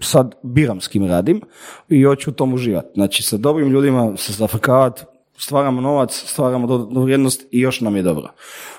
sad 0.01 0.35
biram 0.43 0.81
s 0.81 0.89
kim 0.89 1.07
radim 1.07 1.41
i 1.89 2.03
hoću 2.03 2.31
u 2.31 2.35
tom 2.35 2.55
uživati. 2.55 2.89
Znači, 2.95 3.23
sa 3.23 3.37
dobrim 3.37 3.69
ljudima 3.69 4.17
se 4.17 4.33
zafrkavati, 4.33 5.03
stvaramo 5.39 5.81
novac, 5.81 6.25
stvaramo 6.27 6.89
vrijednost 7.03 7.47
i 7.51 7.61
još 7.61 7.81
nam 7.81 7.97
je 7.97 8.03
dobro. 8.03 8.29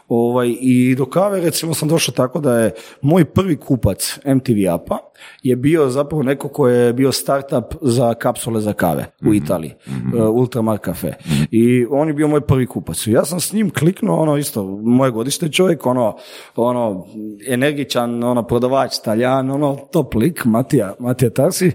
Ovaj, 0.07 0.55
I 0.61 0.95
do 0.95 1.05
kave 1.05 1.41
recimo 1.41 1.73
sam 1.73 1.89
došao 1.89 2.13
tako 2.13 2.39
da 2.39 2.59
je 2.59 2.73
moj 3.01 3.25
prvi 3.25 3.57
kupac 3.57 4.19
MTV 4.25 4.71
apa 4.71 4.97
je 5.43 5.55
bio 5.55 5.89
zapravo 5.89 6.23
neko 6.23 6.49
ko 6.49 6.67
je 6.67 6.93
bio 6.93 7.11
startup 7.11 7.75
za 7.81 8.13
kapsule 8.13 8.61
za 8.61 8.73
kave 8.73 9.05
u 9.27 9.33
Italiji, 9.33 9.73
uh, 9.87 10.35
Ultramar 10.35 10.77
Cafe. 10.85 11.13
I 11.51 11.85
on 11.89 12.07
je 12.07 12.13
bio 12.13 12.27
moj 12.27 12.41
prvi 12.41 12.67
kupac. 12.67 13.07
Ja 13.07 13.25
sam 13.25 13.39
s 13.39 13.53
njim 13.53 13.69
kliknuo, 13.69 14.19
ono 14.19 14.37
isto, 14.37 14.63
moje 14.83 15.11
godište 15.11 15.49
čovjek, 15.51 15.85
ono, 15.85 16.17
ono, 16.55 17.05
energičan, 17.47 18.23
ono, 18.23 18.47
prodavač, 18.47 18.99
taljan, 19.03 19.51
ono, 19.51 19.77
top 19.91 20.15
lik, 20.15 20.45
Matija, 20.45 20.93
Matija 20.99 21.29
Tarsi, 21.29 21.71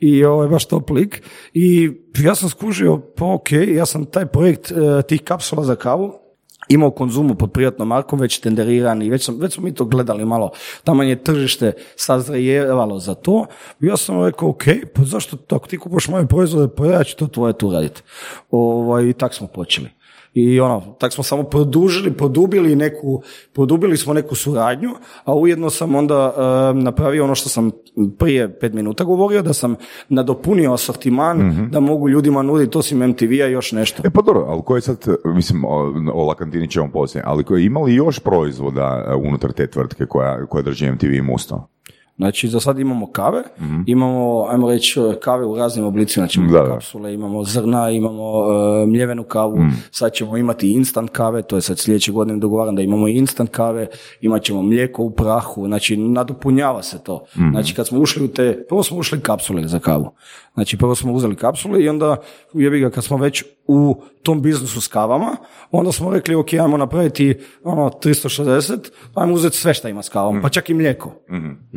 i 0.00 0.24
ovo 0.24 0.42
je 0.42 0.48
baš 0.48 0.64
top 0.64 0.90
lik. 0.90 1.22
I 1.52 1.90
ja 2.18 2.34
sam 2.34 2.48
skužio, 2.48 3.00
pa 3.16 3.24
ok, 3.24 3.52
ja 3.52 3.86
sam 3.86 4.04
taj 4.04 4.26
projekt 4.26 4.70
eh, 4.70 5.02
tih 5.02 5.22
kapsula 5.22 5.64
za 5.64 5.76
kavu 5.76 6.23
imao 6.68 6.90
konzumu 6.90 7.34
pod 7.34 7.52
prijatnom 7.52 7.88
markom, 7.88 8.20
već 8.20 8.38
tenderiran 8.38 9.02
i 9.02 9.10
već, 9.10 9.24
sam, 9.24 9.38
već 9.38 9.54
smo 9.54 9.62
mi 9.62 9.74
to 9.74 9.84
gledali 9.84 10.24
malo. 10.24 10.50
Tamo 10.84 11.02
je 11.02 11.24
tržište 11.24 11.72
sazrejevalo 11.96 12.98
za 12.98 13.14
to. 13.14 13.46
Ja 13.80 13.96
sam 13.96 14.24
rekao, 14.24 14.48
ok, 14.48 14.64
pa 14.94 15.02
zašto 15.02 15.36
to, 15.36 15.56
ako 15.56 15.66
ti 15.66 15.78
kupaš 15.78 16.08
moje 16.08 16.26
proizvode, 16.26 16.74
pa 16.76 16.86
ja 16.86 17.04
ću 17.04 17.16
to 17.16 17.26
tvoje 17.26 17.58
tu 17.58 17.70
raditi. 17.70 18.02
Ovaj, 18.50 19.04
I 19.08 19.12
tak 19.12 19.34
smo 19.34 19.46
počeli. 19.46 19.88
I 20.34 20.60
ono, 20.60 20.80
tak 20.98 21.12
smo 21.12 21.24
samo 21.24 21.42
produžili, 21.42 22.12
produbili 22.12 22.76
neku, 22.76 23.22
produbili 23.52 23.96
smo 23.96 24.14
neku 24.14 24.34
suradnju, 24.34 24.90
a 25.24 25.34
ujedno 25.34 25.70
sam 25.70 25.94
onda 25.94 26.34
e, 26.36 26.82
napravio 26.82 27.24
ono 27.24 27.34
što 27.34 27.48
sam 27.48 27.70
prije 28.18 28.58
pet 28.58 28.72
minuta 28.72 29.04
govorio, 29.04 29.42
da 29.42 29.52
sam 29.52 29.76
nadopunio 30.08 30.72
asortiman, 30.72 31.68
da 31.70 31.80
mogu 31.80 32.08
ljudima 32.08 32.42
nuditi 32.42 32.78
osim 32.78 32.98
MTV-a 33.08 33.46
još 33.46 33.72
nešto. 33.72 34.02
E 34.06 34.10
pa 34.10 34.22
dobro, 34.22 34.44
ali 34.48 34.62
koje 34.64 34.80
sad, 34.80 35.06
mislim, 35.24 35.64
o, 35.64 35.94
o 36.14 36.24
Lakantini 36.24 36.70
ćemo 36.70 36.90
poslije, 36.92 37.22
ali 37.26 37.44
koje 37.44 37.64
imali 37.64 37.94
još 37.94 38.18
proizvoda 38.18 39.04
e, 39.08 39.14
unutar 39.14 39.52
te 39.52 39.66
tvrtke 39.66 40.06
koja, 40.06 40.46
koja 40.46 40.62
drži 40.62 40.90
MTV 40.90 41.12
i 41.12 41.22
Musto? 41.22 41.68
Znači, 42.16 42.48
za 42.48 42.60
sad 42.60 42.78
imamo 42.78 43.06
kave, 43.06 43.42
imamo, 43.86 44.46
ajmo 44.50 44.70
reći, 44.70 45.00
kave 45.22 45.46
u 45.46 45.56
raznim 45.56 45.84
oblicima, 45.84 46.26
znači 46.26 46.38
imamo 46.40 46.52
Da, 46.52 46.62
da. 46.62 46.74
kapsule, 46.74 47.14
imamo 47.14 47.44
zrna, 47.44 47.90
imamo 47.90 48.22
e, 48.82 48.86
mljevenu 48.86 49.22
kavu, 49.24 49.56
sad 49.90 50.12
ćemo 50.12 50.36
imati 50.36 50.72
instant 50.72 51.10
kave, 51.10 51.42
to 51.42 51.56
je 51.56 51.62
sad 51.62 51.78
sljedeće 51.78 52.12
godine 52.12 52.38
dogovaram 52.38 52.76
da 52.76 52.82
imamo 52.82 53.08
instant 53.08 53.50
kave, 53.50 53.86
imat 54.20 54.42
ćemo 54.42 54.62
mlijeko 54.62 55.02
u 55.02 55.10
prahu, 55.10 55.66
znači 55.66 55.96
nadopunjava 55.96 56.82
se 56.82 57.02
to. 57.04 57.24
Znači, 57.50 57.74
kad 57.74 57.86
smo 57.86 58.00
ušli 58.00 58.24
u 58.24 58.28
te, 58.28 58.64
prvo 58.68 58.82
smo 58.82 58.98
ušli 58.98 59.20
kapsule 59.20 59.68
za 59.68 59.78
kavu. 59.78 60.10
Znači, 60.54 60.78
prvo 60.78 60.94
smo 60.94 61.12
uzeli 61.12 61.36
kapsule 61.36 61.82
i 61.82 61.88
onda, 61.88 62.16
jebi 62.52 62.80
ga, 62.80 62.90
kad 62.90 63.04
smo 63.04 63.16
već 63.16 63.44
u 63.66 63.94
tom 64.22 64.42
biznisu 64.42 64.80
s 64.80 64.88
kavama, 64.88 65.36
onda 65.70 65.92
smo 65.92 66.10
rekli, 66.10 66.34
ok, 66.34 66.52
ajmo 66.52 66.76
napraviti 66.76 67.34
ono 67.64 67.90
360, 67.92 68.78
ajmo 69.14 69.34
uzeti 69.34 69.56
sve 69.56 69.74
što 69.74 69.88
ima 69.88 70.02
s 70.02 70.08
kavom, 70.08 70.42
pa 70.42 70.48
čak 70.48 70.70
i 70.70 70.74
mlijeko. 70.74 71.12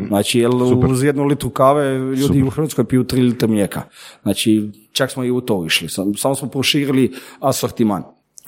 Znači, 0.08 0.40
jer 0.40 0.50
uz 0.86 1.04
jednu 1.04 1.24
litru 1.24 1.50
kave 1.50 1.94
ljudi 1.94 2.44
u 2.44 2.50
Hrvatskoj 2.50 2.86
piju 2.86 3.04
3 3.04 3.22
litre 3.22 3.48
mlijeka. 3.48 3.82
Znači, 4.24 4.70
čak 4.92 5.12
smo 5.12 5.24
i 5.24 5.32
u 5.32 5.42
to 5.42 5.66
išli. 5.66 5.90
Sam- 5.90 6.16
Samo 6.16 6.36
smo 6.36 6.50
proširili 6.50 7.14
asortiman. 7.40 8.04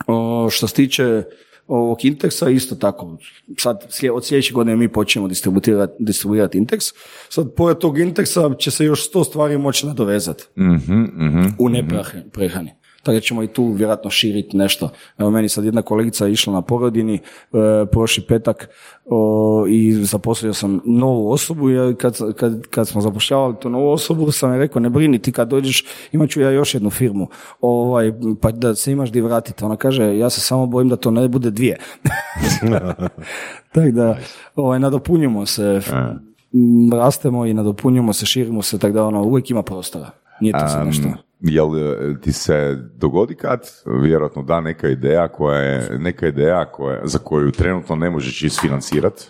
O, 0.08 0.48
što 0.52 0.68
se 0.68 0.74
tiče 0.74 1.24
ovog 1.70 2.06
Inteksa, 2.06 2.50
isto 2.50 2.76
tako. 2.76 3.18
Sad, 3.58 3.84
od 4.14 4.26
sljedeće 4.26 4.54
godine 4.54 4.76
mi 4.76 4.88
počnemo 4.88 5.28
distribuirati, 5.28 5.94
distribuirati 6.00 6.58
Inteks. 6.58 6.86
Sad, 7.30 7.54
pored 7.56 7.78
tog 7.78 8.00
Inteksa 8.00 8.56
će 8.60 8.72
se 8.72 8.86
još 8.86 9.08
sto 9.08 9.24
stvari 9.24 9.58
moći 9.58 9.86
nadovezati 9.86 10.44
u 11.60 11.70
neprehrani. 11.70 12.72
Tako 13.04 13.14
da 13.14 13.20
ćemo 13.20 13.44
i 13.44 13.48
tu 13.48 13.72
vjerojatno 13.72 14.10
širiti 14.10 14.58
nešto. 14.58 14.90
Evo 15.18 15.32
meni 15.32 15.50
sad 15.50 15.66
jedna 15.66 15.82
kolegica 15.82 16.26
je 16.26 16.32
išla 16.32 16.54
na 16.54 16.62
porodini 16.62 17.16
e, 17.16 17.20
prošli 17.92 18.24
petak 18.28 18.70
o, 19.06 19.66
i 19.70 19.94
zaposlio 19.94 20.54
sam 20.54 20.82
novu 20.86 21.32
osobu 21.32 21.72
i 21.72 21.96
kad, 21.96 22.18
kad, 22.36 22.68
kad 22.68 22.88
smo 22.88 23.02
zapošljavali 23.02 23.56
tu 23.62 23.70
novu 23.70 23.90
osobu 23.90 24.32
sam 24.32 24.54
je 24.54 24.60
rekao 24.60 24.80
ne 24.80 24.90
brini 24.90 25.20
ti 25.20 25.32
kad 25.32 25.48
dođeš 25.48 25.86
imat 26.12 26.30
ću 26.30 26.42
ja 26.42 26.52
još 26.52 26.74
jednu 26.74 26.90
firmu 26.90 27.28
ovaj, 27.62 28.14
pa 28.42 28.52
da 28.52 28.76
se 28.76 28.92
imaš 28.92 29.12
di 29.12 29.22
vratiti. 29.22 29.66
Ona 29.66 29.76
kaže 29.76 30.18
ja 30.18 30.30
se 30.30 30.42
samo 30.42 30.66
bojim 30.66 30.90
da 30.90 30.96
to 30.96 31.12
ne 31.12 31.28
bude 31.28 31.52
dvije. 31.52 31.78
Tako 33.74 33.92
da 33.92 34.18
ovaj, 34.56 34.80
nadopunjujemo 34.80 35.46
se, 35.46 35.82
rastemo 36.92 37.46
i 37.46 37.54
nadopunjujemo 37.54 38.14
se, 38.14 38.26
širimo 38.26 38.62
se, 38.62 38.80
tako 38.80 38.94
da 38.94 39.06
ono, 39.06 39.24
uvijek 39.24 39.52
ima 39.52 39.64
prostora. 39.64 40.10
Nije 40.42 40.54
to 40.54 40.68
sad 40.68 40.86
nešto. 40.86 41.29
Jel 41.40 41.78
e, 41.78 42.22
ti 42.22 42.32
se 42.32 42.78
dogodi 42.96 43.36
kad, 43.36 43.60
vjerojatno 44.02 44.44
da, 44.44 44.62
neka 44.62 44.88
ideja 44.88 45.28
koja 45.28 45.60
je, 45.60 46.00
neka 46.00 46.28
ideja 46.28 46.66
koja, 46.66 47.02
za 47.04 47.20
koju 47.20 47.52
trenutno 47.52 47.96
ne 47.96 48.10
možeš 48.10 48.44
isfinancirati? 48.44 49.24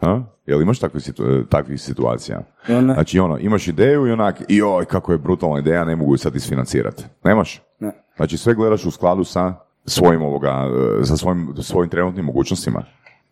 Ha? 0.00 0.22
Jel 0.46 0.62
imaš 0.62 0.78
takvih, 0.78 1.02
situ- 1.02 1.44
takvih 1.48 1.80
situacija? 1.80 2.42
Ja, 2.68 2.80
ne. 2.80 2.94
Znači 2.94 3.18
ono, 3.18 3.38
imaš 3.38 3.68
ideju 3.68 4.06
i 4.06 4.12
onak, 4.12 4.36
joj, 4.48 4.84
kako 4.84 5.12
je 5.12 5.18
brutalna 5.18 5.58
ideja, 5.58 5.84
ne 5.84 5.96
mogu 5.96 6.14
ju 6.14 6.18
sad 6.18 6.36
isfinancirati. 6.36 7.04
Nemaš? 7.24 7.62
Ne. 7.78 7.92
Znači 8.16 8.36
sve 8.36 8.54
gledaš 8.54 8.84
u 8.84 8.90
skladu 8.90 9.24
sa 9.24 9.54
svojim 9.86 10.22
ovoga, 10.22 10.70
e, 11.00 11.04
sa 11.04 11.16
svojim, 11.16 11.54
svojim 11.62 11.90
trenutnim 11.90 12.24
mogućnostima. 12.24 12.84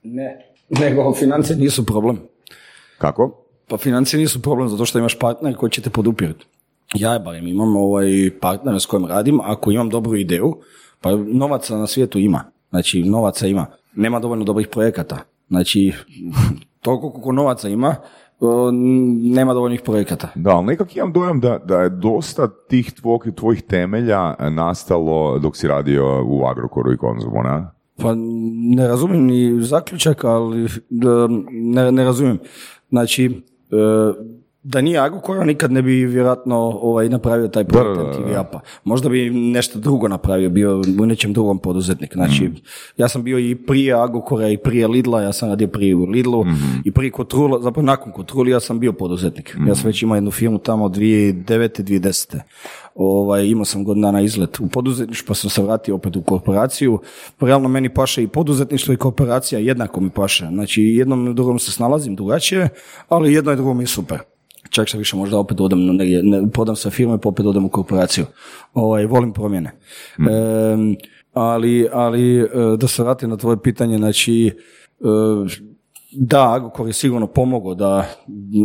Ne, 0.03 0.55
nego 0.69 1.15
financije 1.15 1.57
nisu 1.57 1.87
problem. 1.87 2.19
Kako? 2.99 3.45
Pa 3.69 3.77
financije 3.77 4.21
nisu 4.21 4.43
problem 4.43 4.69
zato 4.69 4.85
što 4.87 4.99
imaš 4.99 5.19
partner 5.19 5.57
koji 5.57 5.71
će 5.71 5.83
te 5.83 5.91
podupirati. 5.91 6.47
Ja 6.95 7.19
barem 7.19 7.47
imam 7.47 7.77
ovaj 7.77 8.31
partner 8.41 8.81
s 8.81 8.87
kojim 8.87 9.07
radim, 9.07 9.41
ako 9.41 9.71
imam 9.71 9.89
dobru 9.89 10.17
ideju, 10.17 10.57
pa 11.01 11.11
novaca 11.17 11.77
na 11.77 11.87
svijetu 11.87 12.19
ima. 12.19 12.45
Znači, 12.71 13.03
novaca 13.03 13.47
ima. 13.47 13.67
Nema 13.95 14.21
dovoljno 14.21 14.45
dobrih 14.45 14.69
projekata. 14.69 15.19
Znači, 15.49 15.93
toliko 16.85 17.11
koliko 17.11 17.33
novaca 17.33 17.69
ima, 17.69 17.97
nema 19.23 19.55
dovoljnih 19.55 19.81
projekata. 19.85 20.29
Da, 20.35 20.51
ali 20.51 20.67
nekak 20.67 20.97
imam 20.97 21.13
dojam 21.13 21.41
da, 21.41 21.59
da 21.59 21.81
je 21.81 21.89
dosta 21.89 22.49
tih 22.69 22.93
tvog, 22.93 23.27
tvojih 23.37 23.63
temelja 23.63 24.35
e, 24.39 24.51
nastalo 24.51 25.39
dok 25.39 25.57
si 25.57 25.69
radio 25.69 26.25
u 26.27 26.45
Agrokoru 26.47 26.93
i 26.93 26.97
Konzumu, 26.97 27.43
ne? 27.43 27.67
Pa 27.97 28.15
ne 28.77 28.89
razumijem 28.89 29.25
ni 29.25 29.63
zaključak, 29.63 30.25
ali 30.25 30.69
ne, 31.51 31.93
ne 31.93 32.05
razumijem. 32.05 32.39
Znači, 32.89 33.43
e, 33.71 34.33
da 34.65 34.81
nije 34.81 34.99
Agrokora 34.99 35.45
nikad 35.45 35.73
ne 35.73 35.83
bi 35.83 36.07
vjerojatno 36.07 36.57
ovaj, 36.59 37.09
napravio 37.09 37.49
taj 37.49 37.65
projekt 37.65 38.01
Apa. 38.37 38.61
Možda 38.85 39.09
bi 39.09 39.31
nešto 39.31 39.79
drugo 39.79 40.09
napravio, 40.09 40.51
bio 40.51 40.71
u 41.01 41.07
nečem 41.07 41.33
drugom 41.33 41.59
poduzetnik. 41.59 42.13
Znači, 42.15 42.45
Mm. 42.45 42.55
ja 42.97 43.09
sam 43.09 43.23
bio 43.23 43.39
i 43.41 43.55
prije 43.57 43.95
Agrokora 43.95 44.49
i 44.49 44.57
prije 44.57 44.89
Lidla, 44.89 45.23
ja 45.23 45.33
sam 45.33 45.49
radio 45.49 45.69
prije 45.69 45.95
u 45.95 46.05
Lidlu 46.05 46.45
Mhm. 46.45 46.55
i 46.85 46.91
prije 46.93 47.11
Kotrula, 47.11 47.61
zapravo 47.61 47.87
nakon 47.87 48.13
Kotruli 48.13 48.51
ja 48.51 48.61
sam 48.61 48.81
bio 48.81 48.93
poduzetnik. 48.93 49.55
Ja 49.55 49.63
Mhm. 49.63 49.73
sam 49.73 49.87
već 49.87 50.03
imao 50.03 50.15
jednu 50.17 50.31
firmu 50.31 50.59
tamo 50.59 50.89
2009. 50.89 51.83
2010. 51.83 52.37
Ovaj, 52.95 53.47
imao 53.47 53.65
sam 53.65 53.85
godinu 53.85 54.07
dana 54.07 54.21
izlet 54.21 54.61
u 54.61 54.69
poduzetništvu, 54.69 55.27
pa 55.29 55.35
sam 55.35 55.51
se 55.51 55.63
vratio 55.63 55.95
opet 55.95 56.17
u 56.17 56.23
korporaciju. 56.23 57.01
Realno 57.41 57.69
meni 57.69 57.89
paše 57.89 58.23
i 58.23 58.29
poduzetništvo 58.29 58.95
i 58.95 58.99
korporacija, 58.99 59.59
jednako 59.59 60.01
mi 60.01 60.11
paše. 60.11 60.47
Znači, 60.47 60.83
jednom 60.83 61.27
i 61.27 61.35
drugom 61.35 61.59
se 61.59 61.73
snalazim 61.73 62.17
drugačije, 62.17 62.69
ali 63.09 63.33
jedno 63.35 63.53
i 63.53 63.57
drugo 63.57 63.75
mi 63.75 63.83
je 63.83 63.87
super. 63.87 64.19
Čak 64.73 64.89
što 64.89 64.99
više 64.99 65.17
možda 65.17 65.39
opet 65.39 65.61
odem 65.61 65.87
na 65.87 65.93
negdje, 65.93 66.23
ne, 66.23 66.51
prodam 66.51 66.77
sve 66.77 66.91
firme 66.91 67.19
pa 67.19 67.29
opet 67.29 67.47
odem 67.47 67.65
u 67.65 67.69
korporaciju. 67.69 68.27
Ovaj, 68.75 69.07
volim 69.07 69.33
promjene. 69.33 69.71
Em, 70.19 70.97
ali, 71.33 71.89
ali 71.93 72.41
e, 72.41 72.49
da 72.79 72.89
se 72.89 73.03
vratim 73.03 73.31
na 73.31 73.37
tvoje 73.37 73.63
pitanje, 73.63 73.99
znači, 73.99 74.47
e, 74.47 75.05
da, 76.13 76.53
Agrokor 76.53 76.87
je 76.87 76.93
sigurno 76.93 77.27
pomogao 77.27 77.75
da, 77.75 78.07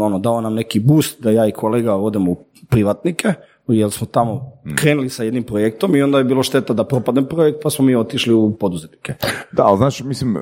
ono, 0.01 0.19
dao 0.19 0.41
nam 0.41 0.53
neki 0.53 0.79
boost 0.79 1.21
da 1.21 1.31
ja 1.31 1.47
i 1.47 1.51
kolega 1.51 1.95
odemo 1.95 2.31
u 2.31 2.37
privatnike, 2.69 3.33
jer 3.67 3.91
smo 3.91 4.07
tamo 4.07 4.51
krenuli 4.75 5.09
sa 5.09 5.23
jednim 5.23 5.43
projektom 5.43 5.95
i 5.95 6.01
onda 6.01 6.17
je 6.17 6.23
bilo 6.23 6.43
šteta 6.43 6.73
da 6.73 6.83
propadne 6.83 7.29
projekt, 7.29 7.59
pa 7.63 7.69
smo 7.69 7.85
mi 7.85 7.95
otišli 7.95 8.33
u 8.33 8.55
poduzetnike. 8.59 9.13
Da, 9.51 9.63
ali 9.63 9.77
znaš, 9.77 10.03
mislim, 10.03 10.37
e, 10.37 10.39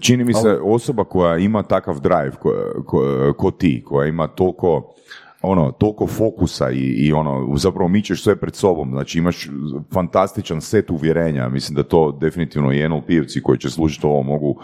čini 0.00 0.24
mi 0.24 0.34
se 0.34 0.58
osoba 0.62 1.04
koja 1.04 1.38
ima 1.38 1.62
takav 1.62 2.00
drive 2.00 2.30
ko, 2.30 2.52
ko, 2.86 3.32
ko 3.36 3.50
ti, 3.50 3.82
koja 3.86 4.08
ima 4.08 4.28
toliko 4.28 4.94
ono, 5.42 5.72
toliko 5.72 6.06
fokusa 6.06 6.70
i, 6.70 6.78
i 6.78 7.12
ono, 7.12 7.56
zapravo 7.56 7.88
mičeš 7.88 8.22
sve 8.22 8.36
pred 8.36 8.54
sobom, 8.54 8.90
znači 8.90 9.18
imaš 9.18 9.48
fantastičan 9.92 10.60
set 10.60 10.90
uvjerenja, 10.90 11.48
mislim 11.48 11.76
da 11.76 11.82
to 11.82 12.18
definitivno 12.20 12.72
i 12.72 12.88
NLP-evci 12.88 13.42
koji 13.42 13.58
će 13.58 13.70
služiti 13.70 14.06
ovo 14.06 14.22
mogu 14.22 14.60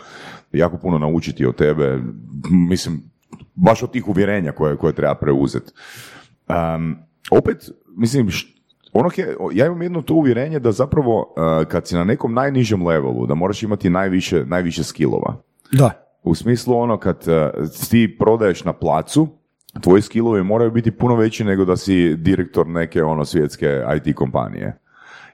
jako 0.53 0.77
puno 0.77 0.99
naučiti 0.99 1.47
od 1.47 1.57
tebe, 1.57 1.99
mislim, 2.69 3.03
baš 3.55 3.83
od 3.83 3.91
tih 3.91 4.09
uvjerenja 4.09 4.53
koje, 4.53 4.77
koje 4.77 4.93
treba 4.93 5.15
preuzeti. 5.15 5.73
Um, 6.49 7.06
opet, 7.31 7.71
mislim, 7.97 8.29
ono 8.93 9.11
je, 9.17 9.37
ja 9.53 9.67
imam 9.67 9.83
jedno 9.83 10.03
to 10.03 10.15
uvjerenje 10.15 10.59
da 10.59 10.73
zapravo 10.73 11.19
uh, 11.19 11.69
kad 11.69 11.87
si 11.87 11.95
na 11.95 12.05
nekom 12.05 12.35
najnižem 12.35 12.87
levelu, 12.87 13.27
da 13.27 13.35
moraš 13.35 13.63
imati 13.63 13.91
najviše, 13.91 14.45
najviše 14.47 14.85
skillova. 14.85 15.37
Da. 15.73 15.91
U 16.23 16.35
smislu 16.35 16.77
ono 16.77 16.99
kad 16.99 17.17
uh, 17.17 17.69
ti 17.91 18.17
prodaješ 18.19 18.65
na 18.65 18.73
placu, 18.73 19.29
tvoji 19.81 20.03
skillovi 20.03 20.43
moraju 20.43 20.71
biti 20.71 20.91
puno 20.91 21.17
veći 21.17 21.45
nego 21.45 21.65
da 21.65 21.77
si 21.77 22.15
direktor 22.17 22.67
neke 22.67 23.03
ono 23.03 23.25
svjetske 23.25 23.83
IT 23.97 24.17
kompanije. 24.17 24.79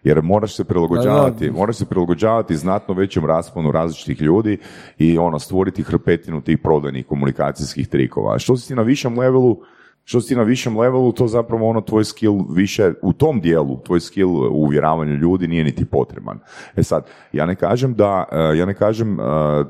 Jer 0.05 0.23
moraš 0.23 0.57
se 0.57 0.65
prilagođavati, 0.65 1.51
moraš 1.51 1.77
se 1.77 1.87
prilagođavati 1.87 2.57
znatno 2.57 2.95
većem 2.95 3.27
rasponu 3.27 3.73
različitih 3.73 4.21
ljudi 4.21 4.59
i 4.99 5.19
ono 5.19 5.39
stvoriti 5.39 5.83
hrpetinu 5.83 6.41
tih 6.41 6.59
prodajnih 6.59 7.07
komunikacijskih 7.07 7.89
trikova. 7.89 8.35
A 8.35 8.39
Što 8.39 8.57
si 8.57 8.69
ti 8.69 8.75
na 8.75 8.83
višem 8.83 9.19
levelu, 9.19 9.57
što 10.05 10.21
si 10.21 10.37
na 10.37 10.43
višem 10.43 10.79
levelu, 10.79 11.13
to 11.13 11.29
zapravo 11.29 11.69
ono 11.69 11.81
tvoj 11.81 12.05
skill 12.05 12.45
više, 12.51 12.93
u 13.03 13.13
tom 13.13 13.41
dijelu, 13.41 13.81
tvoj 13.85 14.01
skill 14.01 14.31
u 14.31 14.63
uvjeravanju 14.63 15.15
ljudi 15.15 15.49
nije 15.49 15.65
niti 15.65 15.85
potreban. 15.85 16.39
E 16.77 16.83
sad, 16.83 17.07
ja 17.33 17.47
ne 17.47 17.55
kažem 17.55 17.95
da, 17.95 18.25
eh, 18.33 18.59
ja 18.59 18.67
ne 18.67 18.75
kažem 18.75 19.21
eh, 19.21 19.25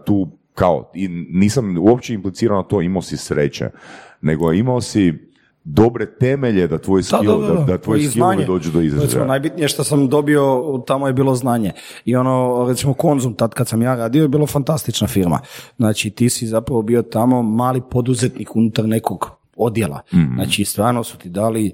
tu 0.04 0.28
kao, 0.54 0.90
i 0.94 1.08
nisam 1.30 1.76
uopće 1.80 2.14
implicirao 2.14 2.56
na 2.56 2.62
to 2.62 2.80
imao 2.82 3.02
si 3.02 3.16
sreće, 3.16 3.70
nego 4.20 4.52
imao 4.52 4.80
si 4.80 5.32
dobre 5.64 6.06
temelje 6.06 6.66
da 6.66 6.78
tvoj 6.78 7.02
skill, 7.02 7.40
da, 7.40 7.64
da, 7.64 7.78
tvoji 7.78 8.00
I 8.00 8.08
skillovi 8.08 8.34
znanje. 8.34 8.46
dođu 8.46 8.70
do 8.70 8.80
Recimo, 8.80 8.96
izražaja. 8.96 9.26
najbitnije 9.26 9.68
što 9.68 9.84
sam 9.84 10.08
dobio 10.08 10.62
tamo 10.86 11.06
je 11.06 11.12
bilo 11.12 11.34
znanje. 11.34 11.72
I 12.04 12.16
ono, 12.16 12.66
recimo 12.68 12.94
Konzum, 12.94 13.34
tad 13.34 13.54
kad 13.54 13.68
sam 13.68 13.82
ja 13.82 13.94
radio, 13.94 14.22
je 14.22 14.28
bilo 14.28 14.46
fantastična 14.46 15.06
firma. 15.06 15.40
Znači, 15.76 16.10
ti 16.10 16.30
si 16.30 16.46
zapravo 16.46 16.82
bio 16.82 17.02
tamo 17.02 17.42
mali 17.42 17.80
poduzetnik 17.90 18.56
unutar 18.56 18.84
nekog 18.84 19.41
odjela. 19.57 20.00
Znači, 20.34 20.64
stvarno 20.64 21.05
su 21.05 21.18
ti 21.18 21.28
dali, 21.28 21.72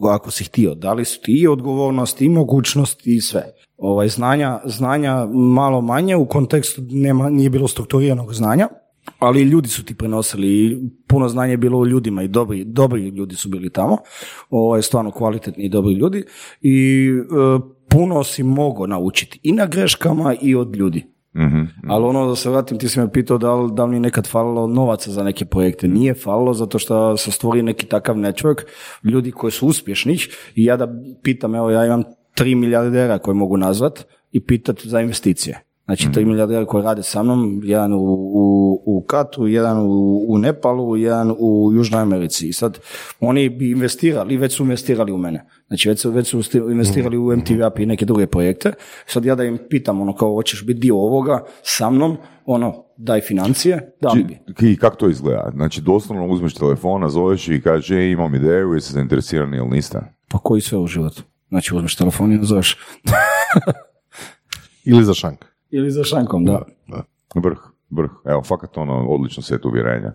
ako 0.00 0.30
si 0.30 0.44
htio, 0.44 0.74
dali 0.74 1.04
su 1.04 1.20
ti 1.20 1.32
i 1.32 1.48
odgovornost, 1.48 2.22
i 2.22 2.28
mogućnost, 2.28 3.06
i 3.06 3.20
sve. 3.20 3.42
Ovaj, 3.76 4.08
znanja, 4.08 4.60
znanja 4.64 5.26
malo 5.34 5.80
manje, 5.80 6.16
u 6.16 6.26
kontekstu 6.26 6.82
nema, 6.90 7.30
nije 7.30 7.50
bilo 7.50 7.68
strukturiranog 7.68 8.34
znanja, 8.34 8.68
ali 9.18 9.42
ljudi 9.42 9.68
su 9.68 9.84
ti 9.84 9.94
prenosili 9.94 10.48
i 10.48 10.78
puno 11.08 11.28
znanja 11.28 11.50
je 11.50 11.56
bilo 11.56 11.78
u 11.78 11.86
ljudima 11.86 12.22
i 12.22 12.28
dobri, 12.28 12.64
dobri 12.64 13.08
ljudi 13.08 13.36
su 13.36 13.48
bili 13.48 13.70
tamo, 13.70 13.96
ovaj, 14.50 14.82
stvarno 14.82 15.10
kvalitetni 15.10 15.64
i 15.64 15.68
dobri 15.68 15.94
ljudi 15.94 16.24
i 16.60 17.08
e, 17.10 17.60
puno 17.90 18.24
si 18.24 18.42
mogao 18.42 18.86
naučiti 18.86 19.40
i 19.42 19.52
na 19.52 19.66
greškama 19.66 20.34
i 20.42 20.54
od 20.54 20.76
ljudi. 20.76 21.06
Mhm. 21.36 21.62
Ali 21.88 22.04
ono 22.04 22.28
da 22.28 22.36
se 22.36 22.50
vratim, 22.50 22.78
ti 22.78 22.88
si 22.88 23.00
me 23.00 23.12
pitao 23.12 23.38
da 23.38 23.54
li, 23.54 23.70
da 23.72 23.84
li 23.84 23.90
mi 23.90 24.00
nekad 24.00 24.26
falilo 24.26 24.66
novaca 24.66 25.10
za 25.10 25.22
neke 25.22 25.44
projekte. 25.44 25.88
Nije 25.88 26.14
falilo 26.14 26.54
zato 26.54 26.78
što 26.78 27.16
se 27.16 27.30
stvori 27.30 27.62
neki 27.62 27.86
takav 27.86 28.16
network, 28.16 28.62
ljudi 29.04 29.30
koji 29.30 29.50
su 29.50 29.66
uspješni 29.66 30.18
i 30.54 30.64
ja 30.64 30.76
da 30.76 30.88
pitam, 31.22 31.54
evo 31.54 31.70
ja 31.70 31.86
imam 31.86 32.02
tri 32.34 32.54
milijardera 32.54 33.18
koje 33.18 33.34
mogu 33.34 33.56
nazvat 33.56 34.06
i 34.32 34.46
pitat 34.46 34.86
za 34.86 35.00
investicije. 35.00 35.69
Znači, 35.90 36.12
tri 36.12 36.24
milijardera 36.24 36.66
koji 36.66 36.84
rade 36.84 37.02
sa 37.02 37.22
mnom, 37.22 37.60
jedan 37.64 37.92
u, 37.92 37.98
u, 37.98 38.82
u 38.86 39.04
Katu, 39.06 39.46
jedan 39.46 39.78
u, 39.78 40.24
u 40.28 40.38
Nepalu, 40.38 40.96
jedan 40.96 41.34
u 41.38 41.70
Južnoj 41.74 42.02
Americi. 42.02 42.48
I 42.48 42.52
sad, 42.52 42.78
oni 43.20 43.48
bi 43.48 43.70
investirali, 43.70 44.36
već 44.36 44.56
su 44.56 44.62
investirali 44.62 45.12
u 45.12 45.18
mene. 45.18 45.46
Znači, 45.68 45.88
već 45.88 46.00
su, 46.00 46.10
već 46.10 46.28
su 46.28 46.38
sti- 46.38 46.72
investirali 46.72 47.18
u 47.18 47.36
MTV 47.36 47.66
Up 47.66 47.78
i 47.78 47.86
neke 47.86 48.04
druge 48.04 48.26
projekte. 48.26 48.72
Sad 49.06 49.24
ja 49.24 49.34
da 49.34 49.44
im 49.44 49.58
pitam, 49.70 50.00
ono, 50.00 50.14
kao, 50.16 50.34
hoćeš 50.34 50.66
biti 50.66 50.80
dio 50.80 50.96
ovoga 50.96 51.44
sa 51.62 51.90
mnom, 51.90 52.16
ono, 52.46 52.84
daj 52.96 53.20
financije, 53.20 53.92
dam 54.00 54.22
bi. 54.26 54.38
I 54.68 54.76
kako 54.76 54.96
to 54.96 55.08
izgleda? 55.08 55.50
Znači, 55.54 55.80
doslovno 55.80 56.26
uzmeš 56.26 56.54
telefon, 56.54 57.00
nazoveš 57.00 57.48
i 57.48 57.60
kaže, 57.60 57.96
"E, 57.96 58.10
imam 58.10 58.34
ideju, 58.34 58.72
jesi 58.72 58.92
zainteresirani 58.92 59.56
ili 59.56 59.68
niste? 59.68 59.98
Pa 60.28 60.38
koji 60.38 60.60
sve 60.60 60.78
u 60.78 60.86
životu? 60.86 61.22
Znači, 61.48 61.74
uzmeš 61.76 61.96
telefon 61.96 62.32
i 62.32 62.36
nazoveš. 62.36 62.76
Ili 64.84 65.04
za 65.04 65.14
šank. 65.14 65.44
Ili 65.70 65.90
za 65.90 66.04
šankom, 66.04 66.44
da. 66.44 66.62
Vrh, 67.34 67.58
vrh. 67.90 68.10
Evo, 68.24 68.42
fakat 68.42 68.78
ono, 68.78 69.06
odlično 69.08 69.42
set 69.42 69.64
uvjerenja. 69.64 70.12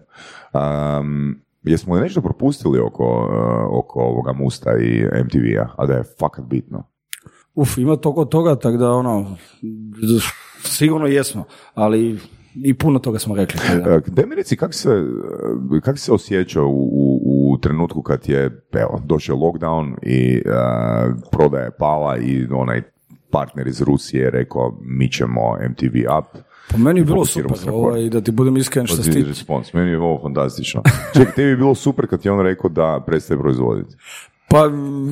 Um, 0.54 1.42
jesmo 1.64 1.96
li 1.96 2.02
nešto 2.02 2.22
propustili 2.22 2.80
oko, 2.80 3.04
uh, 3.04 3.80
oko 3.80 4.00
ovoga 4.00 4.34
Musta 4.34 4.78
i 4.78 5.06
MTV-a, 5.24 5.68
a 5.78 5.86
da 5.86 5.94
je 5.94 6.04
fakat 6.20 6.46
bitno? 6.46 6.84
Uf, 7.56 7.78
ima 7.78 7.96
toliko 7.96 8.26
toga, 8.26 8.56
tako 8.56 8.78
da 8.78 8.92
ono, 8.92 9.36
sigurno 10.64 11.08
jesmo, 11.08 11.44
ali 11.74 12.20
i 12.56 12.74
puno 12.74 13.00
toga 13.00 13.20
smo 13.20 13.36
rekli. 13.36 13.60
da. 13.84 13.92
E, 13.92 14.02
Daj 14.08 14.26
mi 14.26 14.36
reci, 14.36 14.58
kako 14.58 14.74
se, 14.74 14.90
kak 15.84 16.00
se 16.00 16.14
osjećao 16.14 16.68
u, 16.68 16.90
u, 16.92 17.52
u 17.54 17.58
trenutku 17.58 18.02
kad 18.02 18.30
je, 18.30 18.66
evo, 18.74 19.02
došao 19.06 19.38
lockdown 19.38 19.96
i 20.02 20.36
e, 20.36 20.52
prodaja 21.32 21.64
je 21.64 21.78
pala 21.80 22.18
i 22.18 22.48
onaj 22.52 22.82
partner 23.36 23.68
iz 23.68 23.82
Rusije 23.82 24.24
je 24.24 24.30
rekao 24.30 24.78
mi 24.82 25.12
ćemo 25.12 25.58
MTV 25.70 25.96
up. 26.20 26.42
Po 26.72 26.78
meni 26.78 27.00
je 27.00 27.04
bilo 27.06 27.26
super, 27.26 27.58
ovaj, 27.72 28.10
da 28.10 28.22
ti 28.22 28.32
budem 28.32 28.58
iskren 28.58 28.88
što 28.88 28.98
tiče. 28.98 29.28
respons. 29.28 29.74
Meni 29.74 29.92
je 29.92 30.00
ovo 30.00 30.20
fantastično. 30.22 30.82
Čekaj, 31.14 31.34
tebi 31.34 31.50
je 31.50 31.56
bilo 31.56 31.76
super 31.76 32.08
kad 32.08 32.26
je 32.26 32.32
on 32.32 32.40
rekao 32.40 32.70
da 32.70 33.04
prestaje 33.06 33.40
proizvoditi. 33.40 33.96
Pa 34.50 34.66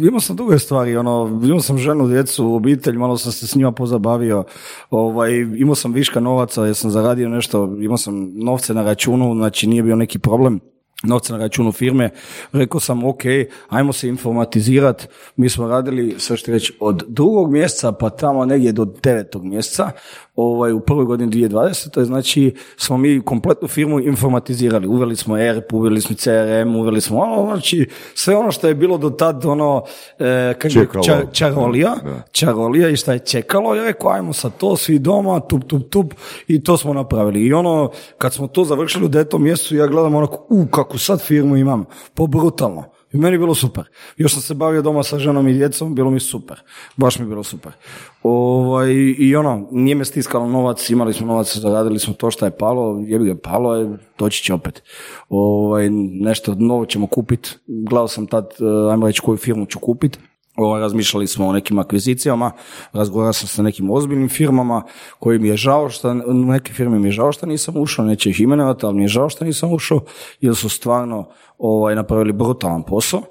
imao 0.08 0.20
sam 0.20 0.36
druge 0.36 0.60
stvari, 0.60 0.98
ono, 0.98 1.42
imao 1.44 1.60
sam 1.60 1.78
ženu, 1.78 2.08
djecu, 2.08 2.54
obitelj, 2.54 2.98
malo 2.98 3.18
sam 3.18 3.32
se 3.32 3.48
s 3.48 3.56
njima 3.56 3.72
pozabavio, 3.72 4.44
ovaj, 4.90 5.32
imao 5.58 5.76
sam 5.76 5.94
viška 5.94 6.20
novaca 6.20 6.66
jer 6.66 6.76
sam 6.76 6.92
zaradio 6.92 7.30
nešto, 7.30 7.76
imao 7.80 7.98
sam 7.98 8.32
novce 8.36 8.74
na 8.74 8.84
računu, 8.84 9.36
znači 9.36 9.68
nije 9.68 9.84
bio 9.84 9.96
neki 9.96 10.20
problem 10.20 10.60
novce 11.04 11.34
na 11.34 11.40
računu 11.40 11.72
firme, 11.72 12.10
rekao 12.52 12.80
sam 12.80 13.04
ok, 13.04 13.22
ajmo 13.70 13.94
se 13.94 14.08
informatizirati, 14.08 15.08
mi 15.36 15.50
smo 15.50 15.68
radili, 15.68 16.16
sve 16.18 16.38
što 16.38 16.52
reći, 16.52 16.74
od 16.80 17.04
drugog 17.08 17.52
mjeseca 17.52 17.92
pa 17.92 18.10
tamo 18.10 18.46
negdje 18.46 18.72
do 18.72 18.86
devetog 18.86 19.46
mjeseca, 19.46 19.92
ovaj, 20.36 20.72
u 20.72 20.80
prvoj 20.80 21.06
godini 21.06 21.32
2020. 21.32 22.04
Znači, 22.04 22.56
smo 22.78 22.98
mi 22.98 23.22
kompletnu 23.22 23.68
firmu 23.68 24.00
informatizirali. 24.00 24.88
Uveli 24.88 25.16
smo 25.16 25.38
ERP, 25.38 25.74
uveli 25.74 26.02
smo 26.02 26.16
CRM, 26.16 26.76
uveli 26.76 27.02
smo 27.02 27.20
ono, 27.20 27.46
znači, 27.46 27.86
sve 28.16 28.36
ono 28.36 28.52
što 28.52 28.68
je 28.68 28.76
bilo 28.76 28.98
do 28.98 29.10
tad, 29.10 29.46
ono, 29.46 29.84
e, 30.20 30.54
kako 30.54 30.74
bi 30.74 30.80
rekao, 30.80 31.04
Čekalo. 31.04 31.22
ča- 31.22 31.32
čarolija, 31.34 31.96
Da. 32.04 32.22
čarolija 32.32 32.90
i 32.90 32.96
šta 32.96 33.14
je 33.14 33.20
čekalo, 33.20 33.76
ja 33.76 33.84
rekao, 33.84 34.12
ajmo 34.12 34.34
sad 34.34 34.52
to, 34.58 34.78
svi 34.78 35.00
doma, 35.00 35.40
tup, 35.40 35.64
tup, 35.64 35.90
tup, 35.90 36.14
i 36.48 36.64
to 36.64 36.78
smo 36.78 36.94
napravili. 36.94 37.40
I 37.42 37.54
ono, 37.54 37.90
kad 38.18 38.34
smo 38.34 38.48
to 38.48 38.64
završili 38.64 39.06
u 39.06 39.10
devetom 39.10 39.44
mjesecu, 39.44 39.76
ja 39.76 39.88
gledam 39.88 40.16
onako, 40.16 40.46
u, 40.50 40.66
kakvu 40.66 40.98
sad 40.98 41.22
firmu 41.22 41.58
imam, 41.58 41.86
po 42.14 42.28
brutalno. 42.28 42.84
I 43.14 43.18
meni 43.18 43.36
je 43.36 43.40
bilo 43.40 43.56
super. 43.56 43.84
Još 44.18 44.34
sam 44.34 44.42
se 44.42 44.54
bavio 44.54 44.82
doma 44.82 45.04
sa 45.04 45.20
ženom 45.20 45.48
i 45.48 45.54
djecom, 45.54 45.96
bilo 45.96 46.12
mi 46.12 46.20
super. 46.20 46.62
Baš 46.96 47.20
mi 47.20 47.26
je 47.26 47.30
bilo 47.30 47.44
super. 47.44 47.72
Ovaj, 48.24 48.94
I 49.18 49.36
ono, 49.36 49.68
nije 49.72 49.96
me 49.96 50.06
stiskalo 50.06 50.48
novac, 50.48 50.90
imali 50.90 51.14
smo 51.14 51.28
novac, 51.28 51.58
zaradili 51.58 52.00
smo 52.00 52.14
to 52.14 52.32
što 52.32 52.46
je 52.46 52.58
palo, 52.58 53.04
jebi 53.08 53.26
ga 53.26 53.36
palo 53.36 53.76
je, 53.76 53.98
doći 54.20 54.44
će 54.44 54.54
opet. 54.54 54.84
Ovaj, 55.30 55.90
nešto 56.22 56.56
novo 56.56 56.86
ćemo 56.86 57.08
kupiti. 57.08 57.50
Gledao 57.68 58.08
sam 58.08 58.28
tad, 58.28 58.46
eh, 58.60 58.92
ajmo 58.92 59.08
reći 59.08 59.22
koju 59.22 59.38
firmu 59.38 59.66
ću 59.66 59.80
kupiti. 59.80 60.20
Ovaj, 60.56 60.82
razmišljali 60.82 61.28
smo 61.28 61.48
o 61.48 61.54
nekim 61.54 61.80
akvizicijama, 61.80 62.52
razgovarao 62.92 63.34
sam 63.34 63.48
sa 63.48 63.62
nekim 63.64 63.90
ozbiljnim 63.90 64.30
firmama 64.30 64.84
koji 65.20 65.40
mi 65.40 65.48
je 65.48 65.58
žao 65.58 65.90
što, 65.90 66.14
neke 66.34 66.74
firme 66.74 67.00
mi 67.00 67.08
je 67.08 67.12
žao 67.12 67.32
što 67.32 67.46
nisam 67.46 67.78
ušao, 67.78 68.06
neće 68.06 68.30
ih 68.30 68.42
imenovati, 68.42 68.86
ali 68.86 68.96
mi 68.96 69.04
je 69.04 69.08
žao 69.08 69.30
što 69.30 69.46
nisam 69.46 69.74
ušao, 69.74 70.00
jer 70.42 70.56
su 70.56 70.70
stvarno 70.70 71.30
ovaj, 71.58 71.96
napravili 71.96 72.34
brutalan 72.34 72.84
posao. 72.84 73.22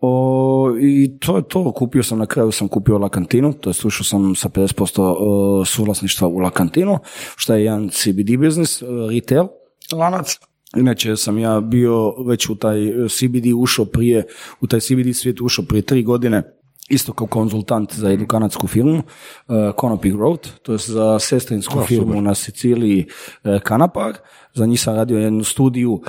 O, 0.00 0.76
I 0.80 1.18
to 1.18 1.36
je 1.36 1.42
to, 1.42 1.72
kupio 1.72 2.02
sam 2.02 2.18
na 2.18 2.26
kraju 2.26 2.52
sam 2.52 2.68
kupio 2.68 2.98
La 2.98 3.08
Cantinu, 3.08 3.52
to 3.52 3.70
je 3.70 3.74
ušao 3.84 4.04
sam 4.04 4.34
sa 4.34 4.48
50% 4.48 5.14
o, 5.18 5.64
suvlasništva 5.64 6.28
u 6.28 6.38
La 6.38 6.50
Cantinu, 6.50 6.98
što 7.36 7.54
je 7.54 7.64
jedan 7.64 7.88
CBD 7.88 8.36
biznis, 8.38 8.82
e, 8.82 8.86
retail 9.10 9.46
lanac. 9.92 10.38
Inače 10.76 11.16
sam 11.16 11.38
ja 11.38 11.60
bio 11.60 12.14
već 12.26 12.48
u 12.48 12.54
taj 12.54 12.78
CBD 13.08 13.46
ušao 13.56 13.84
prije, 13.84 14.26
u 14.60 14.66
taj 14.66 14.80
CBD 14.80 15.16
svijet 15.16 15.40
ušao 15.40 15.64
prije 15.64 15.82
tri 15.82 16.02
godine, 16.02 16.59
isto 16.90 17.12
kao 17.12 17.26
konzultant 17.26 17.94
za 17.94 18.08
jednu 18.08 18.26
kanadsku 18.26 18.66
firmu, 18.66 18.96
uh, 18.96 19.54
Canopy 19.54 20.16
Growth, 20.16 20.48
to 20.62 20.72
je 20.72 20.78
za 20.78 21.18
sestrinsku 21.18 21.80
firmu 21.88 22.20
na 22.20 22.34
Siciliji 22.34 23.06
uh, 23.44 23.60
Kanapar. 23.62 24.12
Za 24.54 24.66
njih 24.66 24.80
sam 24.80 24.94
radio 24.94 25.18
jednu 25.18 25.44
studiju, 25.44 25.92
uh, 25.92 26.00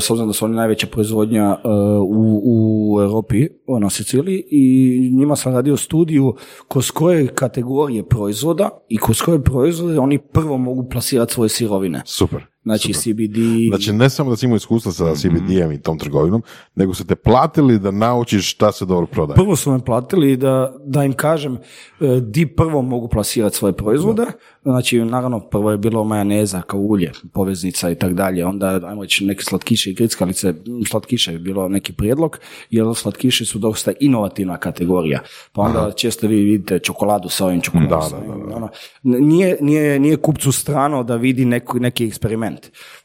s 0.00 0.10
obzirom 0.10 0.28
da 0.28 0.32
su 0.32 0.44
oni 0.44 0.54
najveća 0.54 0.86
proizvodnja 0.86 1.56
uh, 1.64 1.70
u, 2.02 2.42
u 2.44 3.00
Europi, 3.00 3.48
o, 3.66 3.78
na 3.78 3.90
Siciliji, 3.90 4.44
i 4.50 5.10
njima 5.14 5.36
sam 5.36 5.54
radio 5.54 5.76
studiju 5.76 6.34
kroz 6.68 6.90
koje 6.90 7.26
kategorije 7.26 8.08
proizvoda 8.08 8.68
i 8.88 8.98
kroz 8.98 9.22
koje 9.22 9.44
proizvode 9.44 9.98
oni 9.98 10.18
prvo 10.18 10.58
mogu 10.58 10.88
plasirati 10.88 11.32
svoje 11.32 11.48
sirovine. 11.48 12.02
Super. 12.06 12.51
Znači 12.62 12.92
CBD, 12.92 13.36
Znači, 13.68 13.92
ne 13.92 14.10
samo 14.10 14.30
da 14.30 14.36
si 14.36 14.46
imao 14.46 14.56
iskustva 14.56 14.92
sa 14.92 15.14
CBD-em 15.14 15.72
i 15.72 15.82
tom 15.82 15.98
trgovinom, 15.98 16.42
nego 16.74 16.94
su 16.94 17.06
te 17.06 17.14
platili 17.14 17.78
da 17.78 17.90
naučiš 17.90 18.50
šta 18.50 18.72
se 18.72 18.84
dobro 18.84 19.06
prodaje. 19.06 19.34
Prvo 19.34 19.56
su 19.56 19.72
me 19.72 19.84
platili 19.84 20.36
da, 20.36 20.74
da 20.84 21.04
im 21.04 21.12
kažem 21.12 21.54
e, 21.54 22.20
di 22.20 22.46
prvo 22.46 22.82
mogu 22.82 23.08
plasirati 23.08 23.56
svoje 23.56 23.72
proizvode. 23.72 24.22
Znači, 24.62 24.98
naravno, 24.98 25.40
prvo 25.40 25.70
je 25.70 25.78
bilo 25.78 26.04
majoneza 26.04 26.62
kao 26.62 26.80
ulje, 26.80 27.12
poveznica 27.32 27.90
i 27.90 27.94
tak 27.94 28.14
dalje. 28.14 28.46
Onda, 28.46 28.80
ajmo 28.84 29.02
reći, 29.02 29.24
neke 29.24 29.42
slatkiše 29.44 29.90
i 29.90 29.94
grickalice. 29.94 30.54
Slatkiše 30.88 31.32
je 31.32 31.38
bilo 31.38 31.68
neki 31.68 31.92
prijedlog, 31.92 32.38
jer 32.70 32.86
slatkiši 32.94 33.44
su 33.44 33.58
dosta 33.58 33.92
inovativna 34.00 34.56
kategorija. 34.56 35.20
Pa 35.52 35.62
onda 35.62 35.92
često 35.96 36.26
vi 36.26 36.36
vidite 36.36 36.78
čokoladu 36.78 37.28
sa 37.28 37.46
ovim 37.46 37.60
čokoladom. 37.60 38.00
Da, 38.00 38.02
sa 38.02 38.16
da, 38.16 38.32
ovim, 38.32 38.52
ono. 38.54 38.68
Nije, 39.02 39.56
nije, 39.60 40.00
nije 40.00 40.16
kupcu 40.16 40.52
strano 40.52 41.02
da 41.02 41.16
vidi 41.16 41.44
neki, 41.44 41.80
neki 41.80 42.06
eksperiment. 42.06 42.51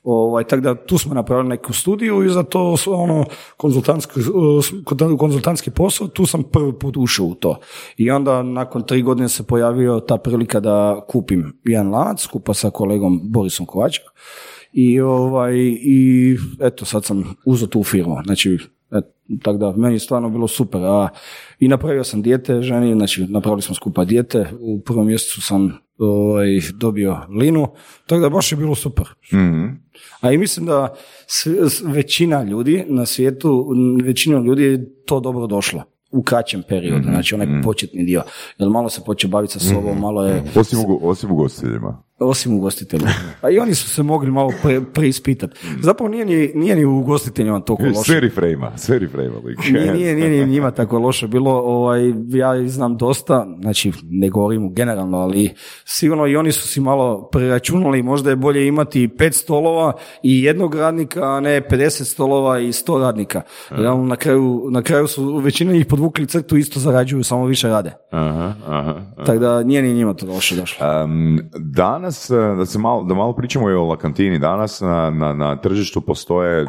Ovaj, 0.03 0.43
tako 0.43 0.61
da 0.61 0.75
tu 0.75 0.97
smo 0.97 1.13
napravili 1.13 1.49
neku 1.49 1.73
studiju 1.73 2.23
i 2.23 2.29
za 2.29 2.43
to 2.43 2.75
ono 2.87 3.25
konzultantski, 3.57 4.19
uh, 4.19 5.17
konzultantski 5.19 5.71
posao, 5.71 6.07
tu 6.07 6.25
sam 6.25 6.43
prvi 6.43 6.79
put 6.79 6.97
ušao 6.97 7.25
u 7.25 7.35
to. 7.35 7.59
I 7.97 8.11
onda 8.11 8.43
nakon 8.43 8.83
tri 8.83 9.01
godine 9.01 9.29
se 9.29 9.43
pojavio 9.43 9.99
ta 9.99 10.17
prilika 10.17 10.59
da 10.59 11.05
kupim 11.07 11.59
jedan 11.63 11.91
lanac 11.91 12.21
skupa 12.21 12.53
sa 12.53 12.69
kolegom 12.69 13.19
Borisom 13.23 13.65
Kovačem. 13.65 14.03
I, 14.73 14.99
ovaj, 15.01 15.55
I 15.81 16.37
eto, 16.59 16.85
sad 16.85 17.05
sam 17.05 17.35
uzeo 17.45 17.67
tu 17.67 17.83
firmu. 17.83 18.17
Znači, 18.25 18.57
tako 19.41 19.57
da, 19.57 19.71
meni 19.71 19.95
je 19.95 19.99
stvarno 19.99 20.29
bilo 20.29 20.47
super. 20.47 20.81
A, 20.83 21.07
I 21.59 21.67
napravio 21.67 22.03
sam 22.03 22.21
dijete 22.21 22.61
ženi, 22.61 22.93
znači 22.93 23.25
napravili 23.29 23.61
smo 23.61 23.75
skupa 23.75 24.05
dijete. 24.05 24.49
U 24.59 24.81
prvom 24.81 25.07
mjesecu 25.07 25.41
sam 25.41 25.79
ovaj, 25.99 26.47
dobio 26.73 27.17
linu, 27.31 27.67
tako 28.05 28.21
da 28.21 28.29
baš 28.29 28.51
je 28.51 28.57
bilo 28.57 28.75
super. 28.75 29.05
Mhm. 29.33 29.65
A 30.21 30.31
i 30.31 30.37
mislim 30.37 30.65
da 30.65 30.95
s- 31.27 31.45
s- 31.47 31.81
većina 31.83 32.43
ljudi 32.43 32.85
na 32.87 33.05
svijetu, 33.05 33.67
m, 33.71 34.05
većinom 34.05 34.45
ljudi 34.45 34.63
je 34.63 34.95
to 34.95 35.19
dobro 35.19 35.47
došlo 35.47 35.83
u 36.11 36.23
kraćem 36.23 36.63
periodu, 36.69 37.03
znači 37.03 37.35
onaj 37.35 37.61
početni 37.63 38.03
dio. 38.03 38.23
Jer 38.57 38.69
malo 38.69 38.89
se 38.89 39.01
počeo 39.05 39.29
baviti 39.29 39.53
sa 39.53 39.59
sobom, 39.61 39.99
malo 39.99 40.25
je, 40.25 40.43
Osim, 40.55 40.79
ugo, 40.79 40.99
osim 41.01 41.31
ugostiteljima. 41.31 42.03
Osim 42.19 42.53
ugostitelja. 42.53 43.07
A 43.41 43.49
i 43.49 43.59
oni 43.59 43.75
su 43.75 43.89
se 43.89 44.03
mogli 44.03 44.31
malo 44.31 44.53
pre, 44.63 44.81
preispitati. 44.93 45.59
Zapravo 45.81 46.09
nije 46.09 46.25
ni, 46.25 46.51
nije 46.55 46.75
ni 46.75 46.85
u 46.85 46.97
ugostiteljima 46.97 47.59
toliko 47.59 47.83
loše. 47.83 48.11
Sve 48.11 48.19
reframe 48.19 48.71
sve 48.75 48.99
reframe 48.99 49.29
Nije, 49.71 49.93
nije, 49.93 50.15
nije, 50.15 50.29
nije 50.29 50.45
njima 50.45 50.71
tako 50.71 50.99
loše 50.99 51.27
bilo, 51.27 51.51
ovaj, 51.51 52.13
ja 52.29 52.67
znam 52.67 52.97
dosta, 52.97 53.47
znači 53.61 53.91
ne 54.03 54.29
govorim 54.29 54.73
generalno, 54.73 55.17
ali 55.17 55.53
sigurno 55.85 56.27
i 56.27 56.35
oni 56.35 56.51
su 56.51 56.67
si 56.67 56.81
malo 56.81 57.29
preračunali, 57.31 58.03
možda 58.03 58.29
je 58.29 58.35
bolje 58.35 58.67
imati 58.67 59.07
pet 59.17 59.33
stolova 59.33 59.93
i 60.23 60.43
jednog 60.43 60.75
radnika, 60.75 61.23
a 61.23 61.39
ne 61.39 61.61
50 61.61 62.03
stolova 62.03 62.59
i 62.59 62.67
100 62.67 63.01
radnika. 63.01 63.41
Realno 63.69 64.03
na 64.03 64.15
kraju, 64.15 64.67
na 64.71 64.81
kraju 64.81 65.07
su 65.07 65.37
većina 65.37 65.73
njih 65.73 65.85
podvukli 65.85 66.27
crtu, 66.27 66.57
isto 66.57 66.79
zarađuju, 66.79 67.23
samo 67.23 67.45
više 67.45 67.67
rade. 67.67 67.93
Aha, 68.11 68.53
aha. 68.67 68.95
Tako 69.25 69.39
da 69.39 69.63
nije 69.63 69.81
ni 69.81 69.93
njima 69.93 70.13
to 70.13 70.25
loše 70.25 70.55
došlo. 70.55 71.03
Um, 71.03 71.39
danas 71.59 72.06
danas, 72.07 72.29
e, 72.29 72.55
da, 72.57 72.65
se 72.65 72.79
malo, 72.79 73.03
da 73.03 73.13
malo 73.13 73.33
pričamo 73.33 73.69
i 73.69 73.73
o 73.73 73.85
Lakantini, 73.85 74.39
danas 74.39 74.81
na, 74.81 75.09
na, 75.09 75.33
na 75.33 75.55
tržištu 75.55 76.01
postoje 76.01 76.61
e, 76.61 76.67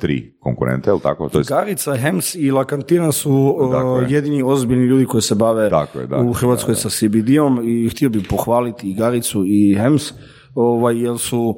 tri 0.00 0.36
konkurente, 0.40 0.90
je 0.90 0.94
li 0.94 1.00
tako? 1.00 1.28
To 1.28 1.38
je 1.38 1.44
Garica, 1.48 1.96
Hems 1.96 2.34
i 2.34 2.50
Lakantina 2.50 3.12
su 3.12 3.56
uh, 3.58 4.10
jedini 4.10 4.42
ozbiljni 4.42 4.84
ljudi 4.84 5.06
koji 5.06 5.22
se 5.22 5.34
bave 5.34 5.70
Tako 5.70 5.98
je, 5.98 6.06
da. 6.06 6.16
u 6.16 6.32
Hrvatskoj 6.32 6.74
sa 6.74 6.88
CBD-om 6.90 7.60
i 7.64 7.88
htio 7.88 8.08
bih 8.08 8.26
pohvaliti 8.30 8.90
i 8.90 8.94
Garicu 8.94 9.44
i 9.46 9.76
Hems, 9.78 10.12
ovaj, 10.54 11.02
jer 11.02 11.18
su 11.18 11.54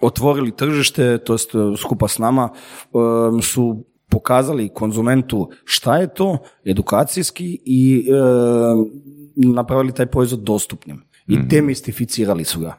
otvorili 0.00 0.50
tržište, 0.50 1.18
to 1.18 1.34
jest 1.34 1.54
uh, 1.54 1.78
skupa 1.78 2.08
s 2.08 2.18
nama, 2.18 2.48
um, 2.92 3.42
su 3.42 3.84
pokazali 4.10 4.68
konzumentu 4.68 5.50
šta 5.64 5.96
je 5.96 6.14
to 6.14 6.38
edukacijski 6.64 7.58
i 7.64 8.08
um, 8.12 9.54
napravili 9.54 9.92
taj 9.92 10.06
proizvod 10.06 10.40
dostupnim. 10.40 11.07
I 11.28 11.36
Mhm. 11.36 11.48
demistificirali 11.48 12.44
su 12.44 12.60
ga 12.60 12.76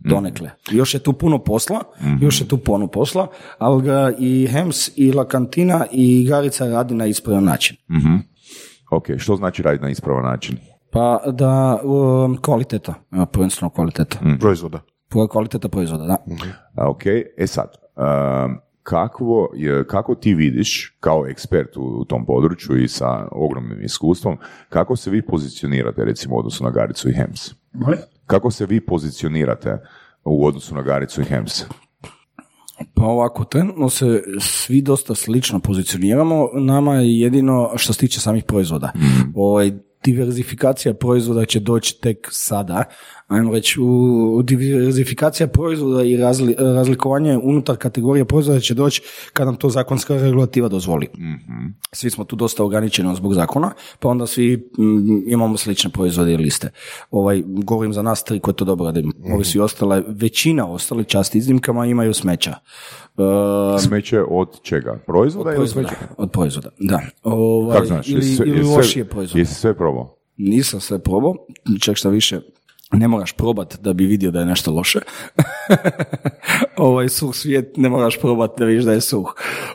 donekle. 0.00 0.50
Još 0.70 0.94
je 0.94 1.00
tu 1.00 1.12
puno 1.12 1.38
posla, 1.38 1.80
Mhm. 2.00 2.24
još 2.24 2.40
je 2.40 2.48
tu 2.48 2.58
puno 2.58 2.86
posla, 2.86 3.26
ali 3.58 3.82
ga 3.82 4.12
i 4.18 4.46
Hems 4.46 4.90
i 4.96 5.12
Lakantina 5.12 5.86
i 5.92 6.26
Garica 6.28 6.66
radi 6.66 6.94
na 6.94 7.06
ispravan 7.06 7.44
način. 7.44 7.76
Mhm. 7.90 8.14
Ok, 8.90 9.06
što 9.18 9.36
znači 9.36 9.62
raditi 9.62 9.84
na 9.84 9.90
ispravan 9.90 10.24
način? 10.24 10.56
Pa 10.90 11.20
da 11.28 11.80
um, 11.84 12.36
kvaliteta, 12.36 12.94
prvenstveno 13.32 13.70
kvaliteta. 13.70 14.18
Proizvoda. 14.40 14.80
Po- 15.08 15.28
Kvaliteta 15.28 15.68
proizvoda, 15.68 16.04
da. 16.04 16.16
A, 16.76 16.90
ok, 16.90 17.02
e 17.36 17.46
sad, 17.46 17.68
um, 17.96 18.56
kakvo 18.82 19.50
je, 19.54 19.86
kako 19.86 20.14
ti 20.14 20.34
vidiš 20.34 20.96
kao 21.00 21.26
ekspert 21.26 21.76
u, 21.76 21.82
u 21.82 22.04
tom 22.04 22.26
području 22.26 22.76
i 22.76 22.88
sa 22.88 23.28
ogromnim 23.32 23.82
iskustvom, 23.82 24.36
kako 24.68 24.96
se 24.96 25.10
vi 25.10 25.22
pozicionirate 25.22 26.04
recimo 26.04 26.34
u 26.34 26.38
odnosu 26.38 26.64
na 26.64 26.70
Garicu 26.70 27.08
i 27.08 27.14
Hems? 27.14 27.50
Kako 28.26 28.50
se 28.50 28.66
vi 28.66 28.80
pozicionirate 28.80 29.78
u 30.24 30.46
odnosu 30.46 30.74
na 30.74 30.82
Garicu 30.82 31.20
i 31.20 31.24
Hems? 31.24 31.64
Pa 32.94 33.02
ovako, 33.02 33.44
trenutno 33.44 33.88
se 33.88 34.22
svi 34.40 34.82
dosta 34.82 35.14
slično 35.14 35.60
pozicioniramo, 35.60 36.48
nama 36.54 36.94
je 36.94 37.20
jedino 37.20 37.70
što 37.76 37.92
se 37.92 37.98
tiče 37.98 38.20
samih 38.20 38.44
proizvoda. 38.44 38.92
Ovaj, 39.34 39.72
diverzifikacija 40.04 40.94
proizvoda 40.94 41.44
će 41.44 41.60
doći 41.60 42.00
tek 42.00 42.28
sada, 42.30 42.84
ajmo 43.26 43.52
reći, 43.52 43.80
u, 43.80 44.42
diverzifikacija 44.42 45.46
proizvoda 45.46 46.02
i 46.02 46.16
razli, 46.16 46.54
razlikovanje 46.58 47.38
unutar 47.42 47.76
kategorije 47.76 48.24
proizvoda 48.24 48.60
će 48.60 48.74
doći 48.74 49.02
kad 49.32 49.46
nam 49.46 49.56
to 49.56 49.68
zakonska 49.70 50.16
regulativa 50.16 50.68
dozvoli. 50.68 51.08
Svi 51.92 52.10
smo 52.10 52.24
tu 52.24 52.36
dosta 52.36 52.64
ograničeni 52.64 53.16
zbog 53.16 53.34
zakona, 53.34 53.70
pa 53.98 54.08
onda 54.08 54.26
svi 54.26 54.56
mm, 54.78 55.30
imamo 55.30 55.56
slične 55.56 55.90
proizvode 55.90 56.32
i 56.32 56.36
liste. 56.36 56.70
Ovaj, 57.10 57.42
govorim 57.46 57.92
za 57.92 58.02
nas 58.02 58.24
tri 58.24 58.40
koji 58.40 58.54
to 58.54 58.64
dobro 58.64 58.84
radimo. 58.86 59.12
Ovi 59.34 59.44
svi 59.44 59.60
ostale, 59.60 60.02
većina 60.08 60.66
ostali 60.70 61.04
čast 61.04 61.34
iznimkama 61.34 61.86
imaju 61.86 62.14
smeća. 62.14 62.54
E, 63.18 63.78
Smeće 63.78 64.22
od 64.30 64.60
čega? 64.62 64.98
Proizvoda, 65.06 65.50
ili 65.50 65.56
proizvoda, 65.56 65.88
smeće? 65.88 66.00
od 66.16 66.30
proizvoda, 66.30 66.68
da. 66.78 67.00
Ovaj, 67.22 67.78
Kako 67.80 67.94
ili, 68.06 68.26
ili 68.46 68.64
sve- 68.64 68.76
lošije 68.76 69.04
proizvode. 69.04 69.40
Jesi 69.40 69.54
sve 69.54 69.74
probao? 69.74 70.16
Nisam 70.36 70.80
sve 70.80 70.98
probao, 70.98 71.34
čak 71.80 71.96
šta 71.96 72.08
više, 72.08 72.40
ne 72.94 73.08
moraš 73.08 73.32
probat 73.32 73.76
da 73.80 73.92
bi 73.92 74.06
vidio 74.06 74.30
da 74.30 74.40
je 74.40 74.46
nešto 74.46 74.72
loše. 74.72 75.00
Ovaj 76.76 77.08
suh 77.08 77.34
svijet 77.34 77.76
ne 77.76 77.88
moraš 77.88 78.20
probat 78.20 78.50
da 78.58 78.64
vidiš 78.64 78.84
da 78.84 78.92
je 78.92 79.00
suh. 79.00 79.34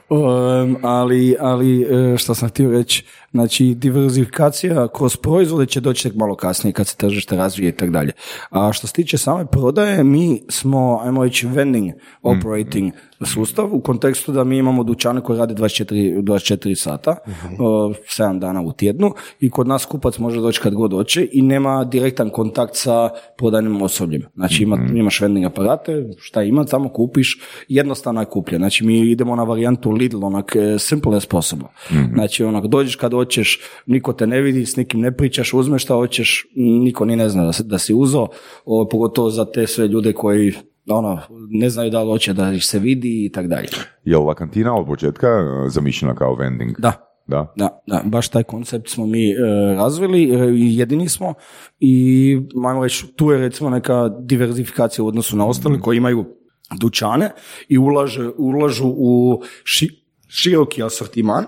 Um, 0.10 0.78
ali, 0.82 1.36
ali 1.40 1.82
e, 1.82 2.18
što 2.18 2.36
sam 2.36 2.50
htio 2.50 2.72
reći, 2.72 3.06
znači 3.32 3.76
diverzifikacija 3.78 4.88
kroz 4.88 5.16
proizvode 5.16 5.66
će 5.66 5.80
doći 5.80 6.04
tek 6.04 6.16
malo 6.16 6.36
kasnije 6.36 6.74
kad 6.74 6.88
se 6.88 6.98
tržište 6.98 7.36
razvije 7.36 7.70
i 7.70 7.72
tako 7.72 7.92
dalje. 7.92 8.12
A 8.50 8.74
što 8.74 8.88
se 8.88 8.94
tiče 8.94 9.18
same 9.18 9.46
prodaje, 9.46 10.04
mi 10.04 10.42
smo, 10.50 11.00
ajmo 11.04 11.24
reći, 11.24 11.48
vending 11.48 11.92
operating 12.22 12.94
sustav 13.26 13.70
u 13.72 13.82
kontekstu 13.82 14.32
da 14.32 14.44
mi 14.44 14.58
imamo 14.58 14.84
dućane 14.84 15.22
koji 15.22 15.40
rade 15.40 15.54
24, 15.54 16.22
24 16.22 16.76
sata, 16.76 17.16
o, 17.60 17.94
7 18.08 18.40
dana 18.40 18.62
u 18.62 18.72
tjednu 18.72 19.14
i 19.40 19.50
kod 19.50 19.68
nas 19.68 19.86
kupac 19.86 20.18
može 20.18 20.42
doći 20.42 20.62
kad 20.62 20.74
god 20.74 20.94
hoće 20.94 21.28
i 21.32 21.42
nema 21.42 21.84
direktan 21.84 22.30
kontakt 22.30 22.76
sa 22.76 23.10
prodajnim 23.38 23.82
osobljem. 23.82 24.24
Znači 24.36 24.64
ima, 24.64 24.78
imaš 24.96 25.22
vending 25.22 25.46
aparate, 25.46 26.06
šta 26.18 26.44
ima, 26.44 26.68
samo 26.68 26.89
kupiš, 26.90 27.40
jednostavno 27.68 28.22
je 28.22 28.26
kupljen. 28.26 28.60
Znači 28.60 28.86
mi 28.86 29.00
idemo 29.02 29.36
na 29.36 29.44
varijantu 29.44 29.92
Lidl, 29.92 30.26
onak 30.26 30.56
e, 30.56 30.80
simple 30.80 31.18
as 31.18 31.26
possible. 31.26 31.68
Znači 32.14 32.44
onak 32.44 32.66
dođeš 32.66 32.96
kad 32.96 33.12
hoćeš, 33.12 33.60
niko 33.86 34.14
te 34.14 34.28
ne 34.28 34.42
vidi, 34.42 34.66
s 34.66 34.76
nikim 34.76 35.00
ne 35.02 35.12
pričaš, 35.12 35.54
uzmeš 35.54 35.84
šta 35.84 35.94
hoćeš, 35.94 36.46
niko 36.56 37.06
ni 37.06 37.16
ne 37.16 37.30
zna 37.30 37.46
da, 37.46 37.54
si- 37.54 37.64
da 37.64 37.78
si 37.78 37.94
uzeo, 37.94 38.28
o, 38.66 38.88
pogotovo 38.92 39.30
za 39.30 39.46
te 39.46 39.68
sve 39.68 39.88
ljude 39.88 40.14
koji 40.14 40.54
ono, 40.90 41.20
ne 41.50 41.70
znaju 41.70 41.90
da 41.92 42.04
li 42.04 42.08
hoće 42.08 42.34
da 42.34 42.52
ih 42.52 42.66
se 42.66 42.80
vidi 42.80 43.26
i 43.26 43.32
tako 43.32 43.48
dalje. 43.48 43.68
Je 44.04 44.18
li 44.18 44.36
kantina 44.36 44.76
od 44.76 44.86
početka 44.88 45.28
e, 45.28 45.70
zamišljena 45.70 46.16
kao 46.16 46.36
vending? 46.36 46.80
Da, 46.80 47.06
Da? 47.28 47.54
da, 47.58 47.82
da, 47.88 48.02
baš 48.06 48.30
taj 48.30 48.44
koncept 48.44 48.90
smo 48.90 49.06
mi 49.06 49.32
e, 49.32 49.36
razvili, 49.76 50.24
e, 50.24 50.38
jedini 50.54 51.10
smo 51.10 51.34
i 51.80 52.38
ajmo 52.68 52.84
reći, 52.84 53.08
tu 53.16 53.32
je 53.32 53.38
recimo 53.38 53.70
neka 53.70 54.10
diverzifikacija 54.22 55.06
u 55.06 55.08
odnosu 55.08 55.38
na 55.38 55.46
ostale 55.48 55.80
koji 55.80 55.98
imaju 55.98 56.26
dućane 56.80 57.32
i 57.68 57.78
ulaže, 57.78 58.30
ulažu 58.38 58.88
u 58.88 59.42
ši- 59.64 60.04
široki 60.28 60.84
asortiman, 60.84 61.46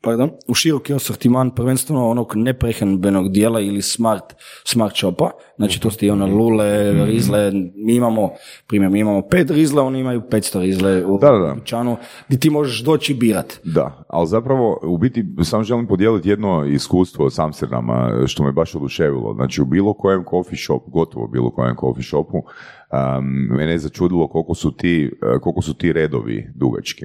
pardon, 0.00 0.30
u 0.48 0.54
široki 0.54 0.94
asortiman 0.94 1.50
prvenstveno 1.50 2.08
onog 2.08 2.32
neprehrambenog 2.36 3.32
dijela 3.32 3.60
ili 3.60 3.82
smart, 3.82 4.24
smart 4.64 4.96
shopa, 4.96 5.30
znači 5.56 5.80
to 5.80 5.90
ste 5.90 6.06
i 6.06 6.10
one 6.10 6.26
lule, 6.26 6.92
rizle, 7.06 7.52
mi 7.74 7.94
imamo, 7.94 8.30
primjer, 8.66 8.90
mi 8.90 9.00
imamo 9.00 9.22
pet 9.22 9.50
rizle, 9.50 9.82
oni 9.82 10.00
imaju 10.00 10.20
500 10.20 10.60
rizle 10.60 11.04
u 11.06 11.18
Da, 11.18 11.30
da, 11.30 11.38
da. 11.38 11.54
dućanu, 11.54 11.96
gdje 12.28 12.40
ti 12.40 12.50
možeš 12.50 12.84
doći 12.84 13.14
birat. 13.14 13.60
Da, 13.64 14.04
ali 14.08 14.26
zapravo 14.26 14.80
u 14.82 14.98
biti 14.98 15.24
samo 15.42 15.64
želim 15.64 15.86
podijeliti 15.86 16.28
jedno 16.28 16.64
iskustvo 16.64 17.30
s 17.30 17.38
Amsterdama 17.38 18.24
što 18.26 18.44
me 18.44 18.52
baš 18.52 18.74
oduševilo. 18.74 19.34
Znači 19.34 19.62
u 19.62 19.64
bilo 19.64 19.94
kojem 19.94 20.24
coffee 20.30 20.58
shop, 20.58 20.82
gotovo 20.86 21.26
bilo 21.26 21.50
kojem 21.50 21.76
coffee 21.80 22.04
shopu, 22.04 22.42
um, 22.92 23.24
mene 23.56 23.72
je 23.72 23.78
začudilo 23.78 24.28
koliko 24.28 24.54
su 24.54 24.76
ti, 24.76 25.10
uh, 25.12 25.40
koliko 25.40 25.62
su 25.62 25.74
ti 25.74 25.92
redovi 25.92 26.50
dugački. 26.54 27.04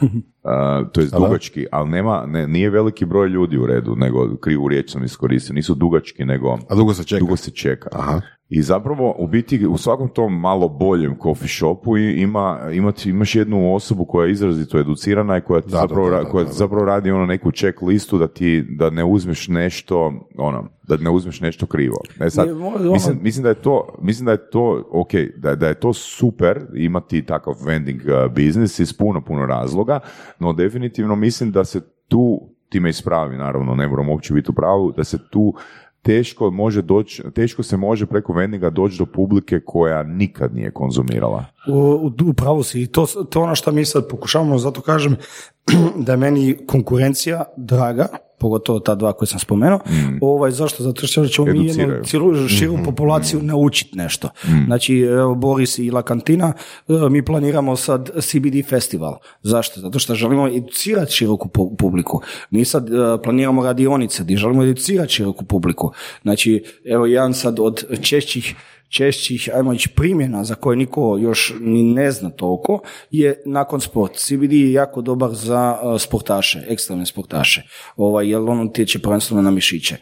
Uh, 0.42 0.50
to 0.92 1.00
je 1.00 1.06
dugački, 1.08 1.66
ali 1.72 1.90
nema, 1.90 2.24
ne, 2.26 2.48
nije 2.48 2.70
veliki 2.70 3.04
broj 3.04 3.28
ljudi 3.28 3.58
u 3.58 3.66
redu, 3.66 3.96
nego 3.96 4.36
krivu 4.36 4.68
riječ 4.68 4.90
sam 4.92 5.04
iskoristio, 5.04 5.54
nisu 5.54 5.74
dugački, 5.74 6.24
nego 6.24 6.58
A 6.68 6.74
dugo 6.74 6.94
se 6.94 7.04
čeka. 7.04 7.20
dugo 7.20 7.36
se 7.36 7.50
čeka. 7.50 7.88
Aha. 7.92 8.20
I 8.48 8.62
zapravo 8.62 9.14
u 9.18 9.26
biti 9.26 9.66
u 9.66 9.76
svakom 9.76 10.08
tom 10.08 10.40
malo 10.40 10.68
boljem 10.68 11.16
coffee 11.22 11.48
shopu 11.48 11.96
ima, 11.96 12.60
imati, 12.72 13.10
imaš 13.10 13.34
jednu 13.34 13.74
osobu 13.74 14.04
koja 14.04 14.26
je 14.26 14.32
izrazito 14.32 14.78
educirana 14.78 15.36
i 15.36 15.40
koja, 15.40 15.60
Da, 15.60 15.68
zapravo, 15.68 16.10
da, 16.10 16.16
da, 16.16 16.24
koja 16.24 16.44
zapravo 16.46 16.84
radi 16.84 17.10
ono 17.10 17.26
neku 17.26 17.52
check 17.52 17.82
listu 17.82 18.18
da 18.18 18.28
ti 18.28 18.64
da 18.68 18.90
ne 18.90 19.04
uzmeš 19.04 19.48
nešto 19.48 20.12
ono 20.38 20.64
da 20.82 20.96
ne 20.96 21.10
uzmeš 21.10 21.40
nešto 21.40 21.66
krivo. 21.66 21.96
E 22.20 22.30
sad, 22.30 22.50
ono- 22.50 22.92
mislim, 22.92 23.18
mislim 23.22 23.42
da 23.42 23.48
je 23.48 23.54
to 23.54 23.94
mislim 24.02 24.26
da 24.26 24.32
je 24.32 24.50
to 24.50 24.88
ok, 24.92 25.10
da, 25.36 25.54
da 25.54 25.68
je 25.68 25.74
to 25.74 25.92
super 25.92 26.60
imati 26.74 27.22
takav 27.22 27.54
vending 27.66 28.00
uh, 28.00 28.32
biznis 28.32 28.78
iz 28.78 28.92
puno 28.92 29.20
puno 29.20 29.46
razloga, 29.46 30.00
no 30.40 30.52
definitivno 30.52 31.16
mislim 31.16 31.52
da 31.52 31.64
se 31.64 31.80
tu 32.08 32.40
ti 32.68 32.80
me 32.80 32.90
ispravi 32.90 33.36
naravno, 33.36 33.74
ne 33.74 33.88
moram 33.88 34.08
uopće 34.08 34.34
biti 34.34 34.50
u 34.50 34.54
pravu, 34.54 34.92
da 34.92 35.04
se 35.04 35.18
tu 35.30 35.54
teško 36.02 36.50
može 36.50 36.82
doći, 36.82 37.22
teško 37.34 37.62
se 37.62 37.76
može 37.76 38.06
preko 38.06 38.32
vendinga 38.32 38.70
doći 38.70 38.98
do 38.98 39.06
publike 39.06 39.60
koja 39.66 40.02
nikad 40.02 40.54
nije 40.54 40.70
konzumirala. 40.70 41.44
U, 41.68 42.10
u, 42.28 42.32
pravu 42.32 42.62
si 42.62 42.82
i 42.82 42.86
to, 42.86 43.06
to 43.30 43.42
ono 43.42 43.54
što 43.54 43.72
mi 43.72 43.84
sad 43.84 44.08
pokušavamo, 44.08 44.58
zato 44.58 44.80
kažem 44.80 45.16
da 46.04 46.12
je 46.12 46.18
meni 46.18 46.56
konkurencija 46.66 47.44
draga, 47.56 48.06
pogotovo 48.40 48.80
ta 48.80 48.94
dva 48.94 49.12
koje 49.12 49.26
sam 49.28 49.38
spomenuo. 49.38 49.80
Ovaj, 50.20 50.50
zašto? 50.50 50.82
Zato 50.82 51.06
što 51.06 51.26
ćemo 51.26 51.46
mi 51.46 51.66
jednu 51.66 51.94
cijelu 52.04 52.48
širu 52.48 52.78
populaciju 52.84 53.42
naučiti 53.42 53.98
nešto. 53.98 54.28
Znači, 54.66 54.98
evo, 54.98 55.34
Boris 55.34 55.78
i 55.78 55.90
La 55.90 56.02
Cantina, 56.02 56.52
e, 56.88 56.92
mi 57.10 57.24
planiramo 57.24 57.76
sad 57.76 58.10
CBD 58.20 58.68
festival. 58.68 59.16
Zašto? 59.42 59.80
Zato 59.80 59.98
što 59.98 60.14
želimo 60.14 60.48
educirati 60.48 61.12
široku 61.12 61.48
pu- 61.48 61.76
publiku. 61.76 62.20
Mi 62.50 62.64
sad 62.64 62.88
e, 62.88 63.22
planiramo 63.22 63.64
radionice 63.64 64.22
gdje 64.22 64.36
želimo 64.36 64.62
educirati 64.62 65.12
široku 65.12 65.44
publiku. 65.44 65.92
Znači, 66.22 66.64
evo 66.84 67.06
jedan 67.06 67.34
sad 67.34 67.60
od 67.60 67.84
češćih 68.02 68.54
češćih, 68.90 69.48
ajmo 69.54 69.72
reći, 69.72 69.88
primjena 69.88 70.44
za 70.44 70.54
koje 70.54 70.76
niko 70.76 71.18
još 71.20 71.54
ni 71.60 71.82
ne 71.82 72.12
zna 72.12 72.30
toliko, 72.30 72.80
je 73.10 73.42
nakon 73.46 73.80
sport. 73.80 74.16
CBD 74.16 74.52
je 74.52 74.72
jako 74.72 75.02
dobar 75.02 75.30
za 75.34 75.78
uh, 75.82 76.00
sportaše, 76.00 76.62
ekstremne 76.68 77.06
sportaše, 77.06 77.62
ovaj, 77.96 78.30
jer 78.30 78.40
on 78.40 78.60
utječe 78.60 78.98
prvenstveno 78.98 79.42
na 79.42 79.50
mišiće. 79.50 79.96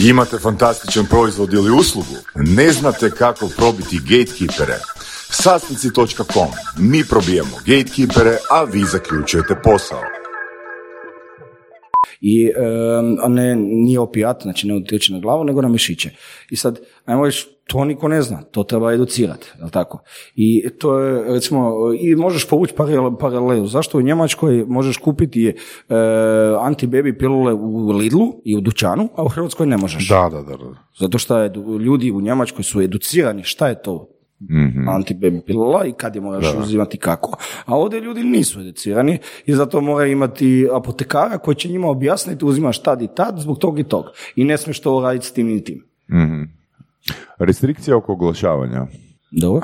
Imate 0.00 0.38
fantastičan 0.38 1.06
proizvod 1.06 1.52
ili 1.52 1.70
uslugu? 1.70 2.14
Ne 2.34 2.72
znate 2.72 3.10
kako 3.10 3.48
probiti 3.56 3.98
gatekeepere? 3.98 4.78
Sasnici.com. 5.30 6.48
Mi 6.78 7.04
probijamo 7.04 7.56
gatekeepere, 7.66 8.36
a 8.50 8.64
vi 8.64 8.84
zaključujete 8.84 9.54
posao. 9.64 10.00
I, 12.20 12.50
a 13.22 13.28
ne, 13.28 13.56
nije 13.56 14.00
opijat, 14.00 14.42
znači 14.42 14.66
ne 14.66 14.74
utječe 14.74 15.12
na 15.12 15.20
glavu, 15.20 15.44
nego 15.44 15.62
na 15.62 15.68
mišiće. 15.68 16.10
I 16.50 16.56
sad, 16.56 16.80
ajmo 17.04 17.24
reći, 17.24 17.46
to 17.66 17.84
niko 17.84 18.08
ne 18.08 18.22
zna, 18.22 18.42
to 18.42 18.62
treba 18.64 18.92
educirati, 18.92 19.52
jel 19.58 19.70
tako? 19.70 20.02
I 20.34 20.68
to 20.78 20.98
je, 20.98 21.32
recimo, 21.32 21.72
i 22.00 22.16
možeš 22.16 22.48
povući 22.48 22.74
paralel- 22.74 23.18
paralelu. 23.18 23.66
Zašto 23.66 23.98
u 23.98 24.02
Njemačkoj 24.02 24.64
možeš 24.68 24.96
kupiti 24.96 25.46
e, 25.48 25.54
antibaby 26.60 27.18
pilule 27.18 27.52
u 27.52 27.88
Lidlu 27.88 28.42
i 28.44 28.56
u 28.56 28.60
dućanu, 28.60 29.08
a 29.16 29.24
u 29.24 29.28
Hrvatskoj 29.28 29.66
ne 29.66 29.76
možeš? 29.76 30.08
Da, 30.08 30.28
da, 30.32 30.42
da. 30.42 30.56
da. 30.56 30.64
Zato 30.98 31.18
što 31.18 31.46
ljudi 31.80 32.10
u 32.10 32.20
Njemačkoj 32.20 32.64
su 32.64 32.80
educirani 32.80 33.42
šta 33.44 33.68
je 33.68 33.82
to 33.82 34.17
Mhm. 34.40 34.88
antibaby 34.88 35.40
pilula 35.40 35.84
i 35.84 35.92
kad 35.92 36.14
je 36.14 36.20
moraš 36.20 36.54
uzimati 36.62 36.98
kako. 36.98 37.36
A 37.64 37.76
ovdje 37.76 38.00
ljudi 38.00 38.24
nisu 38.24 38.60
educirani 38.60 39.18
i 39.46 39.54
zato 39.54 39.80
mora 39.80 40.06
imati 40.06 40.68
apotekara 40.74 41.38
koji 41.38 41.54
će 41.54 41.68
njima 41.68 41.88
objasniti 41.88 42.44
uzimaš 42.44 42.82
tad 42.82 43.02
i 43.02 43.08
tad 43.16 43.38
zbog 43.38 43.58
tog 43.58 43.78
i 43.78 43.84
tog. 43.84 44.04
I 44.36 44.44
ne 44.44 44.58
smiješ 44.58 44.80
to 44.80 45.00
raditi 45.00 45.26
s 45.26 45.32
tim 45.32 45.48
i 45.48 45.64
tim. 45.64 45.84
Mhm. 46.12 46.42
Restrikcija 47.38 47.96
oko 47.96 48.12
oglašavanja. 48.12 48.86
Dobro. 49.30 49.62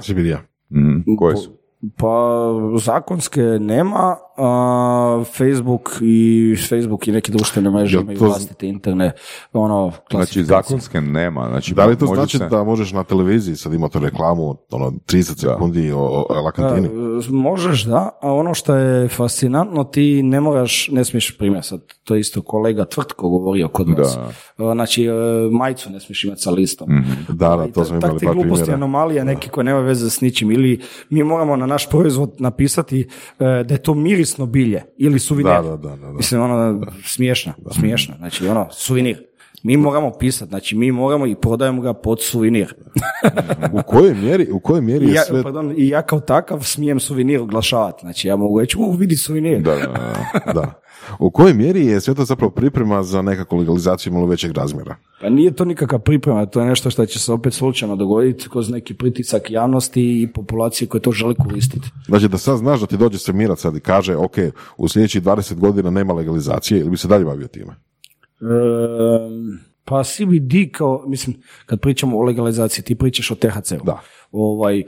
Mhm. 0.70 1.16
Koje 1.18 1.36
su? 1.36 1.50
Pa 1.96 2.50
zakonske 2.78 3.40
nema, 3.42 4.16
a 4.36 5.24
Facebook 5.28 5.90
i 6.02 6.54
Facebook 6.60 7.08
i 7.08 7.12
neke 7.12 7.32
društvene 7.32 7.70
mreže 7.70 8.00
imaju 8.00 8.18
to 8.18 8.24
vlastite 8.24 8.66
interne 8.66 9.12
ono, 9.52 9.92
Znači, 10.10 10.44
zakonske 10.44 11.00
nema. 11.00 11.46
Znači, 11.48 11.74
Da 11.74 11.86
li 11.86 11.96
to 11.96 12.06
može 12.06 12.14
znači 12.14 12.38
se- 12.38 12.48
da 12.48 12.64
možeš 12.64 12.92
na 12.92 13.04
televiziji 13.04 13.56
sad 13.56 13.74
imati 13.74 13.98
reklamu, 13.98 14.56
ono, 14.70 14.90
30 15.06 15.22
sekundi 15.40 15.92
o, 15.92 15.98
o 15.98 16.40
lakantini? 16.44 16.88
Možeš, 17.30 17.84
da, 17.84 18.18
a 18.22 18.32
ono 18.32 18.54
što 18.54 18.74
je 18.74 19.08
fascinantno, 19.08 19.84
ti 19.84 20.22
ne 20.22 20.40
moraš, 20.40 20.88
ne 20.88 21.04
smiješ 21.04 21.38
primjer, 21.38 21.64
sad 21.64 21.80
to 22.04 22.14
je 22.14 22.20
isto 22.20 22.42
kolega 22.42 22.84
Tvrtko 22.84 23.28
govorio 23.28 23.68
kod 23.68 23.98
vas. 23.98 24.16
E, 24.16 24.44
Znači, 24.74 25.04
e, 25.04 25.10
majicu 25.52 25.90
ne 25.90 26.00
smiješ 26.00 26.24
imati 26.24 26.40
sa 26.40 26.50
listom. 26.50 26.88
Da, 27.28 27.48
da, 27.48 27.66
to 27.68 27.84
smo 27.84 27.96
imali 27.98 28.18
par 28.20 28.34
gluposti, 28.34 28.72
anomalija, 28.72 29.24
neki 29.24 29.48
koje 29.48 29.64
nema 29.64 29.80
veze 29.80 30.10
s 30.10 30.20
ničim. 30.20 30.50
Ili 30.50 30.80
mi 31.10 31.22
moramo 31.22 31.56
na 31.56 31.66
naš 31.66 31.88
proizvod 31.88 32.34
napisati 32.38 33.00
e, 33.00 33.04
da 33.38 33.74
je 33.74 33.82
to 33.82 33.94
mirisno 34.24 34.46
bilje 34.46 34.82
ili 34.96 35.18
suvenir. 35.18 35.52
Da, 35.52 35.62
da, 35.62 35.76
da, 35.76 35.96
da. 35.96 36.12
Mislim, 36.12 36.40
ono, 36.40 36.86
smiješno, 37.04 37.52
smiješno. 37.70 38.14
Znači, 38.18 38.48
ono, 38.48 38.68
suvenir. 38.70 39.24
Mi 39.62 39.76
moramo 39.76 40.12
pisati, 40.18 40.48
znači 40.48 40.76
mi 40.76 40.92
moramo 40.92 41.26
i 41.26 41.34
prodajemo 41.34 41.82
ga 41.82 41.94
pod 41.94 42.22
suvenir. 42.22 42.74
U 43.72 43.82
kojoj 43.86 44.14
mjeri, 44.14 44.48
u 44.52 44.60
kojoj 44.60 44.80
mjeri 44.80 45.06
je 45.06 45.14
ja, 45.14 45.22
sve... 45.22 45.42
pardon, 45.42 45.74
I 45.76 45.88
ja 45.88 46.02
kao 46.02 46.20
takav 46.20 46.62
smijem 46.62 47.00
suvenir 47.00 47.40
oglašavati. 47.40 48.00
Znači 48.00 48.28
ja 48.28 48.36
mogu 48.36 48.60
reći, 48.60 48.76
u 48.78 48.90
vidi 48.90 49.16
suvenir. 49.16 49.60
Da, 49.60 49.74
da, 49.74 50.52
da. 50.52 50.80
U 51.18 51.30
kojoj 51.30 51.54
mjeri 51.54 51.86
je 51.86 52.00
sve 52.00 52.14
to 52.14 52.24
zapravo 52.24 52.50
priprema 52.50 53.02
za 53.02 53.22
nekakvu 53.22 53.58
legalizaciju 53.58 54.12
malo 54.12 54.26
većeg 54.26 54.52
razmjera? 54.52 54.96
Pa 55.20 55.28
nije 55.28 55.54
to 55.54 55.64
nikakva 55.64 55.98
priprema, 55.98 56.46
to 56.46 56.60
je 56.60 56.66
nešto 56.66 56.90
što 56.90 57.06
će 57.06 57.18
se 57.18 57.32
opet 57.32 57.54
slučajno 57.54 57.96
dogoditi 57.96 58.48
kroz 58.48 58.70
neki 58.70 58.94
pritisak 58.94 59.50
javnosti 59.50 60.22
i 60.22 60.32
populacije 60.32 60.88
koje 60.88 61.00
to 61.00 61.12
želi 61.12 61.34
koristiti. 61.34 61.88
Znači 62.06 62.28
da 62.28 62.38
sad 62.38 62.58
znaš 62.58 62.80
da 62.80 62.86
ti 62.86 62.96
dođe 62.96 63.18
svemirac 63.18 63.60
sad 63.60 63.76
i 63.76 63.80
kaže, 63.80 64.16
ok, 64.16 64.36
u 64.76 64.88
sljedećih 64.88 65.22
20 65.22 65.54
godina 65.54 65.90
nema 65.90 66.14
legalizacije, 66.14 66.80
ili 66.80 66.90
bi 66.90 66.96
se 66.96 67.08
dalje 67.08 67.24
bavio 67.24 67.46
time? 67.46 67.72
Ehm, 68.40 69.56
pa 69.84 70.04
CBD 70.04 70.72
kao, 70.72 71.04
mislim, 71.06 71.36
kad 71.66 71.80
pričamo 71.80 72.18
o 72.18 72.22
legalizaciji, 72.22 72.84
ti 72.84 72.94
pričaš 72.94 73.30
o 73.30 73.34
THC-u. 73.34 73.84
Da. 73.84 74.00
Ovaj, 74.32 74.78
e, 74.78 74.84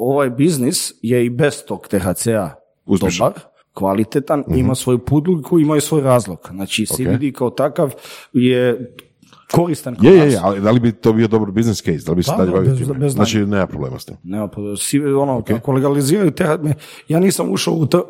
ovaj 0.00 0.30
biznis 0.30 0.92
je 1.02 1.26
i 1.26 1.30
bez 1.30 1.64
tog 1.68 1.88
THC-a 1.88 2.54
Uspješan. 2.86 3.28
dobar, 3.28 3.42
kvalitetan, 3.74 4.40
Mhm. 4.40 4.58
ima 4.58 4.74
svoju 4.74 4.98
publiku, 4.98 5.58
ima 5.58 5.76
i 5.76 5.80
svoj 5.80 6.00
razlog. 6.00 6.48
Znači, 6.50 6.86
CBD 6.86 7.32
kao 7.34 7.50
takav 7.50 7.94
je 8.32 8.94
koristan 9.52 9.94
kod 9.94 10.04
Je, 10.04 10.12
je, 10.12 10.24
nas. 10.24 10.32
je, 10.32 10.38
ali 10.42 10.60
da 10.60 10.70
li 10.70 10.80
bi 10.80 10.92
to 10.92 11.12
bio 11.12 11.28
dobar 11.28 11.50
business 11.50 11.82
case? 11.82 11.98
Da 11.98 12.12
li 12.12 12.16
bi 12.16 12.22
se 12.22 12.30
Da, 12.30 12.36
dalje 12.36 12.50
da, 12.50 12.56
bavio 12.56 12.74
time? 12.76 13.08
Znači, 13.08 13.38
nema 13.38 13.66
problema 13.66 13.98
s 13.98 14.04
tim. 14.04 14.16
Nema, 14.22 14.48
pa, 14.48 14.60
si, 14.78 15.00
ono, 15.00 15.42
ako 15.50 15.72
legaliziraju 15.72 16.30
te, 16.30 16.58
ja 17.08 17.20
nisam 17.20 17.50
ušao 17.50 17.74
u 17.74 17.86
to, 17.86 18.08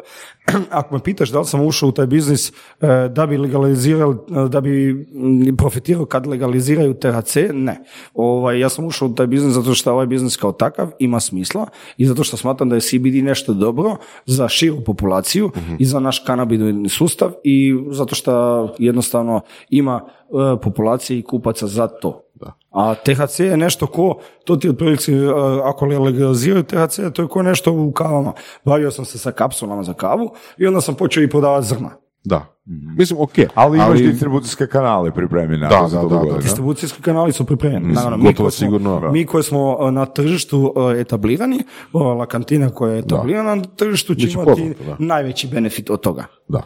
ako 0.71 0.95
me 0.95 1.03
pitaš 1.03 1.31
da 1.31 1.39
li 1.39 1.47
sam 1.47 1.67
ušao 1.67 1.89
u 1.89 1.93
taj 1.93 2.07
biznis 2.07 2.53
e, 2.81 3.09
da 3.09 3.27
bi 3.27 3.37
legalizirali, 3.37 4.15
e, 4.15 4.49
da 4.49 4.61
bi 4.61 4.93
mm, 4.93 5.57
profitirao 5.57 6.05
kad 6.05 6.27
legaliziraju 6.27 6.95
THC, 6.95 7.37
ne. 7.53 7.85
Ovaj, 8.15 8.61
ja 8.61 8.69
sam 8.69 8.85
ušao 8.85 9.09
u 9.09 9.15
taj 9.15 9.27
biznis 9.27 9.55
zato 9.55 9.75
što 9.75 9.93
ovaj 9.93 10.07
biznis 10.07 10.37
kao 10.37 10.53
takav 10.53 10.91
ima 10.99 11.21
smisla 11.21 11.67
i 11.97 12.07
zato 12.07 12.25
što 12.25 12.37
smatram 12.37 12.69
da 12.69 12.75
je 12.75 12.81
CBD 12.81 13.15
nešto 13.15 13.55
dobro 13.55 13.97
za 14.27 14.49
širu 14.49 14.85
populaciju 14.85 15.51
i 15.79 15.85
za 15.85 16.01
naš 16.01 16.19
kanabidni 16.19 16.89
sustav 16.89 17.33
i 17.45 17.75
zato 17.91 18.15
što 18.15 18.75
jednostavno 18.79 19.41
ima 19.71 20.01
e, 20.05 20.61
populacije 20.63 21.19
i 21.19 21.23
kupaca 21.23 21.67
za 21.67 21.87
to. 21.87 22.28
A 22.71 22.95
THC 22.95 23.41
je 23.41 23.57
nešto 23.57 23.87
ko, 23.87 24.19
to 24.45 24.57
ti 24.57 24.69
otprilike, 24.69 25.13
e, 25.13 25.31
ako 25.65 25.87
legaliziraju 25.87 26.63
THC, 26.63 27.01
to 27.13 27.23
je 27.23 27.29
ko 27.29 27.43
nešto 27.43 27.73
u 27.73 27.93
kavama. 27.93 28.33
Bavio 28.65 28.91
sam 28.91 29.05
se 29.05 29.19
sa 29.19 29.33
kapsulama 29.33 29.83
za 29.83 29.93
kavu 29.93 30.31
i 30.59 30.67
onda 30.67 30.81
sam 30.81 30.95
počeo 30.95 31.23
i 31.23 31.31
prodavati 31.31 31.67
zrna. 31.67 32.08
Da. 32.25 32.59
Mislim, 32.99 33.21
ok. 33.21 33.33
Ali 33.55 33.79
imaš 33.79 33.99
distribucijske 33.99 34.67
kanale 34.67 35.11
pripremljene. 35.15 35.69
Da, 35.69 35.89
da, 35.93 36.03
da, 36.03 36.09
da. 36.09 36.33
ne? 36.33 36.39
Distribucijski 36.43 37.03
kanali 37.03 37.33
su 37.33 37.45
pripremljeni. 37.45 37.93
Naravno, 37.95 38.17
mi 38.17 38.35
koji 38.35 38.35
smo- 38.35 38.51
sigurno. 38.51 39.13
Mi 39.13 39.27
koji 39.27 39.43
smo 39.43 39.79
e, 39.89 39.91
na 39.91 40.07
tržištu 40.07 40.75
e, 40.97 41.01
etablirani, 41.01 41.59
ova 41.93 42.27
kantina 42.27 42.71
koja 42.71 42.93
je 42.93 42.99
etablirana 42.99 43.55
na 43.55 43.63
tržištu 43.63 44.15
će 44.15 44.31
imati 44.31 44.51
poznato, 44.51 44.85
da. 44.85 44.97
najveći 44.99 45.49
benefit 45.49 45.91
od 45.91 46.01
toga. 46.01 46.25
Da. 46.49 46.63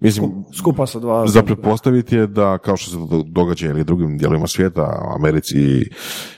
Mislim, 0.00 0.44
Skupa 0.58 0.86
sa 0.86 0.98
dva... 0.98 1.26
za 1.26 1.42
pretpostaviti 1.42 2.16
je 2.16 2.26
da, 2.26 2.58
kao 2.58 2.76
što 2.76 2.90
se 2.90 2.96
događa 3.26 3.66
ili 3.66 3.84
drugim 3.84 4.18
dijelovima 4.18 4.46
svijeta, 4.46 5.02
u 5.10 5.14
Americi 5.14 5.56
i 5.58 5.90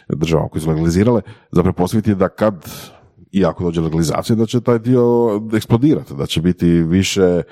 državama 0.08 0.48
koje 0.48 0.62
su 0.62 0.68
legalizirale, 0.68 1.22
za 1.50 1.62
pretpostaviti 1.62 2.10
je 2.10 2.14
da 2.14 2.28
kad 2.28 2.64
i 3.32 3.44
ako 3.44 3.64
dođe 3.64 3.80
legalizacija, 3.80 4.36
da 4.36 4.46
će 4.46 4.60
taj 4.60 4.78
dio 4.78 5.02
eksplodirati, 5.54 6.14
da 6.14 6.26
će 6.26 6.40
biti 6.40 6.66
više 6.66 7.42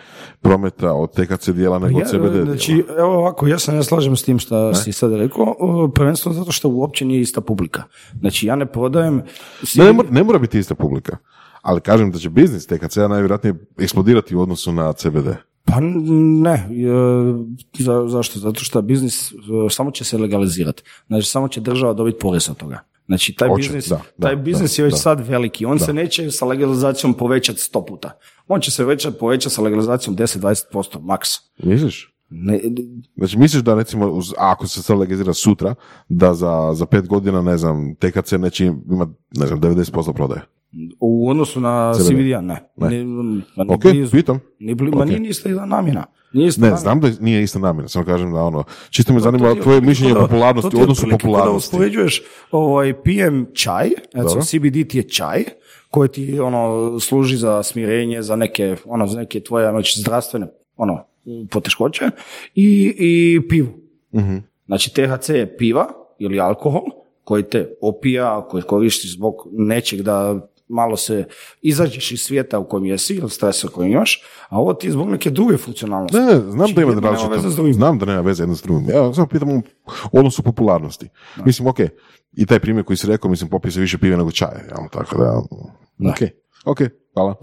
prometa 0.41 0.93
od 0.93 1.13
THC 1.13 1.49
dijela 1.49 1.79
nego 1.79 1.99
od 1.99 2.03
Ja, 2.03 2.07
CBD 2.09 2.33
dijela. 2.33 2.45
znači, 2.45 2.85
evo 2.99 3.19
ovako, 3.19 3.47
ja 3.47 3.59
se 3.59 3.73
ne 3.73 3.83
slažem 3.83 4.17
s 4.17 4.23
tim 4.23 4.39
što 4.39 4.75
si 4.75 4.93
sad 4.93 5.13
rekao, 5.13 5.55
prvenstveno 5.95 6.39
zato 6.39 6.53
što 6.53 6.69
uopće 6.69 7.05
nije 7.05 7.21
ista 7.21 7.41
publika. 7.41 7.83
Znači, 8.21 8.47
ja 8.47 8.57
ne 8.57 8.67
prodajem... 8.67 9.23
Ne, 9.77 9.85
ne, 9.85 9.93
mora, 9.93 10.09
ne 10.11 10.25
mora 10.25 10.39
biti 10.39 10.59
ista 10.59 10.75
publika, 10.75 11.17
ali 11.63 11.81
kažem 11.81 12.11
da 12.11 12.19
će 12.19 12.31
biznis 12.31 12.67
THC-a 12.67 13.09
najvjerojatnije 13.09 13.55
eksplodirati 13.79 14.37
u 14.37 14.41
odnosu 14.41 14.73
na 14.73 14.93
CBD. 14.93 15.29
Pa 15.65 15.81
ne, 15.81 16.55
e, 16.55 16.69
za, 17.79 18.09
zašto? 18.09 18.39
Zato 18.39 18.61
što 18.61 18.83
biznis 18.83 19.33
e, 19.33 19.35
samo 19.71 19.91
će 19.91 20.05
se 20.05 20.19
legalizirati. 20.19 20.83
Znači, 21.07 21.27
samo 21.27 21.49
će 21.49 21.61
država 21.61 21.93
dobiti 21.93 22.19
porez 22.19 22.51
od 22.51 22.57
toga. 22.57 22.81
Znači, 23.07 23.35
taj 23.35 23.49
Hoće, 23.49 23.63
biznis, 23.63 23.89
da, 23.89 24.03
da, 24.17 24.29
taj 24.29 24.37
biznis 24.37 24.77
da, 24.77 24.83
je 24.83 24.85
već 24.85 24.93
da. 24.93 24.99
sad 24.99 25.29
veliki. 25.29 25.65
On 25.65 25.79
se 25.79 25.93
neće 25.93 26.31
sa 26.31 26.47
legalizacijom 26.47 27.15
povećati 27.15 27.61
sto 27.61 27.85
puta. 27.85 28.19
On 28.49 28.61
će 28.61 28.71
se 28.71 28.85
već 28.85 29.07
povećati 29.21 29.55
sa 29.55 29.63
legalizacijom 29.63 30.17
10-20% 30.17 31.01
maks. 31.03 31.29
Misliš? 31.59 32.16
Ne, 32.31 32.61
Znači, 33.17 33.39
misliš 33.39 33.63
da 33.63 33.75
recimo, 33.75 34.07
uz, 34.07 34.33
ako 34.39 34.67
se 34.67 34.83
sad 34.83 34.99
legalizira 34.99 35.33
sutra, 35.35 35.75
da 36.09 36.35
za, 36.35 36.71
za 36.73 36.87
pet 36.87 37.07
godina, 37.07 37.43
ne 37.43 37.57
znam, 37.57 37.95
TKC 37.95 38.33
neće 38.33 38.67
imati, 38.67 39.13
ne 39.33 39.47
znam, 39.47 39.61
90% 39.61 40.13
prodaje? 40.13 40.41
u 41.01 41.31
odnosu 41.31 41.61
na 41.61 41.93
CBD? 41.95 42.07
CBD-a, 42.07 42.41
ne. 42.41 42.71
Ne. 42.77 42.89
Ni, 42.91 43.05
ma 43.57 43.65
Ok, 43.69 43.83
blizu. 43.83 44.11
pitam. 44.11 44.41
Ni 44.59 44.75
bli, 44.75 44.91
Ma 44.91 44.99
Ok. 44.99 45.07
nije 45.07 45.21
ni 45.21 45.29
ista 45.29 45.67
namjena. 45.67 46.05
Nije 46.33 46.49
ista 46.49 46.61
Ne, 46.61 46.67
namjena. 46.67 46.81
znam 46.81 47.01
da 47.01 47.11
nije 47.21 47.43
ista 47.43 47.59
namjena, 47.59 47.89
samo 47.89 48.05
kažem 48.05 48.33
da 48.33 48.43
ono, 48.43 48.65
čisto 48.91 49.13
me 49.13 49.21
zanima 49.21 49.49
To 49.49 49.55
tvoje 49.55 49.81
mišljenje 49.81 50.15
o 50.15 50.21
popularnosti, 50.21 50.63
to 50.63 50.71
ti 50.71 50.77
u 50.77 50.79
je 50.79 50.83
odnosu 50.83 51.03
kao 51.03 51.11
da 51.11 51.17
popularnosti. 51.19 51.57
uspoređuješ, 51.67 52.23
ovaj, 52.51 53.03
pijem 53.03 53.47
čaj, 53.55 53.89
znači 54.13 54.49
CBD 54.49 54.89
ti 54.89 54.99
je 54.99 55.03
čaj, 55.03 55.45
koji 55.91 56.09
ti 56.09 56.41
ono, 56.41 56.61
služi 57.01 57.37
za 57.37 57.63
smirenje, 57.63 58.23
za 58.23 58.37
neke, 58.37 58.77
ono, 58.85 59.07
za 59.07 59.19
neke 59.19 59.41
tvoje 59.41 59.71
znači, 59.71 60.01
zdravstvene 60.01 60.47
ono, 60.77 61.05
poteškoće 61.51 62.05
i, 62.55 62.95
i 62.99 63.41
pivu. 63.49 63.69
Mhm. 64.15 64.37
Znači 64.67 64.91
THC 64.91 65.29
je 65.29 65.57
piva 65.57 65.89
ili 66.19 66.41
alkohol 66.41 66.83
koji 67.25 67.43
te 67.43 67.69
opija, 67.81 68.47
koji 68.49 68.63
koristiš 68.63 69.15
zbog 69.15 69.35
nečeg 69.53 70.03
da 70.03 70.49
malo 70.69 70.97
se 70.97 71.25
izađeš 71.63 72.13
iz 72.13 72.21
svijeta 72.21 72.59
u 72.59 72.69
kojem 72.69 72.87
jesi 72.87 73.15
ili 73.15 73.31
stresa 73.31 73.69
koji 73.69 73.91
imaš, 73.91 74.23
a 74.49 74.59
ovo 74.59 74.75
ti 74.75 74.91
zbog 74.91 75.11
neke 75.11 75.31
druge 75.31 75.57
funkcionalnosti. 75.57 76.19
Ne, 76.19 76.25
ne, 76.25 76.41
znam 76.41 76.73
da 76.75 76.83
ima 76.83 76.91
Jedno 76.91 77.01
nema 77.01 77.29
veze 77.29 77.51
s 77.51 77.57
različito. 77.57 77.73
Znam 77.73 77.99
da 77.99 78.07
nema 78.07 78.21
veze 78.21 78.43
jedno 78.43 78.55
s 78.55 78.63
drugim. 78.63 78.91
Ja 78.91 79.15
samo 79.15 79.27
pitam 79.27 79.63
odnosu 80.13 80.43
popularnosti. 80.43 81.09
Mislim, 81.45 81.69
ok, 81.69 81.79
i 82.33 82.47
taj 82.47 82.61
primjer 82.61 82.85
koji 82.85 82.97
si 82.97 83.07
rekao, 83.07 83.31
mislim, 83.31 83.51
popije 83.51 83.73
se 83.73 83.81
više 83.81 83.99
pive 83.99 84.17
nego 84.17 84.31
čaja, 84.31 84.61
jel? 84.69 84.89
tako 84.93 85.19
da, 85.19 85.43
ok. 86.11 86.19
Ok, 86.67 86.79
hvala. 87.15 87.35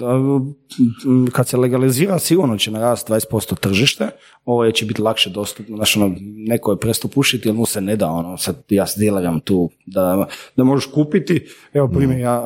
Kad 1.31 1.47
se 1.47 1.57
legalizira 1.57 2.19
sigurno 2.19 2.57
će 2.57 2.71
narast 2.71 3.09
20% 3.09 3.59
tržište, 3.59 4.09
ovo 4.45 4.71
će 4.71 4.85
biti 4.85 5.01
lakše 5.01 5.29
dostupno, 5.29 5.75
znači 5.77 5.99
ono, 5.99 6.15
neko 6.19 6.71
je 6.71 6.79
presto 6.79 7.07
pušiti 7.07 7.47
jer 7.47 7.55
mu 7.55 7.65
se 7.65 7.81
ne 7.81 7.95
da 7.95 8.09
ono, 8.09 8.37
sad 8.37 8.63
ja 8.69 8.87
se 8.87 8.99
dileram 8.99 9.39
tu 9.39 9.69
da, 9.85 10.27
da 10.57 10.63
možeš 10.63 10.91
kupiti, 10.91 11.47
evo 11.73 11.87
primjer 11.87 12.19
ja, 12.19 12.45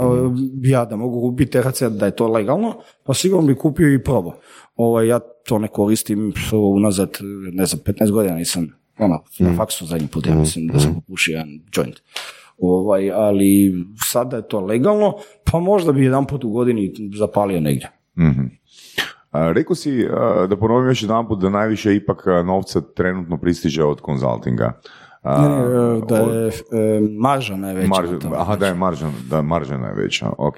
ja 0.64 0.86
da 0.86 0.96
mogu 0.96 1.22
kupiti 1.22 1.62
THC 1.62 1.82
da 1.82 2.06
je 2.06 2.16
to 2.16 2.28
legalno, 2.28 2.76
pa 3.04 3.14
sigurno 3.14 3.48
bi 3.48 3.56
kupio 3.56 3.94
i 3.94 4.04
probao. 4.04 4.40
Ovaj, 4.76 5.08
ja 5.08 5.20
to 5.20 5.60
ne 5.60 5.68
koristim 5.68 6.34
unazad, 6.76 7.18
ne 7.52 7.66
znam, 7.66 7.82
15 7.86 8.12
godina 8.12 8.36
nisam, 8.36 8.68
ono, 9.00 9.24
na 9.40 9.56
faksu 9.56 9.86
zadnji 9.86 10.08
put, 10.08 10.28
ja 10.28 10.36
mislim 10.36 10.68
da 10.68 10.80
sam 10.80 10.94
popušio 10.96 11.32
jedan 11.32 11.60
joint. 11.76 12.02
Ovaj, 12.60 13.12
ali 13.12 13.74
sada 14.04 14.38
je 14.38 14.48
to 14.48 14.60
legalno, 14.62 15.14
pa 15.44 15.60
možda 15.60 15.92
bi 15.92 16.04
jedan 16.04 16.26
put 16.26 16.44
u 16.44 16.50
godini 16.50 16.94
zapalio 17.16 17.60
negdje. 17.62 17.90
A, 19.32 19.52
rekao 19.52 19.76
si, 19.76 20.08
a, 20.12 20.48
da 20.48 20.58
ponovim 20.58 20.88
još 20.88 21.02
jedan 21.02 21.26
da 21.32 21.50
najviše 21.50 21.96
ipak 21.96 22.18
novca 22.46 22.82
trenutno 22.84 23.38
pristiže 23.38 23.84
od 23.84 24.02
konzultinga. 24.02 24.80
A, 25.24 25.42
Ne, 25.42 25.50
ne, 25.50 26.02
da 26.02 26.18
je 26.18 26.48
e, 26.48 26.52
marža 27.12 27.56
najveća. 27.56 27.88
marža- 27.90 28.20
aha, 28.34 28.56
da 28.56 28.68
je 28.68 28.74
marža, 28.74 29.10
da 29.30 29.42
marža 29.42 29.78
najveća, 29.78 30.30
ok. 30.38 30.56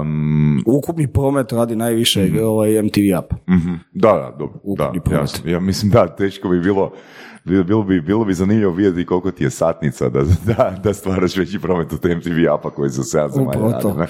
Um, 0.00 0.62
Ukupni 0.68 1.06
promet 1.08 1.52
radi 1.52 1.76
najviše 1.76 2.20
ovaj 2.42 2.70
MTV 2.72 3.16
app. 3.16 3.32
mhm, 3.48 3.74
da, 3.92 4.08
da, 4.08 4.36
dobro, 4.38 4.54
da, 4.54 4.60
Ukupni 4.64 5.00
promet. 5.00 5.20
jasno. 5.22 5.50
Ja 5.50 5.60
mislim 5.60 5.90
da, 5.92 6.06
teško 6.08 6.48
bi 6.48 6.60
bilo, 6.60 6.90
bi- 6.90 6.96
bilo 7.44 7.82
bi, 7.82 8.00
bilo 8.00 8.24
bi 8.24 8.34
zanimljivo 8.34 8.72
vidjeti 8.72 9.06
koliko 9.06 9.30
ti 9.30 9.44
je 9.44 9.50
satnica 9.50 10.08
da, 10.08 10.22
da, 10.56 10.80
da 10.82 10.94
stvaraš 10.94 11.36
veći 11.36 11.58
promet 11.58 11.92
od 11.92 12.16
MTV 12.16 12.52
apa 12.52 12.70
koji 12.70 12.90
su 12.90 13.02
se 13.02 13.28
zemalja 13.34 13.48
Upravo 13.48 13.72
to. 13.72 14.06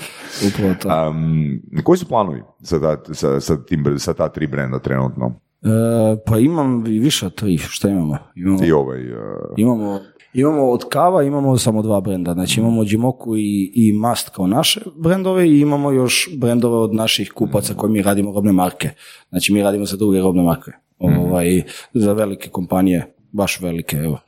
Upravo 0.48 0.74
to. 0.82 1.08
Um, 1.10 1.62
koji 1.84 1.98
su 1.98 2.08
planovi 2.08 2.42
sa 2.62 2.80
ta, 2.80 3.14
sa, 3.14 3.40
sa, 3.40 3.64
tim, 3.64 3.84
sa 3.98 4.14
ta 4.14 4.28
tri 4.28 4.46
brenda 4.46 4.78
trenutno? 4.78 5.40
E, 5.62 6.16
pa 6.26 6.38
imam 6.38 6.84
i 6.86 6.98
više 6.98 7.26
od 7.26 7.34
tri. 7.34 7.58
Šta 7.58 7.88
imamo? 7.88 8.18
Imamo, 8.36 8.64
I 8.64 8.72
ovaj, 8.72 9.12
uh, 9.12 9.18
imamo, 9.56 10.00
imamo 10.32 10.70
od 10.70 10.84
kava, 10.88 11.22
imamo 11.22 11.56
samo 11.58 11.82
dva 11.82 12.00
brenda. 12.00 12.32
Znači 12.32 12.60
imamo 12.60 12.82
Jimoku 12.86 13.36
i, 13.36 13.72
i 13.74 13.92
Mast 13.92 14.28
kao 14.28 14.46
naše 14.46 14.80
brendove 14.96 15.48
i 15.48 15.60
imamo 15.60 15.90
još 15.90 16.30
brendove 16.36 16.76
od 16.76 16.94
naših 16.94 17.32
kupaca 17.32 17.74
koji 17.74 17.92
mi 17.92 18.02
radimo 18.02 18.32
robne 18.32 18.52
marke. 18.52 18.90
Znači 19.28 19.52
mi 19.52 19.62
radimo 19.62 19.84
za 19.84 19.96
druge 19.96 20.20
robne 20.20 20.42
marke. 20.42 20.70
Ovaj, 20.98 21.62
za 21.94 22.12
velike 22.12 22.48
kompanije, 22.48 23.13
baš 23.34 23.60
velike, 23.60 23.96
evo. 23.96 24.18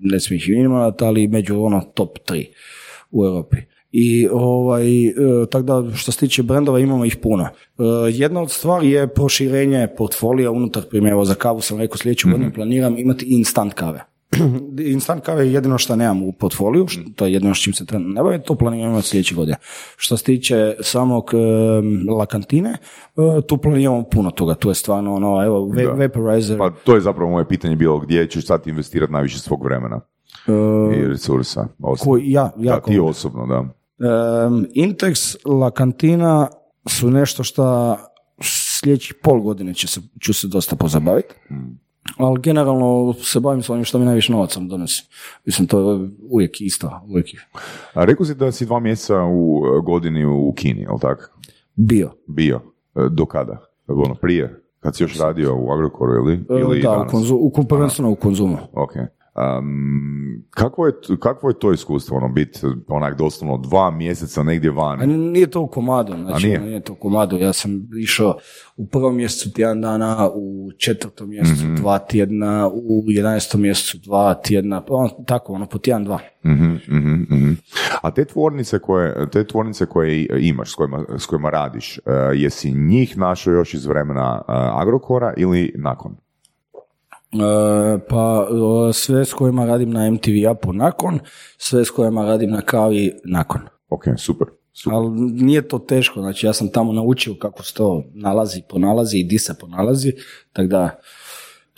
Ne 0.00 0.20
smijem 0.20 0.38
ih 0.38 0.48
imenovati, 0.48 1.04
ali 1.04 1.28
među 1.28 1.60
ono 1.60 1.80
top 1.80 2.18
3 2.30 2.46
u 3.10 3.24
Europi. 3.24 3.56
I 3.92 4.28
ovaj, 4.32 5.06
e, 5.06 5.12
tako 5.50 5.62
da 5.62 5.96
što 5.96 6.12
se 6.12 6.18
tiče 6.18 6.42
brendova 6.42 6.78
imamo 6.78 7.04
ih 7.04 7.16
puno. 7.16 7.44
E, 7.44 7.50
jedna 8.12 8.42
od 8.42 8.50
stvari 8.50 8.90
je 8.90 9.14
proširenje 9.14 9.88
portfolija 9.96 10.50
unutar 10.50 10.82
primjer, 10.90 11.12
evo 11.12 11.24
za 11.24 11.34
kavu 11.34 11.60
sam 11.60 11.78
rekao 11.78 11.96
sljedeću 11.96 12.28
godinu 12.30 12.52
planiram 12.54 12.98
imati 12.98 13.26
instant 13.28 13.74
kave. 13.74 14.04
instant 14.94 15.24
kave 15.24 15.46
je 15.46 15.52
jedino 15.52 15.78
što 15.78 15.96
nemam 15.96 16.22
u 16.22 16.32
portfoliju, 16.32 16.86
što, 16.88 17.02
to 17.16 17.26
je 17.26 17.32
jedino 17.32 17.54
s 17.54 17.58
čim 17.58 17.72
se 17.72 17.86
trenutno 17.86 18.14
ne 18.14 18.22
bavim, 18.22 18.42
to 18.42 18.54
planiram 18.54 18.90
imati 18.90 19.08
sljedeće 19.08 19.34
godine. 19.34 19.56
Što 19.96 20.16
se 20.16 20.24
tiče 20.24 20.74
samog 20.80 21.30
e, 21.34 21.36
lakantine, 22.12 22.70
e, 22.70 22.76
tu 23.48 23.56
planiramo 23.58 24.02
puno 24.02 24.30
toga, 24.30 24.54
tu 24.54 24.68
je 24.68 24.74
stvarno 24.74 25.14
ono, 25.14 25.44
evo, 25.44 25.66
va- 25.66 25.82
Da. 25.82 25.90
vaporizer, 25.90 26.58
pa 26.58 26.70
to 26.84 26.94
je 26.94 27.00
zapravo 27.00 27.30
moje 27.30 27.48
pitanje 27.48 27.76
bilo 27.76 27.98
gdje 27.98 28.26
ćeš 28.28 28.46
sad 28.46 28.66
investirati 28.66 29.12
najviše 29.12 29.38
svog 29.38 29.64
vremena 29.64 30.00
i 30.94 31.06
resursa. 31.08 31.68
Koji 32.04 32.30
ja, 32.30 32.52
da, 32.56 32.64
jako 32.64 32.90
ti 32.90 32.98
osobno, 33.00 33.46
da. 33.46 33.58
Um, 33.58 34.66
Intex, 34.74 35.36
La 35.44 35.70
Cantina 35.70 36.48
su 36.86 37.10
nešto 37.10 37.42
što 37.42 37.96
sljedećih 38.42 39.14
pol 39.22 39.40
godine 39.40 39.74
će 39.74 39.86
se, 39.86 40.00
ću 40.20 40.34
se 40.34 40.48
dosta 40.48 40.76
pozabaviti. 40.76 41.34
Ali 42.16 42.40
generalno 42.40 43.12
se 43.12 43.40
bavim 43.40 43.62
s 43.62 43.70
onim 43.70 43.84
što 43.84 43.98
mi 43.98 44.04
najviše 44.04 44.32
novaca 44.32 44.60
donosi. 44.60 45.04
Mislim, 45.44 45.68
to 45.68 45.92
je 45.92 46.08
uvijek 46.30 46.60
isto, 46.60 47.00
uvijek 47.08 47.34
je 47.34 47.40
A 47.94 48.04
rekao 48.04 48.26
si 48.26 48.34
da 48.34 48.52
si 48.52 48.66
dva 48.66 48.80
mjeseca 48.80 49.24
u 49.24 49.62
e, 49.66 49.82
godini 49.84 50.24
u 50.26 50.52
Kini, 50.56 50.80
jel 50.80 50.98
tako? 51.00 51.22
bio. 51.74 52.10
Bio. 52.26 52.60
E, 52.94 53.00
Do 53.10 53.26
kada? 53.26 53.66
Ono, 53.86 54.14
prije? 54.14 54.60
Kad 54.80 54.96
si 54.96 55.02
još 55.02 55.18
radio 55.18 55.56
u 55.56 55.72
Agrokoru 55.72 56.12
ili, 56.12 56.44
ili 56.50 56.78
E, 56.78 56.82
da, 56.82 56.90
u, 56.90 56.94
danas? 56.94 57.10
konzu, 57.10 57.34
u, 57.36 57.52
prvenstveno 57.68 58.10
u 58.10 58.14
konzumu. 58.14 58.56
Ok. 58.72 58.92
Um, 59.36 60.44
kakvo, 60.50 60.86
je, 60.86 60.92
kakvo 61.20 61.48
je 61.48 61.58
to 61.58 61.72
iskustvo, 61.72 62.16
ono, 62.16 62.28
biti 62.28 62.58
onak 62.88 63.18
doslovno 63.18 63.58
dva 63.58 63.90
mjeseca 63.90 64.42
negdje 64.42 64.70
A 64.70 64.74
vani? 64.74 65.04
n- 65.04 65.32
nije 65.32 65.46
to 65.46 65.60
u 65.60 65.66
komadu, 65.66 66.12
znači 66.16 66.46
nije? 66.46 66.60
nije? 66.60 66.80
to 66.80 66.92
u 66.92 66.96
komadu. 66.96 67.36
Ja 67.36 67.52
sam 67.52 67.70
išao 68.00 68.36
u 68.76 68.86
prvom 68.86 69.16
mjesecu 69.16 69.52
tjedan 69.52 69.80
dana, 69.80 70.28
u 70.34 70.68
četvrtom 70.78 71.28
mjesecu 71.28 71.64
Mhm. 71.64 71.74
dva 71.74 71.98
tjedna, 71.98 72.68
u 72.68 73.02
jedanесtom 73.06 73.60
mjesecu 73.60 73.98
dva 73.98 74.34
tjedna, 74.34 74.80
pa 74.80 74.94
on, 74.94 75.08
tako, 75.26 75.52
ono, 75.52 75.66
po 75.66 75.78
tjedan, 75.78 76.04
dva. 76.04 76.18
Mhm, 76.44 76.72
mhm, 76.88 77.12
mhm. 77.30 77.52
A 78.02 78.10
te 78.10 78.24
tvornice 78.24 78.78
koje, 78.78 79.30
te 79.30 79.46
tvornice 79.46 79.86
koje 79.86 80.26
imaš, 80.40 80.72
s 80.72 80.74
kojima, 80.74 81.04
s 81.18 81.26
kojima 81.26 81.50
radiš, 81.50 81.98
e, 81.98 82.00
jesi 82.34 82.72
njih 82.72 83.18
našao 83.18 83.52
još 83.52 83.74
iz 83.74 83.86
vremena 83.86 84.40
e, 84.40 84.52
Agrokora 84.52 85.34
ili 85.36 85.72
nakon? 85.76 86.16
E, 87.34 87.98
pa 88.08 88.46
sve 88.92 89.24
s 89.24 89.32
kojima 89.32 89.64
radim 89.64 89.90
na 89.90 90.10
MTV 90.10 90.50
Upu 90.52 90.72
nakon, 90.72 91.18
sve 91.58 91.84
s 91.84 91.90
kojima 91.90 92.24
radim 92.24 92.50
na 92.50 92.60
kavi 92.60 93.12
nakon. 93.24 93.60
Ok, 93.88 94.04
super. 94.16 94.46
super. 94.72 94.94
Ali 94.94 95.10
nije 95.20 95.68
to 95.68 95.78
teško, 95.78 96.20
znači 96.20 96.46
ja 96.46 96.52
sam 96.52 96.68
tamo 96.68 96.92
naučio 96.92 97.34
kako 97.40 97.62
se 97.62 97.74
to 97.74 98.04
nalazi, 98.14 98.62
pronalazi 98.68 99.18
i 99.18 99.24
di 99.24 99.38
se 99.38 99.54
pronalazi, 99.58 100.12
tako 100.52 100.68
da 100.68 101.00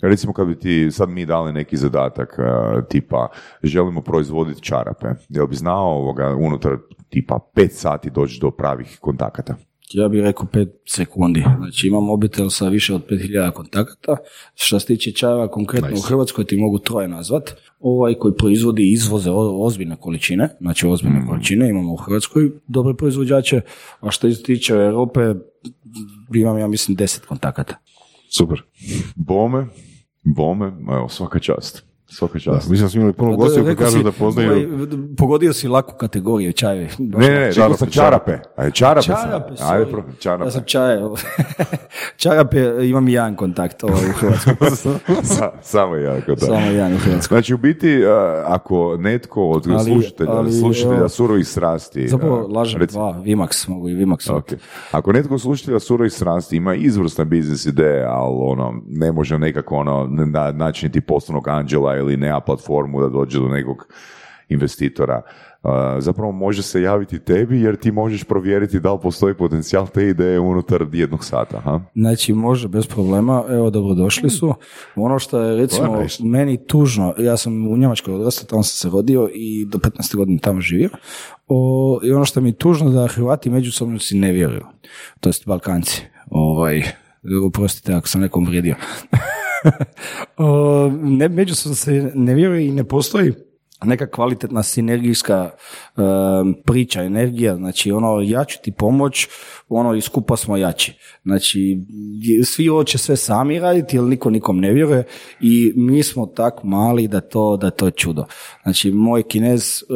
Recimo 0.01 0.33
kad 0.33 0.47
bi 0.47 0.59
ti 0.59 0.91
sad 0.91 1.09
mi 1.09 1.25
dali 1.25 1.53
neki 1.53 1.77
zadatak 1.77 2.39
e, 2.39 2.43
tipa 2.89 3.27
želimo 3.63 4.01
proizvoditi 4.01 4.61
čarape, 4.61 5.07
jel 5.29 5.47
bi 5.47 5.55
znao 5.55 5.97
ovoga 5.97 6.35
unutar 6.35 6.77
tipa 7.09 7.39
pet 7.53 7.73
sati 7.73 8.09
doći 8.09 8.39
do 8.41 8.51
pravih 8.51 8.97
kontakata? 9.01 9.55
Ja 9.93 10.07
bih 10.07 10.21
rekao 10.21 10.45
5 10.45 10.67
sekundi. 10.85 11.43
Znači 11.57 11.87
imam 11.87 12.03
mobitel 12.03 12.49
sa 12.49 12.67
više 12.67 12.95
od 12.95 13.07
5000 13.09 13.51
kontakata. 13.51 14.17
Što 14.55 14.79
se 14.79 14.85
tiče 14.85 15.11
čajeva 15.11 15.47
konkretno 15.47 15.97
u 15.97 16.01
Hrvatskoj 16.01 16.45
ti 16.45 16.57
mogu 16.57 16.79
troje 16.79 17.07
nazvat. 17.07 17.51
Ovaj 17.79 18.13
koji 18.13 18.33
proizvodi 18.33 18.91
izvoze 18.91 19.31
ozbiljne 19.31 19.95
količine, 19.95 20.49
znači 20.59 20.87
ozbiljne 20.87 21.25
količine 21.27 21.69
imamo 21.69 21.93
u 21.93 21.97
Hrvatskoj 21.97 22.51
dobre 22.67 22.93
proizvođače, 22.93 23.61
a 23.99 24.11
što 24.11 24.31
se 24.31 24.43
tiče 24.43 24.73
Europe 24.73 25.33
imam 26.33 26.57
ja 26.57 26.67
mislim 26.67 26.97
10 26.97 27.25
kontakata. 27.25 27.75
Super. 28.37 28.61
Bome, 29.15 29.67
bome, 30.35 30.65
evo 30.91 31.09
svaka 31.09 31.39
čast. 31.39 31.87
Svaka 32.09 32.39
čast. 32.39 32.69
Mislim 32.69 32.85
da 32.85 32.89
smo 32.89 32.99
imali 32.99 33.13
puno 33.13 33.35
gostiju 33.37 33.63
koji 33.63 33.75
kažu 33.75 34.03
da 34.03 34.11
poznaju... 34.11 34.49
ovaj, 34.51 34.65
pogodio 35.17 35.53
si 35.53 35.67
laku 35.67 35.93
kategoriju 35.95 36.53
čajevi. 36.53 36.87
Ne, 36.99 37.17
ne, 37.17 37.29
ne, 37.29 37.47
rekao 37.47 37.73
sam 37.73 37.89
čarape. 37.89 38.37
Ajde, 38.55 38.71
čarape, 38.71 39.01
sam. 39.01 39.15
Čarape, 39.15 39.53
Ajde, 39.61 39.85
sorry. 39.85 39.91
pro, 39.91 40.03
čarape. 40.19 40.43
Ja 40.43 40.51
sam 40.51 40.63
čaje. 40.65 41.01
čarape, 42.17 42.57
imam 42.83 43.07
jedan 43.07 43.35
kontakt 43.35 43.83
ovaj, 43.83 44.05
u 44.05 44.11
Hrvatskoj. 44.11 44.53
Sa- 45.37 45.51
Samo 45.61 45.95
jako, 45.95 46.35
da. 46.35 46.45
Samo 46.45 46.65
jedan 46.65 46.93
u 46.93 46.97
Hrvatskoj. 46.97 47.35
Znači, 47.35 47.53
u 47.53 47.57
biti, 47.57 48.01
ako 48.45 48.97
netko 48.99 49.43
od 49.43 49.67
Ali- 49.67 49.83
slušatelja, 49.83 50.31
ali, 50.31 50.51
slušatelja 50.53 51.09
surovih 51.09 51.47
strasti... 51.47 52.07
Zapravo 52.07 52.47
lažem 52.47 52.81
reci- 52.81 52.93
dva, 52.93 53.21
Vimax, 53.25 53.69
mogu 53.69 53.89
i 53.89 53.95
Vimax. 53.95 54.31
Ok. 54.31 54.45
Ako 54.91 55.11
netko 55.11 55.33
od 55.33 55.41
slušatelja 55.41 55.79
surovih 55.79 56.13
strasti 56.13 56.55
ima 56.57 56.75
izvrsne 56.75 57.25
biznis 57.25 57.65
ideje, 57.65 58.05
ali 58.05 58.35
ono, 58.39 58.73
ne 58.87 59.11
može 59.11 59.39
nekako 59.39 59.75
ono, 59.75 60.07
na, 60.25 60.51
naći 60.51 60.85
niti 60.85 61.01
poslovnog 61.01 61.47
anđela 61.47 61.96
ili 61.97 62.17
nema 62.17 62.39
platformu 62.39 63.01
da 63.01 63.09
dođe 63.09 63.39
do 63.39 63.47
nekog 63.47 63.87
investitora, 64.49 65.21
a, 65.63 65.97
zapravo 65.99 66.31
može 66.31 66.63
se 66.63 66.81
javiti 66.81 67.19
tebi 67.19 67.61
jer 67.61 67.75
ti 67.75 67.91
možeš 67.91 68.23
provjeriti 68.23 68.79
da 68.79 68.93
li 68.93 68.99
postoji 69.01 69.33
potencijal 69.33 69.87
te 69.87 70.07
ideje 70.07 70.39
unutar 70.39 70.85
jednog 70.93 71.25
sata. 71.25 71.59
Ha? 71.59 71.79
Znači, 71.95 72.33
može, 72.33 72.67
bez 72.67 72.87
problema. 72.87 73.43
Evo, 73.49 73.69
dobrodošli 73.69 74.29
su. 74.29 74.53
Ono 74.95 75.19
što 75.19 75.39
je, 75.39 75.57
recimo, 75.57 76.05
meni 76.23 76.67
tužno, 76.67 77.13
ja 77.17 77.37
sam 77.37 77.67
u 77.67 77.77
Njemačkoj 77.77 78.13
odrastao, 78.13 78.47
tamo 78.47 78.63
sam 78.63 78.89
se 78.89 78.95
rodio 78.95 79.29
i 79.33 79.65
do 79.65 79.77
15. 79.77 80.15
godine 80.15 80.39
tamo 80.39 80.61
živio. 80.61 80.89
O, 81.47 81.99
I 82.03 82.11
ono 82.11 82.25
što 82.25 82.41
mi 82.41 82.49
je 82.49 82.53
tužno 82.53 82.89
da 82.89 83.07
Hrvati 83.07 83.49
međusobno 83.49 83.99
si 83.99 84.15
ne 84.15 84.31
vjeruju. 84.31 84.65
To 85.19 85.29
jest 85.29 85.47
Balkanci. 85.47 86.01
Ovaj, 86.29 86.83
oprostite 87.47 87.93
ako 87.93 88.07
sam 88.07 88.21
nekom 88.21 88.45
vrijedio. 88.45 88.75
ne, 91.17 91.29
međusobno 91.29 91.75
se 91.75 92.11
ne 92.15 92.33
vjeruje 92.33 92.67
i 92.67 92.71
ne 92.71 92.83
postoji 92.83 93.33
neka 93.83 94.07
kvalitetna 94.07 94.63
sinergijska 94.63 95.49
e, 95.49 96.01
priča, 96.65 97.03
energija, 97.03 97.55
znači 97.55 97.91
ono 97.91 98.21
ja 98.21 98.45
ću 98.45 98.57
ti 98.63 98.71
pomoć, 98.71 99.27
ono 99.69 99.95
i 99.95 100.01
skupa 100.01 100.37
smo 100.37 100.57
jači. 100.57 100.93
Znači 101.23 101.81
svi 102.45 102.67
hoće 102.67 102.97
sve 102.97 103.15
sami 103.15 103.59
raditi 103.59 103.97
jer 103.97 104.03
niko 104.03 104.29
nikom 104.29 104.59
ne 104.59 104.73
vjeruje 104.73 105.03
i 105.41 105.73
mi 105.75 106.03
smo 106.03 106.25
tak 106.25 106.53
mali 106.63 107.07
da 107.07 107.21
to 107.21 107.57
da 107.57 107.69
to 107.69 107.85
je 107.85 107.91
čudo. 107.91 108.25
Znači 108.63 108.91
moj 108.91 109.23
kinez, 109.23 109.83
e, 109.89 109.93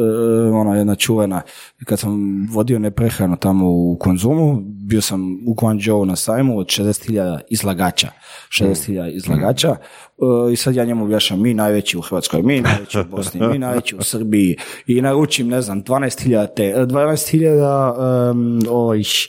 ona 0.50 0.76
jedna 0.76 0.94
čuvena, 0.94 1.42
kad 1.84 1.98
sam 1.98 2.46
vodio 2.50 2.78
neprehranu 2.78 3.36
tamo 3.36 3.68
u 3.68 3.96
konzumu, 4.00 4.62
bio 4.64 5.00
sam 5.00 5.38
u 5.46 5.54
Guangzhou 5.54 6.04
na 6.04 6.16
sajmu 6.16 6.58
od 6.58 6.66
60.000 6.66 7.40
izlagača. 7.50 8.08
60.000 8.60 9.16
izlagača 9.16 9.68
e, 9.68 9.76
i 10.52 10.56
sad 10.56 10.74
ja 10.74 10.84
njemu 10.84 11.04
objašnjam 11.04 11.42
mi 11.42 11.54
najveći 11.54 11.98
u 11.98 12.00
Hrvatskoj, 12.00 12.42
mi 12.42 12.60
najveći 12.60 12.98
u 12.98 13.04
Bosni, 13.04 13.48
mi 13.48 13.58
najveći 13.58 13.96
u 13.96 14.02
Srbiji 14.02 14.56
i 14.86 15.02
naručim, 15.02 15.48
ne 15.48 15.62
znam, 15.62 15.84
12.000 15.84 16.54
te, 16.56 16.74
12.000 16.76 18.30
um, 18.30 18.62
ovih 18.70 19.28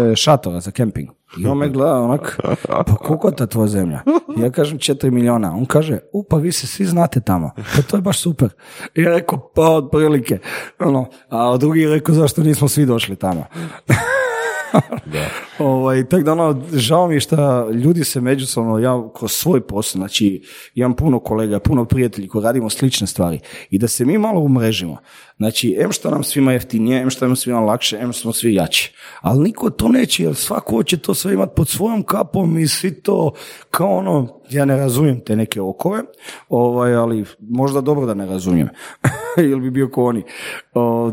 e, 0.00 0.16
šatora 0.16 0.60
za 0.60 0.70
kemping. 0.70 1.08
I 1.38 1.46
on 1.46 1.58
me 1.58 1.68
gleda 1.68 1.94
onak, 1.94 2.40
pa 2.68 2.94
koliko 2.94 3.28
je 3.28 3.36
ta 3.36 3.46
tvoja 3.46 3.68
zemlja? 3.68 4.00
Ja 4.36 4.50
kažem 4.50 4.78
4 4.78 5.10
miliona. 5.10 5.52
On 5.56 5.66
kaže, 5.66 5.98
u 6.12 6.24
pa 6.24 6.36
vi 6.36 6.52
se 6.52 6.66
svi 6.66 6.84
znate 6.84 7.20
tamo. 7.20 7.50
Pa 7.76 7.82
to 7.82 7.96
je 7.96 8.00
baš 8.00 8.20
super. 8.20 8.48
I 8.94 9.02
ja 9.02 9.10
rekao, 9.10 9.50
pa 9.54 9.62
otprilike. 9.62 10.38
Ono, 10.78 11.06
a 11.28 11.56
drugi 11.56 11.80
je 11.80 11.90
rekao, 11.90 12.14
zašto 12.14 12.42
nismo 12.42 12.68
svi 12.68 12.86
došli 12.86 13.16
tamo? 13.16 13.44
Ovaj, 15.60 16.04
tako 16.08 16.22
da 16.22 16.32
ono, 16.32 16.62
žao 16.72 17.08
mi 17.08 17.14
je 17.14 17.20
što 17.20 17.70
ljudi 17.70 18.04
se 18.04 18.20
međusobno, 18.20 18.78
ja 18.78 19.08
kroz 19.14 19.32
svoj 19.32 19.60
posao, 19.60 19.98
znači 19.98 20.42
imam 20.74 20.94
puno 20.94 21.20
kolega, 21.20 21.60
puno 21.60 21.84
prijatelji 21.84 22.28
koji 22.28 22.44
radimo 22.44 22.70
slične 22.70 23.06
stvari 23.06 23.40
i 23.70 23.78
da 23.78 23.88
se 23.88 24.04
mi 24.04 24.18
malo 24.18 24.40
umrežimo. 24.40 24.96
Znači, 25.40 25.76
em 25.80 25.92
što 25.92 26.10
nam 26.10 26.22
svima 26.22 26.52
jeftinije, 26.52 27.02
em 27.02 27.10
što 27.10 27.26
nam 27.26 27.36
svima 27.36 27.60
lakše, 27.60 27.98
em 28.00 28.12
smo 28.12 28.32
svi 28.32 28.54
jači. 28.54 28.94
Ali 29.20 29.40
niko 29.40 29.70
to 29.70 29.88
neće, 29.88 30.22
jer 30.22 30.34
svako 30.34 30.76
hoće 30.76 30.96
to 30.96 31.14
sve 31.14 31.34
imati 31.34 31.52
pod 31.56 31.68
svojom 31.68 32.02
kapom 32.02 32.58
i 32.58 32.68
svi 32.68 32.94
to 33.02 33.32
kao 33.70 33.96
ono, 33.96 34.40
ja 34.50 34.64
ne 34.64 34.76
razumijem 34.76 35.20
te 35.20 35.36
neke 35.36 35.60
okove, 35.60 36.02
ovaj, 36.48 36.94
ali 36.94 37.24
možda 37.38 37.80
dobro 37.80 38.06
da 38.06 38.14
ne 38.14 38.26
razumijem, 38.26 38.68
ili 39.50 39.60
bi 39.60 39.70
bio 39.70 39.88
ko 39.88 40.04
oni. 40.04 40.22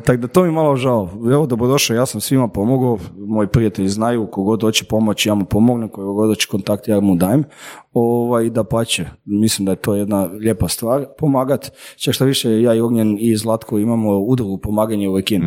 Tako 0.05 0.17
da 0.17 0.27
to 0.27 0.43
mi 0.43 0.51
malo 0.51 0.75
žao. 0.75 1.09
Evo, 1.31 1.45
dobrodošao, 1.45 1.95
ja 1.95 2.05
sam 2.05 2.21
svima 2.21 2.47
pomogao, 2.47 2.97
moji 3.17 3.47
prijatelji 3.47 3.89
znaju, 3.89 4.27
kogod 4.37 4.61
hoće 4.61 4.85
pomoći, 4.85 5.29
ja 5.29 5.35
mu 5.35 5.45
pomognem, 5.45 5.89
kogod 5.89 6.29
hoće 6.29 6.47
kontakt, 6.47 6.87
ja 6.87 6.99
mu 6.99 7.15
dajem. 7.15 7.43
Ovaj, 7.99 8.49
da 8.49 8.63
pače, 8.63 9.05
mislim 9.25 9.65
da 9.65 9.71
je 9.71 9.75
to 9.75 9.95
jedna 9.95 10.23
lijepa 10.23 10.67
stvar, 10.67 11.05
pomagat. 11.17 11.71
Čak 11.95 12.13
što 12.13 12.25
više, 12.25 12.61
ja 12.61 12.73
i 12.73 12.81
Ognjen 12.81 13.17
i 13.19 13.37
Zlatko 13.37 13.77
imamo 13.77 14.17
udrugu 14.19 14.57
pomaganje 14.57 15.09
u 15.09 15.17
Ekin. 15.17 15.43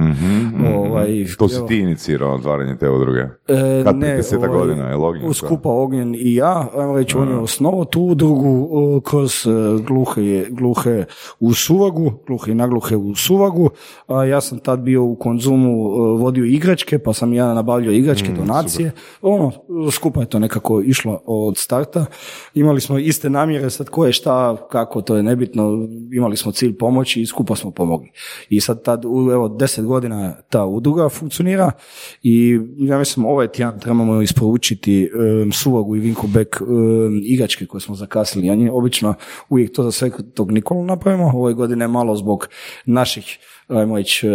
Ovaj, 0.77 1.27
To 1.39 1.49
si 1.49 1.61
ti 1.69 1.79
inicirao 1.79 2.35
otvaranje 2.35 2.77
te 2.77 2.91
udruge. 2.91 3.21
E, 3.21 3.83
Kad 3.85 3.97
ne, 3.97 4.21
ovaj, 4.37 4.49
godina 4.49 4.89
je 4.89 4.97
Ognjen, 4.97 5.35
skupa 5.35 5.69
Ognjen 5.69 6.15
i 6.15 6.35
ja, 6.35 6.69
ajmo 6.77 6.97
reći, 6.97 7.17
on 7.17 7.29
je 7.29 7.39
osnovao 7.39 7.85
tu 7.85 8.03
udrugu 8.03 8.69
uh, 8.71 9.03
kroz 9.03 9.47
uh, 9.47 9.81
gluhe, 9.87 10.47
gluhe 10.51 11.05
u 11.41 11.55
Suvagu, 11.55 12.13
gluhe 12.27 12.53
i 12.53 12.55
nagluhe 12.55 12.97
u 12.97 13.15
Suvagu, 13.15 13.71
a 14.07 14.25
ja 14.25 14.41
sam 14.41 14.59
tad 14.59 14.81
bio 14.81 15.05
u 15.05 15.15
konzumu, 15.15 15.87
uh, 15.87 16.21
vodio 16.21 16.45
igračke, 16.45 16.99
pa 16.99 17.13
sam 17.13 17.33
ja 17.33 17.55
nabavljao 17.55 17.93
igračke, 17.93 18.33
donacije, 18.33 18.91
ono, 19.23 19.53
skupa 19.93 20.21
je 20.21 20.27
to 20.27 20.39
nekako 20.39 20.83
išlo 20.85 21.21
od 21.27 21.57
starta, 21.57 22.07
imali 22.55 22.81
smo 22.81 22.99
iste 22.99 23.31
namjere, 23.31 23.71
sad 23.71 23.89
ko 23.89 24.07
je 24.07 24.13
šta, 24.13 24.57
kako, 24.71 25.03
to 25.03 25.17
je 25.17 25.23
nebitno, 25.23 25.89
imali 26.13 26.37
smo 26.37 26.53
cilj 26.53 26.79
pomoći 26.79 27.23
i 27.23 27.27
skupa 27.27 27.57
smo 27.57 27.71
pomogli. 27.71 28.11
I 28.49 28.61
sad 28.61 28.83
tad, 28.83 29.05
evo, 29.05 29.49
deset 29.49 29.85
godina 29.85 30.37
ta 30.49 30.65
udruga 30.65 31.09
funkcionira 31.09 31.73
i 32.23 32.61
ja 32.79 32.99
mislim 32.99 33.27
ovaj 33.27 33.49
tjedan 33.49 33.81
trebamo 33.81 34.23
isporučiti 34.23 35.11
um, 35.43 35.53
Suvagu 35.53 35.97
i 35.97 36.01
Vinku 36.01 36.27
Bek 36.27 36.61
um, 36.61 37.21
igračke 37.25 37.67
koje 37.67 37.81
smo 37.81 37.95
zakasili. 37.95 38.47
Ja 38.47 38.55
njih 38.55 38.73
obično 38.73 39.15
uvijek 39.49 39.73
to 39.73 39.83
za 39.83 39.93
Svetog 39.93 40.51
Nikolu 40.51 40.85
napravimo, 40.85 41.33
ove 41.35 41.55
godine 41.55 41.89
malo 41.89 42.17
zbog 42.17 42.49
naših 42.85 43.39
ajmo 43.79 43.97
reći, 43.97 44.29
e, 44.29 44.31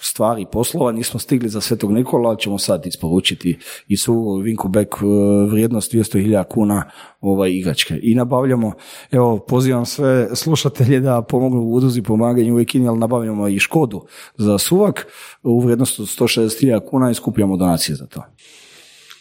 stvari 0.00 0.46
poslova, 0.52 0.92
nismo 0.92 1.20
stigli 1.20 1.48
za 1.48 1.60
Svetog 1.60 1.92
Nikola, 1.92 2.28
ali 2.28 2.38
ćemo 2.38 2.58
sad 2.58 2.86
isporučiti 2.86 3.58
i 3.88 3.96
su 3.96 4.40
Vinku 4.44 4.68
Bek 4.68 4.94
e, 4.94 5.06
vrijednost 5.50 5.94
200.000 5.94 6.44
kuna 6.44 6.90
ovaj, 7.20 7.50
igračke. 7.50 7.98
I 8.02 8.14
nabavljamo, 8.14 8.72
evo, 9.10 9.38
pozivam 9.38 9.86
sve 9.86 10.28
slušatelje 10.36 11.00
da 11.00 11.22
pomognu 11.22 11.60
u 11.60 11.74
udruzi 11.74 12.02
pomaganju 12.02 12.56
u 12.56 12.60
Ekini, 12.60 12.88
ali 12.88 12.98
nabavljamo 12.98 13.48
i 13.48 13.58
Škodu 13.58 14.06
za 14.36 14.58
suvak 14.58 15.06
u 15.42 15.60
vrijednosti 15.60 16.02
od 16.02 16.08
160.000 16.08 16.80
kuna 16.90 17.10
i 17.10 17.14
skupljamo 17.14 17.56
donacije 17.56 17.96
za 17.96 18.06
to. 18.06 18.22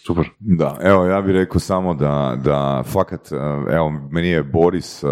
Super. 0.08 0.30
Da, 0.40 0.78
evo 0.82 1.06
ja 1.06 1.22
bih 1.22 1.34
rekao 1.34 1.60
samo 1.60 1.94
da, 1.94 2.38
da 2.44 2.84
fakat, 2.86 3.32
eh, 3.32 3.36
evo 3.76 3.90
meni 4.12 4.28
je 4.28 4.44
Boris 4.44 5.04
m, 5.04 5.10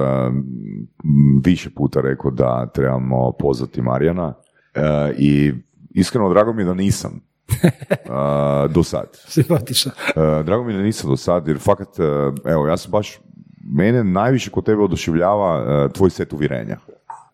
više 1.46 1.70
puta 1.70 2.02
rekao 2.02 2.32
da 2.32 2.70
trebamo 2.74 3.32
pozvati 3.40 3.82
Marijana 3.82 4.34
eh, 4.74 5.14
i 5.18 5.54
iskreno 5.90 6.30
drago 6.30 6.54
mi 6.54 6.62
je 6.62 6.66
da 6.66 6.74
nisam 6.74 7.27
eh, 7.90 8.68
do 8.70 8.84
sad. 8.84 9.08
Simpatično. 9.14 9.92
Eh, 10.08 10.44
drago 10.44 10.64
mi 10.64 10.74
je 10.74 10.78
da 10.78 10.84
nisam 10.84 11.10
do 11.10 11.18
sad 11.18 11.48
jer 11.48 11.60
fakat, 11.60 12.00
eh, 12.00 12.52
evo 12.52 12.68
ja 12.68 12.78
sam 12.78 12.92
baš, 12.92 13.20
mene 13.76 14.04
najviše 14.04 14.52
kod 14.52 14.66
tebe 14.66 14.82
oduševljava 14.82 15.64
eh, 15.86 15.94
tvoj 15.94 16.10
set 16.10 16.34
uvjerenja. 16.34 16.78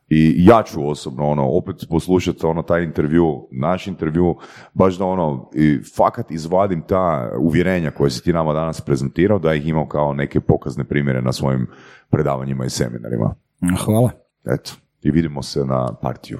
I 0.09 0.35
ja 0.37 0.63
ću 0.63 0.89
osobno 0.89 1.27
ono 1.27 1.47
opet 1.49 1.75
poslušati 1.89 2.45
ono 2.45 2.61
taj 2.61 2.83
intervju, 2.83 3.47
naš 3.51 3.87
intervju, 3.87 4.35
baš 4.73 4.97
da 4.97 5.05
ono 5.05 5.49
i 5.53 5.79
fakat 5.95 6.31
izvadim 6.31 6.81
ta 6.81 7.31
uvjerenja 7.39 7.91
koje 7.91 8.11
si 8.11 8.23
ti 8.23 8.33
nama 8.33 8.53
danas 8.53 8.81
prezentirao, 8.81 9.39
da 9.39 9.53
ih 9.53 9.67
imam 9.67 9.89
kao 9.89 10.13
neke 10.13 10.39
pokazne 10.39 10.83
primjere 10.83 11.21
na 11.21 11.33
svojim 11.33 11.67
predavanjima 12.09 12.65
i 12.65 12.69
seminarima. 12.69 13.35
Hvala. 13.85 14.09
Eto, 14.45 14.71
i 15.01 15.11
vidimo 15.11 15.43
se 15.43 15.65
na 15.65 15.93
partiju. 16.01 16.39